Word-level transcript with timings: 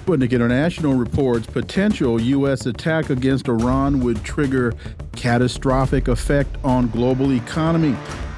Sputnik 0.00 0.32
International 0.32 0.94
reports 0.94 1.46
potential 1.46 2.18
U.S. 2.18 2.64
attack 2.64 3.10
against 3.10 3.48
Iran 3.48 4.00
would 4.00 4.24
trigger 4.24 4.72
catastrophic 5.14 6.08
effect 6.08 6.56
on 6.64 6.88
global 6.88 7.32
economy. 7.32 7.94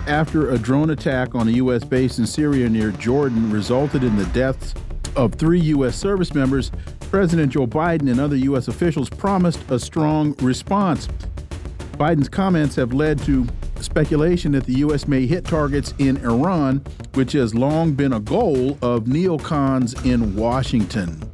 After 0.08 0.50
a 0.50 0.58
drone 0.58 0.90
attack 0.90 1.36
on 1.36 1.46
a 1.46 1.52
U.S. 1.52 1.84
base 1.84 2.18
in 2.18 2.26
Syria 2.26 2.68
near 2.68 2.90
Jordan 2.90 3.48
resulted 3.50 4.02
in 4.02 4.16
the 4.16 4.26
deaths 4.26 4.74
of 5.14 5.34
three 5.34 5.60
U.S. 5.60 5.94
service 5.94 6.34
members, 6.34 6.72
President 7.10 7.52
Joe 7.52 7.68
Biden 7.68 8.10
and 8.10 8.18
other 8.18 8.36
U.S. 8.36 8.66
officials 8.66 9.08
promised 9.08 9.62
a 9.70 9.78
strong 9.78 10.34
response. 10.40 11.06
Biden's 11.92 12.28
comments 12.28 12.74
have 12.74 12.92
led 12.92 13.20
to 13.20 13.46
speculation 13.80 14.50
that 14.52 14.64
the 14.64 14.74
U.S. 14.74 15.06
may 15.06 15.26
hit 15.26 15.44
targets 15.44 15.94
in 15.98 16.16
Iran, 16.18 16.78
which 17.14 17.32
has 17.32 17.54
long 17.54 17.92
been 17.92 18.12
a 18.12 18.20
goal 18.20 18.72
of 18.82 19.04
neocons 19.04 20.04
in 20.04 20.34
Washington. 20.34 21.31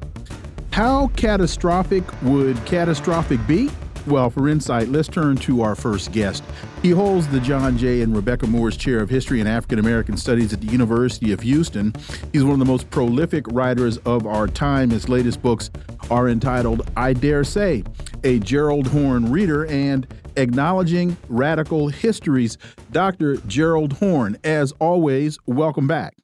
How 0.71 1.09
catastrophic 1.17 2.05
would 2.23 2.65
catastrophic 2.65 3.45
be? 3.47 3.71
Well, 4.07 4.31
for 4.31 4.49
insight, 4.49 4.89
let's 4.89 5.09
turn 5.09 5.37
to 5.39 5.61
our 5.61 5.75
first 5.75 6.13
guest. 6.13 6.43
He 6.81 6.91
holds 6.91 7.29
the 7.29 7.41
John 7.41 7.77
J. 7.77 8.01
and 8.01 8.17
Rebecca 8.17 8.47
Moores 8.47 8.77
Chair 8.77 9.01
of 9.01 9.11
History 9.11 9.41
and 9.41 9.49
African 9.49 9.79
American 9.79 10.17
Studies 10.17 10.53
at 10.53 10.61
the 10.63 10.69
University 10.69 11.33
of 11.33 11.41
Houston. 11.41 11.93
He's 12.33 12.43
one 12.43 12.55
of 12.55 12.59
the 12.59 12.65
most 12.65 12.89
prolific 12.89 13.45
writers 13.49 13.99
of 13.99 14.27
our 14.27 14.47
time. 14.47 14.89
His 14.89 15.09
latest 15.09 15.43
books 15.43 15.71
are 16.11 16.29
entitled 16.29 16.91
I 16.97 17.13
Dare 17.13 17.45
Say, 17.45 17.85
a 18.25 18.39
Gerald 18.39 18.87
Horne 18.87 19.31
Reader, 19.31 19.67
and 19.67 20.07
Acknowledging 20.37 21.17
Radical 21.29 21.89
Histories. 21.89 22.57
Dr. 22.93 23.37
Gerald 23.49 23.95
Horne, 23.95 24.39
as 24.45 24.73
always, 24.79 25.39
welcome 25.47 25.87
back. 25.89 26.17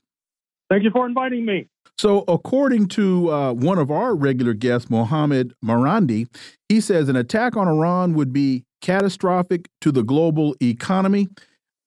Thank 0.71 0.85
you 0.85 0.91
for 0.91 1.07
inviting 1.07 1.45
me. 1.45 1.69
So, 1.97 2.25
according 2.27 2.89
to 2.89 3.31
uh, 3.31 3.53
one 3.53 3.79
of 3.79 3.91
our 3.91 4.15
regular 4.15 4.53
guests, 4.53 4.91
Mohammed 4.91 5.55
Marandi, 5.65 6.27
he 6.69 6.81
says 6.81 7.09
an 7.09 7.17
attack 7.17 7.57
on 7.57 7.69
Iran 7.69 8.15
would 8.15 8.33
be 8.33 8.65
catastrophic 8.83 9.69
to 9.81 9.93
the 9.93 10.03
global 10.03 10.57
economy. 10.61 11.29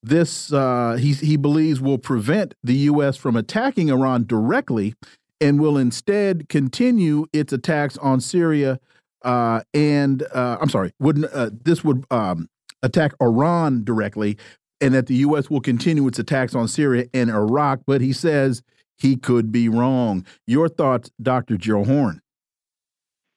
This, 0.02 0.54
uh, 0.54 0.98
he, 1.00 1.14
he 1.14 1.36
believes, 1.36 1.82
will 1.82 1.98
prevent 1.98 2.54
the 2.64 2.76
U.S. 2.76 3.18
from 3.18 3.36
attacking 3.36 3.90
Iran 3.90 4.26
directly 4.26 4.96
and 5.42 5.60
will 5.60 5.78
instead 5.78 6.48
continue 6.50 7.26
its 7.34 7.52
attacks 7.52 7.98
on 7.98 8.22
Syria. 8.22 8.80
Uh, 9.24 9.62
and 9.74 10.24
uh, 10.34 10.58
I'm 10.62 10.70
sorry, 10.70 10.94
wouldn't 11.00 11.26
uh, 11.34 11.50
this 11.64 11.84
would 11.84 12.06
um, 12.12 12.48
attack 12.82 13.14
Iran 13.22 13.84
directly, 13.84 14.38
and 14.80 14.94
that 14.94 15.08
the 15.08 15.16
U.S. 15.16 15.50
will 15.50 15.60
continue 15.60 16.08
its 16.08 16.20
attacks 16.20 16.56
on 16.56 16.68
Syria 16.68 17.08
and 17.14 17.30
Iraq. 17.30 17.82
But 17.86 18.02
he 18.02 18.14
says 18.14 18.62
he 18.98 19.16
could 19.16 19.52
be 19.52 19.70
wrong. 19.70 20.26
Your 20.46 20.70
thoughts, 20.70 21.12
Dr. 21.22 21.58
Joe 21.58 21.84
Horne? 21.84 22.22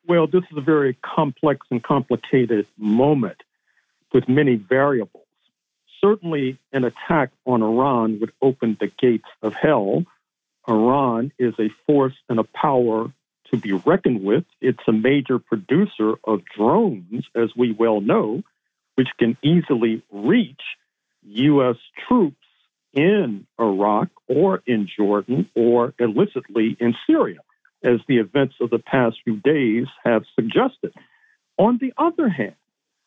Well, 0.07 0.27
this 0.27 0.43
is 0.51 0.57
a 0.57 0.63
very 0.63 0.95
complex 0.95 1.67
and 1.71 1.83
complicated 1.83 2.67
moment 2.77 3.43
with 4.13 4.29
many 4.29 4.57
variables. 4.57 5.27
Certainly, 6.01 6.59
an 6.73 6.85
attack 6.85 7.31
on 7.47 7.63
Iran 7.63 8.19
would 8.21 8.33
open 8.41 8.77
the 8.81 8.91
gates 9.01 9.29
of 9.43 9.55
hell. 9.55 10.05
Iran 10.67 11.33
is 11.39 11.55
a 11.59 11.69
force 11.87 12.15
and 12.29 12.39
a 12.39 12.45
power 12.45 13.13
to 13.51 13.57
be 13.57 13.73
reckoned 13.73 14.25
with. 14.25 14.45
It's 14.61 14.83
a 14.89 14.93
major 14.93 15.39
producer 15.39 16.15
of 16.25 16.43
drones, 16.45 17.27
as 17.35 17.51
we 17.57 17.73
well 17.73 18.01
know, 18.01 18.43
which 18.95 19.09
can 19.19 19.37
easily 19.43 20.03
reach 20.11 20.63
U.S. 21.23 21.77
troops 22.09 22.40
in 22.93 23.47
Iraq 23.59 24.09
or 24.27 24.63
in 24.67 24.89
Jordan 24.97 25.49
or 25.55 25.95
illicitly 25.99 26.77
in 26.81 26.95
Syria, 27.07 27.39
as 27.83 28.01
the 28.09 28.19
events 28.19 28.55
of 28.61 28.71
the 28.71 28.79
past 28.79 29.17
few 29.25 29.37
days 29.37 29.87
have 30.05 30.25
suggested. 30.35 30.93
On 31.59 31.79
the 31.81 31.93
other 31.97 32.29
hand, 32.29 32.57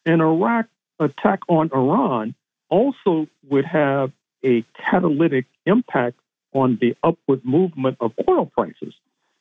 an 0.05 0.21
Iraq 0.21 0.67
attack 0.99 1.41
on 1.47 1.69
Iran 1.73 2.35
also 2.69 3.27
would 3.49 3.65
have 3.65 4.11
a 4.43 4.63
catalytic 4.89 5.45
impact 5.65 6.19
on 6.53 6.77
the 6.79 6.95
upward 7.03 7.43
movement 7.45 7.97
of 7.99 8.13
oil 8.27 8.45
prices. 8.45 8.93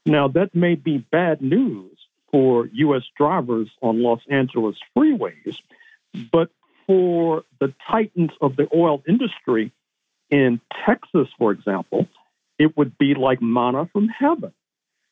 Now, 0.07 0.29
that 0.29 0.55
may 0.55 0.75
be 0.75 0.99
bad 0.99 1.43
news 1.43 1.97
for 2.31 2.67
U.S. 2.73 3.03
drivers 3.17 3.69
on 3.83 4.03
Los 4.03 4.21
Angeles 4.29 4.77
freeways, 4.97 5.59
but 6.33 6.51
for 6.87 7.45
the 7.61 7.73
titans 7.89 8.33
of 8.41 8.57
the 8.57 8.69
oil 8.75 9.03
industry, 9.07 9.73
in 10.33 10.61
Texas, 10.87 11.29
for 11.39 11.53
example, 11.53 12.09
it 12.59 12.77
would 12.77 12.97
be 12.97 13.15
like 13.15 13.43
manna 13.43 13.89
from 13.93 14.09
heaven. 14.09 14.53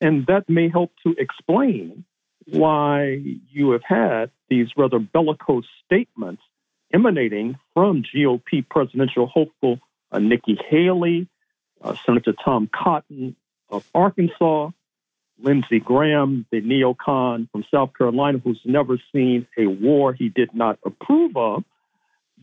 And 0.01 0.25
that 0.25 0.49
may 0.49 0.67
help 0.67 0.91
to 1.05 1.15
explain 1.17 2.03
why 2.47 3.21
you 3.51 3.71
have 3.71 3.83
had 3.83 4.31
these 4.49 4.69
rather 4.75 4.97
bellicose 4.97 5.67
statements 5.85 6.41
emanating 6.91 7.57
from 7.75 8.03
GOP 8.03 8.67
presidential 8.67 9.27
hopeful 9.27 9.79
uh, 10.11 10.17
Nikki 10.17 10.57
Haley, 10.69 11.27
uh, 11.81 11.95
Senator 12.03 12.33
Tom 12.43 12.67
Cotton 12.73 13.35
of 13.69 13.87
Arkansas, 13.93 14.71
Lindsey 15.39 15.79
Graham, 15.79 16.47
the 16.51 16.61
neocon 16.61 17.47
from 17.51 17.63
South 17.71 17.91
Carolina, 17.95 18.39
who's 18.43 18.59
never 18.65 18.99
seen 19.13 19.47
a 19.57 19.67
war 19.67 20.13
he 20.13 20.29
did 20.29 20.53
not 20.53 20.79
approve 20.83 21.37
of, 21.37 21.63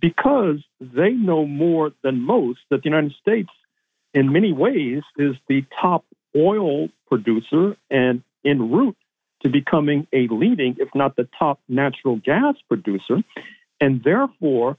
because 0.01 0.63
they 0.81 1.11
know 1.11 1.47
more 1.47 1.93
than 2.03 2.21
most 2.21 2.61
that 2.71 2.83
the 2.83 2.89
United 2.89 3.15
States, 3.21 3.51
in 4.15 4.33
many 4.33 4.53
ways, 4.53 5.03
is 5.17 5.35
the 5.49 5.65
top 5.81 6.05
oil 6.37 6.89
producer 7.07 7.77
and 7.91 8.23
en 8.45 8.71
route 8.71 8.97
to 9.43 9.49
becoming 9.49 10.07
a 10.13 10.29
leading, 10.29 10.77
if 10.79 10.89
not 10.95 11.17
the 11.17 11.29
top 11.39 11.61
natural 11.69 12.17
gas 12.17 12.55
producer. 12.69 13.23
And 13.81 14.03
therefore, 14.03 14.77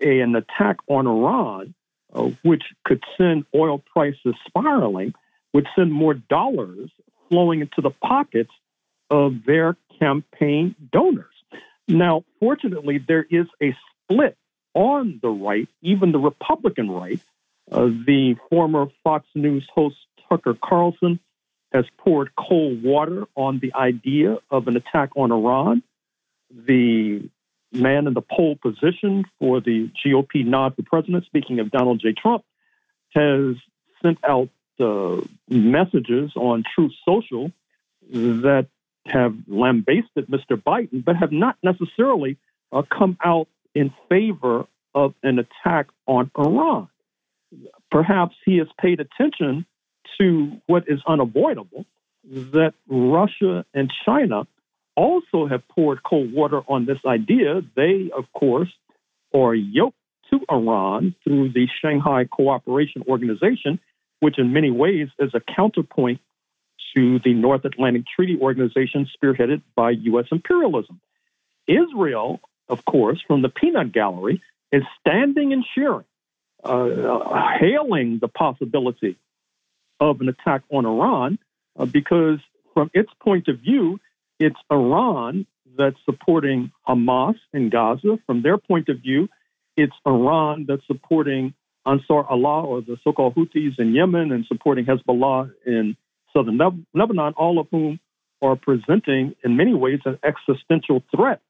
a, 0.00 0.20
an 0.20 0.34
attack 0.36 0.76
on 0.88 1.06
Iran, 1.06 1.74
uh, 2.12 2.30
which 2.42 2.62
could 2.84 3.02
send 3.16 3.44
oil 3.54 3.82
prices 3.92 4.34
spiraling, 4.46 5.14
would 5.52 5.66
send 5.74 5.92
more 5.92 6.14
dollars 6.14 6.90
flowing 7.28 7.60
into 7.60 7.80
the 7.82 7.90
pockets 7.90 8.50
of 9.10 9.44
their 9.46 9.76
campaign 9.98 10.74
donors. 10.92 11.26
Now, 11.88 12.24
fortunately, 12.38 12.98
there 12.98 13.26
is 13.28 13.46
a 13.62 13.74
split 14.04 14.36
on 14.78 15.18
the 15.20 15.28
right, 15.28 15.68
even 15.82 16.12
the 16.12 16.20
Republican 16.20 16.88
right. 16.88 17.20
Uh, 17.70 17.86
the 17.86 18.36
former 18.48 18.86
Fox 19.02 19.26
News 19.34 19.68
host 19.74 19.96
Tucker 20.28 20.54
Carlson 20.54 21.18
has 21.72 21.84
poured 21.98 22.30
cold 22.36 22.82
water 22.84 23.24
on 23.34 23.58
the 23.58 23.74
idea 23.74 24.38
of 24.50 24.68
an 24.68 24.76
attack 24.76 25.10
on 25.16 25.32
Iran. 25.32 25.82
The 26.50 27.28
man 27.72 28.06
in 28.06 28.14
the 28.14 28.22
pole 28.22 28.56
position 28.56 29.24
for 29.40 29.60
the 29.60 29.90
GOP 30.06 30.46
nod 30.46 30.76
for 30.76 30.82
president, 30.82 31.24
speaking 31.26 31.58
of 31.58 31.72
Donald 31.72 32.00
J. 32.00 32.12
Trump, 32.12 32.44
has 33.14 33.56
sent 34.00 34.18
out 34.24 34.48
uh, 34.78 35.20
messages 35.48 36.30
on 36.36 36.62
Truth 36.72 36.92
Social 37.04 37.50
that 38.10 38.68
have 39.06 39.34
lambasted 39.48 40.28
Mr. 40.28 40.52
Biden, 40.52 41.04
but 41.04 41.16
have 41.16 41.32
not 41.32 41.56
necessarily 41.64 42.38
uh, 42.70 42.82
come 42.82 43.18
out 43.24 43.48
in 43.74 43.92
favor 44.08 44.66
of 44.94 45.14
an 45.22 45.38
attack 45.38 45.88
on 46.06 46.30
Iran. 46.36 46.88
Perhaps 47.90 48.36
he 48.44 48.58
has 48.58 48.68
paid 48.80 49.00
attention 49.00 49.66
to 50.20 50.60
what 50.66 50.84
is 50.88 51.00
unavoidable 51.06 51.86
that 52.24 52.74
Russia 52.88 53.64
and 53.72 53.92
China 54.04 54.46
also 54.96 55.46
have 55.46 55.66
poured 55.68 56.02
cold 56.02 56.32
water 56.32 56.60
on 56.68 56.84
this 56.84 56.98
idea. 57.06 57.62
They, 57.76 58.10
of 58.16 58.24
course, 58.32 58.68
are 59.34 59.54
yoked 59.54 59.96
to 60.30 60.40
Iran 60.50 61.14
through 61.24 61.52
the 61.52 61.68
Shanghai 61.80 62.24
Cooperation 62.24 63.02
Organization, 63.08 63.78
which 64.20 64.38
in 64.38 64.52
many 64.52 64.70
ways 64.70 65.08
is 65.18 65.30
a 65.34 65.40
counterpoint 65.40 66.20
to 66.96 67.20
the 67.20 67.32
North 67.32 67.64
Atlantic 67.64 68.02
Treaty 68.14 68.38
Organization 68.40 69.08
spearheaded 69.16 69.62
by 69.76 69.90
U.S. 69.90 70.26
imperialism. 70.32 71.00
Israel, 71.66 72.40
of 72.68 72.84
course, 72.84 73.22
from 73.26 73.42
the 73.42 73.48
peanut 73.48 73.92
gallery, 73.92 74.42
is 74.72 74.82
standing 75.00 75.52
and 75.52 75.64
cheering, 75.74 76.04
uh, 76.64 76.68
uh, 76.68 77.48
hailing 77.58 78.18
the 78.20 78.28
possibility 78.28 79.16
of 80.00 80.20
an 80.20 80.28
attack 80.28 80.62
on 80.70 80.86
Iran 80.86 81.38
uh, 81.78 81.86
because, 81.86 82.38
from 82.74 82.90
its 82.94 83.10
point 83.20 83.48
of 83.48 83.60
view, 83.60 83.98
it's 84.38 84.56
Iran 84.70 85.46
that's 85.76 85.96
supporting 86.04 86.72
Hamas 86.86 87.36
in 87.52 87.70
Gaza. 87.70 88.18
From 88.26 88.42
their 88.42 88.58
point 88.58 88.88
of 88.88 89.00
view, 89.00 89.28
it's 89.76 89.94
Iran 90.06 90.66
that's 90.68 90.86
supporting 90.86 91.54
Ansar 91.86 92.24
Allah 92.24 92.64
or 92.64 92.80
the 92.82 92.98
so 93.02 93.12
called 93.12 93.34
Houthis 93.34 93.78
in 93.78 93.94
Yemen 93.94 94.32
and 94.32 94.44
supporting 94.46 94.84
Hezbollah 94.84 95.50
in 95.66 95.96
southern 96.36 96.58
Lebanon, 96.94 97.32
all 97.36 97.58
of 97.58 97.68
whom 97.70 97.98
are 98.42 98.56
presenting, 98.56 99.34
in 99.42 99.56
many 99.56 99.74
ways, 99.74 100.00
an 100.04 100.18
existential 100.22 101.02
threat 101.14 101.40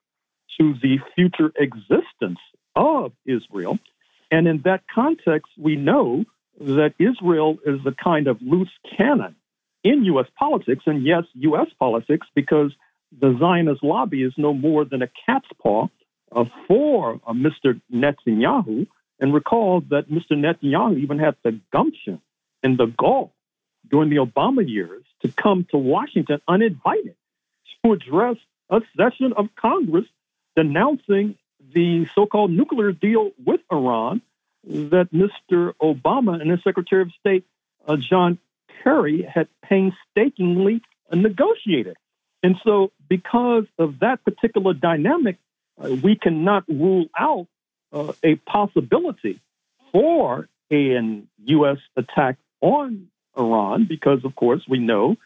to 0.60 0.74
the 0.82 0.98
future 1.14 1.52
existence 1.56 2.38
of 2.74 3.12
Israel. 3.26 3.78
And 4.30 4.46
in 4.46 4.62
that 4.64 4.82
context, 4.92 5.52
we 5.58 5.76
know 5.76 6.24
that 6.60 6.94
Israel 6.98 7.58
is 7.64 7.80
a 7.86 7.92
kind 7.92 8.26
of 8.26 8.38
loose 8.42 8.70
cannon 8.96 9.36
in 9.84 10.04
U.S. 10.06 10.26
politics, 10.38 10.82
and 10.86 11.04
yes, 11.04 11.24
U.S. 11.34 11.68
politics, 11.78 12.26
because 12.34 12.72
the 13.16 13.36
Zionist 13.38 13.82
lobby 13.82 14.22
is 14.22 14.32
no 14.36 14.52
more 14.52 14.84
than 14.84 15.02
a 15.02 15.08
cat's 15.26 15.48
paw 15.62 15.88
uh, 16.32 16.44
for 16.66 17.20
uh, 17.26 17.32
Mr. 17.32 17.80
Netanyahu. 17.92 18.86
And 19.20 19.34
recall 19.34 19.80
that 19.90 20.08
Mr. 20.10 20.32
Netanyahu 20.32 20.98
even 20.98 21.18
had 21.18 21.36
the 21.42 21.58
gumption 21.72 22.20
and 22.62 22.78
the 22.78 22.86
gall 22.86 23.32
during 23.90 24.10
the 24.10 24.16
Obama 24.16 24.68
years 24.68 25.04
to 25.22 25.32
come 25.32 25.66
to 25.70 25.78
Washington 25.78 26.40
uninvited 26.46 27.16
to 27.84 27.92
address 27.92 28.36
a 28.70 28.80
session 28.96 29.32
of 29.36 29.48
Congress 29.60 30.04
denouncing 30.58 31.36
the 31.72 32.08
so 32.16 32.26
called 32.26 32.50
nuclear 32.50 32.90
deal 32.90 33.30
with 33.44 33.60
Iran 33.70 34.20
that 34.64 35.08
Mr. 35.12 35.72
Obama 35.80 36.40
and 36.40 36.50
his 36.50 36.60
Secretary 36.64 37.02
of 37.02 37.12
State, 37.20 37.44
uh, 37.86 37.96
John 37.96 38.38
Kerry, 38.82 39.22
had 39.22 39.46
painstakingly 39.62 40.82
negotiated. 41.12 41.96
And 42.42 42.56
so, 42.64 42.90
because 43.08 43.66
of 43.78 44.00
that 44.00 44.24
particular 44.24 44.74
dynamic, 44.74 45.36
uh, 45.80 45.90
we 46.02 46.16
cannot 46.16 46.64
rule 46.68 47.06
out 47.16 47.46
uh, 47.92 48.12
a 48.24 48.34
possibility 48.34 49.40
for 49.92 50.48
a 50.72 51.22
U.S. 51.44 51.78
attack 51.96 52.36
on 52.60 53.08
Iran, 53.36 53.86
because, 53.88 54.24
of 54.24 54.34
course, 54.34 54.62
we 54.68 54.80
know 54.80 55.16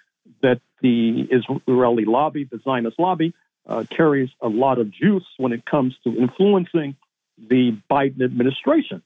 that 0.43 0.61
the 0.83 1.27
Israeli 1.31 2.05
lobby, 2.05 2.45
the 2.45 2.61
Zionist 2.63 2.99
lobby, 2.99 3.33
uh, 3.67 3.85
carries 3.91 4.31
a 4.41 4.49
lot 4.49 4.79
of 4.79 4.91
juice 4.91 5.27
when 5.37 5.53
it 5.53 5.65
comes 5.65 5.95
to 6.05 6.17
influencing 6.17 6.97
the 7.39 7.77
Biden 7.91 8.23
administration. 8.25 9.03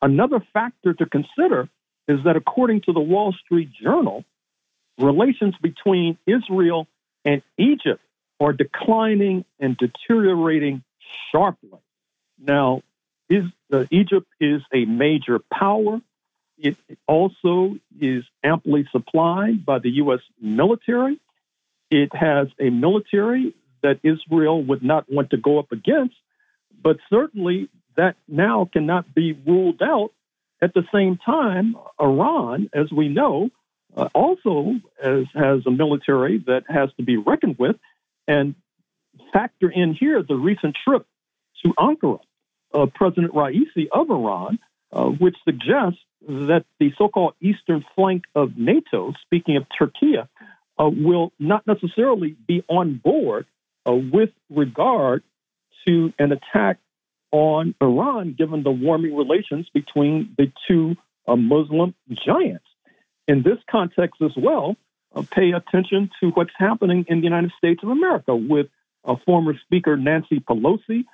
Another 0.00 0.44
factor 0.52 0.94
to 0.94 1.06
consider 1.06 1.68
is 2.08 2.20
that, 2.24 2.36
according 2.36 2.82
to 2.82 2.92
the 2.92 3.00
Wall 3.00 3.32
Street 3.32 3.70
Journal, 3.72 4.24
relations 4.98 5.54
between 5.60 6.18
Israel 6.26 6.86
and 7.24 7.42
Egypt 7.58 8.02
are 8.38 8.52
declining 8.52 9.44
and 9.58 9.76
deteriorating 9.76 10.82
sharply. 11.32 11.78
Now, 12.38 12.82
is, 13.28 13.44
uh, 13.72 13.84
Egypt 13.90 14.26
is 14.40 14.62
a 14.72 14.84
major 14.84 15.40
power. 15.52 16.00
It 16.58 16.76
also 17.06 17.76
is 18.00 18.24
amply 18.42 18.86
supplied 18.92 19.64
by 19.64 19.78
the 19.80 19.90
U.S. 20.02 20.20
military. 20.40 21.18
It 21.90 22.14
has 22.14 22.48
a 22.60 22.70
military 22.70 23.54
that 23.82 24.00
Israel 24.02 24.62
would 24.64 24.82
not 24.82 25.10
want 25.10 25.30
to 25.30 25.36
go 25.36 25.58
up 25.58 25.72
against, 25.72 26.14
but 26.82 26.98
certainly 27.10 27.68
that 27.96 28.16
now 28.28 28.68
cannot 28.72 29.14
be 29.14 29.32
ruled 29.32 29.82
out. 29.82 30.10
At 30.62 30.74
the 30.74 30.84
same 30.92 31.18
time, 31.18 31.76
Iran, 32.00 32.70
as 32.72 32.90
we 32.90 33.08
know, 33.08 33.50
uh, 33.96 34.08
also 34.14 34.74
as, 35.02 35.24
has 35.34 35.66
a 35.66 35.70
military 35.70 36.38
that 36.46 36.64
has 36.68 36.90
to 36.96 37.02
be 37.02 37.16
reckoned 37.16 37.56
with. 37.58 37.76
And 38.26 38.54
factor 39.32 39.70
in 39.70 39.94
here 39.94 40.22
the 40.22 40.36
recent 40.36 40.76
trip 40.86 41.06
to 41.64 41.72
Ankara 41.78 42.20
of 42.72 42.92
President 42.94 43.32
Raisi 43.32 43.88
of 43.92 44.10
Iran, 44.10 44.58
uh, 44.92 45.06
which 45.06 45.36
suggests 45.44 46.00
that 46.26 46.64
the 46.80 46.92
so 46.98 47.08
called 47.08 47.34
eastern 47.40 47.84
flank 47.94 48.24
of 48.34 48.56
NATO, 48.56 49.12
speaking 49.22 49.56
of 49.56 49.66
Turkey, 49.78 50.16
uh, 50.18 50.26
will 50.88 51.32
not 51.38 51.66
necessarily 51.66 52.36
be 52.46 52.62
on 52.68 53.00
board 53.02 53.46
uh, 53.86 53.92
with 53.92 54.30
regard 54.50 55.22
to 55.86 56.12
an 56.18 56.32
attack 56.32 56.78
on 57.32 57.74
Iran, 57.80 58.34
given 58.36 58.62
the 58.62 58.70
warming 58.70 59.16
relations 59.16 59.68
between 59.72 60.34
the 60.38 60.52
two 60.68 60.96
uh, 61.26 61.36
Muslim 61.36 61.94
giants. 62.24 62.64
In 63.28 63.42
this 63.42 63.58
context, 63.70 64.22
as 64.22 64.32
well, 64.36 64.76
uh, 65.14 65.22
pay 65.30 65.52
attention 65.52 66.10
to 66.20 66.30
what's 66.30 66.52
happening 66.56 67.04
in 67.08 67.20
the 67.20 67.24
United 67.24 67.52
States 67.58 67.80
of 67.82 67.90
America 67.90 68.34
with 68.34 68.66
former 69.24 69.54
Speaker 69.66 69.96
Nancy 69.96 70.40
Pelosi 70.40 71.04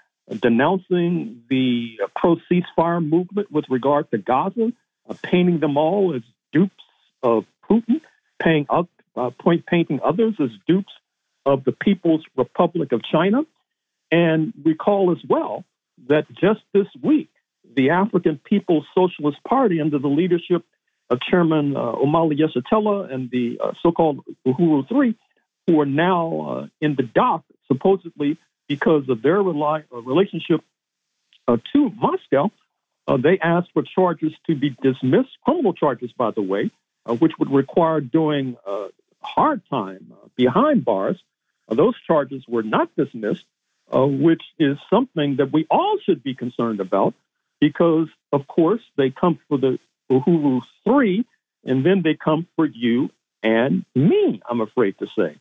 denouncing 0.41 1.43
the 1.51 1.99
pro 2.17 2.37
ceasefire 2.51 3.07
movement 3.07 3.51
with 3.51 3.65
regard 3.69 4.11
to 4.11 4.19
Gaza, 4.19 4.73
uh, 5.09 5.15
painting 5.23 5.61
them 5.61 5.77
all 5.77 6.15
as 6.15 6.23
dupes 6.53 6.75
of 7.23 7.45
Putin, 7.69 8.01
paying 8.39 8.67
up, 8.71 8.89
uh, 9.17 9.31
point, 9.31 9.67
painting 9.67 10.01
others 10.05 10.35
as 10.41 10.51
dupes 10.67 10.93
of 11.45 11.65
the 11.65 11.73
People's 11.73 12.25
Republic 12.37 12.93
of 12.93 13.03
China. 13.05 13.43
And 14.11 14.53
recall 14.65 15.13
as 15.13 15.19
well 15.29 15.65
that 16.09 16.27
just 16.31 16.61
this 16.73 16.87
week, 17.03 17.31
the 17.75 17.91
African 17.91 18.39
People's 18.39 18.85
Socialist 18.95 19.39
Party, 19.45 19.81
under 19.81 19.99
the 19.99 20.09
leadership 20.09 20.65
of 21.11 21.21
Chairman 21.21 21.77
uh, 21.77 21.93
Omali 21.93 22.39
Yeshitela 22.39 23.13
and 23.13 23.31
the 23.31 23.59
uh, 23.63 23.73
so 23.83 23.93
called 23.93 24.25
Uhuru 24.47 24.89
Three, 24.89 25.15
who 25.67 25.81
are 25.81 25.87
now 25.87 26.41
uh, 26.41 26.67
in 26.81 26.97
the 26.97 27.03
dock, 27.03 27.45
supposedly 27.69 28.37
because 28.69 29.09
of 29.09 29.23
their 29.23 29.43
rely, 29.43 29.85
uh, 29.93 30.01
relationship 30.03 30.63
uh, 31.47 31.59
to 31.73 31.91
Moscow, 31.91 32.51
uh, 33.07 33.17
they 33.17 33.39
asked 33.39 33.69
for 33.73 33.83
charges 33.83 34.33
to 34.47 34.55
be 34.55 34.77
dismissed, 34.83 35.31
criminal 35.45 35.73
charges, 35.73 36.11
by 36.17 36.31
the 36.31 36.43
way, 36.43 36.71
which 37.19 37.33
would 37.39 37.51
require 37.51 38.01
doing 38.01 38.57
hard 39.21 39.61
time 39.69 40.13
behind 40.37 40.85
bars. 40.85 41.21
Those 41.69 41.95
charges 42.07 42.45
were 42.49 42.63
not 42.63 42.95
dismissed, 42.97 43.47
which 43.93 44.43
is 44.59 44.79
something 44.91 45.37
that 45.37 45.53
we 45.53 45.67
all 45.71 45.99
should 46.05 46.23
be 46.23 46.35
concerned 46.35 46.81
about 46.81 47.15
because, 47.61 48.09
of 48.33 48.47
course, 48.47 48.83
they 48.97 49.11
come 49.11 49.39
for 49.49 49.59
the 49.59 49.79
Uhuru 50.11 50.63
3, 50.85 51.25
and 51.65 51.87
then 51.87 52.03
they 52.03 52.15
come 52.15 52.47
for 52.57 52.67
you 52.67 53.11
and 53.43 53.85
me, 53.95 54.41
I'm 54.49 54.61
afraid 54.61 54.99
to 54.99 55.07
say. 55.17 55.37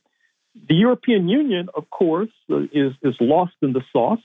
The 0.67 0.75
European 0.75 1.29
Union, 1.29 1.69
of 1.73 1.89
course, 1.89 2.31
uh, 2.49 2.61
is, 2.71 2.93
is 3.01 3.15
lost 3.19 3.53
in 3.61 3.73
the 3.73 3.83
sauce. 3.93 4.19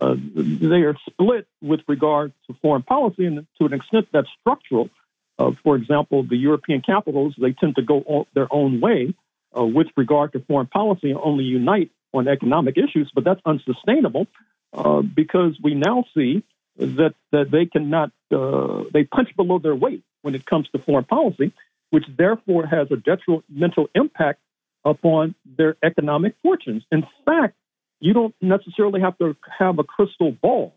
Uh, 0.00 0.14
they 0.34 0.82
are 0.82 0.96
split 1.08 1.46
with 1.62 1.80
regard 1.88 2.32
to 2.46 2.56
foreign 2.60 2.82
policy, 2.82 3.24
and 3.24 3.46
to 3.58 3.66
an 3.66 3.72
extent 3.72 4.08
that's 4.12 4.28
structural. 4.40 4.90
Uh, 5.38 5.52
for 5.62 5.76
example, 5.76 6.22
the 6.22 6.36
European 6.36 6.82
capitals, 6.82 7.34
they 7.38 7.52
tend 7.52 7.76
to 7.76 7.82
go 7.82 8.26
their 8.34 8.52
own 8.52 8.80
way 8.80 9.14
uh, 9.58 9.64
with 9.64 9.88
regard 9.96 10.32
to 10.32 10.40
foreign 10.40 10.66
policy 10.66 11.14
only 11.14 11.44
unite 11.44 11.90
on 12.12 12.28
economic 12.28 12.76
issues, 12.76 13.10
but 13.14 13.24
that's 13.24 13.40
unsustainable 13.44 14.26
uh, 14.72 15.02
because 15.02 15.56
we 15.62 15.74
now 15.74 16.04
see 16.14 16.42
that, 16.76 17.14
that 17.32 17.50
they 17.50 17.66
cannot, 17.66 18.10
uh, 18.32 18.84
they 18.92 19.04
punch 19.04 19.28
below 19.36 19.58
their 19.58 19.74
weight 19.74 20.02
when 20.22 20.34
it 20.34 20.44
comes 20.46 20.68
to 20.70 20.78
foreign 20.78 21.04
policy, 21.04 21.52
which 21.90 22.04
therefore 22.16 22.66
has 22.66 22.88
a 22.90 22.96
detrimental 22.96 23.88
impact 23.94 24.40
upon 24.84 25.34
their 25.44 25.76
economic 25.82 26.34
fortunes. 26.42 26.84
In 26.92 27.04
fact, 27.24 27.54
you 28.00 28.12
don't 28.12 28.34
necessarily 28.40 29.00
have 29.00 29.16
to 29.18 29.36
have 29.58 29.78
a 29.78 29.84
crystal 29.84 30.32
ball 30.32 30.74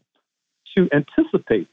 to 0.76 0.90
anticipate 0.94 1.68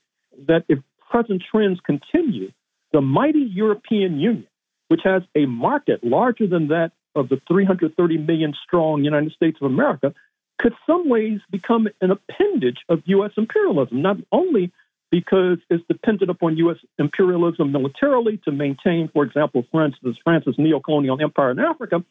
that 0.46 0.64
if 0.68 0.78
present 1.10 1.42
trends 1.50 1.78
continue, 1.84 2.50
the 2.92 3.00
mighty 3.00 3.40
European 3.40 4.18
Union, 4.18 4.46
which 4.88 5.00
has 5.04 5.22
a 5.34 5.46
market 5.46 6.02
larger 6.04 6.46
than 6.46 6.68
that 6.68 6.92
of 7.16 7.28
the 7.28 7.40
330 7.48 8.18
million 8.18 8.54
strong 8.64 9.02
United 9.04 9.32
States 9.32 9.58
of 9.60 9.66
America, 9.66 10.14
could 10.58 10.74
some 10.86 11.08
ways 11.08 11.40
become 11.50 11.88
an 12.00 12.10
appendage 12.10 12.78
of 12.88 13.02
U.S. 13.06 13.32
imperialism, 13.36 14.02
not 14.02 14.16
only 14.32 14.72
because 15.10 15.58
it's 15.70 15.84
dependent 15.88 16.30
upon 16.30 16.56
U.S. 16.58 16.78
imperialism 16.98 17.72
militarily 17.72 18.40
to 18.44 18.52
maintain, 18.52 19.08
for 19.12 19.24
example, 19.24 19.64
France's, 19.70 20.16
France's 20.22 20.56
neo-colonial 20.58 21.20
empire 21.20 21.50
in 21.50 21.58
Africa, 21.58 22.04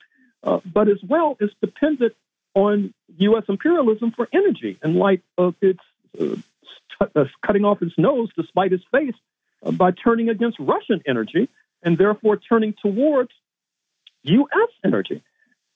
uh, 0.44 0.60
but 0.66 0.88
as 0.88 1.00
well 1.08 1.38
is 1.40 1.50
dependent 1.62 2.14
on 2.54 2.94
U.S. 3.18 3.44
imperialism 3.50 4.12
for 4.12 4.28
energy 4.34 4.78
in 4.84 4.96
light 4.96 5.22
of 5.38 5.56
its 5.62 5.80
uh, 6.20 7.26
cutting 7.46 7.66
off 7.66 7.82
its 7.82 7.94
nose 7.98 8.30
despite 8.38 8.72
its 8.72 8.84
face 8.92 9.16
uh, 9.64 9.72
by 9.72 9.92
turning 9.92 10.30
against 10.30 10.58
Russian 10.60 11.02
energy 11.06 11.50
and 11.84 11.98
therefore 11.98 12.38
turning 12.38 12.74
towards 12.82 13.32
U.S. 14.26 14.70
energy. 14.84 15.24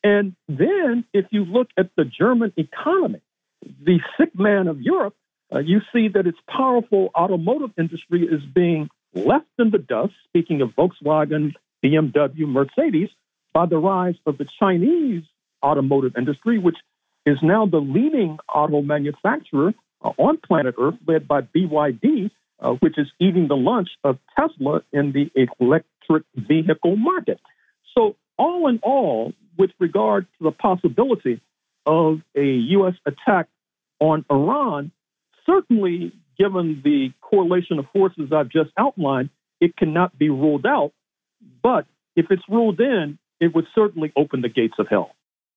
And 0.03 0.35
then, 0.47 1.05
if 1.13 1.25
you 1.31 1.43
look 1.45 1.67
at 1.77 1.89
the 1.97 2.05
German 2.05 2.53
economy, 2.57 3.21
the 3.61 3.99
sick 4.17 4.37
man 4.37 4.67
of 4.67 4.81
Europe, 4.81 5.15
uh, 5.53 5.59
you 5.59 5.81
see 5.91 6.07
that 6.09 6.27
its 6.27 6.37
powerful 6.47 7.09
automotive 7.15 7.71
industry 7.77 8.23
is 8.23 8.41
being 8.53 8.89
left 9.13 9.47
in 9.57 9.71
the 9.71 9.77
dust. 9.77 10.13
Speaking 10.27 10.61
of 10.61 10.69
Volkswagen, 10.69 11.53
BMW, 11.83 12.47
Mercedes, 12.47 13.09
by 13.53 13.65
the 13.65 13.77
rise 13.77 14.15
of 14.25 14.37
the 14.37 14.45
Chinese 14.59 15.23
automotive 15.63 16.13
industry, 16.17 16.59
which 16.59 16.77
is 17.25 17.37
now 17.41 17.65
the 17.65 17.79
leading 17.79 18.37
auto 18.53 18.81
manufacturer 18.81 19.73
uh, 20.01 20.11
on 20.17 20.37
planet 20.37 20.75
Earth, 20.79 20.95
led 21.07 21.27
by 21.27 21.41
BYD, 21.41 22.31
uh, 22.59 22.71
which 22.79 22.97
is 22.97 23.07
eating 23.19 23.47
the 23.47 23.55
lunch 23.55 23.89
of 24.03 24.17
Tesla 24.37 24.81
in 24.93 25.11
the 25.11 25.29
electric 25.59 26.23
vehicle 26.35 26.95
market. 26.95 27.39
So, 27.97 28.15
all 28.39 28.67
in 28.67 28.79
all, 28.81 29.33
with 29.57 29.69
regard 29.77 30.25
to 30.39 30.45
the 30.45 30.51
possibility 30.51 31.41
of 31.85 32.21
a 32.35 32.45
U.S. 32.45 32.95
attack 33.05 33.47
on 33.99 34.25
Iran, 34.31 34.91
certainly 35.45 36.13
given 36.39 36.81
the 36.83 37.11
correlation 37.21 37.77
of 37.77 37.85
forces 37.91 38.31
I've 38.33 38.49
just 38.49 38.71
outlined, 38.77 39.29
it 39.59 39.75
cannot 39.75 40.17
be 40.17 40.29
ruled 40.29 40.65
out. 40.65 40.93
But 41.61 41.85
if 42.15 42.27
it's 42.29 42.43
ruled 42.49 42.79
in, 42.79 43.19
it 43.39 43.53
would 43.53 43.67
certainly 43.75 44.11
open 44.15 44.41
the 44.41 44.49
gates 44.49 44.75
of 44.79 44.87
hell. 44.87 45.11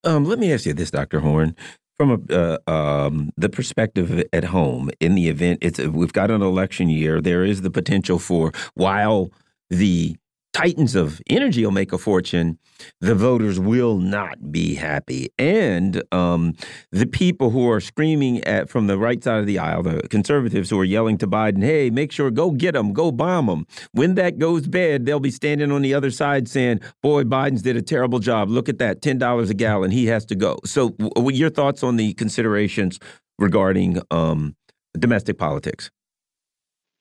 Um, 0.05 0.25
let 0.25 0.39
me 0.39 0.53
ask 0.53 0.67
you 0.67 0.75
this, 0.75 0.91
Dr. 0.91 1.21
Horne. 1.21 1.57
From 1.97 2.27
a, 2.29 2.59
uh, 2.67 2.71
um, 2.71 3.33
the 3.37 3.49
perspective 3.49 4.25
at 4.33 4.45
home, 4.45 4.91
in 4.99 5.15
the 5.15 5.29
event 5.29 5.59
it's 5.63 5.79
we've 5.79 6.13
got 6.13 6.33
an 6.33 6.43
election 6.43 6.89
year, 6.89 7.21
there 7.21 7.45
is 7.45 7.61
the 7.61 7.71
potential 7.71 8.19
for 8.19 8.51
while 8.75 9.31
the 9.71 10.17
titans 10.53 10.95
of 10.95 11.21
energy 11.29 11.65
will 11.65 11.73
make 11.73 11.93
a 11.93 11.99
fortune, 11.99 12.59
the 13.01 13.15
voters 13.15 13.59
will 13.59 13.99
not 13.99 14.53
be 14.53 14.75
happy. 14.75 15.31
And 15.39 16.03
um, 16.13 16.55
the 16.91 17.07
people 17.07 17.51
who 17.51 17.69
are 17.71 17.81
screaming 17.81 18.43
at 18.45 18.69
from 18.69 18.87
the 18.87 18.99
right 18.99 19.23
side 19.23 19.41
of 19.41 19.47
the 19.47 19.59
aisle, 19.59 19.83
the 19.83 20.07
conservatives 20.09 20.71
who 20.71 20.79
are 20.79 20.85
yelling 20.85 21.19
to 21.19 21.27
Biden, 21.27 21.63
hey, 21.63 21.91
make 21.91 22.13
sure, 22.13 22.31
go 22.31 22.51
get 22.51 22.73
them, 22.73 22.93
go 22.93 23.11
bomb 23.11 23.47
them. 23.47 23.67
When 23.93 24.15
that 24.17 24.39
goes 24.39 24.67
bad, 24.67 25.07
they'll 25.07 25.21
be 25.21 25.31
standing 25.31 25.73
on 25.73 25.83
the 25.83 25.95
other 25.95 26.11
side 26.11 26.49
saying, 26.49 26.81
boy, 27.03 27.25
Biden's 27.25 27.63
did 27.63 27.77
a 27.77 27.83
terrible 27.83 28.19
job. 28.19 28.51
Look 28.51 28.69
at 28.69 28.79
that, 28.79 29.01
$10 29.01 29.51
a 29.51 29.55
gallon. 29.55 29.91
He 29.91 30.07
has 30.07 30.25
to 30.27 30.35
go. 30.35 30.59
So, 30.65 30.95
your 31.17 31.51
thoughts 31.51 31.83
on 31.83 31.97
the 31.97 32.15
considerations 32.15 32.99
regarding 33.39 34.01
um, 34.11 34.57
domestic 34.99 35.39
politics? 35.39 35.91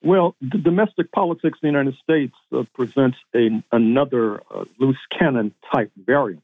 Well, 0.03 0.36
the 0.41 0.58
domestic 0.58 1.12
politics 1.12 1.60
in 1.62 1.67
the 1.67 1.79
United 1.79 1.96
States 2.01 2.34
uh, 2.51 2.63
presents 2.74 3.17
a, 3.36 3.63
another 3.72 4.41
uh, 4.50 4.65
loose 4.79 4.98
cannon 5.17 5.53
type 5.72 5.91
variant. 5.96 6.41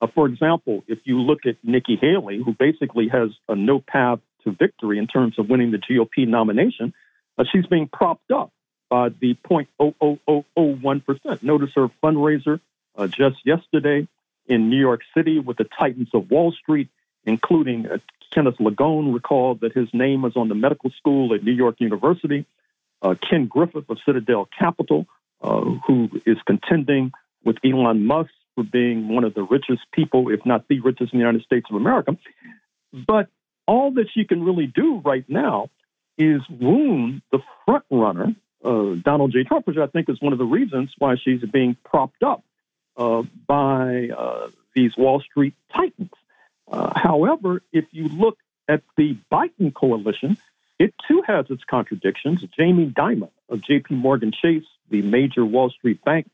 Uh, 0.00 0.06
for 0.06 0.26
example, 0.26 0.82
if 0.86 1.00
you 1.04 1.20
look 1.20 1.44
at 1.44 1.56
Nikki 1.62 1.96
Haley, 1.96 2.42
who 2.42 2.54
basically 2.54 3.08
has 3.08 3.30
no 3.48 3.80
path 3.80 4.20
to 4.44 4.52
victory 4.52 4.98
in 4.98 5.06
terms 5.06 5.38
of 5.38 5.48
winning 5.50 5.72
the 5.72 5.78
GOP 5.78 6.26
nomination, 6.26 6.94
uh, 7.36 7.44
she's 7.50 7.66
being 7.66 7.86
propped 7.88 8.30
up 8.30 8.50
by 8.88 9.10
the 9.10 9.36
0.00001%. 9.48 11.42
Notice 11.42 11.70
her 11.74 11.90
fundraiser 12.02 12.60
uh, 12.96 13.06
just 13.08 13.44
yesterday 13.44 14.08
in 14.46 14.70
New 14.70 14.78
York 14.78 15.02
City 15.14 15.38
with 15.38 15.58
the 15.58 15.64
Titans 15.64 16.08
of 16.14 16.30
Wall 16.30 16.52
Street, 16.52 16.88
including 17.24 17.86
uh, 17.86 17.98
Kenneth 18.32 18.56
Langone. 18.58 19.12
Recall 19.12 19.56
that 19.56 19.72
his 19.74 19.92
name 19.92 20.22
was 20.22 20.34
on 20.36 20.48
the 20.48 20.54
medical 20.54 20.90
school 20.90 21.34
at 21.34 21.44
New 21.44 21.52
York 21.52 21.76
University 21.78 22.46
Ken 23.02 23.46
Griffin 23.46 23.84
of 23.88 23.98
Citadel 24.04 24.48
Capital, 24.58 25.06
uh, 25.40 25.60
who 25.86 26.08
is 26.24 26.38
contending 26.46 27.12
with 27.44 27.56
Elon 27.64 28.04
Musk 28.04 28.30
for 28.54 28.64
being 28.64 29.08
one 29.08 29.24
of 29.24 29.34
the 29.34 29.42
richest 29.42 29.82
people, 29.92 30.30
if 30.30 30.44
not 30.44 30.66
the 30.68 30.80
richest 30.80 31.12
in 31.12 31.18
the 31.18 31.24
United 31.24 31.42
States 31.42 31.66
of 31.70 31.76
America. 31.76 32.16
But 32.92 33.28
all 33.66 33.92
that 33.92 34.06
she 34.12 34.24
can 34.24 34.44
really 34.44 34.66
do 34.66 35.00
right 35.04 35.24
now 35.28 35.70
is 36.18 36.40
wound 36.48 37.22
the 37.30 37.40
front 37.64 37.84
runner, 37.90 38.34
uh, 38.64 38.94
Donald 39.02 39.32
J. 39.32 39.44
Trump, 39.44 39.66
which 39.66 39.76
I 39.76 39.86
think 39.86 40.08
is 40.08 40.20
one 40.20 40.32
of 40.32 40.38
the 40.38 40.44
reasons 40.46 40.92
why 40.98 41.16
she's 41.22 41.42
being 41.42 41.76
propped 41.84 42.22
up 42.22 42.42
uh, 42.96 43.22
by 43.46 44.08
uh, 44.16 44.48
these 44.74 44.96
Wall 44.96 45.20
Street 45.20 45.54
titans. 45.74 46.10
Uh, 46.70 46.92
however, 46.96 47.62
if 47.72 47.84
you 47.92 48.08
look 48.08 48.38
at 48.68 48.82
the 48.96 49.16
Biden 49.30 49.72
coalition, 49.74 50.38
it 50.78 50.94
too 51.08 51.22
has 51.26 51.46
its 51.50 51.64
contradictions. 51.64 52.44
Jamie 52.56 52.86
Dimon 52.90 53.30
of 53.48 53.60
JP 53.60 53.90
Morgan 53.90 54.32
Chase, 54.32 54.64
the 54.90 55.02
major 55.02 55.44
Wall 55.44 55.70
Street 55.70 56.04
bank, 56.04 56.28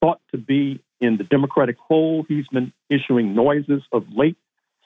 thought 0.00 0.20
to 0.30 0.38
be 0.38 0.80
in 1.00 1.16
the 1.16 1.24
Democratic 1.24 1.76
fold. 1.88 2.26
He's 2.28 2.48
been 2.48 2.72
issuing 2.88 3.34
noises 3.34 3.82
of 3.92 4.06
late, 4.12 4.36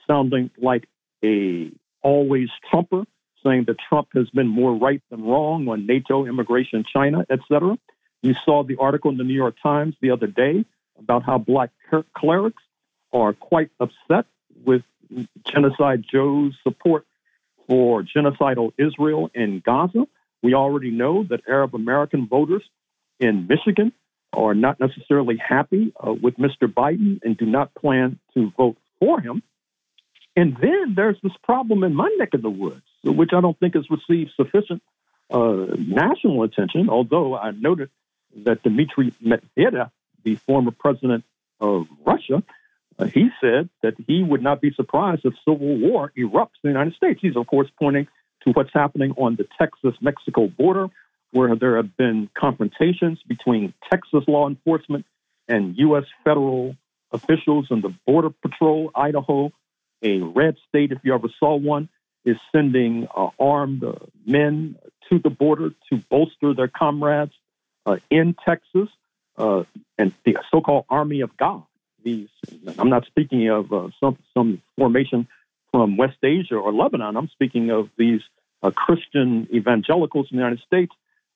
sounding 0.06 0.50
like 0.58 0.88
a 1.24 1.70
always 2.02 2.48
Trumper, 2.70 3.04
saying 3.44 3.64
that 3.64 3.76
Trump 3.88 4.08
has 4.14 4.28
been 4.30 4.48
more 4.48 4.74
right 4.74 5.02
than 5.10 5.24
wrong 5.24 5.68
on 5.68 5.86
NATO, 5.86 6.26
immigration, 6.26 6.84
China, 6.84 7.24
etc. 7.30 7.78
You 8.22 8.34
saw 8.44 8.64
the 8.64 8.76
article 8.76 9.10
in 9.10 9.18
the 9.18 9.24
New 9.24 9.34
York 9.34 9.56
Times 9.62 9.94
the 10.00 10.10
other 10.10 10.26
day 10.26 10.64
about 10.98 11.22
how 11.22 11.38
black 11.38 11.70
clerics 12.14 12.62
are 13.12 13.32
quite 13.32 13.70
upset 13.78 14.26
with 14.64 14.82
Genocide 15.44 16.04
Joe's 16.10 16.54
support 16.62 17.06
for 17.66 18.02
genocidal 18.02 18.72
Israel 18.78 19.30
in 19.34 19.62
Gaza. 19.64 20.06
We 20.42 20.54
already 20.54 20.90
know 20.90 21.24
that 21.24 21.40
Arab 21.48 21.74
American 21.74 22.28
voters 22.28 22.62
in 23.18 23.46
Michigan 23.48 23.92
are 24.32 24.54
not 24.54 24.78
necessarily 24.78 25.36
happy 25.36 25.92
uh, 25.98 26.12
with 26.12 26.36
Mr. 26.36 26.72
Biden 26.72 27.20
and 27.22 27.36
do 27.36 27.46
not 27.46 27.74
plan 27.74 28.18
to 28.34 28.52
vote 28.56 28.76
for 29.00 29.20
him. 29.20 29.42
And 30.36 30.56
then 30.60 30.94
there's 30.94 31.16
this 31.22 31.32
problem 31.42 31.82
in 31.82 31.94
my 31.94 32.14
neck 32.18 32.34
of 32.34 32.42
the 32.42 32.50
woods, 32.50 32.82
which 33.02 33.30
I 33.32 33.40
don't 33.40 33.58
think 33.58 33.74
has 33.74 33.86
received 33.90 34.32
sufficient 34.36 34.82
uh, 35.30 35.66
national 35.78 36.42
attention, 36.42 36.90
although 36.90 37.36
I 37.36 37.52
noted 37.52 37.90
that 38.44 38.62
Dmitry 38.62 39.12
Medvedev, 39.24 39.90
the 40.24 40.36
former 40.36 40.70
president 40.70 41.24
of 41.58 41.86
Russia, 42.04 42.42
he 43.04 43.28
said 43.40 43.68
that 43.82 43.94
he 44.06 44.22
would 44.22 44.42
not 44.42 44.60
be 44.60 44.72
surprised 44.72 45.22
if 45.24 45.34
civil 45.44 45.76
war 45.76 46.12
erupts 46.16 46.56
in 46.62 46.64
the 46.64 46.68
United 46.70 46.94
States. 46.94 47.20
He's, 47.20 47.36
of 47.36 47.46
course, 47.46 47.68
pointing 47.78 48.08
to 48.44 48.52
what's 48.52 48.72
happening 48.72 49.12
on 49.12 49.36
the 49.36 49.46
Texas 49.58 49.94
Mexico 50.00 50.48
border, 50.48 50.88
where 51.32 51.54
there 51.56 51.76
have 51.76 51.96
been 51.96 52.30
confrontations 52.34 53.18
between 53.28 53.74
Texas 53.90 54.24
law 54.26 54.48
enforcement 54.48 55.04
and 55.48 55.76
U.S. 55.78 56.04
federal 56.24 56.76
officials 57.12 57.66
and 57.70 57.82
the 57.82 57.94
Border 58.06 58.30
Patrol. 58.30 58.90
Idaho, 58.94 59.52
a 60.02 60.20
red 60.20 60.56
state, 60.68 60.92
if 60.92 60.98
you 61.02 61.14
ever 61.14 61.28
saw 61.38 61.56
one, 61.56 61.88
is 62.24 62.36
sending 62.50 63.08
uh, 63.14 63.28
armed 63.38 63.84
uh, 63.84 63.92
men 64.24 64.76
to 65.10 65.18
the 65.18 65.30
border 65.30 65.70
to 65.90 65.96
bolster 66.10 66.54
their 66.54 66.68
comrades 66.68 67.32
uh, 67.84 67.96
in 68.10 68.34
Texas 68.44 68.88
uh, 69.36 69.62
and 69.98 70.12
the 70.24 70.36
so 70.50 70.60
called 70.60 70.86
Army 70.88 71.20
of 71.20 71.36
God 71.36 71.62
these. 72.06 72.28
I'm 72.78 72.88
not 72.88 73.04
speaking 73.06 73.50
of 73.50 73.72
uh, 73.72 73.88
some 74.00 74.16
some 74.32 74.62
formation 74.78 75.26
from 75.72 75.96
West 75.98 76.18
Asia 76.22 76.54
or 76.54 76.72
Lebanon. 76.72 77.16
I'm 77.16 77.28
speaking 77.28 77.70
of 77.70 77.90
these 77.98 78.20
uh, 78.62 78.70
Christian 78.70 79.48
evangelicals 79.52 80.28
in 80.30 80.38
the 80.38 80.42
United 80.42 80.64
States. 80.64 80.92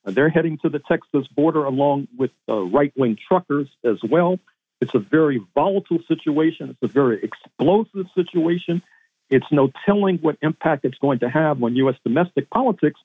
Uh, 0.06 0.12
they're 0.12 0.30
heading 0.30 0.56
to 0.62 0.68
the 0.70 0.78
Texas 0.78 1.26
border 1.26 1.64
along 1.64 2.08
with 2.16 2.30
uh, 2.48 2.60
right 2.60 2.92
wing 2.96 3.18
truckers 3.28 3.68
as 3.84 3.98
well. 4.08 4.38
It's 4.80 4.94
a 4.94 4.98
very 4.98 5.42
volatile 5.54 5.98
situation. 6.08 6.70
It's 6.70 6.82
a 6.82 6.92
very 6.92 7.22
explosive 7.22 8.06
situation. 8.14 8.80
It's 9.28 9.50
no 9.50 9.70
telling 9.84 10.18
what 10.18 10.38
impact 10.40 10.84
it's 10.84 10.98
going 10.98 11.18
to 11.18 11.28
have 11.28 11.62
on 11.62 11.76
U.S. 11.76 11.96
domestic 12.02 12.48
politics, 12.48 13.00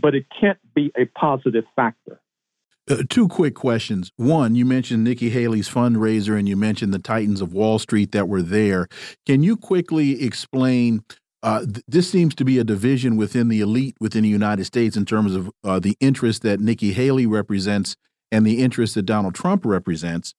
but 0.00 0.14
it 0.14 0.26
can't 0.40 0.58
be 0.74 0.92
a 0.96 1.04
positive 1.04 1.64
factor. 1.76 2.20
Uh, 2.88 3.02
two 3.08 3.28
quick 3.28 3.54
questions. 3.54 4.10
One, 4.16 4.54
you 4.54 4.64
mentioned 4.64 5.04
Nikki 5.04 5.30
Haley's 5.30 5.68
fundraiser 5.68 6.38
and 6.38 6.48
you 6.48 6.56
mentioned 6.56 6.92
the 6.92 6.98
Titans 6.98 7.40
of 7.40 7.52
Wall 7.52 7.78
Street 7.78 8.12
that 8.12 8.28
were 8.28 8.42
there. 8.42 8.88
Can 9.26 9.42
you 9.42 9.56
quickly 9.56 10.22
explain? 10.22 11.02
Uh, 11.42 11.60
th 11.60 11.82
this 11.88 12.10
seems 12.10 12.34
to 12.34 12.44
be 12.44 12.58
a 12.58 12.64
division 12.64 13.16
within 13.16 13.48
the 13.48 13.60
elite 13.60 13.96
within 13.98 14.22
the 14.22 14.28
United 14.28 14.64
States 14.64 14.96
in 14.96 15.06
terms 15.06 15.34
of 15.34 15.50
uh, 15.64 15.78
the 15.78 15.96
interest 15.98 16.42
that 16.42 16.60
Nikki 16.60 16.92
Haley 16.92 17.26
represents 17.26 17.96
and 18.30 18.46
the 18.46 18.62
interest 18.62 18.94
that 18.94 19.02
Donald 19.02 19.34
Trump 19.34 19.64
represents. 19.64 20.34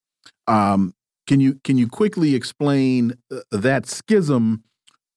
Um, 0.48 0.94
can 1.28 1.40
you 1.40 1.60
can 1.64 1.78
you 1.78 1.88
quickly 1.88 2.36
explain 2.36 3.14
uh, 3.32 3.40
that 3.52 3.88
schism 3.88 4.64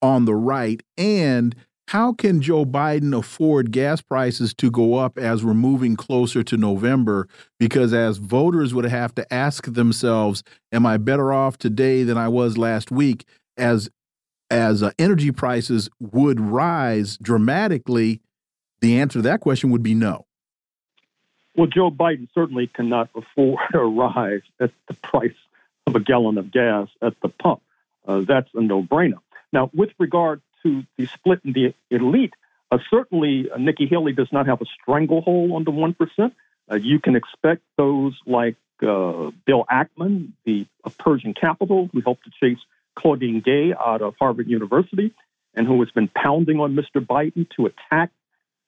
on 0.01 0.25
the 0.25 0.35
right 0.35 0.81
and 0.97 1.55
how 1.87 2.13
can 2.13 2.41
Joe 2.41 2.65
Biden 2.65 3.17
afford 3.17 3.71
gas 3.71 4.01
prices 4.01 4.53
to 4.55 4.71
go 4.71 4.95
up 4.95 5.17
as 5.17 5.43
we're 5.43 5.53
moving 5.53 5.95
closer 5.95 6.43
to 6.43 6.57
November? 6.57 7.27
Because 7.59 7.93
as 7.93 8.17
voters 8.17 8.73
would 8.73 8.85
have 8.85 9.13
to 9.15 9.33
ask 9.33 9.71
themselves, 9.71 10.43
am 10.71 10.85
I 10.85 10.97
better 10.97 11.31
off 11.31 11.57
today 11.57 12.03
than 12.03 12.17
I 12.17 12.27
was 12.27 12.57
last 12.57 12.91
week? 12.91 13.25
As 13.57 13.89
as 14.51 14.83
uh, 14.83 14.91
energy 14.99 15.31
prices 15.31 15.89
would 15.99 16.39
rise 16.39 17.17
dramatically, 17.17 18.21
the 18.81 18.99
answer 18.99 19.19
to 19.19 19.23
that 19.23 19.39
question 19.39 19.71
would 19.71 19.81
be 19.81 19.95
no. 19.95 20.25
Well, 21.55 21.67
Joe 21.67 21.89
Biden 21.89 22.27
certainly 22.33 22.67
cannot 22.67 23.09
afford 23.15 23.59
a 23.73 23.79
rise 23.79 24.41
at 24.59 24.71
the 24.87 24.93
price 24.95 25.35
of 25.87 25.95
a 25.95 25.99
gallon 25.99 26.37
of 26.37 26.51
gas 26.51 26.89
at 27.01 27.13
the 27.21 27.29
pump. 27.29 27.61
Uh, 28.07 28.21
that's 28.27 28.49
a 28.53 28.61
no 28.61 28.83
brainer. 28.83 29.19
Now, 29.51 29.69
with 29.73 29.89
regard 29.99 30.41
to 30.65 30.83
the 30.97 31.05
split 31.05 31.39
in 31.45 31.53
the 31.53 31.73
elite, 31.89 32.33
uh, 32.71 32.79
certainly 32.89 33.49
uh, 33.49 33.57
Nikki 33.57 33.85
Haley 33.85 34.13
does 34.13 34.31
not 34.31 34.47
have 34.47 34.61
a 34.61 34.65
stranglehold 34.81 35.51
on 35.51 35.63
the 35.63 35.71
1%. 35.71 36.31
Uh, 36.71 36.75
you 36.75 36.99
can 36.99 37.15
expect 37.15 37.61
those 37.77 38.13
like 38.25 38.55
uh, 38.81 39.31
Bill 39.45 39.65
Ackman, 39.71 40.31
the 40.45 40.65
Pershing 40.97 41.33
capital, 41.33 41.89
who 41.93 42.01
helped 42.01 42.25
to 42.25 42.31
chase 42.39 42.59
Claudine 42.97 43.41
Gay 43.41 43.73
out 43.73 44.01
of 44.01 44.15
Harvard 44.19 44.47
University, 44.47 45.13
and 45.53 45.67
who 45.67 45.79
has 45.81 45.91
been 45.91 46.07
pounding 46.07 46.59
on 46.59 46.75
Mr. 46.75 47.05
Biden 47.05 47.47
to 47.55 47.67
attack 47.67 48.11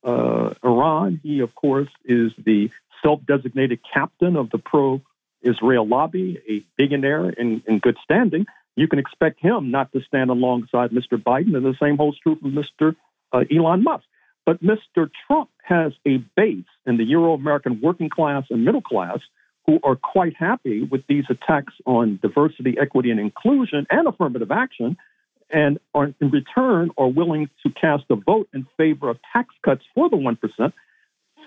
uh, 0.04 0.54
Iran. 0.64 1.20
He, 1.24 1.40
of 1.40 1.56
course, 1.56 1.90
is 2.06 2.32
the 2.38 2.70
self 3.04 3.26
designated 3.26 3.80
captain 3.94 4.36
of 4.36 4.50
the 4.52 4.58
pro 4.60 5.02
Israel 5.42 5.88
lobby, 5.88 6.40
a 6.50 6.64
billionaire 6.78 7.30
in, 7.30 7.64
in 7.68 7.80
good 7.80 7.98
standing. 8.04 8.46
You 8.78 8.88
can 8.88 9.00
expect 9.00 9.42
him 9.42 9.72
not 9.72 9.92
to 9.94 10.02
stand 10.02 10.30
alongside 10.30 10.92
Mr. 10.92 11.22
Biden, 11.22 11.58
and 11.58 11.66
the 11.66 11.76
same 11.82 11.98
holds 11.98 12.20
true 12.20 12.38
for 12.40 12.48
Mr. 12.48 12.96
Uh, 13.34 13.44
Elon 13.52 13.84
Musk. 13.84 14.06
But 14.46 14.64
Mr. 14.64 15.10
Trump 15.26 15.50
has 15.64 15.94
a 16.06 16.18
base 16.38 16.64
in 16.86 16.98
the 16.98 17.04
Euro 17.06 17.34
American 17.34 17.82
working 17.82 18.08
class 18.08 18.46
and 18.52 18.64
middle 18.64 18.84
class 18.84 19.18
who 19.66 19.80
are 19.84 19.96
quite 19.96 20.36
happy 20.38 20.84
with 20.84 21.02
these 21.08 21.26
attacks 21.30 21.74
on 21.86 22.20
diversity, 22.22 22.78
equity, 22.80 23.10
and 23.10 23.20
inclusion 23.20 23.88
and 23.90 24.08
affirmative 24.08 24.52
action, 24.52 24.96
and 25.50 25.80
are 25.96 26.14
in 26.22 26.30
return 26.30 26.92
are 27.00 27.08
willing 27.08 27.50
to 27.64 27.72
cast 27.72 28.04
a 28.12 28.16
vote 28.16 28.48
in 28.54 28.68
favor 28.78 29.10
of 29.10 29.18
tax 29.34 29.56
cuts 29.66 29.84
for 29.96 30.08
the 30.08 30.16
1%. 30.16 30.74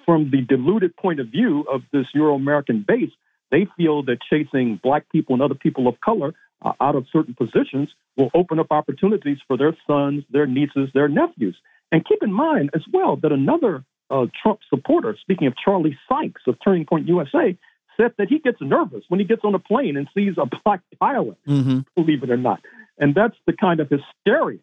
From 0.05 0.31
the 0.31 0.41
diluted 0.43 0.97
point 0.97 1.21
of 1.21 1.29
view 1.29 1.65
of 1.73 1.83
this 1.93 2.07
Euro 2.13 2.35
American 2.35 2.85
base, 2.87 3.13
they 3.53 3.69
feel 3.77 4.03
that 4.05 4.19
chasing 4.29 4.81
black 4.83 5.09
people 5.13 5.35
and 5.35 5.43
other 5.43 5.55
people 5.55 5.87
of 5.87 6.01
color 6.01 6.35
uh, 6.63 6.73
out 6.81 6.95
of 6.95 7.07
certain 7.13 7.35
positions 7.35 7.91
will 8.17 8.31
open 8.35 8.59
up 8.59 8.69
opportunities 8.71 9.39
for 9.47 9.57
their 9.57 9.77
sons, 9.87 10.25
their 10.31 10.47
nieces, 10.47 10.91
their 10.95 11.09
nephews. 11.09 11.57
And 11.93 12.07
keep 12.07 12.23
in 12.23 12.33
mind 12.33 12.71
as 12.75 12.83
well 12.93 13.17
that 13.17 13.33
another 13.33 13.85
uh, 14.11 14.27
Trump 14.43 14.61
supporter, 14.69 15.17
speaking 15.21 15.47
of 15.47 15.55
Charlie 15.57 15.99
Sykes 16.09 16.43
of 16.47 16.57
Turning 16.63 16.85
Point 16.85 17.09
USA, 17.09 17.57
said 17.97 18.13
that 18.19 18.29
he 18.29 18.39
gets 18.39 18.61
nervous 18.61 19.05
when 19.09 19.21
he 19.21 19.27
gets 19.27 19.43
on 19.45 19.55
a 19.55 19.59
plane 19.59 19.97
and 19.97 20.09
sees 20.15 20.35
a 20.39 20.47
black 20.65 20.81
pilot, 20.99 21.37
mm-hmm. 21.47 21.81
believe 21.95 22.23
it 22.23 22.31
or 22.31 22.37
not. 22.37 22.61
And 22.99 23.15
that's 23.15 23.37
the 23.47 23.53
kind 23.53 23.81
of 23.81 23.89
hysteria 23.91 24.61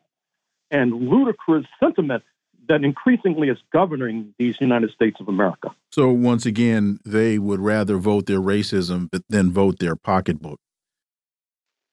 and 0.72 0.94
ludicrous 0.94 1.66
sentiment 1.80 2.24
that 2.68 2.84
increasingly 2.84 3.50
is 3.50 3.58
governing 3.72 4.34
these 4.38 4.60
United 4.60 4.92
States 4.92 5.18
of 5.20 5.28
America. 5.28 5.70
So, 5.92 6.12
once 6.12 6.46
again, 6.46 7.00
they 7.06 7.40
would 7.40 7.60
rather 7.60 7.98
vote 7.98 8.26
their 8.26 8.42
racism 8.42 9.10
than 9.30 9.52
vote 9.52 9.80
their 9.80 9.96
pocketbook. 9.96 10.60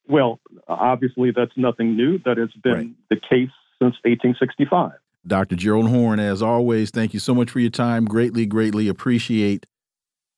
Well, 0.06 0.40
obviously, 0.68 1.30
that's 1.30 1.52
nothing 1.56 1.96
new. 1.96 2.18
That 2.24 2.36
has 2.38 2.50
been 2.62 2.72
right. 2.72 2.90
the 3.10 3.16
case 3.16 3.50
since 3.80 3.94
1865. 4.04 4.92
Dr. 5.26 5.56
Gerald 5.56 5.88
Horne, 5.88 6.20
as 6.20 6.42
always, 6.42 6.90
thank 6.90 7.14
you 7.14 7.20
so 7.20 7.34
much 7.34 7.50
for 7.50 7.60
your 7.60 7.70
time. 7.70 8.04
Greatly, 8.04 8.44
greatly 8.44 8.88
appreciate 8.88 9.66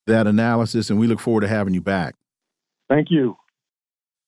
that 0.05 0.27
analysis, 0.27 0.89
and 0.89 0.97
we 0.97 1.07
look 1.07 1.19
forward 1.19 1.41
to 1.41 1.47
having 1.47 1.73
you 1.73 1.81
back. 1.81 2.15
Thank 2.89 3.11
you. 3.11 3.37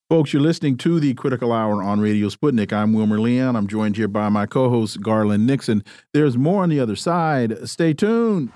Folks, 0.09 0.33
you're 0.33 0.41
listening 0.41 0.75
to 0.77 0.99
the 0.99 1.13
Critical 1.13 1.53
Hour 1.53 1.83
on 1.83 1.99
Radio 1.99 2.29
Sputnik. 2.29 2.73
I'm 2.73 2.93
Wilmer 2.93 3.19
Leon. 3.19 3.55
I'm 3.55 3.67
joined 3.67 3.95
here 3.95 4.07
by 4.07 4.27
my 4.29 4.47
co 4.47 4.69
host, 4.69 5.01
Garland 5.01 5.45
Nixon. 5.45 5.83
There's 6.13 6.35
more 6.35 6.63
on 6.63 6.69
the 6.69 6.79
other 6.79 6.95
side. 6.95 7.69
Stay 7.69 7.93
tuned. 7.93 8.51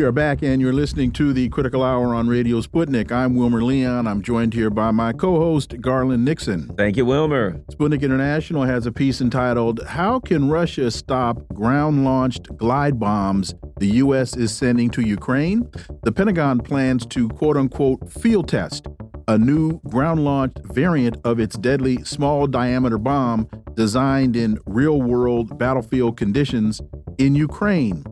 We 0.00 0.06
are 0.06 0.12
back, 0.12 0.42
and 0.42 0.62
you're 0.62 0.72
listening 0.72 1.12
to 1.12 1.34
the 1.34 1.50
Critical 1.50 1.82
Hour 1.82 2.14
on 2.14 2.26
Radio 2.26 2.62
Sputnik. 2.62 3.12
I'm 3.12 3.34
Wilmer 3.34 3.62
Leon. 3.62 4.06
I'm 4.06 4.22
joined 4.22 4.54
here 4.54 4.70
by 4.70 4.92
my 4.92 5.12
co 5.12 5.38
host, 5.38 5.78
Garland 5.82 6.24
Nixon. 6.24 6.74
Thank 6.74 6.96
you, 6.96 7.04
Wilmer. 7.04 7.60
Sputnik 7.70 8.00
International 8.00 8.62
has 8.62 8.86
a 8.86 8.92
piece 8.92 9.20
entitled, 9.20 9.84
How 9.84 10.18
Can 10.18 10.48
Russia 10.48 10.90
Stop 10.90 11.46
Ground 11.52 12.02
Launched 12.06 12.56
Glide 12.56 12.98
Bombs 12.98 13.54
the 13.76 13.88
U.S. 13.88 14.34
is 14.38 14.56
Sending 14.56 14.88
to 14.88 15.02
Ukraine? 15.02 15.68
The 16.04 16.12
Pentagon 16.12 16.60
plans 16.60 17.04
to 17.08 17.28
quote 17.28 17.58
unquote 17.58 18.10
field 18.10 18.48
test 18.48 18.86
a 19.28 19.36
new 19.36 19.80
ground 19.90 20.24
launched 20.24 20.60
variant 20.72 21.18
of 21.24 21.38
its 21.38 21.58
deadly 21.58 22.02
small 22.04 22.46
diameter 22.46 22.96
bomb 22.96 23.46
designed 23.74 24.34
in 24.34 24.58
real 24.64 25.02
world 25.02 25.58
battlefield 25.58 26.16
conditions 26.16 26.80
in 27.18 27.34
Ukraine. 27.34 28.02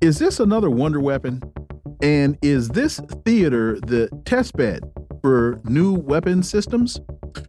Is 0.00 0.20
this 0.20 0.38
another 0.38 0.70
wonder 0.70 1.00
weapon? 1.00 1.42
And 2.00 2.38
is 2.40 2.68
this 2.68 3.00
theater 3.24 3.80
the 3.80 4.08
testbed 4.22 4.88
for 5.22 5.60
new 5.64 5.92
weapon 5.94 6.44
systems? 6.44 7.00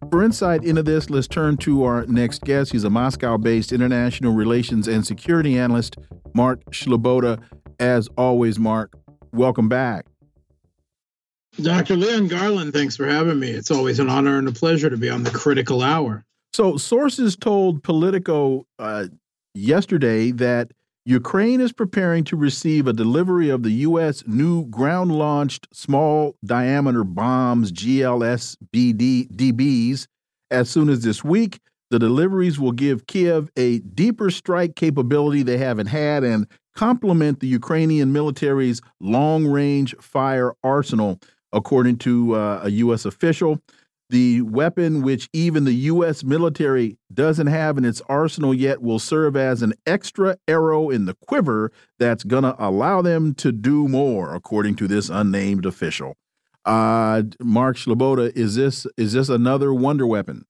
For 0.10 0.24
insight 0.24 0.64
into 0.64 0.82
this, 0.82 1.12
let's 1.12 1.28
turn 1.28 1.58
to 1.58 1.84
our 1.84 2.08
next 2.08 2.42
guest. 2.42 2.72
He's 2.72 2.84
a 2.84 2.90
Moscow 2.90 3.38
based 3.38 3.72
international 3.72 4.34
relations 4.34 4.88
and 4.88 5.06
security 5.06 5.60
analyst, 5.60 5.98
Mark 6.34 6.64
Sleboda. 6.72 7.40
As 7.80 8.10
always, 8.18 8.58
Mark, 8.58 8.98
welcome 9.32 9.70
back. 9.70 10.08
Dr. 11.62 11.98
Leon 11.98 12.30
Garland, 12.30 12.74
thanks 12.74 12.96
for 12.96 13.06
having 13.06 13.40
me. 13.40 13.52
It's 13.52 13.70
always 13.70 14.00
an 14.00 14.10
honor 14.10 14.40
and 14.40 14.48
a 14.48 14.52
pleasure 14.52 14.90
to 14.90 14.98
be 14.98 15.10
on 15.10 15.24
the 15.24 15.30
critical 15.30 15.84
hour. 15.84 16.26
So, 16.54 16.78
sources 16.78 17.36
told 17.36 17.84
Politico 17.84 18.66
uh, 18.80 19.06
yesterday 19.54 20.32
that 20.32 20.72
Ukraine 21.10 21.60
is 21.60 21.74
preparing 21.74 22.24
to 22.26 22.36
receive 22.38 22.86
a 22.86 22.94
delivery 22.94 23.50
of 23.50 23.64
the 23.64 23.72
U.S. 23.72 24.24
new 24.28 24.68
ground 24.68 25.12
launched 25.12 25.68
small 25.74 26.36
diameter 26.46 27.04
bombs, 27.04 27.72
GLSBDBs, 27.72 28.46
as 30.52 30.70
soon 30.70 30.88
as 30.88 31.02
this 31.02 31.24
week. 31.24 31.62
The 31.90 31.98
deliveries 31.98 32.60
will 32.60 32.74
give 32.74 33.08
Kiev 33.08 33.50
a 33.58 33.80
deeper 33.80 34.30
strike 34.30 34.76
capability 34.76 35.42
they 35.42 35.58
haven't 35.58 35.88
had 35.88 36.24
and 36.24 36.46
complement 36.76 37.40
the 37.40 37.48
Ukrainian 37.48 38.14
military's 38.14 38.80
long 39.00 39.48
range 39.48 39.96
fire 40.00 40.54
arsenal, 40.64 41.20
according 41.52 41.98
to 41.98 42.36
uh, 42.36 42.60
a 42.66 42.70
U.S. 42.70 43.06
official 43.06 43.60
the 44.10 44.42
weapon 44.42 45.02
which 45.02 45.30
even 45.34 45.66
the 45.66 45.74
U.S. 45.74 46.24
military 46.24 46.98
doesn't 47.14 47.48
have 47.48 47.78
in 47.78 47.86
its 47.86 48.02
arsenal 48.10 48.54
yet 48.54 48.82
will 48.82 49.00
serve 49.00 49.36
as 49.36 49.62
an 49.62 49.74
extra 49.86 50.38
arrow 50.48 50.90
in 50.90 51.06
the 51.06 51.16
quiver 51.28 51.72
that's 52.00 52.24
going 52.24 52.44
to 52.44 52.56
allow 52.58 53.02
them 53.02 53.36
to 53.36 53.52
do 53.52 53.88
more, 53.88 54.34
according 54.34 54.76
to 54.78 54.88
this 54.88 55.10
unnamed 55.10 55.66
official. 55.66 56.16
Uh, 56.66 57.24
Mark 57.40 57.78
Sleboda, 57.78 58.36
is 58.36 58.56
this 58.56 58.86
is 58.98 59.14
this 59.14 59.30
another 59.30 59.74
wonder 59.74 60.06
weapon? 60.06 60.46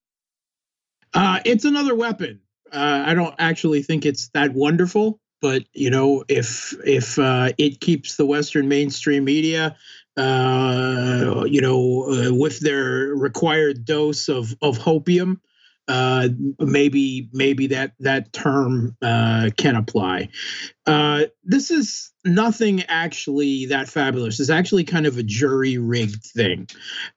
Uh, 1.14 1.40
it's 1.44 1.64
another 1.64 1.94
weapon. 1.94 2.40
Uh, 2.72 3.04
I 3.06 3.14
don't 3.14 3.34
actually 3.38 3.82
think 3.82 4.06
it's 4.06 4.28
that 4.28 4.52
wonderful, 4.52 5.20
but 5.40 5.64
you 5.72 5.90
know, 5.90 6.24
if 6.28 6.74
if 6.84 7.18
uh, 7.18 7.52
it 7.58 7.80
keeps 7.80 8.16
the 8.16 8.26
Western 8.26 8.68
mainstream 8.68 9.24
media 9.24 9.76
uh, 10.16 11.44
you 11.46 11.60
know, 11.60 12.04
uh, 12.10 12.34
with 12.34 12.60
their 12.60 13.14
required 13.14 13.84
dose 13.84 14.28
of 14.28 14.54
of 14.62 14.78
hopium, 14.78 15.40
uh, 15.88 16.28
maybe 16.60 17.28
maybe 17.32 17.66
that 17.68 17.92
that 17.98 18.32
term 18.32 18.96
uh, 19.02 19.50
can 19.56 19.76
apply. 19.76 20.28
Uh, 20.86 21.24
this 21.42 21.70
is 21.70 22.12
nothing 22.24 22.82
actually 22.84 23.66
that 23.66 23.88
fabulous. 23.88 24.38
It's 24.38 24.50
actually 24.50 24.84
kind 24.84 25.06
of 25.06 25.18
a 25.18 25.22
jury 25.22 25.78
rigged 25.78 26.24
thing. 26.24 26.68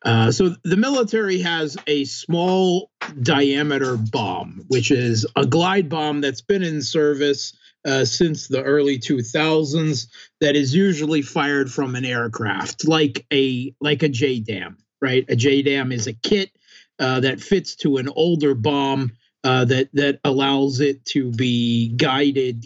Uh, 0.04 0.32
so 0.32 0.56
the 0.64 0.78
military 0.78 1.40
has 1.42 1.78
a 1.86 2.06
small 2.06 2.90
diameter 3.22 3.98
bomb, 3.98 4.66
which 4.70 4.92
is 4.92 5.26
a 5.36 5.46
glide 5.46 5.90
bomb 5.90 6.22
that's 6.22 6.42
been 6.42 6.64
in 6.64 6.82
service 6.82 7.54
uh, 7.86 8.06
since 8.06 8.48
the 8.48 8.64
early 8.64 9.00
2000s 9.00 10.08
that 10.42 10.56
is 10.56 10.74
usually 10.74 11.22
fired 11.22 11.72
from 11.72 11.96
an 11.96 12.06
aircraft, 12.06 12.88
like 12.88 13.26
a 13.32 13.74
like 13.80 14.04
a 14.04 14.10
JDAM. 14.10 14.76
Right, 15.02 15.26
a 15.30 15.36
JDAM 15.36 15.92
is 15.94 16.08
a 16.08 16.14
kit 16.14 16.50
uh, 16.98 17.20
that 17.20 17.42
fits 17.42 17.76
to 17.78 17.98
an 17.98 18.08
older 18.08 18.56
bomb 18.56 19.12
uh, 19.44 19.66
that 19.66 19.90
that 19.94 20.20
allows 20.24 20.80
it 20.80 21.04
to 21.04 21.32
be 21.32 21.90
guided, 21.90 22.66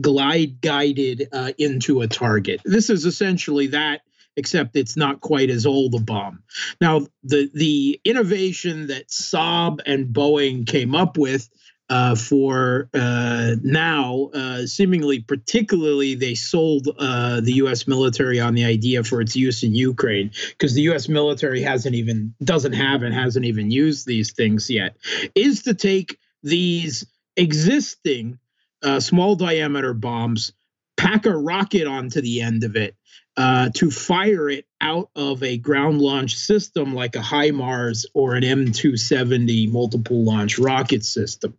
glide 0.00 0.60
guided 0.60 1.28
uh, 1.32 1.52
into 1.56 2.02
a 2.02 2.06
target. 2.06 2.60
This 2.64 2.90
is 2.90 3.06
essentially 3.06 3.68
that, 3.68 4.02
except 4.36 4.76
it's 4.76 4.96
not 4.96 5.22
quite 5.22 5.48
as 5.48 5.64
old 5.64 5.94
a 5.94 6.00
bomb. 6.00 6.42
Now, 6.80 7.06
the 7.22 7.50
the 7.54 8.00
innovation 8.04 8.88
that 8.88 9.08
Saab 9.08 9.80
and 9.86 10.08
Boeing 10.08 10.66
came 10.66 10.94
up 10.94 11.16
with 11.16 11.48
uh, 11.90 12.14
for 12.14 12.88
uh, 12.94 13.56
now, 13.62 14.30
uh, 14.32 14.66
seemingly 14.66 15.20
particularly, 15.20 16.14
they 16.14 16.34
sold 16.34 16.88
uh, 16.98 17.40
the 17.40 17.52
U.S. 17.54 17.86
military 17.86 18.40
on 18.40 18.54
the 18.54 18.64
idea 18.64 19.04
for 19.04 19.20
its 19.20 19.36
use 19.36 19.62
in 19.62 19.74
Ukraine 19.74 20.30
because 20.50 20.74
the 20.74 20.82
U.S. 20.82 21.08
military 21.08 21.60
hasn't 21.60 21.94
even 21.94 22.34
doesn't 22.42 22.72
have 22.72 23.02
and 23.02 23.14
hasn't 23.14 23.44
even 23.44 23.70
used 23.70 24.06
these 24.06 24.32
things 24.32 24.70
yet. 24.70 24.96
Is 25.34 25.62
to 25.64 25.74
take 25.74 26.18
these 26.42 27.06
existing 27.36 28.38
uh, 28.82 29.00
small 29.00 29.36
diameter 29.36 29.92
bombs, 29.92 30.52
pack 30.96 31.26
a 31.26 31.36
rocket 31.36 31.86
onto 31.86 32.20
the 32.22 32.40
end 32.40 32.64
of 32.64 32.76
it 32.76 32.96
uh, 33.36 33.70
to 33.74 33.90
fire 33.90 34.48
it 34.48 34.66
out 34.80 35.10
of 35.16 35.42
a 35.42 35.56
ground 35.56 36.00
launch 36.00 36.36
system 36.36 36.94
like 36.94 37.16
a 37.16 37.20
HIMARS 37.20 38.06
or 38.14 38.34
an 38.34 38.42
M270 38.42 39.70
multiple 39.72 40.24
launch 40.24 40.58
rocket 40.58 41.04
system. 41.04 41.56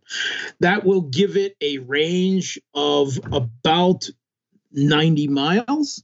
That 0.60 0.84
will 0.84 1.02
give 1.02 1.36
it 1.36 1.54
a 1.60 1.78
range 1.78 2.58
of 2.74 3.18
about 3.30 4.08
90 4.72 5.28
miles, 5.28 6.02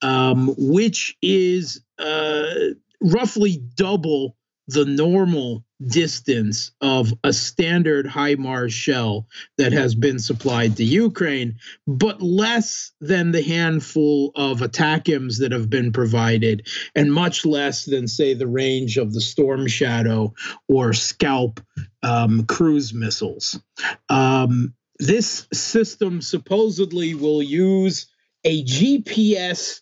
um, 0.00 0.54
which 0.58 1.16
is 1.22 1.80
uh, 1.98 2.54
roughly 3.00 3.62
double 3.76 4.36
the 4.68 4.84
normal 4.84 5.64
distance 5.86 6.72
of 6.80 7.12
a 7.24 7.32
standard 7.32 8.06
HIMARS 8.06 8.72
shell 8.72 9.26
that 9.58 9.72
has 9.72 9.94
been 9.94 10.18
supplied 10.18 10.76
to 10.76 10.84
Ukraine, 10.84 11.56
but 11.86 12.22
less 12.22 12.92
than 13.00 13.32
the 13.32 13.42
handful 13.42 14.32
of 14.34 14.60
ATACMS 14.60 15.38
that 15.40 15.52
have 15.52 15.70
been 15.70 15.92
provided, 15.92 16.66
and 16.94 17.12
much 17.12 17.44
less 17.44 17.84
than, 17.84 18.08
say, 18.08 18.34
the 18.34 18.46
range 18.46 18.96
of 18.96 19.12
the 19.12 19.20
Storm 19.20 19.66
Shadow 19.66 20.34
or 20.68 20.92
Scalp 20.92 21.60
um, 22.02 22.44
cruise 22.46 22.92
missiles. 22.92 23.60
Um, 24.08 24.74
this 24.98 25.46
system 25.52 26.22
supposedly 26.22 27.14
will 27.14 27.42
use 27.42 28.06
a 28.44 28.64
GPS 28.64 29.80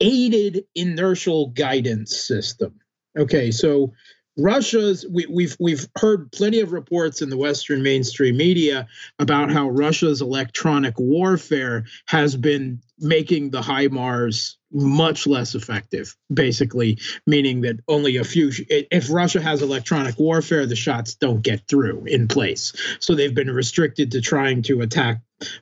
aided 0.00 0.64
inertial 0.74 1.48
guidance 1.48 2.16
system. 2.16 2.80
Okay, 3.18 3.50
so 3.50 3.92
Russia's 4.38 5.04
we, 5.10 5.26
we've 5.26 5.56
we've 5.60 5.86
heard 5.96 6.32
plenty 6.32 6.60
of 6.60 6.72
reports 6.72 7.20
in 7.20 7.28
the 7.28 7.36
Western 7.36 7.82
mainstream 7.82 8.36
media 8.36 8.88
about 9.18 9.50
how 9.50 9.68
Russia's 9.68 10.22
electronic 10.22 10.98
warfare 10.98 11.84
has 12.06 12.36
been 12.36 12.80
making 12.98 13.50
the 13.50 13.60
HIMARS 13.60 14.56
much 14.72 15.26
less 15.26 15.54
effective. 15.54 16.16
Basically, 16.32 16.98
meaning 17.26 17.60
that 17.62 17.80
only 17.88 18.16
a 18.16 18.24
few. 18.24 18.50
If 18.68 19.10
Russia 19.10 19.40
has 19.40 19.60
electronic 19.60 20.18
warfare, 20.18 20.64
the 20.64 20.76
shots 20.76 21.14
don't 21.14 21.42
get 21.42 21.68
through 21.68 22.04
in 22.06 22.26
place. 22.26 22.72
So 23.00 23.14
they've 23.14 23.34
been 23.34 23.50
restricted 23.50 24.12
to 24.12 24.22
trying 24.22 24.62
to 24.62 24.80
attack 24.80 25.20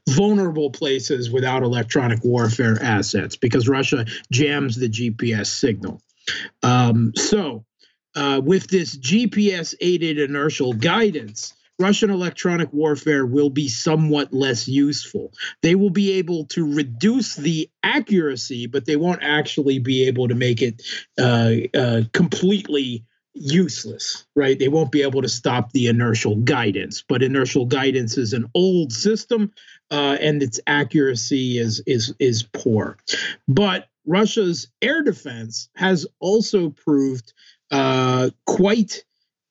vulnerable 0.08 0.70
places 0.70 1.30
without 1.30 1.64
electronic 1.64 2.22
warfare 2.22 2.80
assets 2.80 3.34
because 3.34 3.68
Russia 3.68 4.06
jams 4.30 4.76
the 4.76 4.88
GPS 4.88 5.46
signal. 5.46 6.00
Um, 6.62 7.12
so 7.16 7.64
uh, 8.14 8.40
with 8.44 8.68
this 8.68 8.96
GPS 8.96 9.74
aided 9.80 10.18
inertial 10.18 10.72
guidance, 10.72 11.54
Russian 11.80 12.10
electronic 12.10 12.72
warfare 12.72 13.24
will 13.24 13.48
be 13.48 13.68
somewhat 13.68 14.34
less 14.34 14.68
useful. 14.68 15.32
They 15.62 15.74
will 15.74 15.90
be 15.90 16.12
able 16.12 16.44
to 16.46 16.74
reduce 16.74 17.36
the 17.36 17.70
accuracy, 17.82 18.66
but 18.66 18.84
they 18.84 18.96
won't 18.96 19.22
actually 19.22 19.78
be 19.78 20.06
able 20.06 20.28
to 20.28 20.34
make 20.34 20.60
it 20.60 20.82
uh, 21.18 21.52
uh, 21.74 22.02
completely 22.12 23.06
useless, 23.32 24.26
right? 24.36 24.58
They 24.58 24.68
won't 24.68 24.92
be 24.92 25.02
able 25.02 25.22
to 25.22 25.28
stop 25.28 25.72
the 25.72 25.86
inertial 25.86 26.36
guidance, 26.36 27.02
but 27.06 27.22
inertial 27.22 27.64
guidance 27.64 28.18
is 28.18 28.34
an 28.34 28.50
old 28.54 28.92
system, 28.92 29.52
uh, 29.90 30.18
and 30.20 30.42
its 30.42 30.60
accuracy 30.66 31.58
is 31.58 31.82
is 31.86 32.14
is 32.18 32.42
poor. 32.42 32.98
But 33.48 33.88
Russia's 34.06 34.68
air 34.82 35.02
defense 35.02 35.68
has 35.76 36.06
also 36.18 36.70
proved 36.70 37.32
quite 37.70 39.04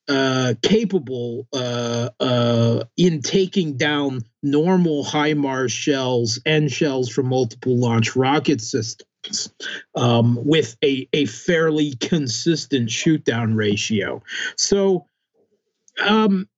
uh, 0.10 0.56
capable 0.64 1.48
uh, 1.54 2.10
uh, 2.20 2.84
in 2.98 3.22
taking 3.22 3.78
down 3.78 4.22
normal 4.42 5.04
HIMARS 5.04 5.72
shells 5.72 6.42
and 6.48 6.72
shells 6.72 7.10
from 7.10 7.28
multiple 7.28 7.78
launch 7.78 8.16
rocket 8.16 8.60
systems 8.60 9.54
um, 9.96 10.40
with 10.44 10.76
a, 10.84 11.08
a 11.14 11.26
fairly 11.26 11.94
consistent 11.94 12.90
shoot 12.90 13.24
down 13.24 13.54
ratio. 13.54 14.24
So 14.58 15.06
um, 16.04 16.50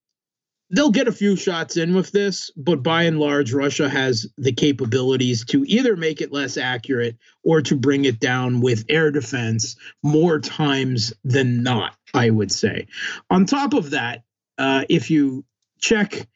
they'll 0.71 0.91
get 0.91 1.07
a 1.07 1.11
few 1.11 1.35
shots 1.35 1.77
in 1.77 1.93
with 1.93 2.11
this, 2.11 2.49
but 2.55 2.81
by 2.81 3.03
and 3.03 3.19
large, 3.19 3.53
Russia 3.53 3.89
has 3.89 4.27
the 4.37 4.53
capabilities 4.53 5.45
to 5.45 5.63
either 5.65 5.95
make 5.95 6.21
it 6.21 6.31
less 6.31 6.57
accurate 6.57 7.17
or 7.43 7.61
to 7.61 7.75
bring 7.75 8.05
it 8.05 8.19
down 8.19 8.61
with 8.61 8.85
air 8.89 9.11
defense 9.11 9.75
more 10.01 10.39
times 10.39 11.13
than 11.23 11.63
not, 11.63 11.95
I 12.13 12.29
would 12.29 12.51
say. 12.51 12.87
On 13.29 13.45
top 13.45 13.73
of 13.73 13.91
that, 13.91 14.23
uh, 14.57 14.85
if 14.89 15.11
you 15.11 15.43
check 15.79 16.27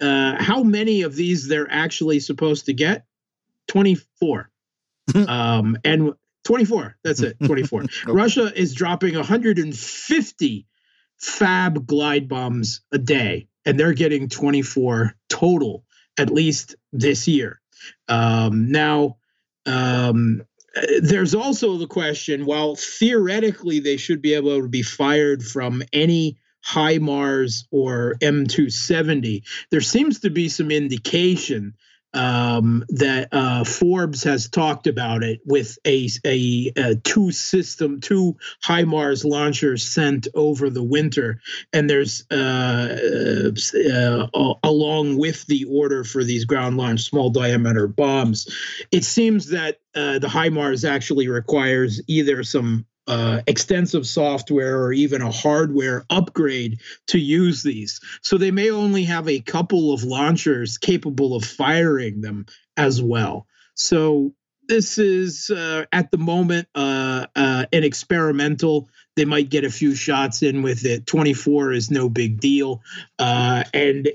uh, 0.00 0.42
how 0.42 0.62
many 0.62 1.02
of 1.02 1.14
these 1.14 1.46
they're 1.46 1.70
actually 1.70 2.20
supposed 2.20 2.66
to 2.66 2.74
get, 2.74 3.04
24. 3.68 4.50
um, 5.28 5.78
and 5.84 6.14
24, 6.44 6.96
that's 7.04 7.20
it, 7.20 7.36
24. 7.44 7.82
okay. 7.82 7.92
Russia 8.08 8.52
is 8.54 8.74
dropping 8.74 9.14
150 9.14 10.66
fab 11.16 11.86
glide 11.86 12.28
bombs 12.28 12.80
a 12.92 12.98
day 12.98 13.48
and 13.64 13.78
they're 13.78 13.92
getting 13.92 14.28
24 14.28 15.14
total 15.28 15.84
at 16.18 16.30
least 16.30 16.76
this 16.92 17.26
year. 17.26 17.60
Um, 18.08 18.70
now, 18.70 19.16
um, 19.66 20.42
there's 21.00 21.34
also 21.34 21.76
the 21.76 21.86
question 21.86 22.46
while 22.46 22.76
theoretically 22.76 23.80
they 23.80 23.96
should 23.96 24.20
be 24.20 24.34
able 24.34 24.60
to 24.60 24.68
be 24.68 24.82
fired 24.82 25.42
from 25.42 25.82
any 25.92 26.36
HIMARS 26.66 27.66
or 27.70 28.16
M270, 28.22 29.42
there 29.70 29.80
seems 29.80 30.20
to 30.20 30.30
be 30.30 30.48
some 30.48 30.70
indication 30.70 31.74
um, 32.14 32.84
that 32.88 33.28
uh, 33.32 33.64
Forbes 33.64 34.22
has 34.24 34.48
talked 34.48 34.86
about 34.86 35.22
it 35.22 35.40
with 35.44 35.78
a, 35.84 36.08
a, 36.24 36.72
a, 36.76 36.94
two 36.96 37.32
system, 37.32 38.00
two 38.00 38.36
HIMARS 38.62 39.24
launchers 39.24 39.82
sent 39.82 40.28
over 40.34 40.70
the 40.70 40.82
winter, 40.82 41.40
and 41.72 41.90
there's 41.90 42.24
uh, 42.30 43.50
uh, 44.34 44.54
along 44.62 45.18
with 45.18 45.46
the 45.46 45.64
order 45.64 46.04
for 46.04 46.24
these 46.24 46.44
ground 46.44 46.76
launch 46.76 47.02
small 47.02 47.30
diameter 47.30 47.88
bombs, 47.88 48.48
it 48.92 49.04
seems 49.04 49.48
that 49.50 49.80
uh, 49.94 50.18
the 50.18 50.28
HIMARS 50.28 50.88
actually 50.88 51.28
requires 51.28 52.00
either 52.06 52.42
some 52.42 52.86
uh, 53.06 53.40
extensive 53.46 54.06
software 54.06 54.82
or 54.82 54.92
even 54.92 55.22
a 55.22 55.30
hardware 55.30 56.04
upgrade 56.10 56.80
to 57.08 57.18
use 57.18 57.62
these. 57.62 58.00
So 58.22 58.38
they 58.38 58.50
may 58.50 58.70
only 58.70 59.04
have 59.04 59.28
a 59.28 59.40
couple 59.40 59.92
of 59.92 60.04
launchers 60.04 60.78
capable 60.78 61.36
of 61.36 61.44
firing 61.44 62.20
them 62.20 62.46
as 62.76 63.02
well. 63.02 63.46
So 63.74 64.34
this 64.68 64.98
is 64.98 65.50
uh, 65.50 65.84
at 65.92 66.10
the 66.10 66.18
moment 66.18 66.68
uh, 66.74 67.26
uh 67.36 67.66
an 67.72 67.84
experimental. 67.84 68.88
They 69.16 69.26
might 69.26 69.50
get 69.50 69.64
a 69.64 69.70
few 69.70 69.94
shots 69.94 70.42
in 70.42 70.62
with 70.62 70.84
it. 70.84 71.06
24 71.06 71.72
is 71.72 71.90
no 71.90 72.08
big 72.08 72.40
deal. 72.40 72.82
Uh, 73.18 73.64
and 73.72 74.08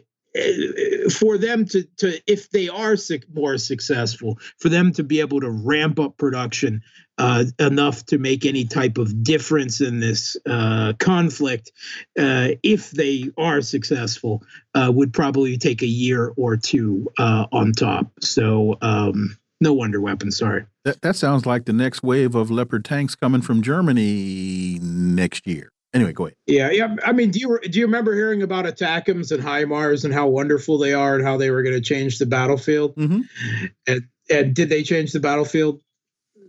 for 1.12 1.38
them 1.38 1.66
to, 1.66 1.84
to 1.98 2.22
if 2.28 2.50
they 2.52 2.70
are 2.70 2.96
more 3.34 3.58
successful 3.58 4.38
for 4.60 4.70
them 4.70 4.92
to 4.92 5.04
be 5.04 5.20
able 5.20 5.42
to 5.42 5.50
ramp 5.50 6.00
up 6.00 6.18
production 6.18 6.82
uh, 7.18 7.46
enough 7.58 8.06
to 8.06 8.18
make 8.18 8.46
any 8.46 8.64
type 8.64 8.98
of 8.98 9.24
difference 9.24 9.82
in 9.82 10.00
this 10.00 10.38
uh, 10.48 10.94
conflict 11.00 11.72
uh, 12.18 12.50
if 12.64 12.92
they 12.92 13.30
are 13.38 13.62
successful 13.62 14.44
uh, 14.76 14.92
would 14.94 15.12
probably 15.12 15.58
take 15.58 15.82
a 15.82 15.88
year 15.88 16.32
or 16.38 16.56
two 16.56 17.08
uh, 17.18 17.46
on 17.52 17.72
top. 17.72 18.12
So 18.22 18.78
um, 18.82 19.38
no 19.62 19.74
wonder 19.74 20.00
weapons 20.00 20.38
sorry 20.38 20.66
that, 20.86 21.02
that 21.02 21.16
sounds 21.16 21.46
like 21.46 21.66
the 21.66 21.74
next 21.74 22.02
wave 22.04 22.36
of 22.36 22.50
leopard 22.50 22.86
tanks 22.86 23.16
coming 23.16 23.42
from 23.42 23.62
germany 23.62 24.80
next 24.82 25.46
year 25.46 25.70
Anyway, 25.94 26.14
go 26.14 26.26
ahead. 26.26 26.36
Yeah, 26.46 26.70
yeah. 26.70 26.96
I 27.04 27.12
mean, 27.12 27.32
do 27.32 27.40
you 27.40 27.60
do 27.62 27.80
you 27.80 27.86
remember 27.86 28.14
hearing 28.14 28.44
about 28.44 28.66
ATACMS 28.66 29.32
and 29.32 29.44
HIMARS 29.44 30.06
and 30.06 30.14
how 30.14 30.28
wonderful 30.28 30.78
they 30.78 30.94
are 30.94 31.16
and 31.16 31.26
how 31.26 31.36
they 31.38 31.50
were 31.50 31.64
going 31.64 31.76
to 31.76 31.82
change 31.82 32.20
the 32.20 32.28
battlefield? 32.28 32.96
Mm 32.96 33.08
-hmm. 33.08 33.70
And 33.88 34.02
and 34.30 34.56
did 34.56 34.70
they 34.70 34.84
change 34.84 35.12
the 35.12 35.20
battlefield? 35.20 35.82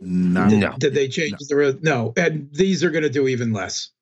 No. 0.01 0.49
Did, 0.49 0.59
no. 0.61 0.75
did 0.79 0.95
they 0.95 1.09
change 1.09 1.37
no. 1.51 1.73
the 1.73 1.79
no? 1.83 2.13
And 2.17 2.49
these 2.53 2.87
are 2.87 2.91
going 2.91 3.13
to 3.13 3.21
do 3.21 3.29
even 3.29 3.53
less, 3.53 3.93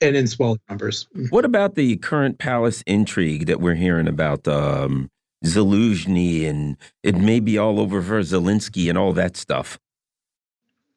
and 0.00 0.16
in 0.16 0.26
small 0.26 0.56
numbers. 0.68 1.08
What 1.30 1.44
about 1.44 1.74
the 1.74 1.96
current 1.96 2.38
palace 2.38 2.82
intrigue 2.86 3.46
that 3.46 3.60
we're 3.60 3.80
hearing 3.80 4.08
about? 4.08 4.48
Um, 4.48 5.10
Zaluzhny 5.44 6.48
and 6.48 6.76
it 7.02 7.16
may 7.16 7.40
be 7.40 7.58
all 7.58 7.78
over 7.78 8.02
for 8.02 8.20
Zelensky 8.22 8.88
and 8.88 8.98
all 8.98 9.12
that 9.12 9.36
stuff. 9.36 9.78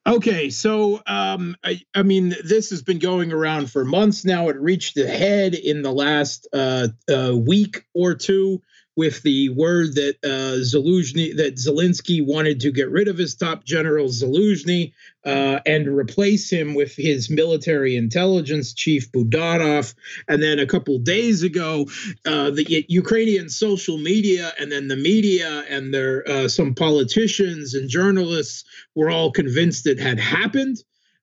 Okay, 0.08 0.50
so 0.50 1.00
um, 1.06 1.56
I, 1.64 1.80
I, 1.94 2.02
mean, 2.02 2.30
this 2.44 2.72
has 2.72 2.82
been 2.82 2.98
going 2.98 3.32
around 3.32 3.72
for 3.72 3.86
months 3.86 4.26
now. 4.26 4.50
It 4.50 4.60
reached 4.60 4.96
the 4.96 5.08
head 5.08 5.54
in 5.54 5.84
the 5.84 5.92
last 5.92 6.48
uh, 6.54 6.88
uh, 7.08 7.36
week 7.38 7.86
or 7.94 8.16
two 8.16 8.64
with 9.02 9.24
the 9.24 9.50
word 9.50 9.96
that 9.96 10.16
uh, 10.24 10.62
that 10.62 11.54
Zelensky 11.56 12.24
wanted 12.24 12.60
to 12.60 12.72
get 12.72 12.92
rid 12.92 13.08
of 13.08 13.18
his 13.18 13.34
top 13.34 13.64
general 13.64 14.10
Zaluzhny 14.10 14.94
uh, 15.26 15.60
and 15.66 15.88
replace 15.88 16.52
him 16.52 16.76
with 16.76 16.96
his 16.96 17.28
military 17.28 17.96
intelligence 17.96 18.74
chief 18.74 19.12
Budanov. 19.12 19.96
And 20.28 20.44
then 20.44 20.60
a 20.60 20.68
couple 20.68 21.00
days 21.00 21.42
ago, 21.42 21.88
uh, 22.28 22.52
the 22.52 22.86
Ukrainian 22.90 23.50
social 23.50 23.98
media 23.98 24.54
and 24.60 24.72
then 24.72 24.88
the 24.88 24.96
media 24.96 25.64
and 25.68 25.92
their 25.92 26.24
uh, 26.30 26.48
some 26.48 26.76
politicians 26.76 27.74
and 27.74 27.90
journalists 27.90 28.66
were 28.94 29.10
all 29.10 29.32
convinced 29.32 29.88
it 29.88 30.00
had 30.00 30.20
happened. 30.20 30.78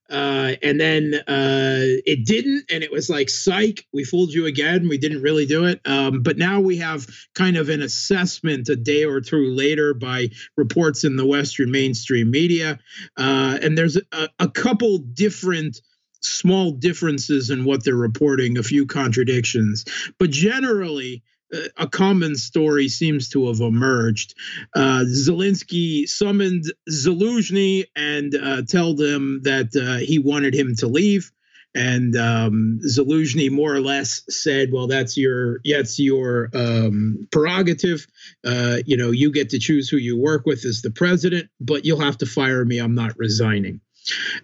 Uh, 0.09 0.53
and 0.63 0.79
then 0.79 1.13
uh, 1.27 2.01
it 2.05 2.25
didn't, 2.25 2.65
and 2.71 2.83
it 2.83 2.91
was 2.91 3.09
like, 3.09 3.29
psych, 3.29 3.85
we 3.93 4.03
fooled 4.03 4.31
you 4.31 4.45
again. 4.45 4.89
We 4.89 4.97
didn't 4.97 5.21
really 5.21 5.45
do 5.45 5.65
it. 5.65 5.81
Um, 5.85 6.23
but 6.23 6.37
now 6.37 6.59
we 6.59 6.77
have 6.77 7.07
kind 7.35 7.57
of 7.57 7.69
an 7.69 7.81
assessment 7.81 8.69
a 8.69 8.75
day 8.75 9.05
or 9.05 9.21
two 9.21 9.53
later 9.53 9.93
by 9.93 10.29
reports 10.57 11.03
in 11.03 11.15
the 11.15 11.25
Western 11.25 11.71
mainstream 11.71 12.31
media. 12.31 12.79
Uh, 13.17 13.57
and 13.61 13.77
there's 13.77 13.97
a, 13.97 14.29
a 14.39 14.49
couple 14.49 14.97
different 14.97 15.79
small 16.21 16.71
differences 16.71 17.49
in 17.49 17.63
what 17.63 17.83
they're 17.83 17.95
reporting, 17.95 18.57
a 18.57 18.63
few 18.63 18.85
contradictions. 18.85 19.85
But 20.17 20.31
generally, 20.31 21.23
a 21.77 21.87
common 21.87 22.35
story 22.35 22.89
seems 22.89 23.29
to 23.29 23.47
have 23.47 23.59
emerged. 23.59 24.35
Uh, 24.75 25.03
Zelensky 25.05 26.07
summoned 26.07 26.65
Zaluzhny 26.89 27.85
and 27.95 28.35
uh, 28.35 28.61
told 28.63 28.99
him 29.01 29.41
that 29.43 29.75
uh, 29.75 30.03
he 30.05 30.19
wanted 30.19 30.53
him 30.53 30.75
to 30.77 30.87
leave. 30.87 31.31
And 31.75 32.15
um, 32.15 32.79
Zaluzhny 32.83 33.51
more 33.51 33.73
or 33.73 33.79
less 33.79 34.23
said, 34.27 34.71
"Well, 34.71 34.87
that's 34.87 35.15
your 35.17 35.59
that's 35.63 35.99
your 35.99 36.49
um, 36.55 37.27
prerogative. 37.31 38.07
Uh, 38.43 38.77
you 38.87 38.97
know, 38.97 39.11
you 39.11 39.31
get 39.31 39.51
to 39.51 39.59
choose 39.59 39.87
who 39.87 39.97
you 39.97 40.17
work 40.17 40.47
with 40.47 40.65
as 40.65 40.81
the 40.81 40.89
president, 40.89 41.49
but 41.59 41.85
you'll 41.85 42.01
have 42.01 42.17
to 42.19 42.25
fire 42.25 42.65
me. 42.65 42.79
I'm 42.79 42.95
not 42.95 43.17
resigning." 43.17 43.81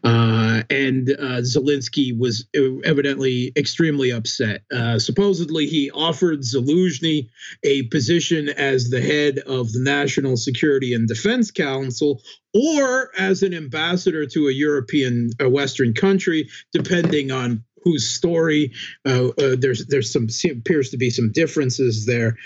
Uh, 0.04 0.63
and 0.69 1.12
uh, 1.12 1.41
Zelensky 1.41 2.17
was 2.17 2.45
evidently 2.84 3.51
extremely 3.56 4.12
upset. 4.12 4.63
Uh, 4.73 4.99
supposedly, 4.99 5.67
he 5.67 5.91
offered 5.91 6.41
Zaluzhny 6.41 7.30
a 7.63 7.84
position 7.84 8.49
as 8.49 8.89
the 8.89 9.01
head 9.01 9.39
of 9.39 9.71
the 9.71 9.82
National 9.82 10.38
Security 10.38 10.93
and 10.93 11.08
Defense 11.08 11.51
Council 11.51 12.21
or 12.54 13.12
as 13.17 13.43
an 13.43 13.54
ambassador 13.54 14.25
to 14.25 14.47
a 14.47 14.51
European, 14.51 15.30
a 15.39 15.49
Western 15.49 15.93
country, 15.93 16.49
depending 16.71 17.32
on 17.32 17.63
whose 17.84 18.10
story. 18.10 18.71
Uh, 19.06 19.30
uh, 19.38 19.56
there's 19.58 19.86
there's 19.88 20.12
some 20.12 20.28
appears 20.51 20.89
to 20.89 20.97
be 20.97 21.10
some 21.10 21.32
differences 21.32 22.06
there, 22.06 22.38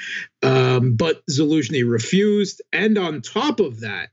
um, 0.44 0.96
but 0.96 1.26
Zaluzhny 1.28 1.90
refused, 1.90 2.62
and 2.74 2.98
on 2.98 3.22
top 3.22 3.60
of 3.60 3.80
that, 3.80 4.10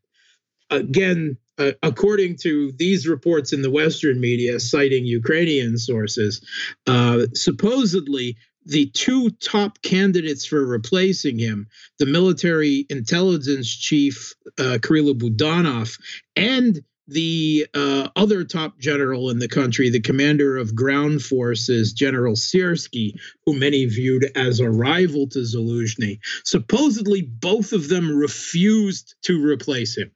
again 0.70 1.36
uh, 1.58 1.72
according 1.82 2.36
to 2.36 2.72
these 2.72 3.06
reports 3.06 3.52
in 3.52 3.62
the 3.62 3.70
Western 3.70 4.20
media, 4.20 4.60
citing 4.60 5.04
Ukrainian 5.04 5.78
sources, 5.78 6.44
uh, 6.86 7.26
supposedly 7.34 8.36
the 8.64 8.86
two 8.90 9.30
top 9.30 9.80
candidates 9.82 10.44
for 10.44 10.64
replacing 10.66 11.38
him, 11.38 11.68
the 11.98 12.06
military 12.06 12.84
intelligence 12.90 13.74
chief 13.74 14.34
uh, 14.58 14.78
Budanov, 14.82 15.98
and 16.34 16.82
the 17.08 17.66
uh, 17.72 18.08
other 18.16 18.42
top 18.42 18.80
general 18.80 19.30
in 19.30 19.38
the 19.38 19.46
country, 19.46 19.90
the 19.90 20.00
commander 20.00 20.56
of 20.56 20.74
ground 20.74 21.22
forces, 21.22 21.92
General 21.92 22.34
Syrskyi, 22.34 23.14
who 23.44 23.56
many 23.56 23.84
viewed 23.84 24.26
as 24.34 24.58
a 24.58 24.68
rival 24.68 25.28
to 25.28 25.38
Zaluzhny, 25.38 26.18
supposedly 26.44 27.22
both 27.22 27.72
of 27.72 27.88
them 27.88 28.16
refused 28.16 29.14
to 29.22 29.40
replace 29.44 29.96
him 29.96 30.10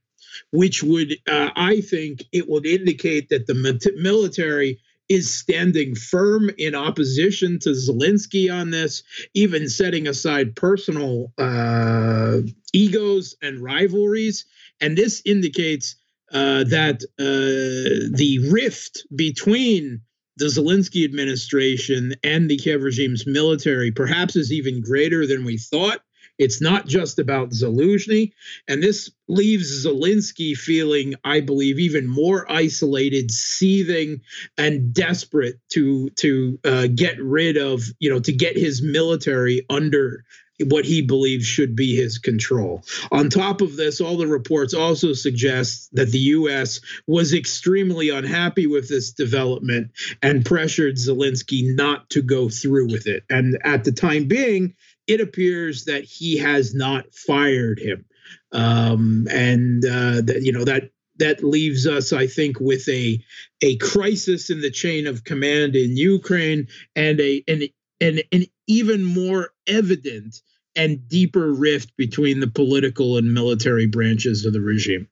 which 0.52 0.82
would, 0.82 1.16
uh, 1.28 1.50
I 1.56 1.80
think, 1.80 2.24
it 2.32 2.48
would 2.48 2.66
indicate 2.66 3.28
that 3.28 3.46
the 3.46 3.92
military 3.96 4.80
is 5.10 5.32
standing 5.32 5.96
firm 5.96 6.50
in 6.56 6.74
opposition 6.74 7.58
to 7.58 7.70
Zelensky 7.70 8.52
on 8.52 8.70
this, 8.70 9.02
even 9.34 9.68
setting 9.68 10.06
aside 10.06 10.54
personal 10.54 11.32
uh, 11.36 12.38
egos 12.72 13.34
and 13.42 13.60
rivalries. 13.60 14.44
And 14.80 14.96
this 14.96 15.20
indicates 15.24 15.96
uh, 16.32 16.62
that 16.64 17.02
uh, 17.18 18.16
the 18.16 18.48
rift 18.52 19.04
between 19.16 20.00
the 20.36 20.46
Zelensky 20.46 21.04
administration 21.04 22.14
and 22.22 22.48
the 22.48 22.56
Kiev 22.56 22.82
regime's 22.82 23.26
military 23.26 23.90
perhaps 23.90 24.36
is 24.36 24.52
even 24.52 24.80
greater 24.80 25.26
than 25.26 25.44
we 25.44 25.58
thought. 25.58 26.00
It's 26.40 26.62
not 26.62 26.86
just 26.86 27.18
about 27.18 27.50
Zaluzhny. 27.50 28.32
And 28.66 28.82
this 28.82 29.10
leaves 29.28 29.84
Zelensky 29.86 30.56
feeling, 30.56 31.14
I 31.22 31.40
believe, 31.40 31.78
even 31.78 32.06
more 32.08 32.50
isolated, 32.50 33.30
seething, 33.30 34.22
and 34.56 34.94
desperate 34.94 35.60
to 35.72 36.08
to 36.16 36.58
uh, 36.64 36.86
get 36.94 37.20
rid 37.22 37.58
of, 37.58 37.82
you 37.98 38.08
know, 38.08 38.20
to 38.20 38.32
get 38.32 38.56
his 38.56 38.80
military 38.80 39.66
under 39.68 40.24
what 40.68 40.84
he 40.84 41.02
believes 41.02 41.46
should 41.46 41.74
be 41.74 41.94
his 41.94 42.18
control. 42.18 42.82
On 43.10 43.30
top 43.30 43.60
of 43.60 43.76
this, 43.76 44.00
all 44.00 44.16
the 44.16 44.26
reports 44.26 44.74
also 44.74 45.12
suggest 45.12 45.94
that 45.94 46.10
the 46.10 46.18
U.S. 46.18 46.80
was 47.06 47.32
extremely 47.32 48.10
unhappy 48.10 48.66
with 48.66 48.88
this 48.88 49.12
development 49.12 49.92
and 50.22 50.44
pressured 50.44 50.96
Zelensky 50.96 51.74
not 51.74 52.10
to 52.10 52.22
go 52.22 52.48
through 52.48 52.88
with 52.90 53.06
it. 53.06 53.24
And 53.30 53.58
at 53.64 53.84
the 53.84 53.92
time 53.92 54.26
being, 54.26 54.74
it 55.06 55.20
appears 55.20 55.84
that 55.86 56.04
he 56.04 56.38
has 56.38 56.74
not 56.74 57.12
fired 57.14 57.78
him, 57.78 58.04
um, 58.52 59.26
and 59.30 59.84
uh, 59.84 60.20
that 60.22 60.40
you 60.42 60.52
know 60.52 60.64
that 60.64 60.90
that 61.20 61.44
leaves 61.44 61.86
us, 61.86 62.12
I 62.12 62.26
think, 62.26 62.58
with 62.60 62.88
a 62.88 63.22
a 63.62 63.76
crisis 63.76 64.50
in 64.50 64.60
the 64.60 64.70
chain 64.70 65.06
of 65.06 65.24
command 65.24 65.76
in 65.76 65.96
Ukraine 65.96 66.68
and 66.96 67.20
a 67.20 67.44
an 67.46 67.62
an, 68.00 68.20
an 68.32 68.44
even 68.66 69.04
more 69.04 69.50
evident 69.66 70.40
and 70.76 71.08
deeper 71.08 71.52
rift 71.52 71.96
between 71.96 72.40
the 72.40 72.46
political 72.46 73.16
and 73.16 73.34
military 73.34 73.86
branches 73.86 74.44
of 74.44 74.52
the 74.52 74.60
regime. 74.60 75.08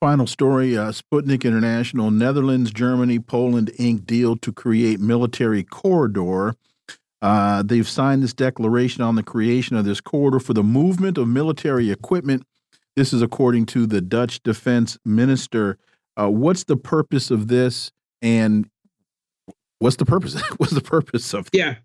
Final 0.00 0.26
story 0.26 0.76
uh, 0.76 0.92
Sputnik 0.92 1.44
International, 1.44 2.10
Netherlands, 2.10 2.70
Germany, 2.70 3.18
Poland 3.18 3.72
ink 3.78 4.06
deal 4.06 4.36
to 4.36 4.52
create 4.52 5.00
military 5.00 5.64
corridor 5.64 6.54
uh, 7.20 7.62
they've 7.62 7.88
signed 7.88 8.22
this 8.22 8.34
declaration 8.34 9.02
on 9.02 9.16
the 9.16 9.22
creation 9.22 9.76
of 9.76 9.84
this 9.84 10.00
corridor 10.00 10.38
for 10.38 10.54
the 10.54 10.62
movement 10.62 11.18
of 11.18 11.28
military 11.28 11.90
equipment. 11.90 12.44
This 12.96 13.12
is 13.12 13.22
according 13.22 13.66
to 13.66 13.86
the 13.86 14.00
Dutch 14.00 14.42
defense 14.42 14.98
minister. 15.04 15.78
Uh, 16.16 16.28
what's 16.28 16.64
the 16.64 16.76
purpose 16.76 17.30
of 17.30 17.48
this, 17.48 17.90
and 18.22 18.68
what's 19.78 19.96
the 19.96 20.04
purpose? 20.04 20.40
what's 20.56 20.72
the 20.72 20.80
purpose 20.80 21.32
of? 21.34 21.48
Yeah. 21.52 21.76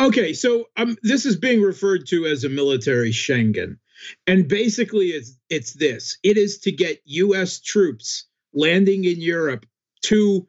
Okay. 0.00 0.32
So 0.32 0.66
um, 0.76 0.96
this 1.02 1.24
is 1.24 1.36
being 1.36 1.62
referred 1.62 2.06
to 2.08 2.26
as 2.26 2.44
a 2.44 2.48
military 2.48 3.10
Schengen, 3.10 3.78
and 4.26 4.48
basically, 4.48 5.08
it's 5.08 5.36
it's 5.50 5.74
this. 5.74 6.18
It 6.22 6.36
is 6.36 6.58
to 6.58 6.72
get 6.72 7.00
U.S. 7.04 7.60
troops 7.60 8.26
landing 8.52 9.04
in 9.04 9.20
Europe 9.20 9.66
to 10.02 10.46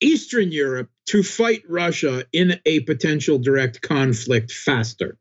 Eastern 0.00 0.52
Europe 0.52 0.90
to 1.06 1.22
fight 1.22 1.62
Russia 1.68 2.24
in 2.32 2.60
a 2.66 2.80
potential 2.80 3.38
direct 3.38 3.82
conflict 3.82 4.52
faster. 4.52 5.16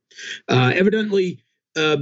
Uh, 0.47 0.71
evidently, 0.73 1.39
uh, 1.75 1.97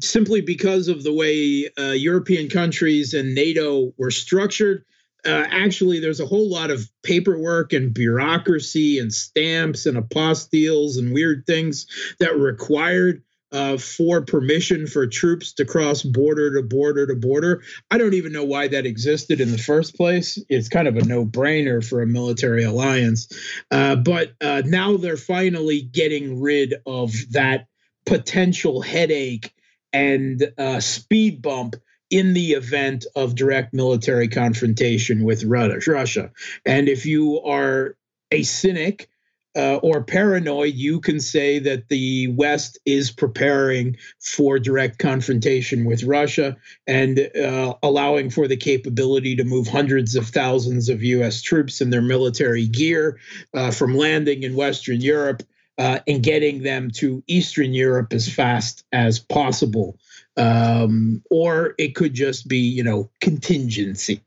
simply 0.00 0.40
because 0.40 0.88
of 0.88 1.02
the 1.02 1.12
way 1.12 1.68
uh, 1.78 1.92
European 1.92 2.48
countries 2.48 3.14
and 3.14 3.34
NATO 3.34 3.92
were 3.96 4.10
structured, 4.10 4.84
uh, 5.26 5.44
actually, 5.50 6.00
there's 6.00 6.20
a 6.20 6.26
whole 6.26 6.48
lot 6.48 6.70
of 6.70 6.90
paperwork 7.02 7.72
and 7.72 7.92
bureaucracy 7.92 8.98
and 8.98 9.12
stamps 9.12 9.86
and 9.86 9.98
apostilles 9.98 10.98
and 10.98 11.12
weird 11.12 11.44
things 11.46 11.86
that 12.20 12.38
were 12.38 12.46
required 12.46 13.22
uh, 13.52 13.76
for 13.76 14.22
permission 14.22 14.86
for 14.86 15.06
troops 15.06 15.52
to 15.54 15.64
cross 15.64 16.02
border 16.02 16.54
to 16.54 16.62
border 16.62 17.06
to 17.06 17.14
border. 17.14 17.62
I 17.90 17.98
don't 17.98 18.14
even 18.14 18.32
know 18.32 18.44
why 18.44 18.68
that 18.68 18.86
existed 18.86 19.40
in 19.40 19.50
the 19.52 19.58
first 19.58 19.96
place. 19.96 20.38
It's 20.48 20.68
kind 20.68 20.88
of 20.88 20.96
a 20.96 21.04
no 21.04 21.24
brainer 21.24 21.84
for 21.86 22.02
a 22.02 22.06
military 22.06 22.64
alliance. 22.64 23.28
Uh, 23.70 23.96
but 23.96 24.32
uh, 24.40 24.62
now 24.64 24.96
they're 24.96 25.16
finally 25.16 25.82
getting 25.82 26.40
rid 26.40 26.74
of 26.86 27.12
that 27.32 27.66
potential 28.06 28.80
headache 28.80 29.54
and 29.92 30.52
uh, 30.56 30.80
speed 30.80 31.42
bump 31.42 31.76
in 32.10 32.34
the 32.34 32.52
event 32.52 33.06
of 33.14 33.34
direct 33.34 33.72
military 33.72 34.28
confrontation 34.28 35.22
with 35.22 35.44
Russia. 35.44 36.30
And 36.66 36.88
if 36.88 37.06
you 37.06 37.40
are 37.40 37.96
a 38.32 38.42
cynic, 38.42 39.08
uh, 39.56 39.76
or 39.76 40.02
paranoid, 40.02 40.74
you 40.74 41.00
can 41.00 41.18
say 41.18 41.58
that 41.58 41.88
the 41.88 42.28
West 42.28 42.78
is 42.86 43.10
preparing 43.10 43.96
for 44.20 44.58
direct 44.58 44.98
confrontation 44.98 45.84
with 45.84 46.04
Russia 46.04 46.56
and 46.86 47.18
uh, 47.36 47.74
allowing 47.82 48.30
for 48.30 48.46
the 48.46 48.56
capability 48.56 49.34
to 49.36 49.44
move 49.44 49.66
hundreds 49.66 50.14
of 50.14 50.28
thousands 50.28 50.88
of 50.88 51.02
U.S. 51.02 51.42
troops 51.42 51.80
and 51.80 51.92
their 51.92 52.02
military 52.02 52.66
gear 52.66 53.18
uh, 53.54 53.70
from 53.70 53.96
landing 53.96 54.44
in 54.44 54.54
Western 54.54 55.00
Europe 55.00 55.42
uh, 55.78 55.98
and 56.06 56.22
getting 56.22 56.62
them 56.62 56.90
to 56.90 57.22
Eastern 57.26 57.72
Europe 57.72 58.12
as 58.12 58.32
fast 58.32 58.84
as 58.92 59.18
possible. 59.18 59.98
Um, 60.36 61.22
or 61.30 61.74
it 61.76 61.96
could 61.96 62.14
just 62.14 62.46
be, 62.46 62.58
you 62.58 62.84
know, 62.84 63.10
contingency. 63.20 64.20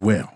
Well, 0.00 0.35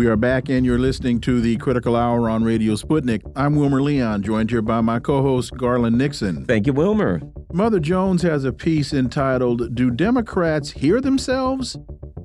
We 0.00 0.06
are 0.06 0.16
back, 0.16 0.48
and 0.48 0.64
you're 0.64 0.78
listening 0.78 1.20
to 1.20 1.42
the 1.42 1.58
Critical 1.58 1.94
Hour 1.94 2.30
on 2.30 2.42
Radio 2.42 2.72
Sputnik. 2.72 3.20
I'm 3.36 3.54
Wilmer 3.54 3.82
Leon, 3.82 4.22
joined 4.22 4.50
here 4.50 4.62
by 4.62 4.80
my 4.80 4.98
co 4.98 5.20
host, 5.20 5.54
Garland 5.58 5.98
Nixon. 5.98 6.46
Thank 6.46 6.66
you, 6.66 6.72
Wilmer. 6.72 7.20
Mother 7.52 7.78
Jones 7.78 8.22
has 8.22 8.46
a 8.46 8.52
piece 8.54 8.94
entitled, 8.94 9.74
Do 9.74 9.90
Democrats 9.90 10.70
Hear 10.70 11.02
Themselves? 11.02 11.76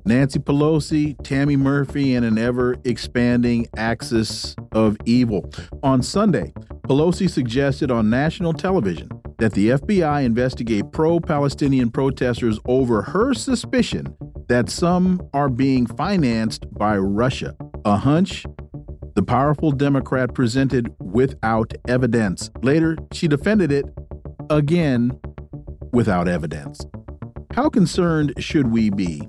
Nancy 0.05 0.39
Pelosi, 0.39 1.21
Tammy 1.21 1.57
Murphy, 1.57 2.15
and 2.15 2.25
an 2.25 2.37
ever 2.37 2.77
expanding 2.85 3.67
axis 3.75 4.55
of 4.71 4.95
evil. 5.03 5.51
On 5.83 6.01
Sunday, 6.01 6.53
Pelosi 6.87 7.29
suggested 7.29 7.91
on 7.91 8.09
national 8.09 8.53
television 8.53 9.09
that 9.37 9.53
the 9.53 9.69
FBI 9.69 10.23
investigate 10.23 10.91
pro 10.91 11.19
Palestinian 11.19 11.91
protesters 11.91 12.59
over 12.65 13.01
her 13.01 13.33
suspicion 13.33 14.15
that 14.47 14.69
some 14.69 15.21
are 15.33 15.49
being 15.49 15.85
financed 15.87 16.65
by 16.73 16.97
Russia. 16.97 17.55
A 17.83 17.97
hunch 17.97 18.45
the 19.15 19.23
powerful 19.23 19.71
Democrat 19.71 20.33
presented 20.33 20.93
without 20.99 21.73
evidence. 21.87 22.51
Later, 22.61 22.97
she 23.13 23.29
defended 23.29 23.71
it 23.71 23.85
again 24.49 25.17
without 25.93 26.27
evidence. 26.27 26.85
How 27.53 27.69
concerned 27.69 28.33
should 28.37 28.67
we 28.67 28.89
be? 28.89 29.21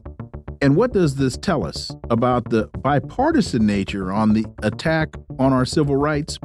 And 0.67 0.75
what 0.75 0.93
does 0.93 1.15
this 1.15 1.37
tell 1.37 1.65
us 1.65 1.93
about 2.11 2.51
the 2.51 2.67
bipartisan 2.81 3.65
nature 3.65 4.11
on 4.11 4.33
the 4.33 4.45
attack 4.65 5.15
on 5.39 5.53
our 5.53 5.65
civil 5.65 5.95
rights? 5.95 6.41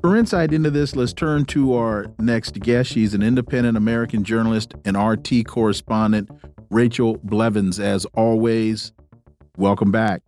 For 0.00 0.14
insight 0.14 0.52
into 0.52 0.70
this, 0.70 0.94
let's 0.94 1.12
turn 1.12 1.44
to 1.46 1.74
our 1.74 2.06
next 2.20 2.60
guest. 2.60 2.92
She's 2.92 3.14
an 3.14 3.22
independent 3.24 3.76
American 3.76 4.22
journalist 4.22 4.74
and 4.84 4.96
RT 4.96 5.48
correspondent 5.48 6.30
Rachel 6.70 7.18
Blevins, 7.24 7.80
as 7.80 8.04
always. 8.14 8.92
Welcome 9.58 9.90
back. 9.90 10.22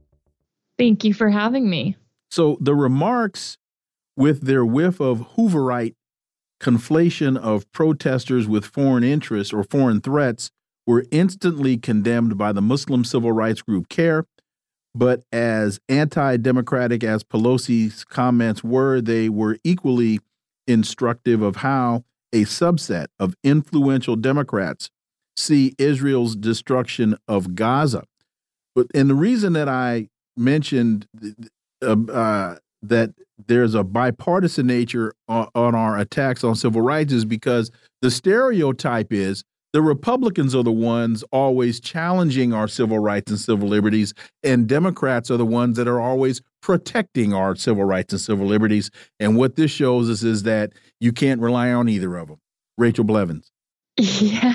Thank 0.76 1.04
you 1.04 1.14
for 1.14 1.30
having 1.30 1.70
me. 1.70 1.96
So, 2.32 2.58
the 2.60 2.74
remarks 2.74 3.58
with 4.16 4.40
their 4.40 4.66
whiff 4.66 4.98
of 4.98 5.36
Hooverite 5.36 5.94
conflation 6.58 7.36
of 7.38 7.70
protesters 7.70 8.48
with 8.48 8.64
foreign 8.64 9.04
interests 9.04 9.52
or 9.52 9.62
foreign 9.62 10.00
threats 10.00 10.50
were 10.86 11.04
instantly 11.10 11.76
condemned 11.76 12.38
by 12.38 12.52
the 12.52 12.62
Muslim 12.62 13.04
civil 13.04 13.32
rights 13.32 13.62
group 13.62 13.88
CAIR. 13.88 14.26
But 14.94 15.24
as 15.30 15.78
anti 15.88 16.38
democratic 16.38 17.04
as 17.04 17.22
Pelosi's 17.22 18.04
comments 18.04 18.64
were, 18.64 19.00
they 19.00 19.28
were 19.28 19.58
equally 19.62 20.20
instructive 20.66 21.42
of 21.42 21.56
how 21.56 22.04
a 22.32 22.42
subset 22.42 23.06
of 23.18 23.34
influential 23.44 24.16
Democrats 24.16 24.90
see 25.36 25.74
Israel's 25.78 26.34
destruction 26.34 27.16
of 27.28 27.54
Gaza. 27.54 28.04
But 28.74 28.86
and 28.94 29.10
the 29.10 29.14
reason 29.14 29.52
that 29.52 29.68
I 29.68 30.08
mentioned 30.36 31.06
uh, 31.82 31.96
uh, 32.10 32.56
that 32.82 33.10
there's 33.46 33.74
a 33.74 33.84
bipartisan 33.84 34.66
nature 34.66 35.14
on, 35.28 35.48
on 35.54 35.74
our 35.74 35.98
attacks 35.98 36.42
on 36.42 36.54
civil 36.54 36.80
rights 36.80 37.12
is 37.12 37.24
because 37.24 37.70
the 38.00 38.10
stereotype 38.10 39.12
is 39.12 39.44
the 39.76 39.82
Republicans 39.82 40.54
are 40.54 40.62
the 40.62 40.72
ones 40.72 41.22
always 41.32 41.80
challenging 41.80 42.54
our 42.54 42.66
civil 42.66 42.98
rights 42.98 43.30
and 43.30 43.38
civil 43.38 43.68
liberties, 43.68 44.14
and 44.42 44.66
Democrats 44.66 45.30
are 45.30 45.36
the 45.36 45.44
ones 45.44 45.76
that 45.76 45.86
are 45.86 46.00
always 46.00 46.40
protecting 46.62 47.34
our 47.34 47.54
civil 47.54 47.84
rights 47.84 48.10
and 48.14 48.22
civil 48.22 48.46
liberties. 48.46 48.90
And 49.20 49.36
what 49.36 49.56
this 49.56 49.70
shows 49.70 50.08
us 50.08 50.22
is 50.22 50.44
that 50.44 50.72
you 50.98 51.12
can't 51.12 51.42
rely 51.42 51.72
on 51.72 51.90
either 51.90 52.16
of 52.16 52.28
them. 52.28 52.38
Rachel 52.78 53.04
Blevins. 53.04 53.52
Yeah, 53.98 54.54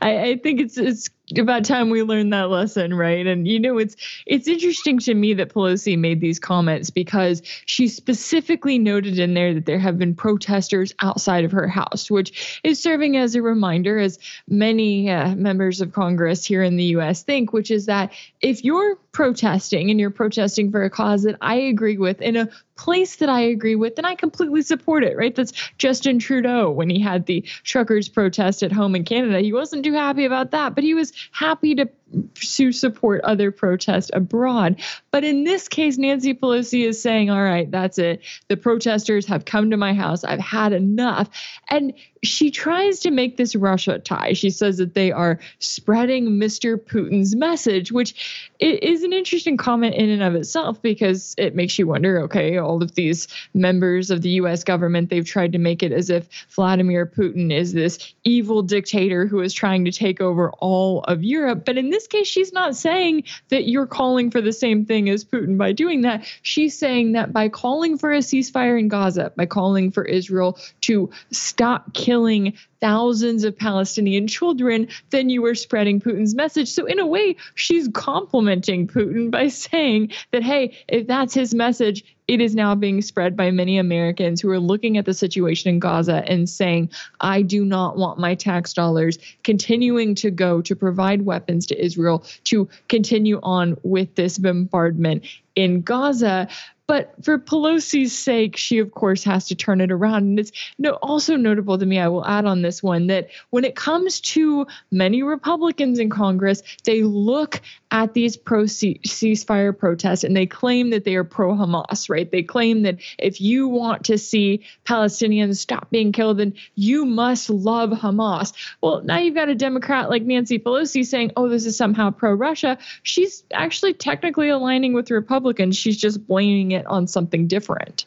I, 0.00 0.20
I, 0.20 0.40
think 0.40 0.60
it's 0.60 0.78
it's 0.78 1.08
about 1.36 1.64
time 1.64 1.90
we 1.90 2.02
learned 2.02 2.32
that 2.32 2.50
lesson, 2.50 2.94
right? 2.94 3.26
And 3.26 3.48
you 3.48 3.58
know, 3.58 3.78
it's 3.78 3.96
it's 4.26 4.46
interesting 4.46 4.98
to 5.00 5.14
me 5.14 5.34
that 5.34 5.52
Pelosi 5.52 5.98
made 5.98 6.20
these 6.20 6.38
comments 6.38 6.90
because 6.90 7.42
she 7.66 7.88
specifically 7.88 8.78
noted 8.78 9.18
in 9.18 9.34
there 9.34 9.52
that 9.54 9.66
there 9.66 9.78
have 9.78 9.98
been 9.98 10.14
protesters 10.14 10.94
outside 11.00 11.44
of 11.44 11.52
her 11.52 11.66
house, 11.66 12.10
which 12.10 12.60
is 12.62 12.80
serving 12.80 13.16
as 13.16 13.34
a 13.34 13.42
reminder, 13.42 13.98
as 13.98 14.18
many 14.48 15.10
uh, 15.10 15.34
members 15.34 15.80
of 15.80 15.92
Congress 15.92 16.44
here 16.44 16.62
in 16.62 16.76
the 16.76 16.84
U.S. 16.84 17.22
think, 17.22 17.52
which 17.52 17.70
is 17.70 17.86
that 17.86 18.12
if 18.40 18.64
you're 18.64 18.96
protesting 19.12 19.90
and 19.90 19.98
you're 19.98 20.10
protesting 20.10 20.70
for 20.70 20.84
a 20.84 20.90
cause 20.90 21.22
that 21.24 21.36
I 21.40 21.54
agree 21.54 21.96
with 21.96 22.20
in 22.20 22.36
a 22.36 22.48
place 22.76 23.16
that 23.16 23.28
I 23.28 23.40
agree 23.40 23.74
with, 23.74 23.96
then 23.96 24.04
I 24.04 24.14
completely 24.14 24.62
support 24.62 25.02
it, 25.02 25.16
right? 25.16 25.34
That's 25.34 25.52
Justin 25.78 26.18
Trudeau 26.18 26.70
when 26.70 26.90
he 26.90 27.00
had 27.00 27.26
the 27.26 27.40
truckers 27.64 28.08
protest 28.08 28.62
at 28.62 28.72
home 28.72 28.94
in 28.94 29.04
Canada. 29.04 29.40
He 29.40 29.52
wasn't 29.52 29.84
too 29.84 29.94
happy 29.94 30.26
about 30.26 30.50
that, 30.50 30.74
but 30.74 30.84
he 30.84 30.92
was 30.92 31.12
happy 31.32 31.74
to 31.76 31.88
to 32.34 32.72
support 32.72 33.20
other 33.22 33.50
protests 33.50 34.10
abroad. 34.12 34.80
But 35.10 35.24
in 35.24 35.44
this 35.44 35.68
case, 35.68 35.98
Nancy 35.98 36.34
Pelosi 36.34 36.86
is 36.86 37.00
saying, 37.00 37.30
all 37.30 37.42
right, 37.42 37.70
that's 37.70 37.98
it. 37.98 38.20
The 38.48 38.56
protesters 38.56 39.26
have 39.26 39.44
come 39.44 39.70
to 39.70 39.76
my 39.76 39.94
house. 39.94 40.24
I've 40.24 40.40
had 40.40 40.72
enough. 40.72 41.28
And 41.68 41.94
she 42.22 42.50
tries 42.50 43.00
to 43.00 43.10
make 43.10 43.36
this 43.36 43.54
Russia 43.54 43.98
tie. 43.98 44.32
She 44.32 44.50
says 44.50 44.78
that 44.78 44.94
they 44.94 45.12
are 45.12 45.38
spreading 45.58 46.30
Mr. 46.40 46.76
Putin's 46.76 47.36
message, 47.36 47.92
which 47.92 48.50
is 48.58 49.02
an 49.02 49.12
interesting 49.12 49.56
comment 49.56 49.94
in 49.94 50.10
and 50.10 50.22
of 50.22 50.34
itself 50.34 50.80
because 50.82 51.34
it 51.38 51.54
makes 51.54 51.78
you 51.78 51.86
wonder 51.86 52.20
okay, 52.22 52.58
all 52.58 52.82
of 52.82 52.94
these 52.94 53.28
members 53.54 54.10
of 54.10 54.22
the 54.22 54.30
US 54.30 54.64
government, 54.64 55.10
they've 55.10 55.26
tried 55.26 55.52
to 55.52 55.58
make 55.58 55.82
it 55.82 55.92
as 55.92 56.10
if 56.10 56.28
Vladimir 56.50 57.06
Putin 57.06 57.52
is 57.52 57.72
this 57.72 58.14
evil 58.24 58.62
dictator 58.62 59.26
who 59.26 59.40
is 59.40 59.52
trying 59.52 59.84
to 59.84 59.92
take 59.92 60.20
over 60.20 60.50
all 60.58 61.02
of 61.04 61.22
Europe. 61.22 61.64
But 61.64 61.78
in 61.78 61.90
this 61.90 62.05
case, 62.06 62.26
she's 62.26 62.52
not 62.52 62.76
saying 62.76 63.24
that 63.48 63.68
you're 63.68 63.86
calling 63.86 64.30
for 64.30 64.40
the 64.40 64.52
same 64.52 64.84
thing 64.84 65.08
as 65.08 65.24
Putin 65.24 65.58
by 65.58 65.72
doing 65.72 66.02
that. 66.02 66.24
She's 66.42 66.76
saying 66.78 67.12
that 67.12 67.32
by 67.32 67.48
calling 67.48 67.98
for 67.98 68.12
a 68.12 68.18
ceasefire 68.18 68.78
in 68.78 68.88
Gaza, 68.88 69.32
by 69.36 69.46
calling 69.46 69.90
for 69.90 70.04
Israel 70.04 70.58
to 70.82 71.10
stop 71.30 71.92
killing 71.92 72.54
thousands 72.80 73.44
of 73.44 73.58
Palestinian 73.58 74.26
children, 74.26 74.88
then 75.10 75.30
you 75.30 75.44
are 75.46 75.54
spreading 75.54 76.00
Putin's 76.00 76.34
message. 76.34 76.68
So, 76.68 76.86
in 76.86 76.98
a 76.98 77.06
way, 77.06 77.36
she's 77.54 77.88
complimenting 77.88 78.86
Putin 78.86 79.30
by 79.30 79.48
saying 79.66 80.12
that, 80.32 80.42
hey, 80.42 80.76
if 80.88 81.06
that's 81.06 81.34
his 81.34 81.54
message, 81.54 82.04
it 82.28 82.40
is 82.40 82.54
now 82.54 82.74
being 82.74 83.02
spread 83.02 83.36
by 83.36 83.50
many 83.50 83.78
Americans 83.78 84.40
who 84.40 84.50
are 84.50 84.58
looking 84.58 84.98
at 84.98 85.04
the 85.04 85.14
situation 85.14 85.70
in 85.70 85.78
Gaza 85.78 86.24
and 86.26 86.48
saying, 86.48 86.90
I 87.20 87.42
do 87.42 87.64
not 87.64 87.96
want 87.96 88.18
my 88.18 88.34
tax 88.34 88.72
dollars 88.72 89.18
continuing 89.44 90.14
to 90.16 90.30
go 90.30 90.60
to 90.62 90.74
provide 90.74 91.22
weapons 91.22 91.66
to 91.66 91.84
Israel 91.84 92.24
to 92.44 92.68
continue 92.88 93.38
on 93.42 93.76
with 93.82 94.14
this 94.16 94.38
bombardment 94.38 95.24
in 95.54 95.82
Gaza. 95.82 96.48
But 96.88 97.14
for 97.24 97.38
Pelosi's 97.38 98.16
sake, 98.16 98.56
she 98.56 98.78
of 98.78 98.92
course 98.92 99.24
has 99.24 99.48
to 99.48 99.54
turn 99.54 99.80
it 99.80 99.90
around. 99.90 100.22
And 100.24 100.38
it's 100.38 100.52
no, 100.78 100.92
also 101.02 101.36
notable 101.36 101.78
to 101.78 101.86
me, 101.86 101.98
I 101.98 102.08
will 102.08 102.24
add 102.24 102.44
on 102.44 102.62
this 102.62 102.82
one, 102.82 103.08
that 103.08 103.28
when 103.50 103.64
it 103.64 103.74
comes 103.74 104.20
to 104.20 104.66
many 104.90 105.22
Republicans 105.22 105.98
in 105.98 106.10
Congress, 106.10 106.62
they 106.84 107.02
look 107.02 107.60
at 107.90 108.14
these 108.14 108.36
pro 108.36 108.64
ceasefire 108.64 109.76
protests 109.76 110.22
and 110.22 110.36
they 110.36 110.46
claim 110.46 110.90
that 110.90 111.04
they 111.04 111.16
are 111.16 111.24
pro 111.24 111.54
Hamas, 111.54 112.08
right? 112.08 112.30
They 112.30 112.42
claim 112.42 112.82
that 112.82 112.98
if 113.18 113.40
you 113.40 113.68
want 113.68 114.04
to 114.06 114.18
see 114.18 114.64
Palestinians 114.84 115.56
stop 115.56 115.90
being 115.90 116.12
killed, 116.12 116.38
then 116.38 116.54
you 116.74 117.04
must 117.04 117.50
love 117.50 117.90
Hamas. 117.90 118.52
Well, 118.80 119.02
now 119.02 119.18
you've 119.18 119.34
got 119.34 119.48
a 119.48 119.54
Democrat 119.54 120.10
like 120.10 120.22
Nancy 120.22 120.58
Pelosi 120.58 121.04
saying, 121.04 121.32
oh, 121.36 121.48
this 121.48 121.66
is 121.66 121.76
somehow 121.76 122.10
pro 122.10 122.32
Russia. 122.32 122.78
She's 123.02 123.42
actually 123.52 123.94
technically 123.94 124.50
aligning 124.50 124.92
with 124.92 125.10
Republicans. 125.10 125.76
She's 125.76 125.96
just 125.96 126.26
blaming 126.26 126.72
it 126.72 126.75
on 126.86 127.06
something 127.06 127.46
different. 127.46 128.04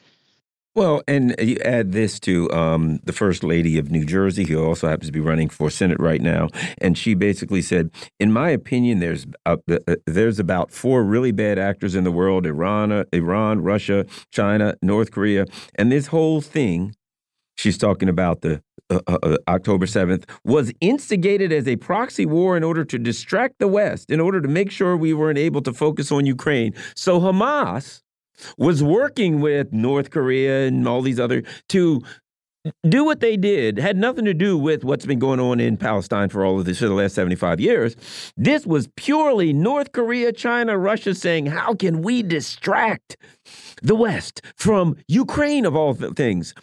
Well, 0.76 1.02
and 1.08 1.36
you 1.40 1.58
add 1.66 1.94
this 1.94 2.20
to 2.22 2.50
um, 2.52 3.00
the 3.04 3.12
First 3.12 3.44
Lady 3.44 3.80
of 3.80 3.90
New 3.90 4.06
Jersey, 4.06 4.46
who 4.46 4.64
also 4.64 4.88
happens 4.88 5.08
to 5.08 5.12
be 5.12 5.20
running 5.20 5.50
for 5.50 5.70
Senate 5.70 6.00
right 6.00 6.22
now, 6.22 6.48
and 6.78 6.98
she 6.98 7.16
basically 7.16 7.64
said, 7.64 7.90
"In 8.20 8.32
my 8.32 8.52
opinion, 8.52 9.00
there's 9.00 9.26
uh, 9.48 9.58
there's 10.06 10.40
about 10.40 10.72
four 10.72 11.04
really 11.04 11.32
bad 11.32 11.58
actors 11.58 11.96
in 11.96 12.04
the 12.04 12.12
world: 12.12 12.46
Iran, 12.46 13.04
Iran, 13.12 13.62
Russia, 13.62 14.06
China, 14.32 14.76
North 14.82 15.12
Korea, 15.12 15.46
and 15.76 15.92
this 15.92 16.08
whole 16.08 16.40
thing." 16.40 16.96
She's 17.58 17.78
talking 17.78 18.08
about 18.08 18.40
the 18.40 18.62
uh, 18.90 19.02
uh 19.06 19.38
October 19.50 19.86
7th 19.86 20.30
was 20.46 20.72
instigated 20.80 21.52
as 21.52 21.68
a 21.68 21.76
proxy 21.76 22.26
war 22.26 22.56
in 22.56 22.64
order 22.64 22.86
to 22.86 22.98
distract 22.98 23.60
the 23.60 23.68
West, 23.68 24.10
in 24.10 24.22
order 24.22 24.40
to 24.40 24.48
make 24.48 24.72
sure 24.72 24.96
we 24.96 25.14
weren't 25.14 25.40
able 25.40 25.62
to 25.64 25.74
focus 25.74 26.10
on 26.10 26.26
Ukraine. 26.26 26.74
So 26.96 27.20
Hamas 27.20 28.02
was 28.58 28.84
working 28.84 29.42
with 29.42 29.72
North 29.72 30.10
Korea 30.10 30.68
and 30.68 30.88
all 30.88 31.02
these 31.02 31.20
other 31.20 31.44
to 31.70 32.02
do 32.88 33.06
what 33.06 33.22
they 33.22 33.38
did 33.38 33.78
had 33.78 33.98
nothing 33.98 34.26
to 34.26 34.34
do 34.34 34.58
with 34.58 34.84
what's 34.84 35.06
been 35.06 35.20
going 35.20 35.40
on 35.40 35.60
in 35.60 35.78
Palestine 35.78 36.30
for 36.30 36.44
all 36.44 36.60
of 36.60 36.66
this 36.66 36.80
for 36.80 36.88
the 36.88 36.94
last 36.94 37.16
75 37.16 37.60
years. 37.60 37.96
This 38.36 38.66
was 38.66 38.90
purely 38.96 39.54
North 39.54 39.92
Korea, 39.92 40.34
China, 40.34 40.78
Russia 40.78 41.16
saying, 41.16 41.46
how 41.46 41.74
can 41.74 42.02
we 42.02 42.22
distract 42.22 43.16
the 43.82 43.96
West 43.96 44.42
from 44.56 44.98
Ukraine 45.08 45.66
of 45.66 45.76
all 45.76 45.94
things? 45.94 46.54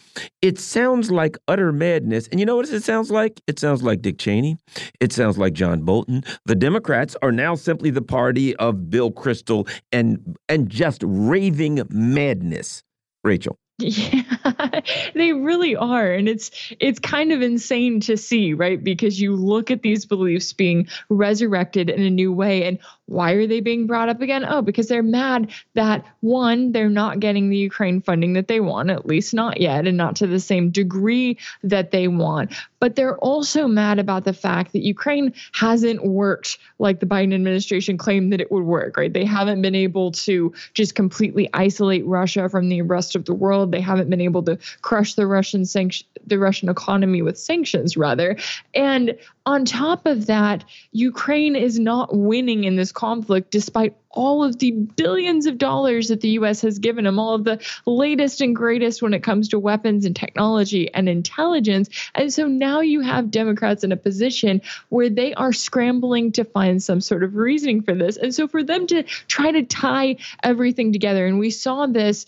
It 0.41 0.59
sounds 0.59 1.09
like 1.09 1.37
utter 1.47 1.71
madness. 1.71 2.27
And 2.27 2.39
you 2.39 2.45
know 2.45 2.57
what 2.57 2.69
it 2.69 2.83
sounds 2.83 3.09
like? 3.09 3.41
It 3.47 3.57
sounds 3.57 3.81
like 3.81 4.01
Dick 4.01 4.19
Cheney. 4.19 4.57
It 4.99 5.11
sounds 5.11 5.37
like 5.37 5.53
John 5.53 5.81
Bolton. 5.81 6.23
The 6.45 6.55
Democrats 6.55 7.15
are 7.21 7.31
now 7.31 7.55
simply 7.55 7.89
the 7.89 8.01
party 8.01 8.55
of 8.57 8.89
Bill 8.89 9.11
Kristol 9.11 9.67
and 9.91 10.37
and 10.47 10.69
just 10.69 11.01
raving 11.03 11.81
madness. 11.89 12.83
Rachel. 13.23 13.57
Yeah, 13.87 14.81
they 15.13 15.33
really 15.33 15.75
are. 15.75 16.11
And 16.11 16.27
it's 16.27 16.49
it's 16.79 16.99
kind 16.99 17.31
of 17.31 17.43
insane 17.43 17.99
to 18.01 18.17
see, 18.17 18.53
right? 18.53 18.83
Because 18.83 19.21
you 19.21 19.35
look 19.35 19.69
at 19.69 19.83
these 19.83 20.05
beliefs 20.05 20.51
being 20.53 20.87
resurrected 21.09 21.89
in 21.91 22.01
a 22.01 22.09
new 22.09 22.33
way. 22.33 22.63
And 22.63 22.79
why 23.05 23.33
are 23.33 23.47
they 23.47 23.59
being 23.61 23.85
brought 23.87 24.09
up 24.09 24.19
again? 24.21 24.43
Oh, 24.47 24.61
because 24.61 24.87
they're 24.87 25.03
mad 25.03 25.51
that 25.75 26.05
one, 26.21 26.71
they're 26.71 26.89
not 26.89 27.19
getting 27.19 27.49
the 27.49 27.57
Ukraine 27.57 28.01
funding 28.01 28.33
that 28.33 28.47
they 28.47 28.59
want, 28.59 28.89
at 28.89 29.05
least 29.05 29.33
not 29.33 29.61
yet, 29.61 29.87
and 29.87 29.95
not 29.95 30.15
to 30.17 30.27
the 30.27 30.39
same 30.39 30.71
degree 30.71 31.37
that 31.63 31.91
they 31.91 32.07
want. 32.07 32.53
But 32.79 32.95
they're 32.95 33.17
also 33.17 33.67
mad 33.67 33.99
about 33.99 34.25
the 34.25 34.33
fact 34.33 34.73
that 34.73 34.83
Ukraine 34.83 35.33
hasn't 35.53 36.03
worked 36.03 36.57
like 36.79 36.99
the 36.99 37.05
Biden 37.05 37.33
administration 37.33 37.97
claimed 37.97 38.33
that 38.33 38.41
it 38.41 38.51
would 38.51 38.63
work, 38.63 38.97
right? 38.97 39.13
They 39.13 39.25
haven't 39.25 39.61
been 39.61 39.75
able 39.75 40.11
to 40.13 40.53
just 40.73 40.95
completely 40.95 41.49
isolate 41.53 42.05
Russia 42.05 42.49
from 42.49 42.69
the 42.69 42.81
rest 42.81 43.15
of 43.15 43.23
the 43.25 43.33
world. 43.33 43.66
They 43.71 43.81
haven't 43.81 44.09
been 44.09 44.21
able 44.21 44.43
to 44.43 44.57
crush 44.81 45.13
the 45.13 45.27
Russian 45.27 45.65
sanction 45.65 46.07
the 46.25 46.37
Russian 46.37 46.69
economy 46.69 47.21
with 47.21 47.39
sanctions 47.39 47.95
rather. 47.95 48.37
And 48.73 49.17
on 49.47 49.63
top 49.63 50.05
of 50.05 50.25
that, 50.25 50.65
Ukraine 50.91 51.55
is 51.55 51.79
not 51.79 52.13
winning 52.13 52.65
in 52.65 52.75
this 52.75 52.91
conflict 52.91 53.49
despite 53.49 53.95
all 54.17 54.43
of 54.43 54.57
the 54.57 54.71
billions 54.71 55.45
of 55.45 55.57
dollars 55.57 56.07
that 56.07 56.21
the 56.21 56.29
US 56.29 56.61
has 56.61 56.79
given 56.79 57.05
them, 57.05 57.19
all 57.19 57.35
of 57.35 57.43
the 57.43 57.59
latest 57.85 58.41
and 58.41 58.55
greatest 58.55 59.01
when 59.01 59.13
it 59.13 59.21
comes 59.21 59.49
to 59.49 59.59
weapons 59.59 60.05
and 60.05 60.15
technology 60.15 60.91
and 60.93 61.07
intelligence. 61.07 61.89
And 62.15 62.33
so 62.33 62.47
now 62.47 62.81
you 62.81 63.01
have 63.01 63.31
Democrats 63.31 63.83
in 63.83 63.91
a 63.91 63.97
position 63.97 64.61
where 64.89 65.09
they 65.09 65.33
are 65.35 65.53
scrambling 65.53 66.31
to 66.33 66.43
find 66.43 66.81
some 66.81 66.99
sort 66.99 67.23
of 67.23 67.35
reasoning 67.35 67.83
for 67.83 67.93
this. 67.93 68.17
And 68.17 68.33
so 68.33 68.47
for 68.47 68.63
them 68.63 68.87
to 68.87 69.03
try 69.03 69.51
to 69.51 69.63
tie 69.63 70.17
everything 70.43 70.91
together, 70.91 71.27
and 71.27 71.39
we 71.39 71.51
saw 71.51 71.85
this 71.85 72.25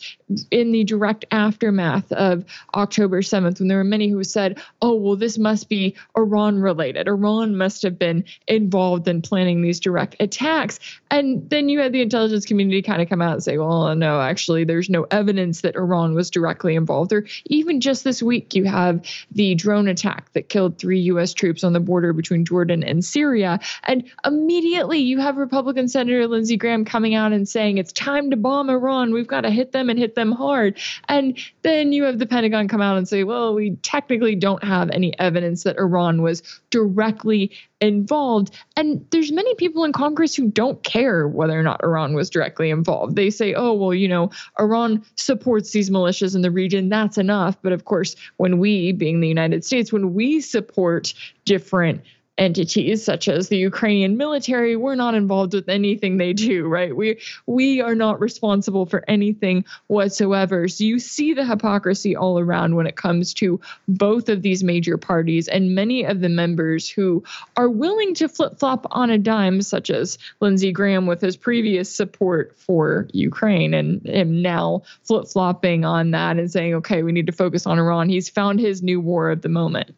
in 0.51 0.71
the 0.71 0.83
direct 0.83 1.25
aftermath 1.31 2.11
of 2.11 2.45
October 2.75 3.21
7th, 3.21 3.59
when 3.59 3.67
there 3.67 3.79
were 3.79 3.83
many 3.83 4.09
who 4.09 4.23
said, 4.23 4.61
oh, 4.81 4.93
well, 4.93 5.15
this 5.15 5.39
must 5.39 5.67
be 5.67 5.95
Iran 6.15 6.59
related. 6.59 7.08
Iran 7.09 7.57
must 7.57 7.81
have 7.81 7.97
been 7.97 8.23
involved 8.47 9.07
in 9.07 9.21
planning 9.21 9.61
these 9.61 9.79
direct 9.79 10.15
attacks. 10.19 10.79
And 11.09 11.49
then 11.49 11.67
you 11.67 11.79
had 11.79 11.91
the 11.91 12.01
intelligence 12.01 12.45
community 12.45 12.81
kind 12.83 13.01
of 13.01 13.09
come 13.09 13.21
out 13.21 13.33
and 13.33 13.43
say, 13.43 13.57
well, 13.57 13.95
no, 13.95 14.21
actually, 14.21 14.63
there's 14.63 14.89
no 14.89 15.07
evidence 15.09 15.61
that 15.61 15.75
Iran 15.75 16.13
was 16.13 16.29
directly 16.29 16.75
involved. 16.75 17.11
Or 17.11 17.25
even 17.47 17.81
just 17.81 18.03
this 18.03 18.21
week, 18.21 18.53
you 18.53 18.65
have 18.65 19.03
the 19.31 19.55
drone 19.55 19.87
attack 19.87 20.31
that 20.33 20.49
killed 20.49 20.77
three 20.77 20.99
U.S. 20.99 21.33
troops 21.33 21.63
on 21.63 21.73
the 21.73 21.79
border 21.79 22.13
between 22.13 22.45
Jordan 22.45 22.83
and 22.83 23.03
Syria. 23.03 23.59
And 23.83 24.03
immediately 24.23 24.99
you 24.99 25.19
have 25.19 25.37
Republican 25.37 25.87
Senator 25.87 26.27
Lindsey 26.27 26.57
Graham 26.57 26.85
coming 26.85 27.15
out 27.15 27.33
and 27.33 27.49
saying, 27.49 27.79
it's 27.79 27.91
time 27.91 28.29
to 28.29 28.37
bomb 28.37 28.69
Iran. 28.69 29.13
We've 29.13 29.27
got 29.27 29.41
to 29.41 29.49
hit 29.49 29.71
them 29.71 29.89
and 29.89 29.97
hit 29.97 30.13
them 30.13 30.31
hard. 30.31 30.77
And 31.07 31.39
then 31.63 31.91
you 31.91 32.03
have 32.03 32.19
the 32.19 32.27
Pentagon 32.27 32.67
come 32.67 32.81
out 32.81 32.97
and 32.97 33.07
say, 33.07 33.23
well, 33.23 33.55
we 33.55 33.71
technically 33.77 34.35
don't 34.35 34.63
have 34.63 34.91
any 34.91 35.17
evidence 35.17 35.63
that 35.63 35.77
Iran 35.77 36.21
was 36.21 36.43
directly 36.69 36.98
involved. 37.81 38.55
And 38.75 39.05
there's 39.11 39.31
many 39.31 39.55
people 39.55 39.83
in 39.83 39.93
Congress 39.93 40.35
who 40.35 40.49
don't 40.49 40.81
care 40.83 41.27
whether 41.27 41.57
or 41.57 41.63
not 41.63 41.83
Iran 41.83 42.13
was 42.13 42.29
directly 42.29 42.69
involved. 42.69 43.15
They 43.15 43.29
say, 43.29 43.53
oh, 43.53 43.73
well, 43.73 43.93
you 43.93 44.07
know, 44.07 44.31
Iran 44.59 45.03
supports 45.15 45.71
these 45.71 45.89
militias 45.89 46.35
in 46.35 46.41
the 46.41 46.51
region. 46.51 46.89
That's 46.89 47.17
enough. 47.17 47.57
But 47.61 47.73
of 47.73 47.85
course, 47.85 48.15
when 48.37 48.59
we, 48.59 48.91
being 48.91 49.19
the 49.21 49.27
United 49.27 49.63
States, 49.65 49.91
when 49.91 50.13
we 50.13 50.41
support 50.41 51.13
different 51.45 52.01
entities 52.39 53.03
such 53.03 53.27
as 53.27 53.49
the 53.49 53.57
Ukrainian 53.57 54.17
military, 54.17 54.75
we're 54.75 54.95
not 54.95 55.13
involved 55.13 55.53
with 55.53 55.69
anything 55.69 56.17
they 56.17 56.33
do, 56.33 56.65
right? 56.67 56.95
We 56.95 57.19
we 57.45 57.81
are 57.81 57.95
not 57.95 58.19
responsible 58.19 58.85
for 58.85 59.03
anything 59.07 59.65
whatsoever. 59.87 60.67
So 60.67 60.85
you 60.85 60.99
see 60.99 61.33
the 61.33 61.45
hypocrisy 61.45 62.15
all 62.15 62.39
around 62.39 62.75
when 62.75 62.87
it 62.87 62.95
comes 62.95 63.33
to 63.35 63.59
both 63.87 64.29
of 64.29 64.41
these 64.41 64.63
major 64.63 64.97
parties 64.97 65.47
and 65.47 65.75
many 65.75 66.05
of 66.05 66.21
the 66.21 66.29
members 66.29 66.89
who 66.89 67.23
are 67.57 67.69
willing 67.69 68.15
to 68.15 68.29
flip-flop 68.29 68.87
on 68.91 69.11
a 69.11 69.17
dime, 69.17 69.61
such 69.61 69.89
as 69.89 70.17
Lindsey 70.39 70.71
Graham 70.71 71.05
with 71.05 71.21
his 71.21 71.35
previous 71.35 71.93
support 71.93 72.57
for 72.57 73.07
Ukraine 73.11 73.73
and 73.73 74.05
him 74.05 74.41
now 74.41 74.83
flip-flopping 75.03 75.83
on 75.83 76.11
that 76.11 76.37
and 76.37 76.49
saying, 76.49 76.75
okay, 76.75 77.03
we 77.03 77.11
need 77.11 77.27
to 77.27 77.33
focus 77.33 77.67
on 77.67 77.77
Iran. 77.77 78.07
He's 78.07 78.29
found 78.29 78.59
his 78.59 78.81
new 78.81 79.01
war 79.01 79.29
of 79.29 79.41
the 79.41 79.49
moment 79.49 79.97